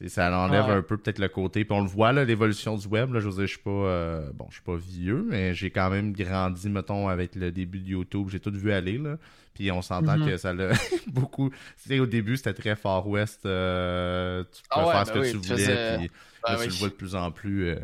Ça 0.06 0.38
enlève 0.38 0.66
un 0.66 0.84
peu 0.84 0.98
peut-être 0.98 1.18
le 1.18 1.28
côté. 1.28 1.66
Puis 1.66 1.76
on 1.76 1.82
le 1.82 1.88
voit, 1.88 2.14
l'évolution 2.14 2.78
du 2.78 2.88
web. 2.88 3.14
Là, 3.14 3.20
je 3.20 3.32
je 3.32 3.45
suis 3.45 3.58
pas. 3.58 3.70
Euh, 3.72 4.32
bon, 4.34 4.45
je 4.50 4.56
suis 4.56 4.64
pas 4.64 4.76
vieux, 4.76 5.26
mais 5.28 5.56
j'ai 5.56 5.72
quand 5.72 5.89
même 5.89 6.14
grandi, 6.14 6.70
mettons, 6.70 7.08
avec 7.08 7.36
le 7.36 7.52
début 7.52 7.80
de 7.80 7.88
YouTube. 7.88 8.28
J'ai 8.30 8.39
tout 8.39 8.52
vu 8.52 8.72
aller. 8.72 9.00
Là. 9.00 9.18
Puis 9.56 9.72
on 9.72 9.82
s'entend 9.82 10.18
mm-hmm. 10.18 10.30
que 10.30 10.38
ça 10.38 10.54
l'a 10.54 10.74
beaucoup. 11.08 11.50
Au 11.89 12.06
début, 12.06 12.38
c'était 12.38 12.54
très 12.54 12.76
Far 12.76 13.08
West. 13.08 13.45
Euh, 13.45 14.43
tu 14.43 14.62
peux 14.62 14.68
ah 14.70 14.91
faire 14.91 15.08
ce 15.08 15.14
ben 15.14 15.22
que 15.24 15.32
tu 15.32 15.38
voulais. 15.38 15.98
Puis 15.98 16.12
ben 16.48 16.58
tu 16.58 16.68
le 16.68 16.74
vois 16.74 16.89
de 16.89 16.93
plus 16.93 17.16
en 17.16 17.32
plus. 17.32 17.70
Euh, 17.70 17.80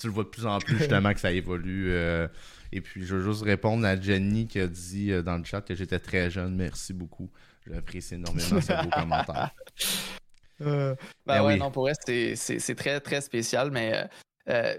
tu 0.00 0.06
le 0.06 0.12
vois 0.12 0.22
de 0.22 0.28
plus 0.28 0.46
en 0.46 0.58
plus 0.60 0.78
justement 0.78 1.12
que 1.12 1.20
ça 1.20 1.32
évolue. 1.32 1.92
Et 2.70 2.80
puis 2.80 3.04
je 3.04 3.16
veux 3.16 3.32
juste 3.32 3.42
répondre 3.42 3.84
à 3.84 4.00
Jenny 4.00 4.46
qui 4.46 4.60
a 4.60 4.68
dit 4.68 5.10
dans 5.24 5.36
le 5.36 5.44
chat 5.44 5.62
que 5.62 5.74
j'étais 5.74 5.98
très 5.98 6.30
jeune. 6.30 6.54
Merci 6.54 6.92
beaucoup. 6.92 7.28
J'apprécie 7.68 8.14
énormément 8.14 8.60
ce 8.60 8.84
beau 8.84 8.90
commentaire. 8.92 9.50
Ben, 10.60 10.96
ben 11.26 11.44
ouais, 11.44 11.56
non, 11.56 11.70
pour 11.70 11.88
elle, 11.88 11.96
c'est 12.36 12.74
très, 12.76 13.00
très 13.00 13.20
spécial, 13.20 13.70
mais 13.70 14.08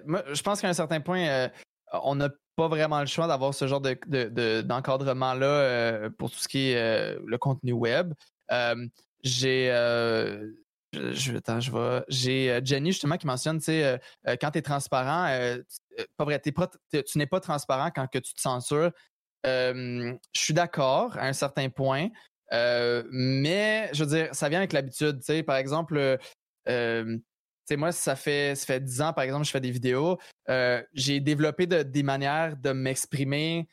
moi, 0.06 0.24
je 0.32 0.42
pense 0.42 0.62
qu'à 0.62 0.70
un 0.70 0.74
certain 0.74 1.02
point, 1.02 1.50
on 1.92 2.16
n'a 2.16 2.30
pas 2.56 2.68
vraiment 2.68 3.00
le 3.00 3.06
choix 3.06 3.28
d'avoir 3.28 3.54
ce 3.54 3.68
genre 3.68 3.82
d'encadrement-là 3.82 6.00
de, 6.00 6.08
pour 6.10 6.30
tout 6.30 6.40
ce 6.40 6.48
qui 6.48 6.72
est 6.72 7.18
le 7.26 7.38
contenu 7.38 7.74
web. 7.74 8.14
j'ai 9.24 9.72
je, 10.92 11.38
je 11.60 11.72
vois. 11.72 12.04
J'ai 12.08 12.60
Jenny 12.64 12.92
justement 12.92 13.18
qui 13.18 13.28
mentionne, 13.28 13.60
tu 13.60 13.66
sais, 13.66 14.00
quand 14.42 14.52
tu 14.52 14.60
es 14.60 14.62
transparent, 14.62 15.28
pas 16.18 16.26
vrai, 16.26 16.42
tu 16.42 17.18
n'es 17.18 17.28
pas 17.28 17.40
transparent 17.40 17.92
quand 17.96 18.08
que 18.08 18.20
tu 18.20 18.34
te 18.34 18.42
censures. 18.42 18.92
je 19.44 20.18
suis 20.34 20.54
d'accord 20.54 21.18
à 21.18 21.28
un 21.28 21.34
certain 21.34 21.70
point, 21.70 22.10
mais 22.52 23.90
je 23.94 24.04
veux 24.04 24.10
dire, 24.10 24.30
ça 24.34 24.50
vient 24.50 24.60
avec 24.60 24.74
l'habitude. 24.74 25.20
Tu 25.20 25.26
sais, 25.26 25.44
par 25.44 25.58
exemple, 25.58 26.18
sais, 26.66 27.78
moi, 27.78 27.92
ça 27.92 28.16
fait, 28.16 28.56
ça 28.56 28.66
fait 28.66 28.80
10 28.80 29.02
ans, 29.02 29.14
par 29.14 29.24
exemple, 29.24 29.46
je 29.46 29.52
fais 29.52 29.62
des 29.62 29.72
vidéos. 29.72 30.18
j'ai 30.94 31.20
développé 31.20 31.68
des 31.68 32.04
manières 32.04 32.58
de 32.58 32.72
m'exprimer 32.72 33.68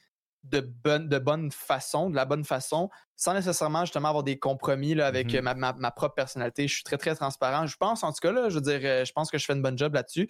de 0.45 0.61
bonne, 0.61 1.09
de 1.09 1.18
bonne 1.18 1.51
façon, 1.51 2.09
de 2.09 2.14
la 2.14 2.24
bonne 2.24 2.45
façon, 2.45 2.89
sans 3.16 3.35
nécessairement 3.35 3.85
justement 3.85 4.09
avoir 4.09 4.22
des 4.22 4.39
compromis 4.39 4.95
là, 4.95 5.09
avec 5.09 5.33
mm-hmm. 5.33 5.57
ma, 5.57 5.72
ma, 5.72 5.91
propre 5.91 6.14
personnalité. 6.14 6.68
Je 6.68 6.74
suis 6.74 6.85
très, 6.85 6.99
très 6.99 7.16
transparent. 7.16 7.66
Je 7.66 7.77
pense, 7.77 8.05
en 8.05 8.12
tout 8.12 8.20
cas, 8.22 8.31
là, 8.31 8.49
je 8.49 8.55
veux 8.55 8.61
dire, 8.61 8.81
je 9.05 9.12
pense 9.12 9.31
que 9.31 9.39
je 9.39 9.45
fais 9.45 9.55
une 9.55 9.62
bonne 9.62 9.79
job 9.79 9.95
là-dessus 9.95 10.29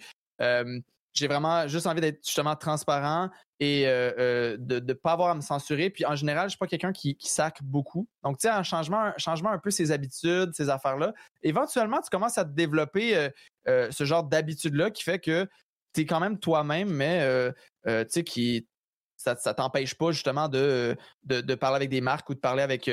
j'ai 1.13 1.27
vraiment 1.27 1.67
juste 1.67 1.87
envie 1.87 2.01
d'être 2.01 2.23
justement 2.25 2.55
transparent 2.55 3.29
et 3.59 3.87
euh, 3.87 4.11
euh, 4.19 4.57
de 4.59 4.79
ne 4.79 4.93
pas 4.93 5.13
avoir 5.13 5.29
à 5.29 5.35
me 5.35 5.41
censurer. 5.41 5.89
Puis 5.89 6.05
en 6.05 6.15
général, 6.15 6.43
je 6.43 6.45
ne 6.45 6.49
suis 6.49 6.57
pas 6.57 6.67
quelqu'un 6.67 6.93
qui, 6.93 7.17
sacre 7.21 7.61
beaucoup. 7.63 8.07
Donc, 8.23 8.37
tu 8.37 8.43
sais, 8.43 8.49
un 8.49 8.63
changement, 8.63 9.11
changement 9.17 9.49
un 9.49 9.57
peu 9.57 9.71
ses 9.71 9.91
habitudes, 9.91 10.53
ces 10.53 10.69
affaires-là, 10.69 11.13
éventuellement, 11.41 12.01
tu 12.01 12.09
commences 12.09 12.37
à 12.37 12.45
te 12.45 12.51
développer 12.51 13.31
euh, 13.67 13.91
ce 13.91 14.03
genre 14.03 14.23
d'habitude-là 14.23 14.91
qui 14.91 15.03
fait 15.03 15.19
que 15.19 15.47
tu 15.93 16.01
es 16.01 16.05
quand 16.05 16.19
même 16.19 16.37
toi-même, 16.37 16.89
mais 16.89 17.51
tu 17.85 18.05
sais, 18.09 18.23
qui 18.23 18.67
ça 19.15 19.33
ne 19.33 19.53
t'empêche 19.53 19.95
pas 19.95 20.11
justement 20.11 20.47
de, 20.47 20.95
de, 21.23 21.55
parler 21.55 21.77
avec 21.77 21.89
des 21.89 22.01
marques 22.01 22.29
ou 22.29 22.35
de 22.35 22.39
parler 22.39 22.61
avec 22.61 22.89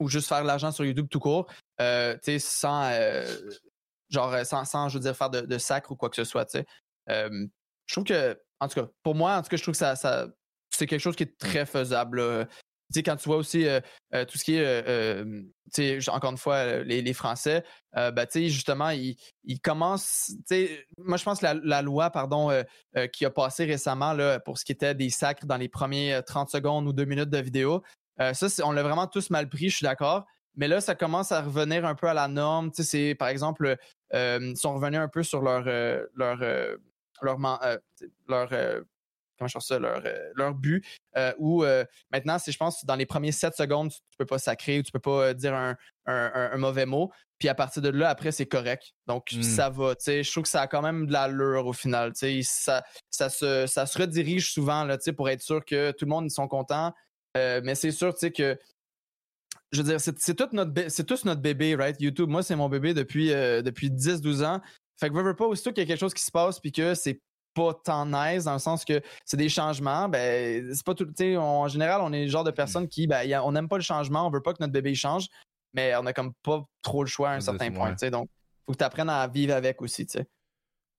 ou 0.00 0.08
juste 0.08 0.28
faire 0.28 0.42
de 0.42 0.46
l'argent 0.48 0.72
sur 0.72 0.84
YouTube 0.84 1.06
tout 1.08 1.20
court, 1.20 1.46
tu 1.78 1.84
sais, 2.22 2.38
sans 2.40 2.90
genre 4.08 4.44
sans, 4.44 4.64
sans, 4.64 4.88
je 4.88 4.94
veux 4.94 5.02
dire, 5.02 5.16
faire 5.16 5.30
de, 5.30 5.42
de 5.42 5.58
sacre 5.58 5.92
ou 5.92 5.96
quoi 5.96 6.10
que 6.10 6.16
ce 6.16 6.24
soit, 6.24 6.44
tu 6.46 6.58
sais 6.58 6.66
je 7.08 7.92
trouve 7.92 8.04
que, 8.04 8.38
en 8.60 8.68
tout 8.68 8.80
cas, 8.80 8.88
pour 9.02 9.14
moi, 9.14 9.36
en 9.36 9.42
tout 9.42 9.48
cas, 9.48 9.56
je 9.56 9.62
trouve 9.62 9.74
que 9.74 9.78
ça, 9.78 9.96
ça 9.96 10.28
c'est 10.70 10.86
quelque 10.86 11.00
chose 11.00 11.16
qui 11.16 11.24
est 11.24 11.38
très 11.38 11.66
faisable. 11.66 12.46
Tu 12.92 12.98
sais, 12.98 13.02
quand 13.02 13.16
tu 13.16 13.28
vois 13.28 13.38
aussi 13.38 13.66
euh, 13.66 13.80
euh, 14.14 14.24
tout 14.24 14.38
ce 14.38 14.44
qui 14.44 14.54
est, 14.56 15.24
tu 15.74 16.00
sais, 16.00 16.10
encore 16.10 16.30
une 16.30 16.38
fois, 16.38 16.84
les, 16.84 17.02
les 17.02 17.12
Français, 17.12 17.64
ben, 17.92 18.14
tu 18.26 18.26
sais, 18.30 18.48
justement, 18.48 18.90
ils, 18.90 19.16
ils 19.44 19.60
commencent, 19.60 20.32
tu 20.36 20.42
sais, 20.46 20.86
moi, 20.98 21.16
je 21.16 21.24
pense 21.24 21.40
que 21.40 21.46
la, 21.46 21.54
la 21.54 21.82
loi, 21.82 22.10
pardon, 22.10 22.50
qui 23.12 23.24
a 23.24 23.30
passé 23.30 23.64
récemment, 23.64 24.12
là, 24.12 24.38
pour 24.38 24.58
ce 24.58 24.64
qui 24.64 24.72
était 24.72 24.94
des 24.94 25.10
sacres 25.10 25.46
dans 25.46 25.56
les 25.56 25.68
premiers 25.68 26.20
30 26.24 26.48
secondes 26.48 26.86
ou 26.86 26.92
2 26.92 27.04
minutes 27.04 27.30
de 27.30 27.38
vidéo, 27.38 27.82
ça, 28.18 28.46
on 28.64 28.70
l'a 28.70 28.82
vraiment 28.82 29.06
tous 29.06 29.30
mal 29.30 29.48
pris, 29.48 29.68
je 29.68 29.76
suis 29.76 29.84
d'accord. 29.84 30.24
Mais 30.54 30.68
là, 30.68 30.80
ça 30.80 30.94
commence 30.94 31.32
à 31.32 31.42
revenir 31.42 31.84
un 31.84 31.94
peu 31.94 32.06
à 32.08 32.14
la 32.14 32.28
norme. 32.28 32.70
Tu 32.70 32.82
sais, 32.82 32.88
c'est, 32.88 33.14
par 33.14 33.28
exemple, 33.28 33.76
ils 34.12 34.56
sont 34.56 34.74
revenus 34.74 35.00
un 35.00 35.08
peu 35.08 35.24
sur 35.24 35.42
leur, 35.42 35.64
leur 36.14 36.78
leur, 37.22 37.38
euh, 37.62 37.76
leur 38.28 38.52
euh, 38.52 38.80
comment 39.38 39.48
je 39.48 39.58
ça, 39.58 39.78
leur, 39.78 40.02
euh, 40.04 40.30
leur 40.34 40.54
but. 40.54 40.84
ou 41.38 41.64
maintenant, 42.10 42.38
si 42.38 42.52
je 42.52 42.56
pense 42.56 42.84
dans 42.84 42.96
les 42.96 43.06
premiers 43.06 43.32
7 43.32 43.54
secondes, 43.54 43.90
tu, 43.90 43.98
ne 43.98 44.16
peux 44.18 44.26
pas 44.26 44.38
sacrer 44.38 44.78
ou 44.78 44.82
tu 44.82 44.92
peux 44.92 44.98
pas 44.98 45.34
dire 45.34 45.54
un, 45.54 45.76
un, 46.06 46.56
mauvais 46.56 46.86
mot. 46.86 47.10
Puis 47.38 47.48
à 47.48 47.54
partir 47.54 47.82
de 47.82 47.90
là, 47.90 48.08
après, 48.08 48.32
c'est 48.32 48.46
correct. 48.46 48.94
Donc, 49.06 49.32
hmm. 49.32 49.42
ça 49.42 49.68
va. 49.68 49.94
Je 50.06 50.30
trouve 50.30 50.44
que 50.44 50.48
ça 50.48 50.62
a 50.62 50.66
quand 50.66 50.80
même 50.80 51.06
de 51.06 51.12
l'allure 51.12 51.66
au 51.66 51.74
final. 51.74 52.12
Ça, 52.14 52.82
ça, 53.10 53.28
se, 53.28 53.66
ça 53.66 53.84
se 53.84 53.98
redirige 53.98 54.50
souvent 54.52 54.84
là, 54.84 54.96
pour 55.14 55.28
être 55.28 55.42
sûr 55.42 55.62
que 55.64 55.90
tout 55.90 56.06
le 56.06 56.10
monde 56.10 56.26
ils 56.26 56.34
sont 56.34 56.48
contents. 56.48 56.94
mais 57.34 57.74
c'est 57.74 57.92
sûr 57.92 58.14
que 58.14 58.58
je 59.72 59.82
veux 59.82 59.88
dire, 59.88 60.00
c'est 60.00 60.34
tout 60.34 60.48
notre 60.52 60.88
c'est 60.88 61.04
tous 61.04 61.26
notre 61.26 61.42
bébé, 61.42 61.74
right? 61.74 62.00
YouTube, 62.00 62.30
moi, 62.30 62.42
c'est 62.42 62.56
mon 62.56 62.70
bébé 62.70 62.94
depuis, 62.94 63.28
depuis 63.28 63.90
10-12 63.90 64.44
ans. 64.44 64.62
Fait 64.98 65.08
que 65.08 65.14
veux, 65.14 65.22
veux 65.22 65.36
pas, 65.36 65.46
aussitôt 65.46 65.72
qu'il 65.72 65.82
y 65.82 65.84
a 65.84 65.86
quelque 65.86 66.00
chose 66.00 66.14
qui 66.14 66.24
se 66.24 66.30
passe 66.30 66.58
puis 66.58 66.72
que 66.72 66.94
c'est 66.94 67.20
pas 67.54 67.72
tant 67.72 68.04
nice 68.04 68.44
dans 68.44 68.52
le 68.52 68.58
sens 68.58 68.84
que 68.84 69.00
c'est 69.24 69.36
des 69.36 69.48
changements, 69.48 70.08
ben 70.08 70.74
c'est 70.74 70.84
pas 70.84 70.94
tout. 70.94 71.06
Tu 71.16 71.36
en 71.36 71.68
général, 71.68 72.00
on 72.02 72.12
est 72.12 72.24
le 72.24 72.30
genre 72.30 72.44
de 72.44 72.50
personne 72.50 72.86
qui, 72.86 73.06
ben, 73.06 73.40
on 73.44 73.52
n'aime 73.52 73.68
pas 73.68 73.76
le 73.76 73.82
changement, 73.82 74.26
on 74.26 74.30
veut 74.30 74.42
pas 74.42 74.52
que 74.52 74.58
notre 74.60 74.72
bébé 74.74 74.94
change, 74.94 75.26
mais 75.72 75.94
on 75.96 76.04
a 76.06 76.12
comme 76.12 76.32
pas 76.42 76.64
trop 76.82 77.02
le 77.02 77.08
choix 77.08 77.30
à 77.30 77.34
un 77.34 77.40
certain 77.40 77.70
point. 77.72 77.92
Tu 77.92 77.98
sais, 77.98 78.10
donc 78.10 78.28
faut 78.66 78.72
que 78.72 78.78
tu 78.78 78.84
apprennes 78.84 79.08
à 79.08 79.26
vivre 79.26 79.54
avec 79.54 79.80
aussi, 79.80 80.06
tu 80.06 80.18
sais. 80.18 80.26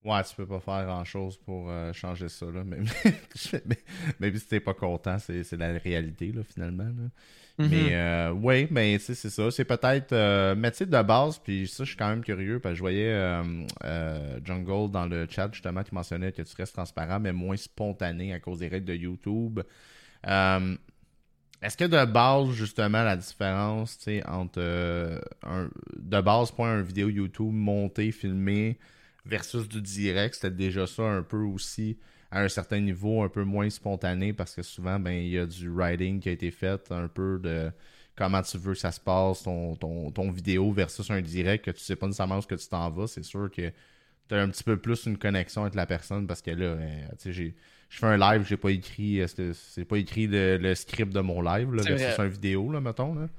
Ouais, 0.08 0.24
tu 0.24 0.36
peux 0.36 0.46
pas 0.46 0.62
faire 0.62 0.86
grand 0.86 1.04
chose 1.04 1.36
pour 1.36 1.70
euh, 1.70 1.92
changer 1.92 2.30
ça, 2.30 2.46
là. 2.46 2.64
Même, 2.64 2.86
même 4.20 4.36
si 4.38 4.48
t'es 4.48 4.62
pas 4.62 4.74
content, 4.74 5.18
c'est 5.20 5.52
la 5.54 5.74
réalité, 5.74 6.32
là, 6.32 6.44
finalement. 6.44 6.86
Là. 6.86 7.10
Mais 7.58 7.66
mm-hmm. 7.68 7.90
euh, 7.92 8.32
oui, 8.32 8.68
ben 8.72 8.98
c'est 9.00 9.16
ça. 9.16 9.52
C'est 9.52 9.66
peut-être 9.66 10.14
euh, 10.14 10.56
métier 10.56 10.86
de 10.86 11.02
base, 11.02 11.40
puis 11.40 11.68
ça, 11.68 11.84
je 11.84 11.90
suis 11.90 11.98
quand 11.98 12.08
même 12.08 12.24
curieux, 12.24 12.60
parce 12.60 12.74
que 12.74 12.78
je 12.78 12.82
voyais 12.82 13.12
euh, 13.12 14.40
Jungle 14.46 14.92
dans 14.92 15.08
le 15.08 15.28
chat 15.30 15.50
justement 15.52 15.84
qui 15.84 15.94
mentionnait 15.94 16.32
que 16.32 16.42
tu 16.42 16.56
restes 16.56 16.76
transparent, 16.76 17.20
mais 17.20 17.34
moins 17.34 17.58
spontané 17.58 18.32
à 18.32 18.40
cause 18.40 18.60
des 18.60 18.70
règles 18.70 18.86
de 18.86 18.96
YouTube. 18.96 19.60
Est-ce 20.24 21.76
que 21.76 21.86
de 21.86 22.06
base, 22.06 22.52
justement, 22.52 23.04
la 23.04 23.18
différence 23.18 23.98
entre 24.26 25.22
un, 25.44 25.70
de 25.98 26.22
base, 26.22 26.52
point 26.52 26.70
un 26.70 26.82
vidéo 26.82 27.10
YouTube 27.10 27.52
monté, 27.52 28.14
filmé 28.14 28.78
versus 29.28 29.68
du 29.68 29.82
direct, 29.82 30.36
c'était 30.36 30.52
déjà 30.52 30.88
ça 30.88 31.04
un 31.04 31.24
peu 31.24 31.42
aussi 31.42 31.98
à 32.32 32.42
un 32.42 32.50
certain 32.50 32.80
niveau 32.80 33.22
un 33.24 33.30
peu 33.30 33.44
moins 33.44 33.70
spontané 33.70 34.34
parce 34.34 34.56
que 34.56 34.62
souvent 34.62 35.00
ben 35.00 35.12
il 35.12 35.30
y 35.30 35.38
a 35.38 35.46
du 35.46 35.70
writing 35.70 36.20
qui 36.20 36.30
a 36.30 36.32
été 36.34 36.52
fait 36.52 36.92
un 36.92 37.08
peu 37.08 37.40
de 37.42 37.72
comment 38.16 38.42
tu 38.42 38.58
veux 38.58 38.74
que 38.74 38.80
ça 38.80 38.92
se 38.92 39.00
passe 39.00 39.44
ton, 39.44 39.76
ton, 39.76 40.32
vidéo 40.32 40.72
versus 40.72 41.10
un 41.10 41.22
direct 41.22 41.66
que 41.66 41.72
tu 41.72 41.80
sais 41.80 41.96
pas 41.96 42.08
nécessairement 42.08 42.40
où 42.40 42.42
que 42.42 42.56
tu 42.56 42.68
t'en 42.68 42.90
vas. 42.90 43.08
C'est 43.08 43.24
sûr 43.24 43.50
que 43.50 43.72
tu 44.28 44.36
as 44.36 44.42
un 44.42 44.50
petit 44.50 44.64
peu 44.64 44.78
plus 44.78 45.06
une 45.06 45.18
connexion 45.18 45.62
avec 45.62 45.76
la 45.76 45.86
personne 45.86 46.28
parce 46.28 46.42
que 46.42 46.52
là 46.52 46.66
euh, 46.66 47.08
tu 47.20 47.34
sais 47.34 47.54
je 47.90 48.00
fais 48.00 48.08
un 48.08 48.18
live 48.18 48.46
j'ai 48.46 48.58
pas 48.58 48.72
écrit 48.72 49.22
euh, 49.22 49.54
c'est 49.54 49.86
pas 49.86 49.98
écrit 49.98 50.28
le, 50.28 50.76
script 50.76 51.14
de 51.14 51.22
mon 51.22 51.42
live 51.42 51.74
là, 51.74 51.84
versus 51.84 52.20
un 52.20 52.28
vidéo 52.28 52.72
là 52.72 52.82
mettons 52.82 53.14
là 53.14 53.30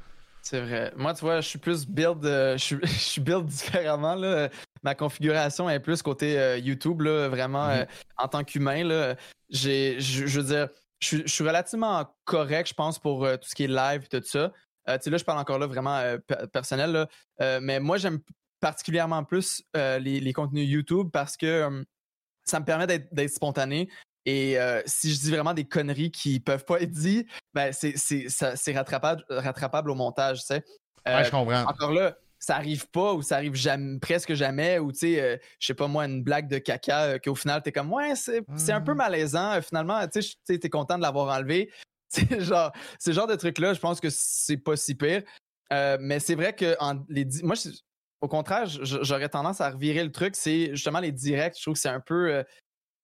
c'est 0.48 0.62
vrai. 0.62 0.90
Moi, 0.96 1.12
tu 1.12 1.20
vois, 1.20 1.42
je 1.42 1.48
suis 1.48 1.58
plus 1.58 1.86
build, 1.86 2.24
euh, 2.24 2.56
je, 2.58 2.76
suis, 2.86 3.20
build 3.20 3.44
différemment. 3.44 4.14
Là. 4.14 4.48
Ma 4.82 4.94
configuration 4.94 5.68
est 5.68 5.78
plus 5.78 6.00
côté 6.00 6.38
euh, 6.38 6.56
YouTube, 6.56 7.02
là, 7.02 7.28
vraiment 7.28 7.68
mm-hmm. 7.68 7.82
euh, 7.82 7.86
en 8.16 8.28
tant 8.28 8.44
qu'humain. 8.44 9.14
J'ai, 9.50 10.00
je, 10.00 10.40
veux 10.40 10.46
dire, 10.46 10.68
je, 11.00 11.26
suis 11.26 11.44
relativement 11.44 12.06
correct, 12.24 12.68
je 12.70 12.74
pense, 12.74 12.98
pour 12.98 13.28
tout 13.28 13.48
ce 13.48 13.54
qui 13.54 13.64
est 13.64 13.68
live 13.68 14.06
et 14.10 14.20
tout 14.20 14.26
ça. 14.26 14.52
tu 14.86 14.92
sais, 15.02 15.10
là, 15.10 15.18
je 15.18 15.24
parle 15.24 15.38
encore 15.38 15.58
là 15.58 15.66
vraiment 15.66 16.16
personnel. 16.50 17.06
mais 17.60 17.78
moi, 17.78 17.98
j'aime 17.98 18.20
particulièrement 18.60 19.24
plus 19.24 19.62
les, 19.74 20.20
les, 20.20 20.32
contenus 20.32 20.68
YouTube 20.68 21.08
parce 21.12 21.36
que 21.36 21.84
ça 22.44 22.58
me 22.58 22.64
permet 22.64 22.86
d'être 22.86 23.30
spontané. 23.30 23.90
Et 24.28 24.58
euh, 24.58 24.82
si 24.84 25.14
je 25.14 25.20
dis 25.20 25.30
vraiment 25.30 25.54
des 25.54 25.64
conneries 25.64 26.10
qui 26.10 26.38
peuvent 26.38 26.66
pas 26.66 26.82
être 26.82 26.90
dites, 26.90 27.26
ben 27.54 27.72
c'est, 27.72 28.72
rattrapable, 28.74 29.24
rattrapable 29.30 29.90
au 29.90 29.94
montage, 29.94 30.40
tu 30.40 30.48
sais. 30.48 30.64
ouais, 31.06 31.24
je 31.24 31.28
euh, 31.28 31.30
comprends. 31.30 31.62
Encore 31.62 31.92
là, 31.92 32.14
ça 32.38 32.56
arrive 32.56 32.90
pas 32.90 33.14
ou 33.14 33.22
ça 33.22 33.36
arrive 33.36 33.54
jamais, 33.54 33.98
presque 33.98 34.34
jamais, 34.34 34.80
ou 34.80 34.92
tu 34.92 34.98
sais, 34.98 35.22
euh, 35.22 35.38
je 35.58 35.68
sais 35.68 35.72
pas 35.72 35.88
moi, 35.88 36.04
une 36.04 36.22
blague 36.22 36.46
de 36.46 36.58
caca 36.58 37.18
qu'au 37.20 37.34
final, 37.34 37.62
t'es 37.62 37.72
comme, 37.72 37.90
ouais, 37.90 38.12
c'est, 38.16 38.44
un 38.70 38.82
peu 38.82 38.92
mmh. 38.92 38.98
malaisant. 38.98 39.62
finalement, 39.62 40.06
tu 40.08 40.20
sais, 40.20 40.58
t'es 40.58 40.68
content 40.68 40.98
de 40.98 41.02
l'avoir 41.02 41.34
enlevé. 41.34 41.72
C'est 42.10 42.40
genre, 42.40 42.72
ce 42.98 43.12
genre 43.12 43.26
de 43.26 43.34
trucs-là, 43.34 43.72
je 43.74 43.80
pense 43.80 44.00
que 44.00 44.08
c'est 44.10 44.56
pas 44.56 44.76
si 44.76 44.94
pire. 44.94 45.22
mais 45.70 46.20
c'est 46.20 46.34
vrai 46.34 46.54
que 46.54 46.74
en, 46.80 47.04
les, 47.10 47.26
moi, 47.42 47.54
au 48.22 48.28
contraire, 48.28 48.64
j'aurais 48.66 49.28
tendance 49.28 49.60
à 49.60 49.68
revirer 49.68 50.04
le 50.04 50.10
truc. 50.10 50.34
C'est 50.34 50.70
justement 50.70 51.00
les 51.00 51.12
directs. 51.12 51.56
Je 51.58 51.62
trouve 51.62 51.74
que 51.74 51.80
c'est 51.80 51.90
un 51.90 52.00
peu 52.00 52.42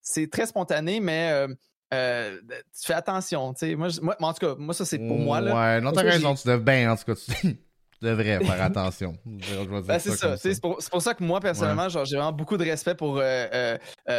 c'est 0.05 0.29
très 0.29 0.45
spontané, 0.45 0.99
mais 0.99 1.31
euh, 1.31 1.47
euh, 1.93 2.39
tu 2.47 2.85
fais 2.85 2.93
attention. 2.93 3.53
Moi, 3.75 3.89
moi, 4.01 4.15
en 4.19 4.33
tout 4.33 4.45
cas, 4.45 4.55
moi, 4.57 4.73
ça, 4.73 4.85
c'est 4.85 4.99
pour 4.99 5.17
moi. 5.17 5.41
Là. 5.41 5.55
Ouais, 5.55 5.81
non, 5.81 5.91
t'as 5.91 6.03
raison. 6.03 6.35
Tu 6.35 6.47
devrais, 6.47 6.63
ben, 6.63 6.91
en 6.91 6.95
tout 6.95 7.05
cas, 7.05 7.15
tu, 7.15 7.57
devrais 8.01 8.39
faire 8.39 8.61
attention. 8.61 9.17
Ben, 9.25 9.99
c'est 9.99 10.15
ça. 10.15 10.37
C'est 10.37 10.61
pour, 10.61 10.79
ça 10.79 11.13
que 11.15 11.23
moi, 11.23 11.39
personnellement, 11.39 11.89
j'ai 11.89 11.99
vraiment 11.99 12.31
beaucoup 12.31 12.57
de 12.57 12.63
respect 12.63 12.95
pour 12.95 13.19
euh, 13.19 13.77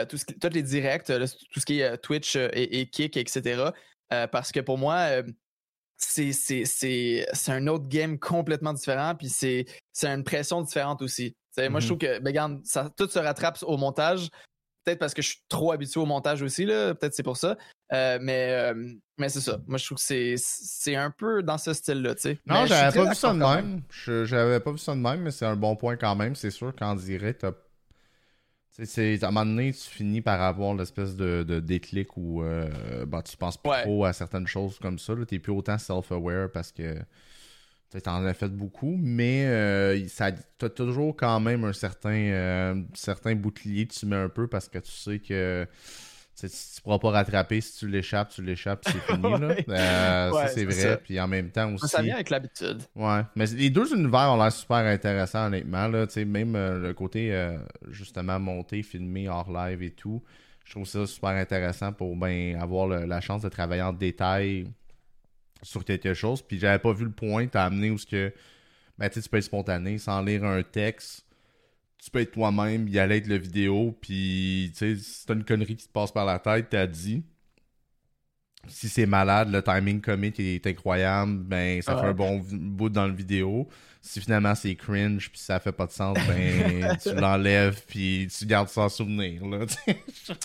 tout 0.09 0.19
ce 0.19 0.25
tous 0.25 0.53
les 0.53 0.63
directs, 0.63 1.05
tout 1.05 1.61
ce 1.61 1.65
qui 1.65 1.81
est 1.81 1.97
Twitch 1.99 2.37
et, 2.37 2.91
Kick, 2.91 3.17
etc. 3.17 3.71
parce 4.11 4.51
que 4.51 4.61
pour 4.61 4.79
moi, 4.79 5.07
c'est 5.97 6.33
un 7.49 7.67
autre 7.69 7.89
game 7.89 8.19
complètement 8.19 8.73
différent, 8.73 9.15
puis 9.15 9.29
c'est 9.29 9.67
une 10.03 10.25
pression 10.25 10.63
différente 10.63 11.01
aussi. 11.01 11.37
Moi, 11.57 11.65
je 11.81 11.87
mm-hmm. 11.87 11.87
trouve 11.87 11.99
que, 11.99 12.19
ben, 12.19 12.27
regarde, 12.27 12.61
ça, 12.65 12.91
tout 12.99 13.09
se 13.09 13.19
rattrape 13.19 13.59
au 13.63 13.79
montage 13.79 14.29
peut-être 14.87 15.01
parce 15.01 15.15
que 15.15 15.23
je 15.23 15.31
suis 15.31 15.43
trop 15.49 15.73
habitué 15.73 16.01
au 16.01 16.07
montage 16.07 16.43
aussi, 16.43 16.65
là. 16.65 16.95
Peut-être 16.95 17.15
c'est 17.15 17.23
pour 17.23 17.37
ça. 17.37 17.59
Euh, 17.93 18.19
mais 18.21 18.51
euh, 18.51 18.75
mais 19.19 19.29
c'est 19.29 19.41
ça. 19.41 19.59
Moi, 19.67 19.79
je 19.79 19.85
trouve 19.85 19.99
que 19.99 20.35
c'est 20.37 20.97
un 20.97 21.11
peu 21.11 21.43
dans 21.43 21.59
ce 21.59 21.73
style-là, 21.73 22.15
tu 22.15 22.23
sais. 22.23 22.39
Non, 22.47 22.67
j'avais 22.67 22.97
pas 22.97 23.09
vu 23.09 23.15
ça 23.15 23.33
de 23.33 23.39
même. 23.39 23.83
J'avais 24.25 24.61
pas 24.61 24.73
vu 24.73 24.79
ça 24.79 24.95
de 24.95 25.01
même, 25.01 25.23
mais 25.23 25.31
c'est 25.31 25.47
un 25.47 25.57
bon 25.57 25.77
point 25.77 25.97
quand 25.97 26.15
même. 26.15 26.35
C'est 26.35 26.51
sûr 26.51 26.75
qu'en 26.75 26.95
direct, 26.95 27.45
à 27.45 27.53
un 28.79 29.31
moment 29.31 29.47
donné, 29.47 29.73
tu 29.73 29.91
finis 29.91 30.21
par 30.21 30.41
avoir 30.41 30.75
l'espèce 30.75 31.17
de, 31.17 31.43
de 31.43 31.61
déclic 31.61 32.17
où 32.17 32.43
bah, 33.07 33.23
tu 33.23 33.37
penses 33.37 33.57
pas 33.57 33.83
trop 33.83 34.05
à 34.05 34.13
certaines 34.13 34.47
choses 34.47 34.79
comme 34.79 34.99
ça. 34.99 35.15
Tu 35.29 35.35
n'es 35.35 35.41
plus 35.41 35.53
autant 35.53 35.79
self-aware 35.79 36.51
parce 36.53 36.73
que 36.73 36.97
tu 38.01 38.11
en 38.11 38.25
as 38.25 38.35
fait 38.35 38.49
beaucoup, 38.49 38.97
mais 38.99 39.47
euh, 39.47 40.09
ça, 40.09 40.31
as 40.63 40.69
toujours 40.69 41.17
quand 41.17 41.41
même 41.41 41.65
un 41.65 41.73
certain, 41.73 42.11
euh, 42.11 42.83
certain 42.95 43.35
bouclier 43.35 43.87
que 43.87 43.95
tu 43.95 44.07
mets 44.07 44.17
un 44.17 44.29
peu 44.29 44.47
parce 44.47 44.69
que 44.69 44.79
tu 44.79 44.93
sais 44.93 45.19
que 45.19 45.67
tu 46.39 46.47
ne 46.47 46.83
pourras 46.83 46.99
pas 46.99 47.11
rattraper 47.11 47.61
si 47.61 47.79
tu 47.79 47.89
l'échappes, 47.89 48.31
tu 48.31 48.43
l'échappes, 48.43 48.85
c'est 48.85 49.01
fini. 49.13 49.23
là. 49.23 49.55
Euh, 49.69 50.33
ça, 50.33 50.49
c'est 50.49 50.65
vrai. 50.65 51.01
Puis 51.03 51.19
en 51.19 51.29
même 51.29 51.51
temps 51.51 51.73
aussi. 51.73 51.89
Ça 51.89 52.03
vient 52.03 52.15
avec 52.15 52.31
l'habitude. 52.31 52.83
Ouais. 52.95 53.23
Mais 53.35 53.47
les 53.47 53.71
deux 53.71 53.95
univers 53.95 54.33
ont 54.33 54.37
l'air 54.37 54.53
super 54.53 54.79
intéressants, 54.79 55.47
honnêtement. 55.47 55.89
Là. 55.89 56.07
Même 56.27 56.53
le 56.55 56.93
côté, 56.93 57.57
justement, 57.89 58.39
monté, 58.39 58.83
filmé, 58.83 59.29
hors 59.29 59.51
live 59.51 59.83
et 59.83 59.93
tout. 59.93 60.23
Je 60.65 60.73
trouve 60.73 60.87
ça 60.87 61.07
super 61.07 61.31
intéressant 61.31 61.93
pour 61.93 62.17
ben, 62.17 62.61
avoir 62.61 62.89
la 62.89 63.21
chance 63.21 63.43
de 63.43 63.49
travailler 63.49 63.83
en 63.83 63.93
détail 63.93 64.67
sur 65.63 65.85
quelque 65.85 66.15
chose. 66.15 66.43
Puis 66.43 66.59
j'avais 66.59 66.79
pas 66.79 66.93
vu 66.93 67.05
le 67.05 67.13
point, 67.13 67.47
t'as 67.47 67.65
amené 67.65 67.91
où 67.91 67.99
ce 67.99 68.07
que 68.07 68.33
ben, 68.99 69.09
tu 69.11 69.21
peux 69.23 69.37
être 69.37 69.45
spontané 69.45 69.99
sans 69.99 70.23
lire 70.23 70.45
un 70.45 70.63
texte. 70.63 71.25
Tu 71.99 72.11
peux 72.11 72.21
être 72.21 72.33
toi-même, 72.33 72.89
y 72.89 72.99
aller 72.99 73.17
avec 73.17 73.27
le 73.27 73.37
vidéo, 73.37 73.97
puis 74.01 74.71
tu 74.73 74.79
sais, 74.79 74.97
si 74.97 75.27
t'as 75.27 75.35
une 75.35 75.45
connerie 75.45 75.77
qui 75.77 75.87
te 75.87 75.93
passe 75.93 76.13
par 76.13 76.25
la 76.25 76.39
tête, 76.39 76.69
t'as 76.71 76.87
dit 76.87 77.25
si 78.69 78.89
c'est 78.89 79.07
malade, 79.07 79.51
le 79.51 79.63
timing 79.63 80.01
comique 80.01 80.41
est 80.41 80.67
incroyable, 80.67 81.39
ben 81.45 81.81
ça 81.83 81.97
fait 81.97 82.07
un 82.07 82.15
bon 82.15 82.43
bout 82.53 82.89
dans 82.89 83.07
le 83.07 83.15
vidéo. 83.15 83.69
Si 84.07 84.21
finalement 84.21 84.55
c'est 84.55 84.75
cringe 84.77 85.31
puis 85.31 85.41
ça 85.41 85.59
fait 85.59 85.73
pas 85.73 85.87
de 85.87 85.91
sens, 85.91 86.17
ben 86.29 86.97
tu 87.03 87.13
l'enlèves 87.15 87.81
puis 87.89 88.29
tu 88.37 88.47
gardes 88.47 88.69
ça 88.69 88.83
en 88.83 88.89
souvenir 88.89 89.45
là. 89.45 89.67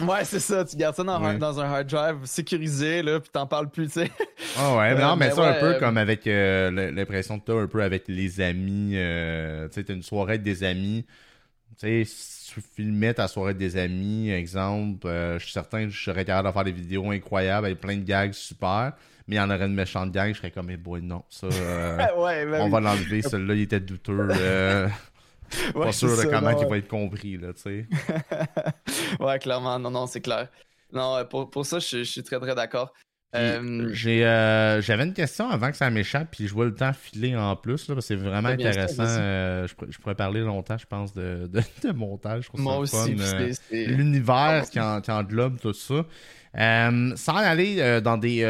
ouais, 0.02 0.26
c'est 0.26 0.40
ça, 0.40 0.66
tu 0.66 0.76
gardes 0.76 0.96
ça 0.96 1.04
dans, 1.04 1.24
un, 1.24 1.38
dans, 1.38 1.60
un 1.60 1.72
hard 1.72 1.88
drive 1.88 2.26
sécurisé 2.26 3.04
là 3.04 3.20
puis 3.20 3.30
t'en 3.32 3.46
parles 3.46 3.70
plus, 3.70 3.88
tu 3.88 3.94
sais. 3.94 4.12
Ah 4.58 4.76
ouais, 4.78 4.96
non, 4.96 5.16
mais, 5.16 5.30
ça 5.30 5.44
un 5.44 5.60
peu 5.60 5.76
euh, 5.76 5.80
comme 5.80 5.98
avec 5.98 6.26
euh, 6.26 6.92
l'impression 6.92 7.40
que 7.40 7.46
t'as 7.46 7.56
un 7.56 7.68
peu 7.68 7.84
avec 7.84 8.06
les 8.08 8.42
amis, 8.42 8.94
euh, 8.96 9.68
tu 9.68 9.76
sais, 9.76 9.84
t'as 9.84 9.94
une 9.94 10.04
soirée 10.04 10.34
avec 10.34 10.44
des 10.44 10.64
amis, 10.64 11.06
tu 11.80 12.06
sais 12.06 12.42
tu 12.54 12.62
filmais 12.62 13.14
ta 13.14 13.28
soirée 13.28 13.54
des 13.54 13.78
amis, 13.78 14.30
exemple, 14.30 15.08
euh, 15.08 15.40
je 15.40 15.46
suis 15.46 15.54
certain 15.54 15.86
que 15.86 15.92
je 15.92 16.04
serais 16.04 16.26
capable 16.26 16.50
de 16.50 16.54
faire 16.54 16.64
des 16.64 16.72
vidéos 16.72 17.10
incroyables 17.12 17.66
avec 17.66 17.80
plein 17.80 17.96
de 17.96 18.04
gags 18.04 18.34
super, 18.34 18.94
mais 19.32 19.38
il 19.38 19.40
y 19.40 19.42
en 19.42 19.50
aurait 19.50 19.66
une 19.66 19.74
méchante 19.74 20.12
gang, 20.12 20.34
je 20.34 20.40
serais 20.40 20.52
comme, 20.52 20.66
mais 20.66 20.76
boy, 20.76 21.02
non, 21.02 21.24
ça, 21.30 21.48
euh, 21.48 21.96
ben 22.52 22.62
on 22.62 22.68
va 22.68 22.82
l'enlever, 22.82 23.22
celui-là, 23.22 23.54
il 23.54 23.62
était 23.62 23.80
douteux. 23.80 24.28
Euh, 24.30 24.90
pas 25.74 25.94
sûr 25.94 26.10
de 26.18 26.24
comment 26.30 26.50
il 26.50 26.68
va 26.68 26.78
être 26.78 26.90
compris, 26.90 27.38
là, 27.38 27.54
tu 27.54 27.62
sais. 27.62 27.86
ouais, 29.22 29.40
clairement, 29.40 29.80
non, 29.80 29.90
non, 29.90 30.06
c'est 30.06 30.20
clair. 30.20 30.50
Non, 30.92 31.24
pour, 31.30 31.50
pour 31.50 31.66
ça, 31.66 31.80
je, 31.80 32.00
je 32.00 32.04
suis 32.04 32.24
très, 32.24 32.40
très 32.40 32.56
d'accord. 32.56 32.92
Euh, 33.34 33.94
euh, 34.06 34.82
j'avais 34.82 35.04
une 35.04 35.14
question 35.14 35.50
avant 35.50 35.72
que 35.72 35.78
ça 35.78 35.90
m'échappe, 35.90 36.32
puis 36.32 36.48
je 36.48 36.54
vois 36.54 36.66
le 36.66 36.76
temps 36.76 36.92
filer 36.92 37.36
en 37.38 37.56
plus. 37.56 37.88
Là, 37.88 37.96
c'est 38.02 38.16
vraiment 38.16 38.50
intéressant. 38.50 39.06
Euh, 39.08 39.68
je, 39.68 39.98
pourrais 40.00 40.16
parler 40.16 40.42
longtemps, 40.42 40.78
je 40.78 40.86
pense, 40.86 41.14
de, 41.14 41.50
de, 41.84 41.92
montage. 41.94 42.50
Moi 42.56 42.78
aussi, 42.78 43.16
L'univers 43.72 44.70
qui, 44.70 44.80
en, 44.80 45.00
qui 45.00 45.12
englobe 45.12 45.60
tout 45.60 45.74
ça. 45.74 46.06
Sans 46.56 47.36
aller 47.36 48.02
dans 48.02 48.18
des 48.18 48.44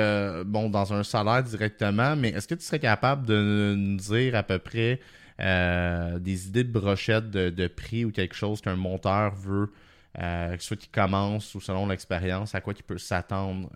bon 0.45 0.69
dans 0.69 0.93
un 0.93 1.03
salaire 1.03 1.43
directement, 1.43 2.15
mais 2.15 2.29
est-ce 2.29 2.47
que 2.47 2.55
tu 2.55 2.63
serais 2.63 2.79
capable 2.79 3.27
de 3.27 3.75
nous 3.77 3.97
dire 3.97 4.35
à 4.35 4.43
peu 4.43 4.59
près 4.59 4.99
des 5.39 6.47
idées 6.47 6.63
de 6.63 6.71
brochette 6.71 7.29
de, 7.29 7.67
prix 7.67 8.05
ou 8.05 8.11
quelque 8.11 8.35
chose 8.35 8.61
qu'un 8.61 8.75
monteur 8.75 9.35
veut, 9.35 9.71
que 10.15 10.57
soit 10.59 10.77
qu'il 10.77 10.91
commence 10.91 11.53
ou 11.55 11.61
selon 11.61 11.87
l'expérience, 11.87 12.55
à 12.55 12.61
quoi 12.61 12.73
il 12.75 12.83
peut 12.83 12.97
s'attendre 12.97 13.69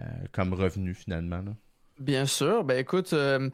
euh, 0.00 0.04
comme 0.32 0.54
revenu 0.54 0.94
finalement. 0.94 1.42
Bien 1.98 2.26
sûr. 2.26 2.62
Ben 2.62 2.78
écoute, 2.78 3.12
euh, 3.12 3.50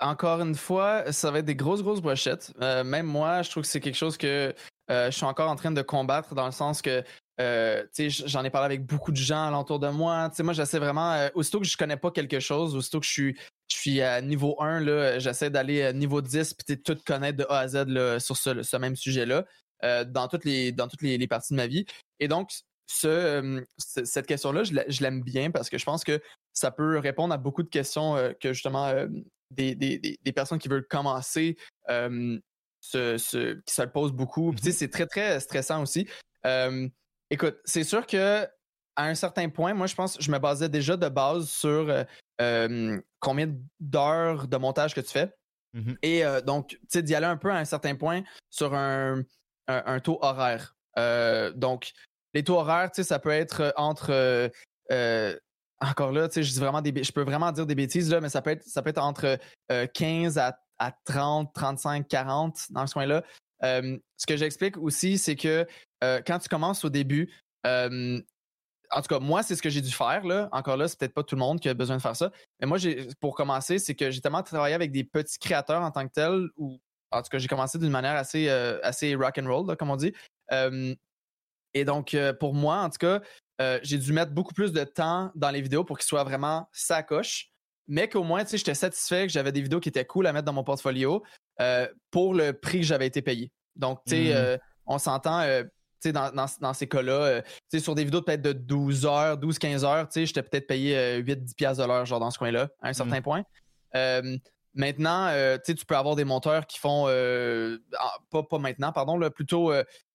encore 0.00 0.40
une 0.40 0.56
fois, 0.56 1.12
ça 1.12 1.30
va 1.30 1.38
être 1.38 1.44
des 1.44 1.54
grosses, 1.54 1.82
grosses 1.82 2.00
brochettes. 2.00 2.52
Euh, 2.60 2.82
même 2.82 3.06
moi, 3.06 3.42
je 3.42 3.50
trouve 3.50 3.62
que 3.62 3.68
c'est 3.68 3.80
quelque 3.80 3.96
chose 3.96 4.16
que 4.16 4.54
je 4.88 5.10
suis 5.10 5.24
encore 5.24 5.50
en 5.50 5.56
train 5.56 5.70
de 5.70 5.82
combattre 5.82 6.34
dans 6.34 6.46
le 6.46 6.52
sens 6.52 6.82
que 6.82 7.02
j'en 7.38 8.44
ai 8.44 8.50
parlé 8.50 8.66
avec 8.66 8.86
beaucoup 8.86 9.12
de 9.12 9.16
gens 9.16 9.46
alentour 9.46 9.78
de 9.78 9.88
moi. 9.88 10.30
moi, 10.40 10.52
j'essaie 10.52 10.78
vraiment, 10.78 11.28
aussitôt 11.34 11.60
que 11.60 11.66
je 11.66 11.76
connais 11.76 11.96
pas 11.96 12.10
quelque 12.10 12.40
chose, 12.40 12.74
aussitôt 12.76 13.00
que 13.00 13.06
je 13.06 13.12
suis, 13.12 13.36
je 13.68 13.76
suis 13.76 14.00
à 14.00 14.20
niveau 14.20 14.60
1, 14.60 15.18
j'essaie 15.18 15.50
d'aller 15.50 15.82
à 15.82 15.92
niveau 15.92 16.20
10 16.20 16.54
puis 16.54 16.80
tout 16.80 16.96
connaître 17.04 17.38
de 17.38 17.46
A 17.48 17.60
à 17.60 17.68
Z 17.68 18.18
sur 18.20 18.36
ce, 18.36 18.76
même 18.76 18.96
sujet-là. 18.96 19.44
dans 20.04 20.28
toutes 20.28 20.44
les 20.44 20.72
dans 20.72 20.88
toutes 20.88 21.02
les, 21.02 21.26
parties 21.26 21.54
de 21.54 21.56
ma 21.56 21.66
vie. 21.66 21.86
Et 22.20 22.28
donc, 22.28 22.50
ce, 22.86 23.64
cette 23.78 24.26
question-là, 24.26 24.62
je 24.64 25.02
l'aime 25.02 25.22
bien 25.22 25.50
parce 25.50 25.70
que 25.70 25.78
je 25.78 25.84
pense 25.84 26.04
que 26.04 26.20
ça 26.52 26.70
peut 26.70 26.98
répondre 26.98 27.34
à 27.34 27.38
beaucoup 27.38 27.62
de 27.62 27.68
questions 27.68 28.16
que 28.40 28.52
justement 28.52 28.92
des, 29.50 29.74
des, 29.74 30.32
personnes 30.32 30.58
qui 30.58 30.68
veulent 30.68 30.86
commencer 30.86 31.56
se, 31.88 33.16
se, 33.16 33.54
qui 33.62 33.74
se 33.74 33.82
le 33.82 33.90
posent 33.90 34.12
beaucoup. 34.12 34.52
Puis, 34.52 34.72
c'est 34.72 34.88
très, 34.88 35.06
très 35.06 35.40
stressant 35.40 35.82
aussi. 35.82 36.06
Écoute, 37.30 37.56
c'est 37.64 37.84
sûr 37.84 38.06
que 38.06 38.46
à 38.96 39.06
un 39.06 39.14
certain 39.14 39.48
point, 39.48 39.74
moi, 39.74 39.86
je 39.86 39.94
pense 39.94 40.16
je 40.20 40.30
me 40.30 40.38
basais 40.38 40.68
déjà 40.68 40.96
de 40.96 41.08
base 41.08 41.48
sur 41.48 41.92
combien 43.20 43.54
d'heures 43.80 44.48
de 44.48 44.56
montage 44.56 44.94
que 44.94 45.00
tu 45.00 45.10
fais. 45.10 45.32
Mmh 45.72 45.94
Et 46.02 46.22
donc, 46.46 46.68
tu 46.68 46.78
sais, 46.88 47.02
d'y 47.02 47.14
aller 47.14 47.26
un 47.26 47.36
peu 47.36 47.50
à 47.50 47.56
un 47.56 47.64
certain 47.64 47.96
point 47.96 48.22
sur 48.50 48.74
un, 48.74 49.22
un 49.66 50.00
taux 50.00 50.18
horaire. 50.22 50.76
donc, 51.56 51.92
les 52.34 52.42
taux 52.42 52.58
horaires, 52.58 52.90
ça 52.92 53.18
peut 53.18 53.30
être 53.30 53.60
euh, 53.60 53.70
entre. 53.76 54.10
Euh, 54.10 54.48
euh, 54.90 55.38
encore 55.80 56.12
là, 56.12 56.28
je 56.32 56.40
dis 56.40 56.58
vraiment 56.58 56.80
des, 56.80 57.02
je 57.02 57.12
peux 57.12 57.22
vraiment 57.22 57.52
dire 57.52 57.66
des 57.66 57.74
bêtises, 57.74 58.10
là, 58.10 58.20
mais 58.20 58.28
ça 58.28 58.42
peut 58.42 58.50
être, 58.50 58.64
ça 58.64 58.82
peut 58.82 58.90
être 58.90 59.02
entre 59.02 59.38
15 59.68 60.38
à, 60.38 60.56
30, 61.04 61.52
35, 61.52 62.08
40 62.08 62.56
dans 62.70 62.86
ce 62.86 62.94
coin-là. 62.94 63.22
Ce 63.62 64.26
que 64.26 64.36
j'explique 64.36 64.76
aussi, 64.76 65.18
c'est 65.18 65.36
que 65.36 65.66
quand 66.00 66.38
tu 66.38 66.48
commences 66.48 66.84
au 66.84 66.90
début, 66.90 67.32
en 67.64 69.00
tout 69.02 69.08
cas, 69.08 69.18
moi, 69.18 69.42
c'est 69.42 69.56
ce 69.56 69.62
que 69.62 69.70
j'ai 69.70 69.80
dû 69.80 69.90
faire. 69.90 70.24
Là. 70.24 70.48
Encore 70.52 70.76
là, 70.76 70.86
c'est 70.86 70.98
peut-être 70.98 71.14
pas 71.14 71.24
tout 71.24 71.34
le 71.34 71.40
monde 71.40 71.58
qui 71.60 71.68
a 71.68 71.74
besoin 71.74 71.96
de 71.96 72.02
faire 72.02 72.16
ça. 72.16 72.30
Mais 72.60 72.66
moi, 72.66 72.78
pour 73.20 73.34
commencer, 73.34 73.78
c'est 73.78 73.94
que 73.94 74.10
j'ai 74.10 74.20
tellement 74.20 74.42
travaillé 74.42 74.74
avec 74.74 74.92
des 74.92 75.04
petits 75.04 75.38
créateurs 75.38 75.82
en 75.82 75.90
tant 75.90 76.06
que 76.06 76.12
tel, 76.12 76.48
ou 76.56 76.78
en 77.10 77.22
tout 77.22 77.28
cas, 77.28 77.38
j'ai 77.38 77.48
commencé 77.48 77.78
d'une 77.78 77.90
manière 77.90 78.16
assez, 78.16 78.48
assez 78.48 79.14
rock 79.14 79.38
and 79.38 79.46
roll, 79.46 79.76
comme 79.76 79.90
on 79.90 79.96
dit. 79.96 80.12
Et 81.74 81.84
donc, 81.84 82.14
euh, 82.14 82.32
pour 82.32 82.54
moi, 82.54 82.78
en 82.78 82.90
tout 82.90 82.98
cas, 82.98 83.20
euh, 83.60 83.78
j'ai 83.82 83.98
dû 83.98 84.12
mettre 84.12 84.32
beaucoup 84.32 84.54
plus 84.54 84.72
de 84.72 84.84
temps 84.84 85.30
dans 85.34 85.50
les 85.50 85.60
vidéos 85.60 85.84
pour 85.84 85.98
qu'ils 85.98 86.06
soient 86.06 86.24
vraiment 86.24 86.68
sacoche, 86.72 87.50
mais 87.86 88.08
qu'au 88.08 88.22
moins, 88.22 88.44
tu 88.44 88.50
sais, 88.50 88.58
j'étais 88.58 88.74
satisfait 88.74 89.26
que 89.26 89.32
j'avais 89.32 89.52
des 89.52 89.60
vidéos 89.60 89.80
qui 89.80 89.88
étaient 89.88 90.06
cool 90.06 90.26
à 90.26 90.32
mettre 90.32 90.46
dans 90.46 90.52
mon 90.52 90.64
portfolio 90.64 91.22
euh, 91.60 91.86
pour 92.10 92.34
le 92.34 92.52
prix 92.52 92.80
que 92.80 92.86
j'avais 92.86 93.06
été 93.06 93.22
payé. 93.22 93.50
Donc, 93.76 94.00
tu 94.06 94.14
sais, 94.14 94.56
mmh. 94.56 94.58
on 94.86 94.98
s'entend, 94.98 95.42
tu 95.42 95.68
sais, 96.00 96.12
dans, 96.12 96.30
dans, 96.60 96.72
ces 96.74 96.86
cas-là, 96.86 97.42
tu 97.42 97.48
sais, 97.68 97.80
sur 97.80 97.94
des 97.94 98.04
vidéos 98.04 98.22
peut-être 98.22 98.42
de 98.42 98.52
12 98.52 99.06
heures, 99.06 99.36
12-15 99.36 99.84
heures, 99.84 100.08
tu 100.08 100.20
sais, 100.20 100.26
j'étais 100.26 100.42
peut-être 100.42 100.66
payé 100.66 101.20
8-10 101.22 101.54
piastres 101.54 101.82
de 101.82 101.88
l'heure, 101.88 102.06
genre 102.06 102.20
dans 102.20 102.30
ce 102.30 102.38
coin-là, 102.38 102.68
à 102.80 102.88
un 102.88 102.90
mmh. 102.90 102.94
certain 102.94 103.20
point. 103.22 103.42
maintenant, 104.74 105.30
tu 105.30 105.60
sais, 105.64 105.74
tu 105.74 105.84
peux 105.84 105.96
avoir 105.96 106.14
des 106.14 106.24
monteurs 106.24 106.66
qui 106.66 106.78
font, 106.78 107.06
pas, 108.30 108.42
pas 108.42 108.58
maintenant, 108.58 108.92
pardon, 108.92 109.18
là, 109.18 109.30
plutôt 109.30 109.72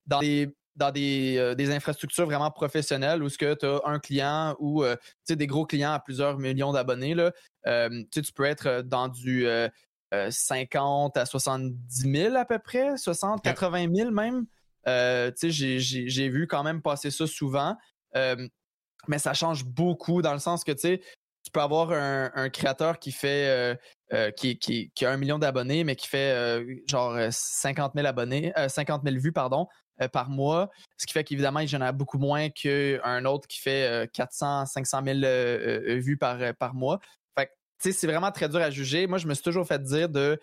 dans 0.07 0.19
des 0.19 0.53
dans 0.79 0.91
euh, 0.95 1.55
des, 1.55 1.71
infrastructures 1.71 2.25
vraiment 2.25 2.49
professionnelles 2.49 3.21
où 3.21 3.29
ce 3.29 3.37
que 3.37 3.53
tu 3.53 3.65
as 3.65 3.81
un 3.85 3.99
client 3.99 4.55
ou 4.59 4.83
euh, 4.83 4.95
des 5.27 5.45
gros 5.45 5.65
clients 5.65 5.91
à 5.91 5.99
plusieurs 5.99 6.39
millions 6.39 6.71
d'abonnés, 6.71 7.15
euh, 7.67 8.03
tu 8.11 8.21
peux 8.33 8.45
être 8.45 8.81
dans 8.81 9.09
du 9.09 9.45
50 10.29 11.17
à 11.17 11.25
70 11.25 12.11
000 12.11 12.35
à 12.35 12.45
peu 12.45 12.59
près, 12.59 12.97
60, 12.97 13.43
80 13.43 13.93
000 13.93 14.11
même. 14.11 14.45
j'ai 14.85 16.29
vu 16.29 16.47
quand 16.47 16.63
même 16.63 16.81
passer 16.81 17.11
ça 17.11 17.27
souvent. 17.27 17.75
mais 19.07 19.19
ça 19.19 19.33
change 19.33 19.65
beaucoup 19.65 20.21
dans 20.21 20.33
le 20.33 20.39
sens 20.39 20.63
que 20.63 20.71
tu 20.71 20.99
peux 21.53 21.61
avoir 21.61 21.91
un, 21.91 22.49
créateur 22.49 22.99
qui 22.99 23.11
fait 23.11 23.77
qui, 24.35 24.57
qui, 24.57 24.91
qui, 24.95 25.05
a 25.05 25.11
un 25.11 25.17
million 25.17 25.37
d'abonnés, 25.37 25.83
mais 25.83 25.95
qui 25.95 26.07
fait 26.07 26.65
genre 26.87 27.17
50 27.29 27.93
000 27.95 28.07
abonnés, 28.07 28.51
50 28.67 29.03
000 29.03 29.17
vues, 29.17 29.33
pardon, 29.33 29.67
euh, 30.01 30.07
par 30.07 30.29
mois, 30.29 30.69
ce 30.97 31.05
qui 31.05 31.13
fait 31.13 31.23
qu'évidemment, 31.23 31.59
il 31.59 31.75
a 31.75 31.91
beaucoup 31.91 32.19
moins 32.19 32.49
qu'un 32.49 33.25
autre 33.25 33.47
qui 33.47 33.59
fait 33.59 34.09
400, 34.13 34.65
500 34.65 35.01
000 35.05 35.19
vues 35.99 36.17
par, 36.17 36.37
par 36.55 36.73
mois. 36.73 36.99
C'est 37.79 38.07
vraiment 38.07 38.31
très 38.31 38.49
dur 38.49 38.59
à 38.59 38.69
juger. 38.69 39.07
Moi, 39.07 39.17
je 39.17 39.27
me 39.27 39.33
suis 39.33 39.43
toujours 39.43 39.65
fait 39.65 39.81
dire 39.81 40.09
de 40.09 40.39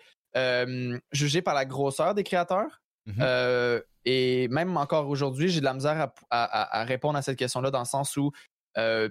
juger 1.11 1.41
par 1.41 1.53
la 1.53 1.65
grosseur 1.65 2.13
des 2.13 2.23
créateurs. 2.23 2.81
Mmh 3.07 3.13
euh, 3.21 3.81
et 4.03 4.47
même 4.47 4.77
encore 4.77 5.09
aujourd'hui, 5.09 5.49
j'ai 5.49 5.59
de 5.59 5.65
la 5.65 5.73
misère 5.73 6.11
à, 6.29 6.83
répondre 6.85 7.17
à 7.17 7.21
cette 7.21 7.37
question-là 7.37 7.71
dans 7.71 7.79
le 7.79 7.85
sens 7.85 8.15
où, 8.15 8.31
euh, 8.77 9.09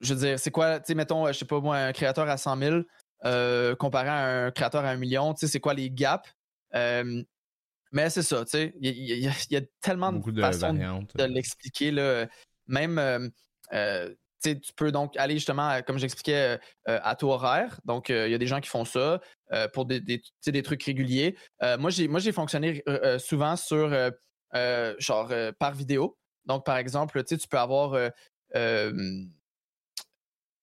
je 0.00 0.14
veux 0.14 0.20
dire, 0.20 0.38
c'est 0.38 0.50
quoi, 0.50 0.80
tu 0.80 0.86
sais, 0.86 0.94
mettons, 0.94 1.26
je 1.26 1.32
sais 1.32 1.44
pas 1.44 1.60
moi, 1.60 1.76
un 1.76 1.92
créateur 1.92 2.26
à 2.26 2.38
100 2.38 2.56
000 2.56 3.76
comparé 3.76 4.08
à 4.08 4.46
un 4.46 4.50
créateur 4.50 4.84
à 4.86 4.90
un 4.90 4.96
million, 4.96 5.34
tu 5.34 5.40
sais, 5.40 5.52
c'est 5.52 5.60
quoi 5.60 5.74
les 5.74 5.90
gaps? 5.90 6.26
Mais 6.72 8.08
c'est 8.08 8.22
ça, 8.22 8.46
tu 8.46 8.50
sais, 8.52 8.74
il 8.80 9.18
y, 9.50 9.56
a 9.56 9.60
tellement 9.82 10.12
de, 10.12 10.40
façons 10.40 10.72
de 10.72 11.24
l'expliquer. 11.24 11.92
Même, 12.66 13.30
tu 14.42 14.72
peux 14.76 14.92
donc 14.92 15.16
aller 15.16 15.34
justement, 15.34 15.80
comme 15.86 15.98
j'expliquais, 15.98 16.58
à 16.86 17.16
taux 17.16 17.32
horaire. 17.32 17.80
Donc, 17.84 18.08
il 18.08 18.30
y 18.30 18.34
a 18.34 18.38
des 18.38 18.46
gens 18.46 18.60
qui 18.60 18.68
font 18.68 18.84
ça 18.84 19.20
pour 19.72 19.84
des, 19.84 20.00
des, 20.00 20.62
trucs 20.62 20.82
réguliers. 20.82 21.36
moi, 21.78 21.90
j'ai 21.90 22.32
fonctionné 22.32 22.82
souvent 23.18 23.56
sur, 23.56 23.90
genre, 24.98 25.32
par 25.58 25.74
vidéo. 25.74 26.16
Donc, 26.46 26.64
par 26.64 26.76
exemple, 26.76 27.22
tu 27.24 27.48
peux 27.48 27.58
avoir 27.58 28.10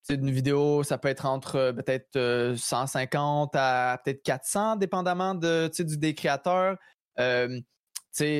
une 0.09 0.31
vidéo, 0.31 0.83
ça 0.83 0.97
peut 0.97 1.07
être 1.07 1.25
entre 1.25 1.71
peut-être 1.71 2.55
150 2.57 3.55
à 3.55 4.01
peut-être 4.03 4.23
400, 4.23 4.77
dépendamment 4.77 5.35
de, 5.35 5.69
du, 5.79 5.97
des 5.97 6.13
créateurs. 6.13 6.77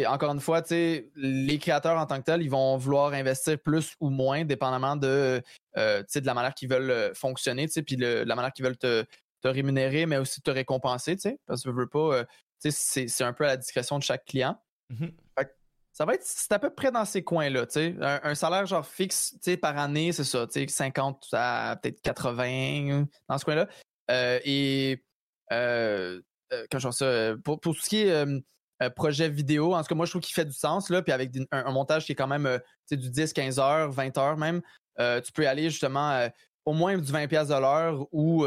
Encore 0.08 0.32
une 0.32 0.40
fois, 0.40 0.62
les 0.70 1.60
créateurs 1.60 2.00
en 2.00 2.06
tant 2.06 2.20
que 2.20 2.26
tels, 2.26 2.42
ils 2.42 2.50
vont 2.50 2.78
vouloir 2.78 3.14
investir 3.14 3.60
plus 3.60 3.94
ou 4.00 4.10
moins, 4.10 4.46
dépendamment 4.46 4.96
de, 4.96 5.42
de 5.76 6.26
la 6.26 6.34
manière 6.34 6.54
qu'ils 6.54 6.70
veulent 6.70 7.14
fonctionner, 7.16 7.68
puis 7.86 7.96
la 7.98 8.36
manière 8.36 8.54
qu'ils 8.54 8.66
veulent 8.66 8.78
te, 8.78 9.06
rémunérer, 9.44 10.08
mais 10.08 10.18
aussi 10.18 10.42
te 10.42 10.50
récompenser, 10.50 11.18
parce 11.46 11.62
que 11.62 11.70
veux 11.70 11.88
pas, 11.88 12.24
c'est 12.60 13.24
un 13.24 13.34
peu 13.34 13.44
à 13.44 13.48
la 13.48 13.58
discrétion 13.58 14.00
de 14.00 14.04
chaque 14.04 14.26
client. 14.26 14.60
Mmh 14.90 15.08
ça 15.96 16.04
va 16.04 16.14
être 16.16 16.26
c'est 16.26 16.52
à 16.52 16.60
peu 16.60 16.70
près 16.70 16.92
dans 16.92 17.06
ces 17.06 17.24
coins-là, 17.24 17.66
tu 17.66 17.96
Un, 18.02 18.20
un, 18.22 18.36
salaire 18.36 18.66
genre 18.66 18.86
fixe, 18.86 19.38
par 19.62 19.78
année, 19.78 20.12
c'est 20.12 20.26
ça, 20.26 20.46
tu 20.46 20.68
50 20.68 21.30
à 21.32 21.80
peut-être 21.82 22.02
80 22.02 23.06
dans 23.30 23.38
ce 23.38 23.46
coin-là. 23.46 23.70
Euh, 24.12 24.40
et 24.44 25.02
euh, 25.54 26.22
euh 26.52 26.66
quand 26.70 26.80
je 26.80 26.90
ça, 26.92 27.36
pour, 27.46 27.62
pour 27.62 27.76
tout 27.76 27.82
ce 27.82 27.90
qui 27.90 28.02
est 28.02 28.26
projet 28.96 29.30
vidéo, 29.30 29.74
en 29.74 29.82
tout 29.82 29.88
cas, 29.88 29.96
moi 29.96 30.06
je 30.06 30.12
trouve 30.12 30.22
qu'il 30.22 30.34
fait 30.34 30.46
du 30.46 30.54
sens 30.54 30.90
là, 30.90 31.02
puis 31.02 31.12
avec 31.14 31.32
un, 31.52 31.72
montage 31.72 32.06
qui 32.06 32.12
est 32.12 32.16
quand 32.16 32.28
même 32.28 32.60
du 32.92 33.10
10, 33.10 33.34
15 33.34 33.60
heures, 33.60 33.92
20 33.92 34.18
heures 34.18 34.38
même, 34.38 34.62
tu 34.98 35.32
peux 35.34 35.48
aller 35.48 35.70
justement 35.70 36.28
au 36.66 36.74
moins 36.74 36.98
du 36.98 37.12
20 37.12 37.28
pièces 37.28 37.48
de 37.48 37.54
l'heure 37.54 38.08
ou 38.12 38.46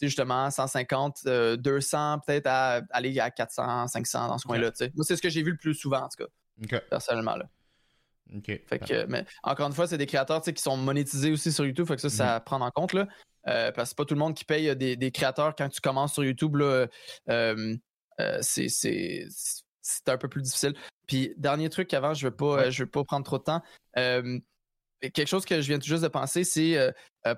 justement 0.00 0.50
150, 0.50 1.24
200 1.24 2.20
peut-être 2.26 2.46
à 2.46 2.82
aller 2.90 3.18
à 3.18 3.30
400, 3.30 3.88
500 3.88 4.28
dans 4.28 4.38
ce 4.38 4.46
coin-là. 4.46 4.70
Moi 4.94 5.04
c'est 5.04 5.16
ce 5.16 5.22
que 5.22 5.30
j'ai 5.30 5.42
vu 5.42 5.52
le 5.52 5.56
plus 5.56 5.74
souvent 5.74 6.02
en 6.02 6.08
tout 6.08 6.24
cas. 6.24 6.80
Personnellement, 6.90 7.36
là. 7.36 7.48
Fait 8.44 8.78
que, 8.78 9.04
mais 9.06 9.24
encore 9.42 9.66
une 9.66 9.74
fois, 9.74 9.86
c'est 9.86 9.98
des 9.98 10.06
créateurs 10.06 10.42
qui 10.42 10.62
sont 10.62 10.76
monétisés 10.76 11.32
aussi 11.32 11.52
sur 11.52 11.66
YouTube. 11.66 11.86
Fait 11.86 11.96
que 11.96 12.00
ça, 12.00 12.08
ça 12.08 12.38
mm-hmm. 12.38 12.44
prend 12.44 12.60
en 12.60 12.70
compte. 12.70 12.92
Là. 12.94 13.06
Euh, 13.48 13.72
parce 13.72 13.86
que 13.86 13.88
c'est 13.90 13.96
pas 13.96 14.04
tout 14.04 14.14
le 14.14 14.20
monde 14.20 14.34
qui 14.34 14.44
paye 14.44 14.74
des, 14.76 14.96
des, 14.96 15.10
créateurs 15.10 15.54
quand 15.56 15.68
tu 15.68 15.80
commences 15.80 16.14
sur 16.14 16.24
YouTube. 16.24 16.56
Là, 16.56 16.86
euh, 18.20 18.38
euh, 18.38 18.68
c'est, 18.68 19.26
un 20.06 20.16
peu 20.16 20.28
plus 20.28 20.42
difficile. 20.42 20.74
Puis, 21.06 21.34
dernier 21.36 21.68
truc 21.68 21.92
avant, 21.94 22.14
je 22.14 22.26
ne 22.26 22.30
pas, 22.30 22.70
je 22.70 22.84
veux 22.84 22.90
pas 22.90 23.04
prendre 23.04 23.24
trop 23.24 23.38
de 23.38 23.44
temps. 23.44 23.62
quelque 23.94 25.26
chose 25.26 25.44
que 25.44 25.60
je 25.60 25.66
viens 25.66 25.78
tout 25.78 25.88
juste 25.88 26.02
de 26.02 26.08
penser, 26.08 26.44
c'est 26.44 26.78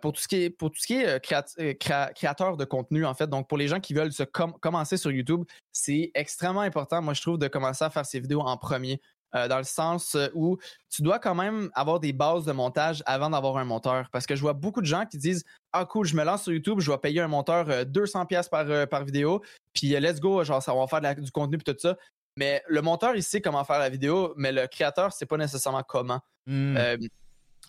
pour 0.02 0.12
tout 0.12 0.20
ce 0.20 0.28
qui 0.28 0.36
est, 0.36 0.51
pour 0.51 0.70
tout 0.70 0.80
ce 0.80 0.86
qui 0.86 0.94
est 0.94 1.78
créateur 2.14 2.56
de 2.56 2.64
contenu, 2.64 3.06
en 3.06 3.14
fait. 3.14 3.28
Donc, 3.28 3.48
pour 3.48 3.59
les 3.59 3.68
gens 3.68 3.80
qui 3.80 3.94
veulent 3.94 4.12
se 4.12 4.24
commencer 4.24 4.96
sur 4.96 5.10
YouTube, 5.10 5.44
c'est 5.72 6.10
extrêmement 6.14 6.60
important, 6.60 7.01
moi, 7.01 7.14
je 7.14 7.22
trouve, 7.22 7.38
de 7.38 7.48
commencer 7.48 7.84
à 7.84 7.90
faire 7.90 8.06
ces 8.06 8.20
vidéos 8.20 8.40
en 8.40 8.56
premier. 8.56 9.01
Euh, 9.35 9.48
dans 9.48 9.59
le 9.59 9.65
sens 9.65 10.16
où 10.35 10.59
tu 10.90 11.02
dois 11.02 11.19
quand 11.19 11.35
même 11.35 11.69
avoir 11.74 11.98
des 11.98 12.12
bases 12.12 12.44
de 12.44 12.52
montage 12.52 13.02
avant 13.05 13.31
d'avoir 13.31 13.56
un 13.56 13.65
monteur. 13.65 14.09
Parce 14.12 14.27
que 14.27 14.36
je 14.36 14.40
vois 14.40 14.52
beaucoup 14.52 14.81
de 14.81 14.86
gens 14.86 15.06
qui 15.06 15.19
disent 15.19 15.44
Ah 15.73 15.85
cool, 15.85 16.06
je 16.06 16.15
me 16.15 16.23
lance 16.23 16.44
sur 16.44 16.52
YouTube, 16.52 16.78
je 16.78 16.90
vais 16.90 16.98
payer 16.98 17.20
un 17.20 17.27
monteur 17.27 17.66
200$ 17.66 18.32
euh, 18.32 18.43
par, 18.48 18.70
euh, 18.70 18.86
par 18.86 19.05
vidéo, 19.05 19.43
puis 19.73 19.89
let's 19.89 20.20
go, 20.20 20.44
genre 20.44 20.62
ça 20.62 20.73
va 20.73 20.86
faire 20.86 21.16
du 21.16 21.32
contenu 21.32 21.56
et 21.56 21.73
tout 21.73 21.74
ça. 21.78 21.97
Mais 22.36 22.62
le 22.69 22.81
monteur, 22.81 23.16
il 23.16 23.24
sait 23.24 23.40
comment 23.40 23.65
faire 23.65 23.78
la 23.81 23.89
vidéo, 23.89 24.35
mais 24.36 24.52
le 24.52 24.69
créateur, 24.69 25.12
c'est 25.12 25.27
pas 25.27 25.36
nécessairement 25.36 25.82
comment. 25.82 26.20
Hmm. 26.47 26.77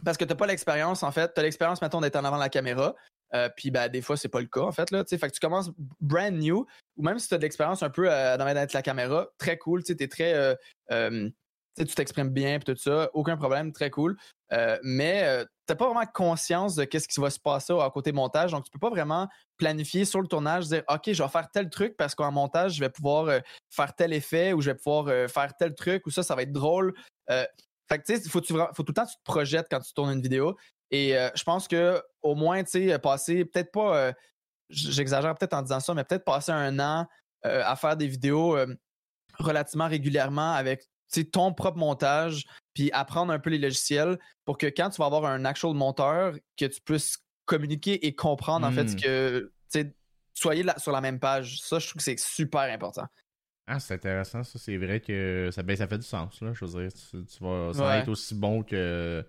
parce 0.03 0.17
que 0.17 0.25
tu 0.25 0.29
n'as 0.29 0.35
pas 0.35 0.47
l'expérience, 0.47 1.01
en 1.01 1.11
fait. 1.11 1.33
Tu 1.33 1.39
as 1.39 1.43
l'expérience, 1.43 1.81
mettons, 1.81 2.01
d'être 2.01 2.17
en 2.17 2.25
avant 2.25 2.35
de 2.35 2.41
la 2.41 2.49
caméra. 2.49 2.93
puis 3.55 3.71
ben, 3.71 3.87
des 3.89 4.01
fois, 4.01 4.17
c'est 4.17 4.27
pas 4.27 4.41
le 4.41 4.47
cas, 4.47 4.61
en 4.61 4.71
fait. 4.71 4.91
Là, 4.91 5.03
fait 5.07 5.17
que 5.17 5.33
tu 5.33 5.39
commences 5.39 5.71
brand 6.01 6.33
new, 6.33 6.65
ou 6.97 7.03
même 7.03 7.17
si 7.17 7.27
tu 7.27 7.35
as 7.35 7.37
de 7.37 7.43
l'expérience 7.43 7.83
un 7.83 7.89
peu 7.89 8.05
dans 8.05 8.45
la 8.45 8.81
caméra, 8.81 9.27
très 9.37 9.57
cool. 9.57 9.83
Tu 9.83 9.95
es 9.99 10.07
très 10.07 10.57
tu 11.75 11.85
t'exprimes 11.85 12.29
bien 12.29 12.55
et 12.55 12.59
tout 12.59 12.75
ça, 12.75 13.09
aucun 13.13 13.37
problème, 13.37 13.71
très 13.71 13.89
cool. 13.89 14.17
Euh, 14.53 14.77
mais 14.83 15.23
euh, 15.23 15.43
tu 15.43 15.49
n'as 15.69 15.75
pas 15.75 15.85
vraiment 15.85 16.05
conscience 16.05 16.75
de 16.75 16.85
qu'est-ce 16.85 17.07
qui 17.07 17.19
va 17.19 17.29
se 17.29 17.39
passer 17.39 17.73
à 17.73 17.89
côté 17.89 18.11
montage, 18.11 18.51
donc 18.51 18.63
tu 18.63 18.71
peux 18.71 18.79
pas 18.79 18.89
vraiment 18.89 19.27
planifier 19.57 20.05
sur 20.05 20.21
le 20.21 20.27
tournage, 20.27 20.67
dire 20.67 20.83
OK, 20.87 21.11
je 21.11 21.21
vais 21.21 21.29
faire 21.29 21.49
tel 21.51 21.69
truc 21.69 21.97
parce 21.97 22.15
qu'en 22.15 22.31
montage, 22.31 22.75
je 22.75 22.79
vais 22.79 22.89
pouvoir 22.89 23.25
euh, 23.25 23.39
faire 23.69 23.93
tel 23.95 24.13
effet 24.13 24.53
ou 24.53 24.61
je 24.61 24.71
vais 24.71 24.77
pouvoir 24.77 25.29
faire 25.29 25.55
tel 25.57 25.73
truc 25.75 26.05
ou 26.05 26.11
ça, 26.11 26.23
ça 26.23 26.35
va 26.35 26.43
être 26.43 26.51
drôle. 26.51 26.93
fait 27.27 27.99
que 27.99 28.03
tu 28.05 28.15
sais, 28.15 28.29
faut, 28.29 28.41
faut 28.41 28.83
tout 28.83 28.85
le 28.87 28.93
temps 28.93 29.05
que 29.05 29.11
tu 29.11 29.17
te 29.17 29.23
projettes 29.23 29.67
quand 29.69 29.79
tu 29.79 29.93
tournes 29.93 30.11
une 30.11 30.21
vidéo. 30.21 30.55
Et 30.91 31.15
je 31.35 31.43
pense 31.43 31.67
que 31.67 32.01
au 32.21 32.35
moins, 32.35 32.63
tu 32.63 32.87
sais, 32.87 32.99
passer, 32.99 33.45
peut-être 33.45 33.71
pas, 33.71 34.13
j'exagère 34.69 35.35
peut-être 35.35 35.53
en 35.53 35.61
disant 35.61 35.79
ça, 35.79 35.93
mais 35.93 36.03
peut-être 36.03 36.25
passer 36.25 36.51
un 36.51 36.79
an 36.79 37.07
à 37.43 37.75
faire 37.75 37.97
des 37.97 38.07
vidéos 38.07 38.57
relativement 39.39 39.87
régulièrement 39.87 40.53
avec 40.53 40.87
ton 41.31 41.53
propre 41.53 41.77
montage, 41.77 42.45
puis 42.73 42.91
apprendre 42.91 43.31
un 43.31 43.39
peu 43.39 43.49
les 43.49 43.57
logiciels 43.57 44.19
pour 44.43 44.57
que 44.57 44.67
quand 44.67 44.89
tu 44.89 44.97
vas 44.97 45.05
avoir 45.05 45.25
un 45.25 45.45
actual 45.45 45.73
monteur, 45.73 46.35
que 46.57 46.65
tu 46.65 46.81
puisses 46.81 47.17
communiquer 47.45 48.05
et 48.05 48.15
comprendre 48.15 48.65
en 48.65 48.71
fait 48.71 48.85
hmm. 48.85 48.95
que 48.95 49.51
soyez 50.35 50.65
sur 50.77 50.91
la 50.91 51.01
même 51.01 51.19
page. 51.19 51.59
Ça, 51.61 51.79
je 51.79 51.87
trouve 51.87 51.97
que 51.97 52.03
c'est 52.03 52.19
super 52.19 52.61
important. 52.61 53.07
Ah, 53.67 53.79
c'est 53.79 53.95
intéressant, 53.95 54.43
ça. 54.43 54.59
C'est 54.59 54.77
vrai 54.77 54.99
que 54.99 55.49
ça, 55.51 55.63
ben, 55.63 55.75
ça 55.75 55.87
fait 55.87 55.97
du 55.97 56.05
sens, 56.05 56.39
là. 56.41 56.53
Je 56.53 56.65
veux 56.65 56.81
dire, 56.81 56.93
tu, 56.93 57.43
vas, 57.43 57.73
ça 57.73 57.83
va 57.83 57.97
être 57.97 58.09
aussi 58.09 58.35
bon 58.35 58.61
que, 58.61 59.25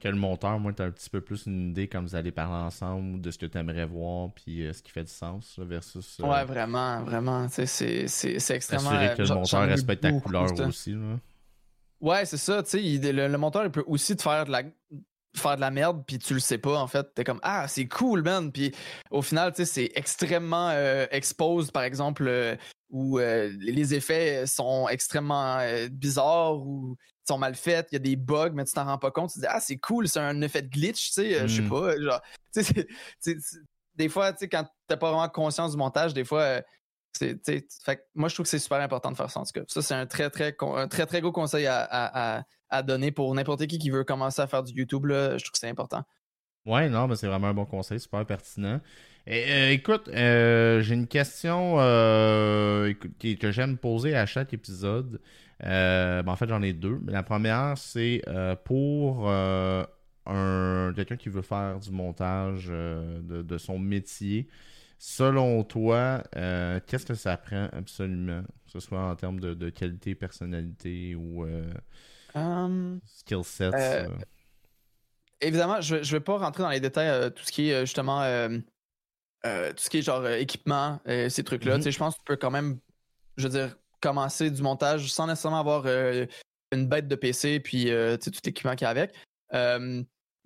que 0.00 0.08
le 0.08 0.16
monteur. 0.16 0.58
Moi, 0.58 0.72
tu 0.72 0.82
as 0.82 0.86
un 0.86 0.90
petit 0.90 1.10
peu 1.10 1.20
plus 1.20 1.46
une 1.46 1.70
idée 1.70 1.88
quand 1.88 2.02
vous 2.02 2.14
allez 2.14 2.30
parler 2.30 2.64
ensemble 2.64 3.20
de 3.20 3.30
ce 3.30 3.38
que 3.38 3.46
tu 3.46 3.58
aimerais 3.58 3.86
voir, 3.86 4.30
puis 4.34 4.64
euh, 4.64 4.72
ce 4.72 4.82
qui 4.82 4.90
fait 4.90 5.04
du 5.04 5.10
sens, 5.10 5.58
versus. 5.58 6.20
Euh, 6.20 6.26
ouais, 6.26 6.44
vraiment, 6.44 7.02
vraiment. 7.02 7.48
C'est 7.48 8.04
extrêmement. 8.50 8.90
Assurer 8.90 9.14
que 9.16 9.22
le 9.22 9.34
monteur 9.34 9.66
respecte 9.66 10.02
ta 10.02 10.12
couleur 10.12 10.52
aussi, 10.66 10.92
là. 10.92 11.18
Ouais, 12.00 12.24
c'est 12.26 12.36
ça, 12.36 12.62
tu 12.62 12.70
sais, 12.70 13.12
le, 13.12 13.26
le, 13.26 13.38
monteur, 13.38 13.64
il 13.64 13.72
peut 13.72 13.82
aussi 13.88 14.14
te 14.14 14.22
faire 14.22 14.44
de 14.44 14.52
la 14.52 14.62
faire 15.36 15.56
de 15.56 15.60
la 15.60 15.70
merde 15.70 16.02
puis 16.06 16.18
tu 16.18 16.34
le 16.34 16.40
sais 16.40 16.58
pas 16.58 16.78
en 16.78 16.86
fait 16.86 17.14
t'es 17.14 17.22
comme 17.22 17.38
ah 17.42 17.68
c'est 17.68 17.86
cool 17.86 18.22
man 18.22 18.50
puis 18.50 18.74
au 19.10 19.22
final 19.22 19.52
tu 19.52 19.58
sais 19.58 19.64
c'est 19.66 19.92
extrêmement 19.94 20.70
euh, 20.70 21.06
exposed 21.10 21.70
par 21.70 21.84
exemple 21.84 22.26
euh, 22.26 22.56
où 22.90 23.18
euh, 23.18 23.52
les 23.58 23.94
effets 23.94 24.46
sont 24.46 24.88
extrêmement 24.88 25.58
bizarres 25.90 26.58
ou 26.58 26.96
sont 27.26 27.38
mal 27.38 27.54
faits 27.54 27.88
il 27.90 27.94
y 27.94 27.96
a 27.96 28.00
des 28.00 28.16
bugs 28.16 28.52
mais 28.54 28.64
tu 28.64 28.72
t'en 28.72 28.86
rends 28.86 28.96
pas 28.96 29.10
compte 29.10 29.30
tu 29.30 29.34
te 29.34 29.40
dis 29.40 29.46
ah 29.50 29.60
c'est 29.60 29.76
cool 29.76 30.08
c'est 30.08 30.20
un 30.20 30.40
effet 30.40 30.62
de 30.62 30.68
glitch 30.68 31.08
tu 31.08 31.12
sais 31.12 31.46
je 31.46 31.56
sais 31.56 31.62
mm. 31.62 31.68
pas 31.68 32.00
genre 32.00 32.22
tu 32.54 32.64
sais 32.64 32.86
des 33.94 34.08
fois 34.08 34.32
tu 34.32 34.38
sais 34.38 34.48
quand 34.48 34.66
t'as 34.86 34.96
pas 34.96 35.10
vraiment 35.10 35.28
conscience 35.28 35.72
du 35.72 35.76
montage 35.76 36.14
des 36.14 36.24
fois 36.24 36.62
moi, 38.14 38.28
je 38.28 38.34
trouve 38.34 38.44
que 38.44 38.50
c'est 38.50 38.58
super 38.58 38.80
important 38.80 39.10
de 39.10 39.16
faire 39.16 39.30
ça 39.30 39.40
en 39.40 39.44
tout 39.44 39.52
cas. 39.52 39.62
Ça, 39.66 39.82
c'est 39.82 39.94
un 39.94 40.06
très, 40.06 40.30
très, 40.30 40.52
très, 40.52 41.06
très 41.06 41.20
gros 41.20 41.32
conseil 41.32 41.66
à, 41.66 42.44
donner 42.84 43.12
pour 43.12 43.34
n'importe 43.34 43.66
qui 43.66 43.78
qui 43.78 43.90
veut 43.90 44.04
commencer 44.04 44.42
à 44.42 44.46
faire 44.46 44.62
du 44.62 44.72
YouTube. 44.72 45.06
Là, 45.06 45.38
je 45.38 45.44
trouve 45.44 45.52
que 45.52 45.58
c'est 45.58 45.68
important. 45.68 46.02
Ouais, 46.66 46.88
non, 46.88 47.08
mais 47.08 47.16
c'est 47.16 47.26
vraiment 47.26 47.48
un 47.48 47.54
bon 47.54 47.64
conseil, 47.64 47.98
super 47.98 48.24
pertinent. 48.26 48.80
Euh, 49.28 49.70
écoute, 49.70 50.08
euh, 50.08 50.80
j'ai 50.80 50.94
une 50.94 51.06
question 51.06 51.74
euh, 51.78 52.94
que 52.94 53.50
j'aime 53.50 53.76
poser 53.76 54.16
à 54.16 54.24
chaque 54.24 54.54
épisode. 54.54 55.20
Ben, 55.60 56.26
en 56.26 56.36
fait, 56.36 56.48
j'en 56.48 56.62
ai 56.62 56.72
deux. 56.72 57.00
la 57.06 57.22
première, 57.22 57.76
c'est 57.76 58.22
pour 58.64 59.28
un 59.30 60.92
quelqu'un 60.94 61.16
qui 61.16 61.28
veut 61.28 61.42
faire 61.42 61.78
du 61.78 61.90
montage 61.90 62.68
de, 62.68 63.58
son 63.58 63.78
métier. 63.78 64.48
Selon 65.00 65.62
toi, 65.62 66.22
qu'est-ce 66.32 67.06
que 67.06 67.14
ça 67.14 67.36
prend 67.36 67.68
absolument, 67.72 68.42
que 68.42 68.72
ce 68.72 68.80
soit 68.80 69.02
en 69.02 69.14
termes 69.14 69.40
de, 69.40 69.70
qualité, 69.70 70.14
personnalité 70.14 71.14
ou 71.14 71.44
um, 72.34 73.00
skill 73.04 73.44
set? 73.44 73.74
Évidemment, 75.40 75.80
je 75.80 75.96
ne 75.96 76.02
vais 76.02 76.20
pas 76.20 76.38
rentrer 76.38 76.62
dans 76.62 76.70
les 76.70 76.80
détails, 76.80 77.30
tout 77.32 77.44
ce 77.44 77.52
qui 77.52 77.70
est 77.70 77.80
justement 77.80 78.22
tout 79.42 79.82
ce 79.82 79.90
qui 79.90 79.98
est 79.98 80.02
genre 80.02 80.26
équipement, 80.28 81.00
ces 81.06 81.44
trucs-là. 81.44 81.78
Mm-hmm. 81.78 81.90
Je 81.90 81.98
pense 81.98 82.14
que 82.14 82.20
tu 82.20 82.24
peux 82.24 82.36
quand 82.36 82.50
même, 82.50 82.78
je 83.36 83.44
veux 83.44 83.52
dire, 83.52 83.76
commencer 84.00 84.50
du 84.50 84.62
montage 84.62 85.10
sans 85.12 85.26
nécessairement 85.26 85.60
avoir 85.60 85.86
une 85.86 86.86
bête 86.86 87.08
de 87.08 87.14
PC 87.14 87.60
puis 87.60 87.90
tout 88.22 88.30
l'équipement 88.44 88.74
qu'il 88.74 88.84
y 88.84 88.86
a 88.86 88.90
avec. 88.90 89.12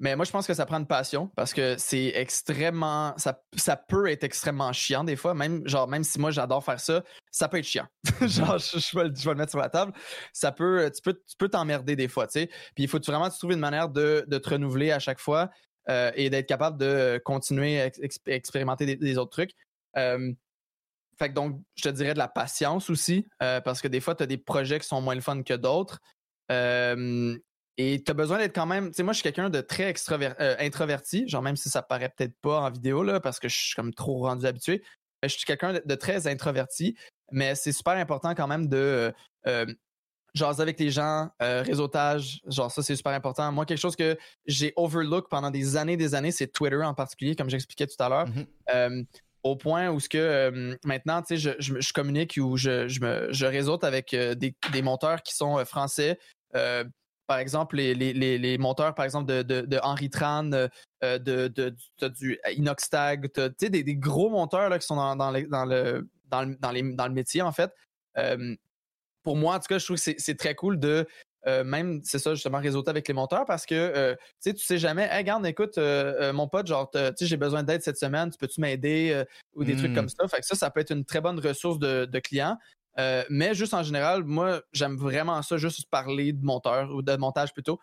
Mais 0.03 0.17
moi, 0.17 0.25
je 0.25 0.33
pense 0.33 0.49
que 0.49 0.55
ça 0.55 0.67
prend 0.67 0.79
une 0.79 0.87
passion 0.87 1.31
parce 1.37 1.55
que 1.55 1.77
c'est 1.79 2.13
extrêmement. 2.17 3.15
Ça, 3.19 3.41
ça 3.57 3.77
peut 3.77 4.11
être 4.11 4.25
extrêmement 4.25 4.73
chiant 4.73 5.05
des 5.05 5.15
fois. 5.15 5.33
Même, 5.33 5.63
genre, 5.65 5.87
même 5.87 6.03
si 6.03 6.19
moi 6.19 6.33
j'adore 6.33 6.65
faire 6.65 6.81
ça, 6.81 7.05
ça 7.31 7.49
peut 7.49 7.59
être 7.59 7.65
chiant. 7.65 7.87
genre, 8.23 8.59
je, 8.59 8.99
vais, 8.99 9.05
le 9.05 9.35
mettre 9.37 9.51
sur 9.51 9.61
la 9.61 9.69
table. 9.69 9.93
Ça 10.33 10.51
peut, 10.51 10.91
tu 10.93 11.01
peux, 11.03 11.15
tu 11.15 11.37
peux 11.39 11.49
t'emmerder 11.49 11.95
des 11.95 12.09
fois, 12.09 12.27
tu 12.27 12.41
sais. 12.41 12.47
Puis 12.75 12.83
il 12.83 12.89
faut 12.89 12.99
vraiment 12.99 13.31
trouver 13.31 13.55
une 13.55 13.61
manière 13.61 13.89
de, 13.89 14.25
de 14.27 14.39
te 14.39 14.51
renouveler 14.51 14.91
à 14.91 14.99
chaque 14.99 15.21
fois 15.21 15.51
euh, 15.89 16.13
et 16.15 16.31
d'être 16.31 16.47
capable 16.47 16.79
de 16.79 17.21
continuer 17.25 17.81
à 17.81 17.91
expérimenter 18.27 18.97
des, 18.97 19.19
autres 19.19 19.31
trucs. 19.31 19.53
Euh, 19.97 20.33
fait 21.19 21.29
que 21.29 21.35
donc, 21.35 21.61
je 21.75 21.85
te 21.85 21.89
dirais 21.89 22.15
de 22.15 22.19
la 22.19 22.29
patience 22.29 22.91
aussi, 22.91 23.27
parce 23.39 23.81
que 23.81 23.89
des 23.89 24.01
fois, 24.01 24.15
tu 24.15 24.23
as 24.23 24.27
des 24.27 24.39
projets 24.39 24.81
qui 24.81 24.87
sont 24.87 25.01
moins 25.01 25.15
le 25.15 25.21
fun 25.21 25.43
que 25.43 25.55
d'autres. 25.55 26.01
et 26.51 28.03
tu 28.05 28.11
as 28.11 28.15
besoin 28.15 28.39
d'être 28.39 28.55
quand 28.55 28.67
même. 28.67 28.89
Tu 28.89 28.97
sais, 28.97 29.03
moi, 29.03 29.13
je 29.13 29.19
suis 29.19 29.23
quelqu'un 29.23 29.51
de 29.51 29.61
très 29.61 29.95
introverti, 30.59 31.29
genre 31.29 31.43
même 31.43 31.57
si 31.57 31.69
ça 31.69 31.83
paraît 31.83 32.13
peut-être 32.17 32.35
pas 32.41 32.61
en 32.61 32.71
vidéo, 32.71 33.03
là, 33.03 33.21
parce 33.21 33.39
que 33.39 33.49
je 33.49 33.57
suis 33.57 33.75
comme 33.75 33.93
trop 33.93 34.21
rendu 34.23 34.47
habitué. 34.47 34.83
Je 35.23 35.29
suis 35.29 35.45
quelqu'un 35.45 35.75
de, 35.75 35.95
très 35.95 36.27
introverti, 36.27 36.97
mais 37.31 37.55
c'est 37.55 37.73
super 37.73 37.93
important 37.93 38.35
quand 38.35 38.49
même 38.49 38.67
de 38.67 39.13
jaser 40.35 40.63
avec 40.63 40.81
les 40.81 40.91
gens, 40.91 41.29
euh, 41.43 41.63
réseautage, 41.63 42.41
genre 42.47 42.71
ça 42.71 42.83
c'est 42.83 42.97
super 42.97 43.13
important. 43.13 43.51
Moi, 43.53 43.67
quelque 43.67 43.79
chose 43.79 43.97
que 43.97 44.17
j'ai 44.47 44.73
overlook 44.77 45.29
pendant 45.29 45.51
des 45.51 45.77
années, 45.77 45.97
des 45.97 46.15
années, 46.15 46.33
c'est 46.33 46.49
Twitter 46.49 46.83
en 46.83 46.95
particulier, 46.95 47.37
comme 47.37 47.51
j'expliquais 47.51 47.87
tout 47.87 48.03
à 48.03 48.09
l'heure. 48.09 48.29
Mm-hmm. 48.29 48.47
Euh, 48.75 49.03
au 49.43 49.57
point 49.57 49.91
où 49.91 49.99
ce 49.99 50.09
que 50.09 50.19
euh, 50.19 50.77
maintenant, 50.85 51.21
tu 51.21 51.37
sais, 51.37 51.57
je, 51.59 51.81
je, 51.81 51.93
communique 51.93 52.39
ou 52.41 52.57
je, 52.57 52.87
je, 52.87 53.01
me, 53.01 53.33
je 53.33 53.45
réseaute 53.45 53.83
avec 53.83 54.15
des, 54.15 54.55
des, 54.73 54.83
monteurs 54.83 55.23
qui 55.23 55.35
sont 55.35 55.63
français. 55.65 56.19
par 57.27 57.39
exemple, 57.39 57.77
les, 57.77 57.95
les, 57.95 58.39
les, 58.39 58.59
monteurs, 58.59 58.95
par 58.95 59.05
exemple, 59.05 59.27
de, 59.27 59.43
de, 59.43 59.63
de 59.63 59.81
Henri 59.83 60.11
Tran, 60.11 60.45
de, 60.45 60.71
de, 61.03 61.75
du 62.09 62.39
Inoxtag, 62.57 63.33
tu 63.35 63.43
sais, 63.59 63.69
des, 63.69 63.83
des, 63.83 63.97
gros 63.97 64.31
monteurs 64.31 64.69
là, 64.69 64.79
qui 64.79 64.87
sont 64.87 64.97
dans, 64.97 65.17
dans, 65.17 65.33
dans, 65.33 65.65
le, 65.65 66.09
dans, 66.29 66.43
le, 66.45 66.57
dans, 66.61 66.71
les, 66.71 66.83
dans 66.95 67.09
le 67.09 67.15
métier, 67.15 67.43
en 67.43 67.53
fait 67.53 67.73
pour 69.23 69.37
moi, 69.37 69.57
en 69.57 69.59
tout 69.59 69.69
cas, 69.69 69.79
je 69.79 69.85
trouve 69.85 69.97
que 70.03 70.13
c'est 70.19 70.37
très 70.37 70.55
cool 70.55 70.79
de 70.79 71.07
euh, 71.47 71.65
même, 71.65 72.01
c'est 72.05 72.19
ça, 72.19 72.35
justement, 72.35 72.59
réseauter 72.59 72.91
avec 72.91 73.09
les 73.09 73.15
monteurs 73.15 73.45
parce 73.45 73.67
que 73.67 73.75
euh, 73.75 74.15
tu 74.15 74.51
sais, 74.51 74.55
tu 74.55 74.65
sais 74.65 74.79
jamais, 74.79 75.09
hey, 75.11 75.19
regarde, 75.19 75.45
écoute, 75.47 75.77
euh, 75.77 76.33
mon 76.33 76.47
pote, 76.47 76.69
genre, 76.69 76.91
tu 76.91 76.99
sais, 77.17 77.27
j'ai 77.27 77.37
besoin 77.37 77.63
d'aide 77.63 77.83
cette 77.83 77.99
semaine, 77.99 78.31
tu 78.31 78.39
peux-tu 78.39 78.61
m'aider 78.61 79.25
ou 79.55 79.65
des 79.65 79.77
trucs 79.77 79.95
comme 79.95 80.07
mmh. 80.07 80.11
ça. 80.21 80.29
Fait 80.29 80.41
que 80.41 80.47
ça, 80.47 80.55
ça 80.55 80.71
peut 80.71 80.81
être 80.81 80.93
une 80.93 81.05
très 81.05 81.21
bonne 81.21 81.41
ressource 81.41 81.79
de, 81.79 82.05
de 82.05 82.19
clients. 82.21 82.57
mais 83.29 83.55
juste 83.55 83.75
en 83.75 83.83
général, 83.83 84.23
moi, 84.25 84.63
j'aime 84.73 84.97
vraiment 84.97 85.43
ça, 85.43 85.57
juste 85.57 85.89
parler 85.91 86.33
de 86.33 86.45
monteur 86.45 86.95
ou 86.95 87.03
de 87.03 87.17
montage 87.17 87.53
plutôt. 87.53 87.81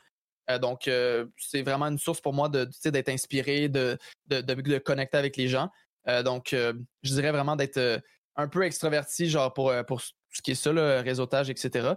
donc, 0.62 0.90
c'est 1.38 1.62
vraiment 1.62 1.88
une 1.88 2.00
source 2.00 2.22
pour 2.22 2.34
moi 2.34 2.48
de, 2.48 2.70
d'être 2.86 3.10
inspiré, 3.10 3.68
de, 3.68 3.98
de, 4.28 4.42
de, 4.42 4.78
connecter 4.78 5.18
avec 5.18 5.36
les 5.36 5.50
gens. 5.50 5.70
donc, 6.24 6.50
je 6.54 7.14
dirais 7.14 7.32
vraiment 7.32 7.58
d'être 7.58 8.02
un 8.40 8.48
peu 8.48 8.64
extraverti, 8.64 9.30
genre, 9.30 9.54
pour, 9.54 9.74
pour 9.88 10.02
ce 10.02 10.42
qui 10.42 10.52
est 10.52 10.56
ça, 10.56 10.72
le 10.72 11.02
réseautage, 11.02 11.50
etc. 11.50 11.94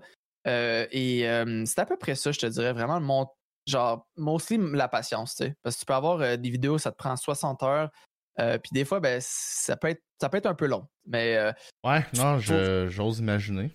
Euh, 0.46 0.86
et 0.90 1.28
euh, 1.28 1.64
c'est 1.66 1.78
à 1.78 1.86
peu 1.86 1.96
près 1.96 2.14
ça, 2.14 2.32
je 2.32 2.38
te 2.38 2.46
dirais, 2.46 2.72
vraiment 2.72 3.00
mon 3.00 3.26
genre 3.66 4.08
mostly 4.16 4.58
la 4.72 4.88
patience, 4.88 5.36
tu 5.36 5.44
sais. 5.44 5.54
Parce 5.62 5.76
que 5.76 5.80
tu 5.80 5.86
peux 5.86 5.94
avoir 5.94 6.20
euh, 6.20 6.36
des 6.36 6.50
vidéos, 6.50 6.78
ça 6.78 6.90
te 6.90 6.96
prend 6.96 7.14
60 7.16 7.62
heures. 7.62 7.90
puis 8.36 8.70
des 8.72 8.84
fois, 8.84 9.00
ben, 9.00 9.20
ça 9.20 9.76
peut 9.76 9.88
être 9.88 10.02
ça 10.20 10.28
peut 10.28 10.38
être 10.38 10.46
un 10.46 10.54
peu 10.54 10.66
long. 10.66 10.86
Mais 11.06 11.38
Ouais, 11.84 12.04
non, 12.16 12.38
j'ose 12.38 13.18
imaginer. 13.18 13.70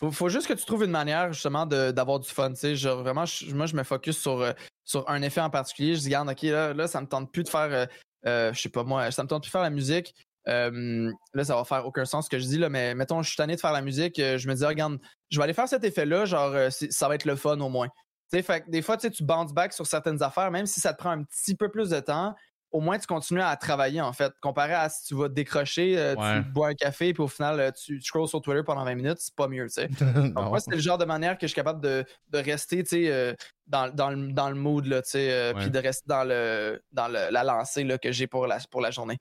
Faut, 0.00 0.10
faut 0.10 0.28
juste 0.28 0.48
que 0.48 0.54
tu 0.54 0.64
trouves 0.64 0.84
une 0.84 0.90
manière 0.90 1.32
justement 1.32 1.66
d'avoir 1.66 2.18
du 2.18 2.28
fun. 2.28 2.50
Tu 2.50 2.56
sais, 2.56 2.76
genre 2.76 3.02
vraiment, 3.02 3.24
moi 3.54 3.66
je 3.66 3.76
me 3.76 3.84
focus 3.84 4.18
sur, 4.18 4.52
sur 4.84 5.08
un 5.08 5.22
effet 5.22 5.40
en 5.40 5.50
particulier. 5.50 5.94
Je 5.94 6.00
dis, 6.00 6.06
regarde, 6.06 6.30
ok, 6.30 6.42
là, 6.42 6.74
là, 6.74 6.88
ça 6.88 7.00
me 7.00 7.06
tente 7.06 7.30
plus 7.32 7.44
de 7.44 7.48
faire 7.48 7.88
je 8.24 8.60
sais 8.60 8.68
pas 8.68 8.82
moi, 8.82 9.10
ça 9.12 9.22
me 9.22 9.28
tente 9.28 9.42
plus 9.42 9.48
de 9.48 9.52
faire 9.52 9.62
la 9.62 9.70
musique. 9.70 10.14
Euh, 10.48 11.12
là, 11.34 11.44
ça 11.44 11.54
va 11.54 11.64
faire 11.64 11.86
aucun 11.86 12.04
sens 12.04 12.24
ce 12.24 12.30
que 12.30 12.38
je 12.38 12.46
dis, 12.46 12.58
là, 12.58 12.68
mais 12.68 12.94
mettons, 12.94 13.22
je 13.22 13.28
suis 13.28 13.36
tanné 13.36 13.54
de 13.54 13.60
faire 13.60 13.72
la 13.72 13.82
musique, 13.82 14.18
euh, 14.18 14.38
je 14.38 14.48
me 14.48 14.54
dis, 14.54 14.64
regarde, 14.64 14.98
je 15.30 15.38
vais 15.38 15.44
aller 15.44 15.52
faire 15.52 15.68
cet 15.68 15.84
effet-là, 15.84 16.24
genre, 16.24 16.52
euh, 16.52 16.68
ça 16.70 17.08
va 17.08 17.14
être 17.14 17.24
le 17.24 17.36
fun 17.36 17.60
au 17.60 17.68
moins. 17.68 17.88
sais 18.28 18.42
fait 18.42 18.64
des 18.68 18.82
fois, 18.82 18.96
tu 18.96 19.10
bounce 19.22 19.52
back 19.52 19.72
sur 19.72 19.86
certaines 19.86 20.22
affaires, 20.22 20.50
même 20.50 20.66
si 20.66 20.80
ça 20.80 20.92
te 20.92 20.98
prend 20.98 21.10
un 21.10 21.22
petit 21.22 21.54
peu 21.54 21.70
plus 21.70 21.90
de 21.90 22.00
temps, 22.00 22.34
au 22.72 22.80
moins 22.80 22.98
tu 22.98 23.06
continues 23.06 23.42
à 23.42 23.54
travailler, 23.56 24.00
en 24.00 24.14
fait. 24.14 24.32
Comparé 24.40 24.72
à 24.72 24.88
si 24.88 25.04
tu 25.04 25.14
vas 25.14 25.28
décrocher, 25.28 26.14
tu 26.16 26.50
bois 26.52 26.68
un 26.68 26.74
café, 26.74 27.12
puis 27.12 27.22
au 27.22 27.28
final, 27.28 27.70
tu, 27.74 28.00
scrolls 28.00 28.28
sur 28.28 28.40
Twitter 28.40 28.62
pendant 28.64 28.82
20 28.82 28.94
minutes, 28.94 29.18
c'est 29.18 29.34
pas 29.34 29.46
mieux, 29.46 29.66
tu 29.66 29.74
sais. 29.74 29.90
moi, 30.34 30.58
c'est 30.58 30.70
le 30.70 30.78
genre 30.78 30.96
de 30.96 31.04
manière 31.04 31.36
que 31.36 31.42
je 31.46 31.48
suis 31.48 31.54
capable 31.54 31.82
de, 31.82 32.04
rester, 32.32 32.82
tu 32.82 33.06
sais, 33.06 33.36
dans, 33.66 33.94
dans, 33.94 34.08
le, 34.08 34.32
dans 34.32 34.48
le 34.48 34.56
mood, 34.56 34.86
là, 34.86 35.02
tu 35.02 35.10
sais, 35.10 35.52
puis 35.58 35.70
de 35.70 35.78
rester 35.78 36.04
dans, 36.08 36.24
le, 36.24 36.82
dans 36.92 37.08
la 37.08 37.44
lancée 37.44 37.84
là, 37.84 37.98
que 37.98 38.10
j'ai 38.10 38.26
pour 38.26 38.46
la, 38.46 38.58
pour 38.70 38.80
la 38.80 38.90
journée. 38.90 39.18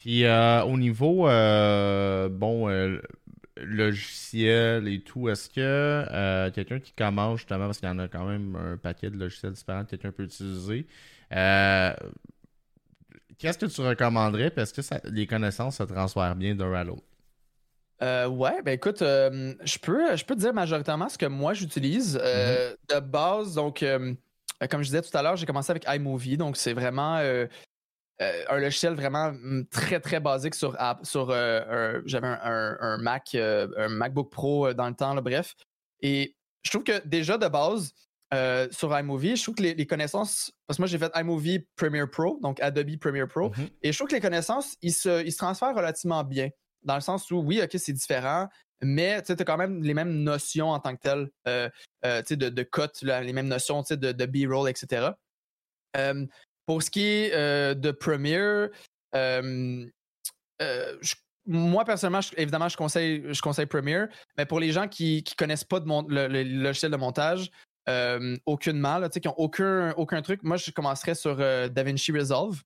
Puis 0.00 0.24
euh, 0.24 0.64
au 0.64 0.76
niveau, 0.78 1.28
euh, 1.28 2.30
bon, 2.30 2.70
euh, 2.70 2.98
logiciel 3.56 4.88
et 4.88 5.02
tout, 5.02 5.28
est-ce 5.28 5.50
que 5.50 6.50
quelqu'un 6.54 6.80
qui 6.80 6.92
commence 6.92 7.40
justement, 7.40 7.66
parce 7.66 7.78
qu'il 7.78 7.88
y 7.88 7.92
en 7.92 7.98
a 7.98 8.08
quand 8.08 8.24
même 8.24 8.56
un 8.56 8.78
paquet 8.78 9.10
de 9.10 9.18
logiciels 9.18 9.52
différents 9.52 9.84
que 9.84 9.90
quelqu'un 9.90 10.10
peut 10.10 10.24
utiliser, 10.24 10.86
qu'est-ce 11.30 11.98
que 13.58 13.66
tu 13.66 13.82
recommanderais? 13.82 14.48
Parce 14.48 14.72
que 14.72 14.80
les 15.10 15.26
connaissances 15.26 15.76
se 15.76 15.82
transfèrent 15.82 16.34
bien 16.34 16.54
d'un 16.54 16.72
à 16.72 16.82
l'autre. 16.82 17.04
ouais, 18.00 18.62
ben 18.62 18.72
écoute, 18.72 19.00
je 19.00 19.78
peux 19.80 20.16
je 20.16 20.24
peux 20.24 20.34
te 20.34 20.40
dire 20.40 20.54
majoritairement 20.54 21.10
ce 21.10 21.18
que 21.18 21.26
moi 21.26 21.52
j'utilise. 21.52 22.16
Mm-hmm. 22.16 22.94
De 22.94 23.00
base, 23.00 23.54
donc 23.54 23.84
comme 24.70 24.82
je 24.82 24.86
disais 24.86 25.02
tout 25.02 25.14
à 25.14 25.22
l'heure, 25.22 25.36
j'ai 25.36 25.44
commencé 25.44 25.70
avec 25.70 25.84
iMovie, 25.86 26.38
donc 26.38 26.56
c'est 26.56 26.72
vraiment 26.72 27.20
euh, 28.20 28.44
un 28.50 28.58
logiciel 28.58 28.92
vraiment 28.94 29.32
mm, 29.32 29.64
très 29.70 29.98
très 29.98 30.20
basique 30.20 30.54
sur 30.54 30.76
sur 31.02 31.30
euh, 31.30 32.02
j'avais 32.04 32.26
un, 32.26 32.98
Mac 32.98 33.34
euh, 33.34 33.66
un 33.78 33.88
MacBook 33.88 34.30
Pro 34.30 34.74
dans 34.74 34.88
le 34.88 34.94
temps 34.94 35.14
bref 35.16 35.54
et 36.02 36.36
je 36.62 36.70
trouve 36.70 36.84
que 36.84 37.06
déjà 37.06 37.38
de 37.38 37.48
base 37.48 37.92
sur 38.72 38.96
iMovie 38.96 39.36
je 39.36 39.42
trouve 39.42 39.54
que 39.54 39.62
les, 39.62 39.86
connaissances 39.86 40.52
parce 40.66 40.76
que 40.76 40.82
moi 40.82 40.86
j'ai 40.86 40.98
fait 40.98 41.10
iMovie 41.14 41.66
Premiere 41.76 42.10
Pro 42.10 42.38
donc 42.42 42.60
Adobe 42.60 42.98
Premiere 42.98 43.26
Pro 43.26 43.48
mm-hmm. 43.48 43.70
et 43.82 43.92
je 43.92 43.98
trouve 43.98 44.08
que 44.08 44.14
les 44.14 44.20
connaissances 44.20 44.76
ils 44.82 44.92
se, 44.92 45.24
ils 45.24 45.32
se 45.32 45.38
transfèrent 45.38 45.74
relativement 45.74 46.22
bien 46.22 46.50
dans 46.82 46.96
le 46.96 47.00
sens 47.00 47.30
où 47.30 47.38
oui 47.38 47.62
ok 47.62 47.70
c'est 47.76 47.94
différent 47.94 48.48
mais 48.82 49.22
tu 49.22 49.32
as 49.32 49.36
quand 49.36 49.56
même 49.56 49.82
les 49.82 49.94
mêmes 49.94 50.22
notions 50.22 50.68
en 50.68 50.78
tant 50.78 50.94
que 50.94 51.00
telles 51.00 51.30
de, 52.04 52.48
de 52.50 52.62
cut 52.64 53.02
les 53.02 53.32
mêmes 53.32 53.48
notions 53.48 53.82
de, 53.88 54.12
de 54.12 54.26
B-roll 54.26 54.68
etc 54.68 55.12
pour 56.66 56.82
ce 56.82 56.90
qui 56.90 57.04
est 57.04 57.34
euh, 57.34 57.74
de 57.74 57.90
Premiere, 57.90 58.68
euh, 59.14 59.86
euh, 60.62 60.96
moi 61.46 61.84
personnellement, 61.84 62.20
évidemment, 62.36 62.68
je 62.68 62.76
conseille, 62.76 63.24
je 63.28 63.40
conseille 63.40 63.66
Premiere, 63.66 64.08
mais 64.36 64.46
pour 64.46 64.60
les 64.60 64.72
gens 64.72 64.86
qui 64.86 65.24
ne 65.26 65.34
connaissent 65.36 65.64
pas 65.64 65.80
de 65.80 65.88
le, 66.08 66.42
logiciel 66.62 66.92
de 66.92 66.96
montage, 66.96 67.50
aucunement, 68.46 68.98
là, 68.98 69.08
qui 69.08 69.26
n'ont 69.26 69.34
aucun, 69.36 69.92
aucun 69.92 70.22
truc, 70.22 70.44
moi 70.44 70.56
je 70.56 70.70
commencerais 70.70 71.16
sur 71.16 71.36
DaVinci 71.36 72.12
Resolve. 72.12 72.62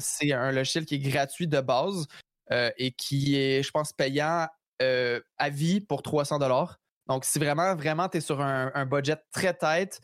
C'est 0.00 0.32
un 0.32 0.50
logiciel 0.50 0.84
qui 0.84 0.96
est 0.96 0.98
gratuit 0.98 1.46
de 1.46 1.60
base 1.60 2.08
et 2.50 2.90
qui 2.90 3.36
est, 3.36 3.62
je 3.62 3.70
pense, 3.70 3.92
payant 3.92 4.48
à 4.80 5.50
vie 5.50 5.80
pour 5.80 6.02
300 6.02 6.40
Donc, 7.06 7.24
si 7.24 7.38
vraiment, 7.38 7.76
vraiment, 7.76 8.08
tu 8.08 8.18
es 8.18 8.20
sur 8.20 8.40
un, 8.40 8.72
un, 8.74 8.84
budget 8.84 9.16
très 9.30 9.54
tight, 9.54 10.00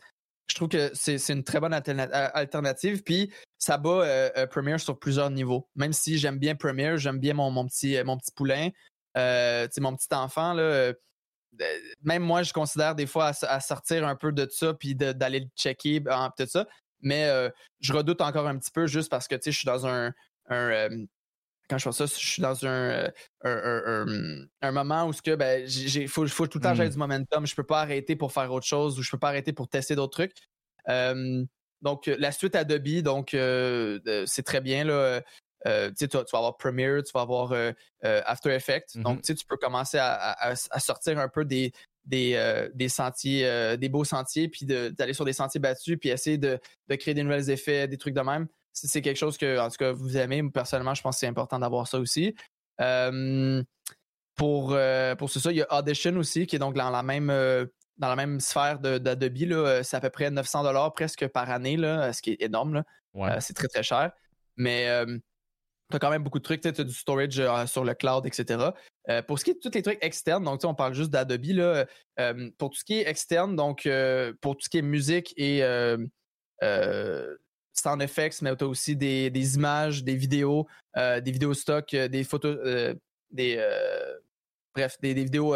je 0.47 0.55
trouve 0.55 0.69
que 0.69 0.91
c'est 0.93 1.29
une 1.29 1.43
très 1.43 1.59
bonne 1.59 1.73
alternative. 1.73 3.03
Puis 3.03 3.31
ça 3.57 3.77
bat 3.77 3.89
euh, 3.89 4.29
euh, 4.37 4.47
Premiere 4.47 4.79
sur 4.79 4.99
plusieurs 4.99 5.29
niveaux. 5.29 5.67
Même 5.75 5.93
si 5.93 6.17
j'aime 6.17 6.37
bien 6.37 6.55
Premiere, 6.55 6.97
j'aime 6.97 7.19
bien 7.19 7.33
mon, 7.33 7.51
mon, 7.51 7.65
petit, 7.65 7.97
mon 8.03 8.17
petit 8.17 8.31
poulain, 8.31 8.69
euh, 9.17 9.67
mon 9.79 9.95
petit 9.95 10.13
enfant. 10.13 10.53
Là, 10.53 10.63
euh, 10.63 10.93
même 12.03 12.23
moi, 12.23 12.43
je 12.43 12.53
considère 12.53 12.95
des 12.95 13.07
fois 13.07 13.31
à, 13.41 13.59
sortir 13.59 14.07
un 14.07 14.15
peu 14.15 14.31
de 14.31 14.47
ça 14.49 14.73
puis 14.73 14.93
d'aller 14.93 15.39
le 15.39 15.47
checker, 15.55 16.03
tout 16.37 16.45
ça. 16.47 16.67
Mais 17.01 17.29
je 17.79 17.93
redoute 17.93 18.19
encore 18.21 18.47
un 18.47 18.57
petit 18.57 18.71
peu 18.71 18.87
juste 18.87 19.09
parce 19.09 19.27
que 19.27 19.35
je 19.43 19.51
suis 19.51 19.65
dans 19.65 19.87
un 19.87 20.11
quand 21.69 21.77
je 21.77 21.83
fais 21.83 21.91
ça, 21.91 22.05
je 22.05 22.25
suis 22.25 22.41
dans 22.41 22.65
un, 22.65 23.09
un, 23.43 24.47
un, 24.61 24.71
moment 24.71 25.07
où 25.07 25.13
ce 25.13 25.21
que 25.21 25.35
ben, 25.35 25.65
j'ai, 25.67 26.07
faut, 26.07 26.27
faut 26.27 26.47
tout 26.47 26.59
le 26.59 26.63
temps 26.63 26.75
j'ai 26.75 26.85
mmh. 26.85 26.89
du 26.89 26.97
momentum. 26.97 27.45
Je 27.45 27.55
peux 27.55 27.63
pas 27.63 27.81
arrêter 27.81 28.15
pour 28.15 28.31
faire 28.31 28.51
autre 28.51 28.65
chose 28.65 28.99
ou 28.99 29.03
je 29.03 29.09
peux 29.09 29.17
pas 29.17 29.29
arrêter 29.29 29.53
pour 29.53 29.67
tester 29.67 29.95
d'autres 29.95 30.13
trucs. 30.13 30.35
donc 31.81 32.05
la 32.05 32.31
suite 32.31 32.55
Adobe, 32.55 33.01
donc 33.01 33.29
c'est 33.31 34.43
très 34.43 34.61
bien 34.61 34.83
là. 34.83 35.21
tu, 35.65 36.07
vas 36.07 36.23
avoir 36.33 36.57
Premiere, 36.57 37.03
tu 37.03 37.11
vas 37.13 37.21
avoir 37.21 37.53
After 38.03 38.53
Effects. 38.53 38.95
Mmh 38.95 39.03
donc 39.03 39.21
tu 39.23 39.35
peux 39.47 39.57
commencer 39.57 39.97
à, 39.99 40.55
sortir 40.55 41.17
un 41.19 41.29
peu 41.29 41.45
des, 41.45 41.71
des, 42.05 42.69
des 42.75 42.89
sentiers, 42.89 43.77
des 43.77 43.89
beaux 43.89 44.05
sentiers, 44.05 44.49
puis 44.49 44.65
d'aller 44.65 45.13
sur 45.13 45.25
des 45.25 45.33
sentiers 45.33 45.59
battus, 45.59 45.97
puis 45.99 46.09
essayer 46.09 46.37
de, 46.37 46.59
de 46.89 46.95
créer 46.95 47.15
des 47.15 47.23
nouveaux 47.23 47.39
effets, 47.39 47.87
des 47.87 47.97
trucs 47.97 48.13
de 48.13 48.21
même 48.21 48.47
si 48.75 48.89
c'est 48.89 49.01
quelque 49.01 49.17
chose 49.17 49.37
que, 49.37 49.57
en 49.57 49.69
tout 49.69 49.77
cas, 49.77 49.93
vous 49.93 50.17
aimez, 50.17 50.43
personnellement, 50.51 50.93
je 50.93 51.01
pense 51.01 51.15
que 51.15 51.21
c'est 51.21 51.27
important 51.27 51.57
d'avoir 51.57 51.87
ça 51.87 51.97
aussi. 51.97 52.35
pour, 54.35 54.73
euh, 54.73 55.15
pour 55.15 55.29
ça, 55.29 55.51
il 55.51 55.57
y 55.57 55.61
a 55.61 55.79
Audition 55.79 56.15
aussi, 56.17 56.45
qui 56.45 56.57
est 56.57 56.59
donc 56.59 56.75
dans 56.75 56.89
la 56.89 57.01
même, 57.01 57.29
euh, 57.29 57.65
dans 57.97 58.09
la 58.09 58.17
même 58.17 58.41
sphère 58.41 58.79
d'Adobe. 58.79 59.37
Euh, 59.51 59.81
c'est 59.81 59.95
à 59.95 60.01
peu 60.01 60.09
près 60.09 60.29
900 60.29 60.91
presque 60.91 61.25
par 61.29 61.49
année, 61.49 61.77
là, 61.77 62.11
ce 62.11 62.21
qui 62.21 62.31
est 62.31 62.41
énorme. 62.41 62.83
c'est 63.39 63.53
très, 63.53 63.69
très 63.69 63.81
cher. 63.81 64.11
Mais 64.57 64.87
tu 65.89 65.95
as 65.95 65.99
quand 65.99 66.09
même 66.09 66.23
beaucoup 66.23 66.39
de 66.39 66.43
trucs. 66.43 66.59
Tu 66.59 66.67
as 66.67 66.83
du 66.83 66.93
storage 66.93 67.41
sur 67.67 67.85
le 67.85 67.93
cloud, 67.93 68.25
etc. 68.25 68.71
pour 69.25 69.39
ce 69.39 69.45
qui 69.45 69.51
est 69.51 69.53
de 69.53 69.59
tous 69.59 69.73
les 69.73 69.83
trucs 69.83 70.03
externes, 70.03 70.43
donc 70.43 70.61
on 70.65 70.75
parle 70.75 70.93
juste 70.93 71.11
d'Adobe. 71.11 71.85
pour 72.57 72.71
tout 72.71 72.77
ce 72.77 72.83
qui 72.83 72.95
est 72.95 73.07
externe, 73.07 73.55
donc 73.55 73.87
pour 74.41 74.57
tout 74.57 74.65
ce 74.65 74.69
qui 74.69 74.79
est 74.79 74.81
musique 74.81 75.33
et 75.37 75.63
sound 77.75 78.01
effects, 78.01 78.41
mais 78.41 78.55
tu 78.55 78.63
as 78.63 78.67
aussi 78.67 78.95
des, 78.95 79.55
images, 79.55 80.03
des 80.03 80.15
vidéos, 80.15 80.67
euh, 80.97 81.21
des 81.21 81.31
vidéos 81.31 81.53
stock, 81.53 81.93
euh, 81.93 82.07
des 82.07 82.23
photos, 82.23 82.57
euh, 82.65 82.93
des 83.31 83.61
bref, 84.73 84.97
des, 85.01 85.13
vidéos. 85.13 85.55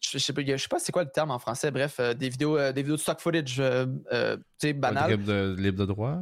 je, 0.00 0.18
sais 0.18 0.32
pas, 0.32 0.42
je 0.44 0.56
sais 0.56 0.68
pas 0.68 0.78
c'est 0.78 0.92
quoi 0.92 1.04
le 1.04 1.10
terme 1.10 1.30
en 1.30 1.38
français. 1.38 1.70
Bref, 1.70 2.00
des 2.00 2.28
vidéos, 2.28 2.58
des 2.72 2.82
vidéos 2.82 2.96
de 2.96 3.00
stock 3.00 3.20
footage, 3.20 3.56
tu 3.56 3.62
sais, 4.58 4.72
banales. 4.72 5.10
Libre 5.10 5.24
de, 5.24 5.56
libre 5.58 5.78
de 5.78 5.86
droit. 5.86 6.18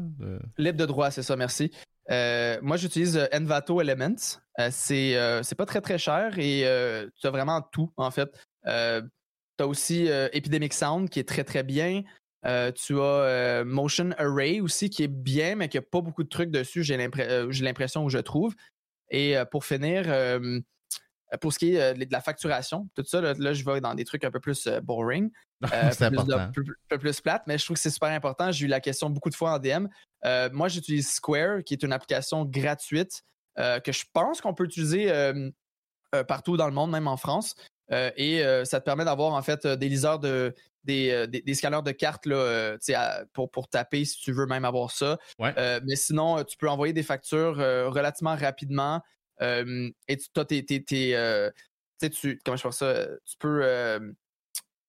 Libre 0.58 0.78
de 0.78 0.86
droit, 0.86 1.10
c'est 1.10 1.22
ça. 1.22 1.36
Merci. 1.36 1.70
moi, 2.08 2.76
j'utilise 2.76 3.28
Envato 3.32 3.80
Elements. 3.80 4.38
c'est 4.70 5.42
c'est 5.42 5.56
pas 5.56 5.66
très 5.66 5.80
très 5.80 5.98
cher 5.98 6.38
et 6.38 6.62
tu 7.20 7.26
as 7.26 7.30
vraiment 7.30 7.62
tout 7.62 7.90
en 7.96 8.10
fait. 8.10 8.30
tu 8.64 8.70
as 8.70 9.66
aussi 9.66 10.06
Epidemic 10.32 10.72
Sound 10.72 11.08
qui 11.08 11.18
est 11.20 11.28
très 11.28 11.44
très 11.44 11.62
bien. 11.62 12.02
Euh, 12.46 12.72
tu 12.72 12.98
as 12.98 13.04
euh, 13.04 13.64
Motion 13.64 14.10
Array 14.16 14.60
aussi 14.60 14.88
qui 14.88 15.02
est 15.02 15.08
bien, 15.08 15.56
mais 15.56 15.68
qui 15.68 15.76
n'a 15.76 15.82
pas 15.82 16.00
beaucoup 16.00 16.22
de 16.22 16.28
trucs 16.28 16.50
dessus, 16.50 16.82
j'ai 16.82 16.96
euh, 16.96 17.52
l'impression 17.60 18.04
que 18.06 18.12
je 18.12 18.18
trouve. 18.18 18.54
Et 19.10 19.34
pour 19.50 19.64
finir, 19.64 20.04
pour 21.40 21.52
ce 21.52 21.58
qui 21.58 21.74
est 21.74 21.94
de 21.94 22.12
la 22.12 22.20
facturation, 22.20 22.88
tout 22.94 23.04
ça, 23.04 23.20
là, 23.20 23.52
je 23.52 23.64
vais 23.64 23.80
dans 23.80 23.92
des 23.96 24.04
trucs 24.04 24.22
un 24.24 24.30
peu 24.30 24.38
plus 24.38 24.68
boring. 24.84 25.30
un 25.62 26.52
peu 26.88 26.98
plus 26.98 27.20
plate, 27.20 27.42
mais 27.48 27.58
je 27.58 27.64
trouve 27.64 27.74
que 27.74 27.82
c'est 27.82 27.90
super 27.90 28.10
important. 28.10 28.52
J'ai 28.52 28.66
eu 28.66 28.68
la 28.68 28.80
question 28.80 29.10
beaucoup 29.10 29.30
de 29.30 29.34
fois 29.34 29.54
en 29.54 29.58
DM. 29.58 29.88
moi, 30.52 30.68
j'utilise 30.68 31.10
Square, 31.10 31.64
qui 31.64 31.74
est 31.74 31.82
une 31.82 31.92
application 31.92 32.44
gratuite 32.44 33.24
que 33.56 33.90
je 33.90 34.04
pense 34.12 34.40
qu'on 34.40 34.54
peut 34.54 34.64
utiliser 34.64 35.12
partout 36.28 36.56
dans 36.56 36.68
le 36.68 36.72
monde, 36.72 36.92
même 36.92 37.08
en 37.08 37.16
France. 37.16 37.56
et 37.90 38.44
ça 38.62 38.78
te 38.78 38.84
permet 38.84 39.04
d'avoir 39.04 39.32
en 39.34 39.42
fait 39.42 39.66
des 39.66 39.88
liseurs 39.88 40.20
de, 40.20 40.54
euh, 40.89 41.27
des, 41.27 41.43
des, 41.43 41.55
scanners 41.55 41.82
de 41.85 41.90
cartes 41.93 42.27
là, 42.27 42.36
euh, 42.36 42.78
pour, 43.32 43.51
pour 43.51 43.69
taper 43.69 44.05
si 44.05 44.19
tu 44.19 44.32
veux 44.32 44.47
même 44.47 44.65
avoir 44.65 44.90
ça. 44.90 45.19
Euh, 45.40 45.81
mais 45.85 45.97
sinon, 45.97 46.43
tu 46.44 46.57
peux 46.57 46.69
envoyer 46.69 46.93
des 46.93 47.02
factures 47.02 47.57
relativement 47.57 48.36
rapidement. 48.36 49.01
et 49.40 50.16
tu 50.16 50.40
as 50.40 50.44
tes. 50.44 50.65
tu, 50.65 52.40
comment 52.44 52.57
je 52.57 52.70
ça? 52.70 53.07
Tu 53.24 53.36
peux, 53.39 54.15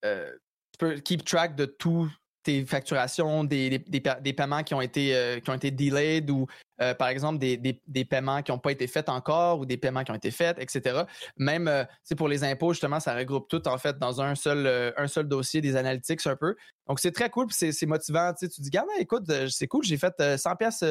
tu 0.04 0.78
peux 0.80 0.96
keep 1.00 1.26
track 1.26 1.56
de 1.56 1.66
tout 1.66 2.10
tes 2.44 2.66
facturations, 2.66 3.44
des, 3.44 3.80
des, 3.80 4.34
paiements 4.34 4.64
qui 4.64 4.74
ont 4.74 4.82
été, 4.82 5.16
euh, 5.16 5.40
qui 5.40 5.50
ont 5.50 5.54
été 5.54 5.70
delayed 5.70 6.30
ou 6.30 6.48
euh, 6.82 6.94
par 6.96 7.10
exemple 7.10 7.38
des, 7.38 8.06
paiements 8.06 8.42
qui 8.42 8.52
n'ont 8.52 8.58
pas 8.58 8.72
été 8.72 8.88
faits 8.88 9.10
encore 9.10 9.60
ou 9.60 9.66
des 9.66 9.78
paiements 9.78 10.04
qui 10.04 10.12
ont 10.12 10.16
été 10.16 10.32
faits, 10.32 10.58
etc. 10.60 11.04
Même 11.38 11.68
euh, 11.68 11.84
pour 12.18 12.28
les 12.28 12.44
impôts, 12.44 12.74
justement, 12.74 13.00
ça 13.00 13.16
regroupe 13.16 13.48
tout 13.48 13.68
en 13.68 13.78
fait 13.78 13.98
dans 14.00 14.22
un 14.22 14.36
seul, 14.36 14.94
un 14.98 15.08
seul 15.08 15.28
dossier, 15.28 15.62
des 15.62 15.76
analytics 15.76 16.26
un 16.26 16.36
peu. 16.36 16.56
Donc 16.88 17.00
c'est 17.00 17.12
très 17.12 17.30
cool, 17.30 17.48
c'est 17.52 17.86
motivant. 17.86 18.34
Tu 18.34 18.48
dis, 18.48 18.70
regarde, 18.70 18.90
écoute, 19.00 19.32
c'est 19.50 19.68
cool, 19.68 19.84
j'ai 19.84 19.98
fait 19.98 20.38
100 20.38 20.56
pièces 20.56 20.84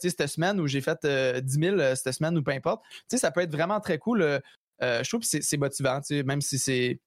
cette 0.00 0.26
semaine 0.26 0.60
ou 0.60 0.66
j'ai 0.66 0.82
fait 0.82 1.06
10 1.42 1.52
000 1.52 1.78
cette 1.94 2.12
semaine 2.12 2.36
ou 2.36 2.42
peu 2.42 2.52
importe. 2.52 2.84
ça 3.08 3.30
peut 3.30 3.40
être 3.40 3.52
vraiment 3.52 3.80
très 3.80 3.98
cool. 3.98 4.40
je 4.80 5.08
trouve 5.08 5.20
que 5.20 5.26
c'est 5.26 5.56
motivant, 5.56 6.00
même 6.24 6.42
si 6.42 6.58
c'est 6.58 7.00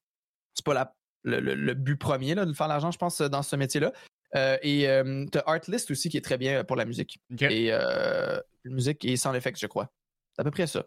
pas 0.65 0.73
la 0.73 0.96
le, 1.23 1.73
but 1.73 1.95
premier 1.95 2.35
là, 2.35 2.45
de 2.45 2.53
faire 2.53 2.67
l'argent, 2.67 2.91
je 2.91 2.97
pense, 2.97 3.21
dans 3.21 3.43
ce 3.43 3.55
métier-là. 3.55 3.91
Euh, 4.35 4.57
et 4.61 4.89
euh, 4.89 5.25
tu 5.31 5.37
as 5.37 5.43
Artlist 5.45 5.89
aussi 5.91 6.09
qui 6.09 6.17
est 6.17 6.21
très 6.21 6.37
bien 6.37 6.63
pour 6.63 6.75
la 6.75 6.85
musique. 6.85 7.19
Et 7.39 7.69
euh, 7.71 8.39
musique 8.65 9.05
et 9.05 9.15
sans 9.15 9.33
effet, 9.33 9.53
je 9.57 9.67
crois. 9.67 9.91
C'est 10.33 10.41
à 10.41 10.43
peu 10.43 10.51
près 10.51 10.67
ça. 10.67 10.85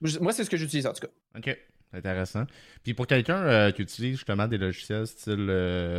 Moi, 0.00 0.32
c'est 0.32 0.44
ce 0.44 0.50
que 0.50 0.56
j'utilise 0.56 0.86
en 0.86 0.92
tout 0.92 1.06
cas. 1.06 1.12
OK. 1.38 1.58
Intéressant. 1.94 2.44
Puis 2.82 2.94
pour 2.94 3.06
quelqu'un 3.06 3.70
qui 3.72 3.82
utilise 3.82 4.16
justement 4.16 4.48
des 4.48 4.56
logiciels 4.56 5.06
style 5.06 5.46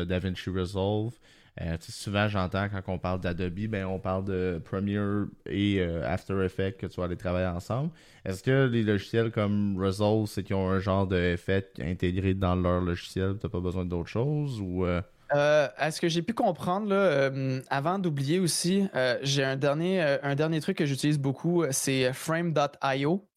DaVinci 0.07 0.49
Resolve, 0.49 1.13
euh, 1.61 1.77
souvent, 1.79 2.27
j'entends 2.27 2.67
quand 2.67 2.81
on 2.87 2.97
parle 2.97 3.19
d'Adobe, 3.19 3.67
ben, 3.67 3.85
on 3.85 3.99
parle 3.99 4.25
de 4.25 4.59
Premiere 4.65 5.25
et 5.45 5.79
euh, 5.79 6.07
After 6.07 6.43
Effects 6.43 6.77
que 6.77 6.87
tu 6.87 6.99
vas 6.99 7.05
aller 7.05 7.15
travailler 7.15 7.45
ensemble. 7.45 7.91
Est-ce 8.25 8.41
que 8.41 8.67
les 8.67 8.81
logiciels 8.81 9.31
comme 9.31 9.77
Resolve, 9.79 10.27
c'est 10.27 10.43
qu'ils 10.43 10.55
ont 10.55 10.69
un 10.69 10.79
genre 10.79 11.05
d'effet 11.05 11.69
intégré 11.79 12.33
dans 12.33 12.55
leur 12.55 12.81
logiciel, 12.81 13.35
tu 13.39 13.45
n'as 13.45 13.51
pas 13.51 13.59
besoin 13.59 13.85
d'autre 13.85 14.09
chose 14.09 14.59
ou 14.61 14.85
euh? 14.85 15.01
à 15.29 15.89
ce 15.89 15.99
que 15.99 16.07
j'ai 16.09 16.21
pu 16.21 16.33
comprendre, 16.33 16.89
là, 16.89 17.31
avant 17.71 17.97
d'oublier 17.97 18.39
aussi, 18.39 18.87
j'ai 19.23 19.43
un 19.43 19.55
dernier, 19.55 19.99
un 20.21 20.35
dernier 20.35 20.61
truc 20.61 20.77
que 20.77 20.85
j'utilise 20.85 21.17
beaucoup, 21.17 21.65
c'est 21.71 22.13
frame.io, 22.13 23.27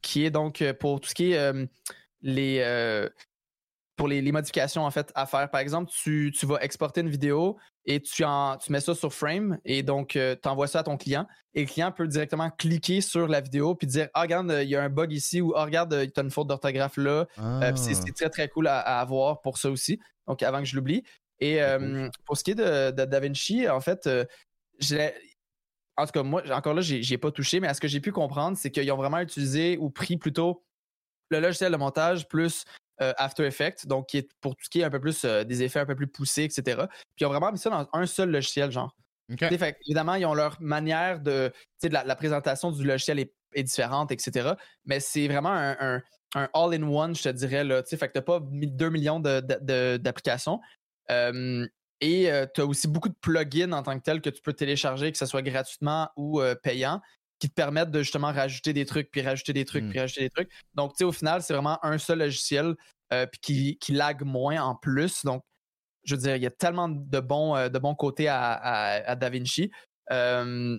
qui 0.00 0.24
est 0.24 0.30
donc 0.30 0.64
pour 0.80 1.00
tout 1.00 1.08
ce 1.10 1.14
qui 1.14 1.32
est 1.32 1.52
les 2.22 3.08
pour 3.96 4.08
les, 4.08 4.32
modifications 4.32 4.84
en 4.84 4.90
fait 4.90 5.12
à 5.14 5.26
faire. 5.26 5.50
Par 5.50 5.60
exemple, 5.60 5.90
tu, 5.92 6.32
vas 6.42 6.58
exporter 6.60 7.00
une 7.00 7.08
vidéo 7.08 7.56
et 7.86 8.00
tu, 8.00 8.24
en, 8.24 8.56
tu 8.56 8.72
mets 8.72 8.80
ça 8.80 8.94
sur 8.94 9.12
Frame 9.12 9.58
et 9.64 9.82
donc 9.82 10.16
euh, 10.16 10.34
tu 10.40 10.48
envoies 10.48 10.66
ça 10.66 10.80
à 10.80 10.82
ton 10.82 10.96
client 10.96 11.26
et 11.54 11.62
le 11.62 11.66
client 11.66 11.92
peut 11.92 12.08
directement 12.08 12.50
cliquer 12.50 13.00
sur 13.00 13.28
la 13.28 13.40
vidéo 13.40 13.74
puis 13.74 13.86
dire 13.86 14.08
ah 14.14 14.22
regarde 14.22 14.52
il 14.62 14.68
y 14.68 14.76
a 14.76 14.82
un 14.82 14.88
bug 14.88 15.12
ici 15.12 15.40
ou 15.40 15.52
ah 15.54 15.64
regarde 15.64 16.10
tu 16.12 16.20
as 16.20 16.22
une 16.22 16.30
faute 16.30 16.48
d'orthographe 16.48 16.96
là. 16.96 17.26
Euh, 17.38 17.72
c'est 17.76 17.92
ah. 17.96 18.12
très 18.14 18.30
très 18.30 18.48
cool 18.48 18.66
à, 18.66 18.78
avoir 19.00 19.42
pour 19.42 19.58
ça 19.58 19.70
aussi. 19.70 20.00
Donc 20.26 20.42
avant 20.42 20.58
que 20.58 20.64
je 20.64 20.76
l'oublie. 20.76 21.04
Et 21.40 21.62
euh, 21.62 22.08
pour 22.24 22.36
ce 22.36 22.44
qui 22.44 22.52
est 22.52 22.54
de, 22.54 22.90
DaVinci, 22.90 23.68
en 23.68 23.80
fait, 23.80 24.08
en 25.96 26.06
tout 26.06 26.12
cas 26.12 26.22
moi 26.22 26.42
encore 26.50 26.74
là 26.74 26.80
j'ai 26.82 27.18
pas 27.18 27.30
touché 27.30 27.60
mais 27.60 27.68
à 27.68 27.74
ce 27.74 27.80
que 27.80 27.88
j'ai 27.88 28.00
pu 28.00 28.10
comprendre 28.12 28.56
c'est 28.56 28.70
qu'ils 28.70 28.90
ont 28.90 28.96
vraiment 28.96 29.20
utilisé 29.20 29.76
ou 29.78 29.90
pris 29.90 30.16
plutôt 30.16 30.64
le 31.30 31.40
logiciel 31.40 31.72
de 31.72 31.76
montage 31.76 32.28
plus 32.28 32.64
euh, 33.00 33.12
After 33.16 33.44
Effects, 33.44 33.86
donc 33.86 34.08
qui 34.08 34.18
est 34.18 34.32
pour 34.40 34.54
tout 34.54 34.64
ce 34.64 34.70
qui 34.70 34.80
est 34.80 34.84
un 34.84 34.90
peu 34.90 35.00
plus 35.00 35.24
euh, 35.24 35.42
des 35.42 35.62
effets 35.62 35.80
un 35.80 35.86
peu 35.86 35.96
plus 35.96 36.06
poussés, 36.06 36.44
etc. 36.44 36.62
Puis 37.16 37.22
ils 37.22 37.26
ont 37.26 37.30
vraiment 37.30 37.50
mis 37.50 37.58
ça 37.58 37.70
dans 37.70 37.88
un 37.92 38.06
seul 38.06 38.30
logiciel, 38.30 38.70
genre. 38.70 38.94
évidemment, 39.28 40.14
ils 40.14 40.26
ont 40.26 40.34
leur 40.34 40.60
manière 40.60 41.20
de. 41.20 41.52
Tu 41.80 41.88
sais, 41.88 41.88
la, 41.88 42.16
présentation 42.16 42.70
du 42.70 42.84
logiciel 42.84 43.18
est, 43.18 43.32
différente, 43.62 44.10
etc. 44.10 44.52
Mais 44.84 44.98
c'est 45.00 45.28
vraiment 45.28 45.54
un, 45.54 46.02
all-in-one, 46.52 47.14
je 47.14 47.22
te 47.22 47.28
dirais. 47.28 47.62
Là, 47.62 47.82
fait 47.84 47.96
que 47.96 48.12
tu 48.12 48.18
n'as 48.18 48.22
pas 48.22 48.40
2 48.40 48.90
millions 48.90 49.20
d'applications. 49.20 50.60
Euh, 51.10 51.66
et 52.00 52.28
tu 52.54 52.60
as 52.60 52.66
aussi 52.66 52.88
beaucoup 52.88 53.08
de 53.08 53.16
plugins 53.20 53.72
en 53.72 53.82
tant 53.82 53.96
que 53.96 54.02
tel 54.02 54.20
que 54.20 54.30
tu 54.30 54.42
peux 54.42 54.52
télécharger, 54.52 55.12
que 55.12 55.18
ce 55.18 55.26
soit 55.26 55.42
gratuitement 55.42 56.10
ou 56.16 56.40
payant 56.62 57.00
qui 57.44 57.50
te 57.50 57.54
permettent 57.54 57.90
de 57.90 57.98
justement 57.98 58.32
rajouter 58.32 58.72
des 58.72 58.86
trucs, 58.86 59.10
puis 59.10 59.20
rajouter 59.20 59.52
des 59.52 59.66
trucs, 59.66 59.86
puis 59.90 59.98
hmm. 59.98 60.00
rajouter 60.00 60.22
des 60.22 60.30
trucs. 60.30 60.50
Donc, 60.72 60.92
tu 60.92 60.98
sais, 60.98 61.04
au 61.04 61.12
final, 61.12 61.42
c'est 61.42 61.52
vraiment 61.52 61.78
un 61.84 61.98
seul 61.98 62.20
logiciel 62.20 62.74
euh, 63.12 63.26
puis 63.26 63.40
qui, 63.42 63.78
qui 63.78 63.92
lag 63.92 64.24
moins 64.24 64.62
en 64.62 64.74
plus. 64.74 65.26
Donc, 65.26 65.42
je 66.04 66.14
veux 66.14 66.22
dire, 66.22 66.36
il 66.36 66.42
y 66.42 66.46
a 66.46 66.50
tellement 66.50 66.88
de 66.88 67.20
bons, 67.20 67.54
euh, 67.54 67.68
de 67.68 67.78
bons 67.78 67.94
côtés 67.94 68.28
à, 68.28 68.52
à, 68.52 69.14
DaVinci. 69.14 69.70
Euh, 70.10 70.78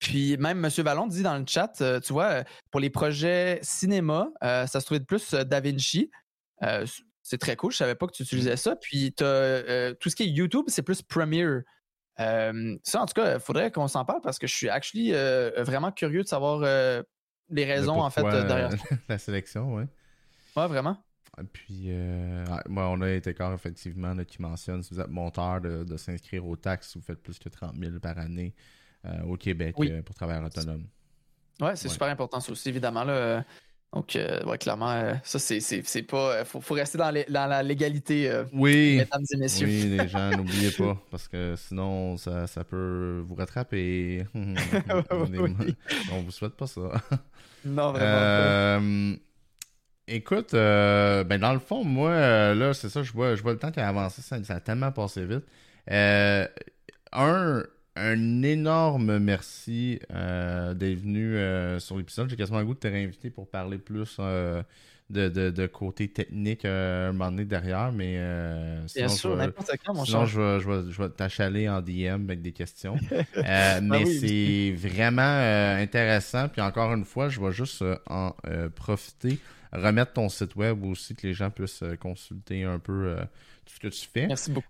puis 0.00 0.36
même 0.36 0.62
M. 0.62 0.70
Vallon 0.82 1.06
dit 1.06 1.22
dans 1.22 1.38
le 1.38 1.46
chat, 1.48 1.82
tu 2.04 2.12
vois, 2.12 2.44
pour 2.70 2.80
les 2.80 2.90
projets 2.90 3.58
cinéma, 3.62 4.28
ça 4.42 4.66
se 4.66 4.84
trouvait 4.84 5.00
de 5.00 5.06
plus 5.06 5.32
DaVinci. 5.32 6.10
c'est 7.22 7.38
très 7.38 7.56
cool, 7.56 7.72
je 7.72 7.78
savais 7.78 7.94
pas 7.94 8.06
que 8.06 8.12
tu 8.12 8.22
utilisais 8.22 8.58
ça. 8.58 8.76
Puis 8.76 9.14
tout 9.14 9.24
ce 9.24 10.14
qui 10.14 10.24
est 10.24 10.28
YouTube, 10.28 10.66
c'est 10.68 10.82
plus 10.82 11.00
Premiere. 11.00 11.62
Euh, 12.20 12.76
ça, 12.82 13.02
en 13.02 13.06
tout 13.06 13.14
cas, 13.14 13.34
il 13.34 13.40
faudrait 13.40 13.70
qu'on 13.70 13.88
s'en 13.88 14.04
parle 14.04 14.20
parce 14.22 14.38
que 14.38 14.46
je 14.46 14.54
suis 14.54 14.68
actually 14.68 15.12
euh, 15.12 15.50
vraiment 15.64 15.90
curieux 15.90 16.22
de 16.22 16.28
savoir 16.28 16.60
euh, 16.62 17.02
les 17.50 17.64
raisons, 17.64 18.00
en 18.00 18.10
fait, 18.10 18.22
derrière 18.22 18.70
la 19.08 19.18
sélection, 19.18 19.74
oui. 19.74 19.84
Ouais, 20.56 20.68
vraiment. 20.68 20.96
Et 21.40 21.44
puis, 21.44 21.90
moi, 22.68 22.88
on 22.90 23.00
a 23.00 23.10
été 23.10 23.34
corps, 23.34 23.52
effectivement, 23.52 24.14
qui 24.24 24.40
mentionne 24.40 24.82
si 24.82 24.94
vous 24.94 25.00
êtes 25.00 25.08
monteur 25.08 25.60
de, 25.60 25.96
s'inscrire 25.96 26.46
aux 26.46 26.56
taxes 26.56 26.90
si 26.90 26.98
vous 26.98 27.04
faites 27.04 27.20
plus 27.20 27.38
que 27.38 27.48
30 27.48 27.74
000 27.76 27.98
par 27.98 28.18
année 28.18 28.54
au 29.26 29.36
Québec 29.36 29.74
pour 30.04 30.14
travailler 30.14 30.44
autonome. 30.44 30.86
Ouais, 31.60 31.74
c'est 31.74 31.88
super 31.88 32.08
important, 32.08 32.38
ça 32.38 32.52
aussi, 32.52 32.68
évidemment. 32.68 33.02
Là, 33.02 33.44
donc, 33.94 34.16
euh, 34.16 34.42
ouais, 34.44 34.58
clairement, 34.58 34.90
euh, 34.90 35.14
ça, 35.22 35.38
c'est, 35.38 35.60
pas. 36.02 36.40
Il 36.40 36.44
faut, 36.44 36.60
faut, 36.60 36.74
rester 36.74 36.98
dans, 36.98 37.12
dans 37.12 37.46
la 37.46 37.62
légalité, 37.62 38.42
oui, 38.52 38.96
mesdames 38.96 39.24
et 39.32 39.36
messieurs. 39.36 39.68
Oui, 39.68 39.96
les 39.96 40.08
gens, 40.08 40.30
n'oubliez 40.30 40.72
pas, 40.72 41.00
parce 41.12 41.28
que 41.28 41.54
sinon, 41.56 42.16
ça, 42.16 42.48
ça 42.48 42.64
peut 42.64 43.22
vous 43.24 43.36
rattraper. 43.36 44.26
On 44.34 46.22
vous 46.22 46.30
souhaite 46.32 46.54
pas 46.54 46.66
ça. 46.66 46.80
non, 47.64 47.92
vraiment. 47.92 47.98
pas. 47.98 48.80
Euh, 48.80 49.16
écoute, 50.08 50.52
ben 50.52 51.38
dans 51.38 51.52
le 51.52 51.60
fond, 51.60 51.84
moi, 51.84 52.52
là, 52.52 52.74
c'est 52.74 52.88
ça, 52.88 53.04
je 53.04 53.12
vois, 53.12 53.36
je 53.36 53.42
vois 53.42 53.52
le 53.52 53.58
temps 53.60 53.70
qui 53.70 53.78
a 53.78 53.88
avancé, 53.88 54.22
ça, 54.22 54.42
ça 54.42 54.56
a 54.56 54.60
tellement 54.60 54.90
passé 54.90 55.24
vite. 55.24 55.44
un, 57.12 57.62
un 57.96 58.42
énorme 58.42 59.18
merci 59.18 60.00
euh, 60.12 60.74
d'être 60.74 60.98
venu 60.98 61.36
euh, 61.36 61.78
sur 61.78 61.96
l'épisode. 61.96 62.28
J'ai 62.28 62.36
quasiment 62.36 62.58
le 62.58 62.64
goût 62.64 62.74
de 62.74 62.80
te 62.80 62.88
réinviter 62.88 63.30
pour 63.30 63.48
parler 63.48 63.78
plus 63.78 64.16
euh, 64.18 64.62
de, 65.10 65.28
de, 65.28 65.66
côté 65.66 66.08
technique 66.08 66.64
un 66.64 67.12
moment 67.12 67.30
donné 67.30 67.44
derrière, 67.44 67.92
mais 67.92 68.14
sinon, 68.86 69.06
Bien 69.06 69.08
sûr, 69.08 69.36
n'importe 69.36 69.70
quand, 69.84 69.94
mon 69.94 70.04
sinon 70.04 70.24
je 70.26 70.40
vais, 70.40 70.60
je 70.60 70.68
vais, 70.68 70.92
je 70.92 71.02
vais 71.02 71.08
t'achaler 71.10 71.68
en 71.68 71.80
DM 71.82 72.24
avec 72.24 72.42
des 72.42 72.52
questions. 72.52 72.96
Ah 73.36 73.80
mais 73.80 74.06
c'est 74.06 74.74
vraiment 74.76 75.22
intéressant. 75.80 76.48
Puis 76.48 76.62
encore 76.62 76.92
une 76.94 77.04
fois, 77.04 77.28
je 77.28 77.40
vais 77.40 77.52
juste 77.52 77.84
en 78.06 78.34
profiter, 78.74 79.38
remettre 79.72 80.14
ton 80.14 80.28
site 80.28 80.56
web 80.56 80.82
aussi, 80.84 81.14
que 81.14 81.26
les 81.26 81.34
gens 81.34 81.50
puissent 81.50 81.84
consulter 82.00 82.64
un 82.64 82.78
peu 82.78 83.14
tout 83.64 83.74
ce 83.74 83.80
que 83.80 83.88
tu 83.88 84.06
fais. 84.06 84.26
Merci 84.26 84.50
beaucoup. 84.50 84.68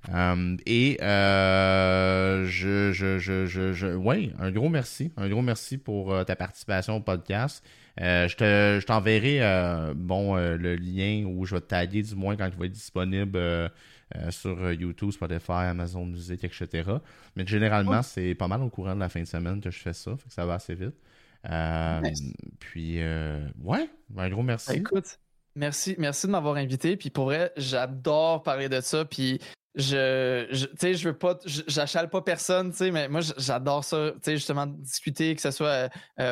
et 0.67 0.97
je, 1.01 2.91
je, 2.93 3.19
je, 3.19 3.47
je, 3.47 3.95
ouais, 3.95 4.33
un 4.39 4.51
gros 4.51 4.69
merci. 4.69 5.13
Un 5.17 5.29
gros 5.29 5.43
merci 5.43 5.79
pour 5.79 6.25
ta 6.25 6.37
participation 6.37 6.97
au 6.97 7.01
podcast. 7.01 7.65
je 7.99 8.85
t'enverrai 8.85 9.93
bon, 9.95 10.37
le 10.37 10.77
lien 10.77 11.25
où 11.27 11.45
je 11.45 11.55
vais 11.55 11.61
te 11.61 11.67
taguer 11.67 12.03
du 12.03 12.15
moins 12.15 12.37
quand 12.37 12.47
il 12.47 12.59
va 12.59 12.67
être 12.67 12.73
disponible 12.73 13.71
euh, 14.17 14.31
sur 14.31 14.63
euh, 14.63 14.75
YouTube, 14.75 15.11
Spotify, 15.11 15.53
Amazon 15.53 16.05
Music, 16.05 16.45
etc. 16.45 16.91
Mais 17.37 17.47
généralement, 17.47 18.03
c'est 18.03 18.35
pas 18.35 18.49
mal 18.49 18.63
au 18.63 18.69
courant 18.69 18.95
de 18.95 19.01
la 19.01 19.09
fin 19.09 19.21
de 19.21 19.27
semaine 19.27 19.61
que 19.61 19.71
je 19.71 19.79
fais 19.79 19.93
ça, 19.93 20.17
fait 20.17 20.29
que 20.29 20.35
ça 20.35 20.45
va 20.45 20.55
assez 20.55 20.75
vite. 20.75 20.95
Euh, 21.51 22.01
puis, 22.61 22.99
ouais, 22.99 23.91
un 24.17 24.31
gros 24.31 24.43
merci. 24.43 24.73
Ben, 24.73 24.81
écoute, 24.81 25.19
merci, 25.55 25.95
merci 25.99 26.27
de 26.27 26.33
m'avoir 26.33 26.57
invité. 26.57 26.97
Puis 26.97 27.11
pour 27.11 27.27
vrai, 27.27 27.53
j'adore 27.57 28.43
parler 28.43 28.69
de 28.69 28.81
ça. 28.81 29.05
Puis 29.05 29.41
je, 29.75 30.47
tu 30.53 30.69
sais, 30.79 30.95
je 30.95 31.09
veux 31.09 31.19
pas, 31.19 31.39
j'achale 31.45 32.09
pas 32.09 32.23
personne, 32.23 32.71
tu 32.71 32.77
sais, 32.77 32.91
mais 32.93 33.09
moi, 33.09 33.21
j'adore 33.37 33.85
ça, 33.85 34.13
tu 34.13 34.19
sais, 34.23 34.37
justement, 34.37 34.67
discuter, 34.67 35.35
que 35.35 35.43
ce 35.43 35.51
soit 35.51 35.91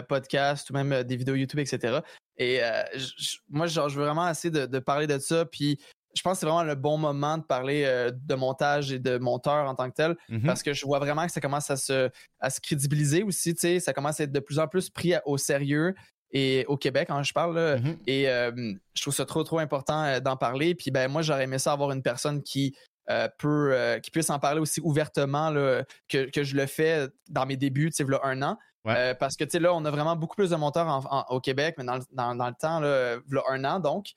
podcast 0.09 0.70
ou 0.70 0.74
même 0.74 1.03
des 1.03 1.16
vidéos 1.16 1.35
YouTube, 1.35 1.59
etc. 1.59 1.99
Et 2.39 2.61
moi, 3.49 3.66
genre, 3.66 3.89
je 3.89 3.99
veux 3.99 4.05
vraiment 4.05 4.28
essayer 4.28 4.51
de, 4.51 4.66
de 4.66 4.78
parler 4.78 5.07
de 5.07 5.19
ça. 5.19 5.44
Puis 5.44 5.78
je 6.15 6.23
pense 6.23 6.35
que 6.35 6.40
c'est 6.40 6.47
vraiment 6.47 6.65
le 6.65 6.74
bon 6.74 6.99
moment 6.99 7.39
de 7.39 7.43
parler 7.43 7.85
euh, 7.85 8.11
de 8.12 8.35
montage 8.35 8.93
et 8.93 8.99
de 8.99 9.19
monteur 9.19 9.69
en 9.69 9.74
tant 9.74 9.89
que 9.90 9.94
tel, 9.94 10.16
mhm. 10.28 10.43
parce 10.43 10.62
que 10.62 10.73
je 10.73 10.85
vois 10.85 10.99
vraiment 10.99 11.27
que 11.27 11.32
ça 11.32 11.40
commence 11.40 11.70
à 11.70 11.77
se, 11.77 12.11
à 12.40 12.51
se 12.51 12.61
crédibiliser 12.61 13.23
aussi, 13.23 13.55
tu 13.55 13.61
sais, 13.61 13.81
ça 13.81 13.93
commence 13.93 14.20
à 14.20 14.24
être 14.24 14.32
de 14.32 14.40
plus 14.40 14.59
en 14.59 14.69
plus 14.69 14.90
pris 14.90 15.15
au 15.24 15.39
sérieux 15.39 15.94
et 16.33 16.65
au 16.69 16.77
Québec, 16.77 17.09
quand 17.09 17.23
je 17.23 17.33
parle, 17.33 17.81
mhm. 17.83 17.97
et 18.07 18.29
euh, 18.29 18.75
je 18.95 19.03
trouve 19.03 19.15
ça 19.15 19.27
trop, 19.27 19.45
trop 19.45 19.59
important 19.59 20.05
euh, 20.05 20.21
d'en 20.21 20.37
parler. 20.37 20.75
Puis 20.75 20.91
ben 20.91 21.09
moi, 21.09 21.23
j'aurais 21.23 21.45
aimé 21.45 21.59
ça 21.59 21.73
avoir 21.73 21.93
une 21.93 22.03
personne 22.03 22.43
qui 22.43 22.77
peut, 23.39 23.99
qui 24.03 24.11
puisse 24.11 24.31
en 24.31 24.39
parler 24.39 24.61
aussi 24.61 24.81
ouvertement 24.81 25.51
là, 25.51 25.83
que, 26.09 26.31
que, 26.31 26.45
je 26.45 26.57
le 26.57 26.65
fais 26.65 27.09
dans 27.29 27.45
mes 27.45 27.59
débuts, 27.59 27.91
tu 27.91 27.97
sais, 27.97 28.11
là, 28.11 28.21
un 28.23 28.41
an. 28.43 28.57
parce 28.85 29.37
que, 29.37 29.45
tu 29.45 29.51
sais, 29.51 29.59
là, 29.59 29.75
on 29.75 29.85
a 29.85 29.91
vraiment 29.91 30.17
beaucoup 30.17 30.37
plus 30.37 30.51
de 30.51 30.57
monteurs 30.57 31.27
au 31.29 31.41
Québec, 31.41 31.75
mais 31.77 31.85
dans, 31.85 31.99
dans, 32.13 32.35
dans 32.35 32.49
le 32.49 32.55
temps, 32.55 32.81
là, 32.81 33.17
là, 33.29 33.43
un 33.51 33.65
an, 33.65 33.81
donc, 33.81 34.15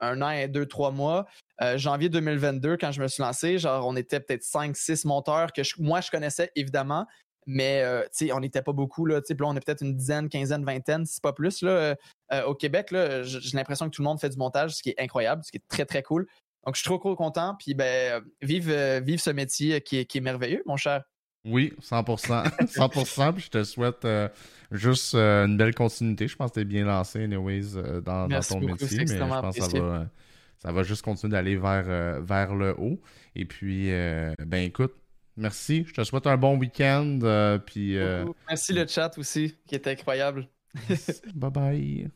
un 0.00 0.22
an 0.22 0.30
et 0.30 0.48
deux, 0.48 0.66
trois 0.66 0.90
mois. 0.90 1.26
Euh, 1.62 1.78
janvier 1.78 2.08
2022, 2.08 2.76
quand 2.76 2.90
je 2.90 3.00
me 3.00 3.08
suis 3.08 3.22
lancé, 3.22 3.58
genre, 3.58 3.86
on 3.86 3.96
était 3.96 4.20
peut-être 4.20 4.42
cinq, 4.42 4.76
six 4.76 5.04
monteurs 5.04 5.52
que 5.52 5.62
moi, 5.78 6.00
je 6.00 6.10
connaissais 6.10 6.50
évidemment, 6.56 7.06
mais 7.46 7.82
euh, 7.82 8.02
on 8.32 8.40
n'était 8.40 8.62
pas 8.62 8.72
beaucoup. 8.72 9.06
Là, 9.06 9.20
là, 9.20 9.46
on 9.46 9.56
est 9.56 9.64
peut-être 9.64 9.82
une 9.82 9.96
dizaine, 9.96 10.28
quinzaine, 10.28 10.64
vingtaine, 10.64 11.06
si 11.06 11.20
pas 11.20 11.32
plus. 11.32 11.62
Là, 11.62 11.96
euh, 12.32 12.44
au 12.44 12.54
Québec, 12.54 12.88
j'ai 12.90 13.56
l'impression 13.56 13.86
que 13.86 13.94
tout 13.94 14.02
le 14.02 14.08
monde 14.08 14.20
fait 14.20 14.30
du 14.30 14.36
montage, 14.36 14.76
ce 14.76 14.82
qui 14.82 14.90
est 14.90 15.00
incroyable, 15.00 15.42
ce 15.44 15.50
qui 15.50 15.58
est 15.58 15.68
très, 15.68 15.84
très 15.84 16.02
cool. 16.02 16.26
Donc, 16.64 16.76
je 16.76 16.80
suis 16.80 16.88
trop, 16.88 16.98
trop 16.98 17.14
content. 17.14 17.56
Puis, 17.58 17.74
ben, 17.74 18.22
vive, 18.40 18.72
vive 19.04 19.20
ce 19.20 19.30
métier 19.30 19.80
qui 19.80 19.98
est, 19.98 20.04
qui 20.06 20.18
est 20.18 20.22
merveilleux, 20.22 20.62
mon 20.66 20.76
cher. 20.76 21.02
Oui, 21.44 21.74
100%. 21.82 22.44
100%. 22.66 23.32
puis 23.34 23.44
je 23.44 23.50
te 23.50 23.64
souhaite 23.64 24.06
juste 24.70 25.14
une 25.14 25.58
belle 25.58 25.74
continuité. 25.74 26.26
Je 26.26 26.36
pense 26.36 26.50
que 26.50 26.54
tu 26.54 26.60
es 26.60 26.64
bien 26.64 26.86
lancé, 26.86 27.24
anyways, 27.24 28.00
dans, 28.02 28.28
dans 28.28 28.40
ton 28.40 28.60
métier. 28.60 28.98
Mais 28.98 29.06
je 29.06 29.18
pense 29.18 29.56
que 29.56 29.62
ça 29.62 29.80
va, 29.80 30.06
ça 30.64 30.72
va 30.72 30.82
juste 30.82 31.02
continuer 31.02 31.32
d'aller 31.32 31.56
vers, 31.56 31.84
euh, 31.86 32.20
vers 32.22 32.54
le 32.54 32.74
haut. 32.78 32.98
Et 33.36 33.44
puis, 33.44 33.92
euh, 33.92 34.32
ben 34.46 34.64
écoute, 34.64 34.94
merci. 35.36 35.84
Je 35.86 35.92
te 35.92 36.04
souhaite 36.04 36.26
un 36.26 36.36
bon 36.36 36.56
week-end. 36.56 37.18
Euh, 37.22 37.58
puis, 37.58 37.96
Merci 38.48 38.72
le 38.72 38.86
chat 38.86 39.16
aussi, 39.18 39.56
qui 39.66 39.74
est 39.74 39.86
incroyable. 39.86 40.48
bye 41.34 41.50
bye. 41.50 42.10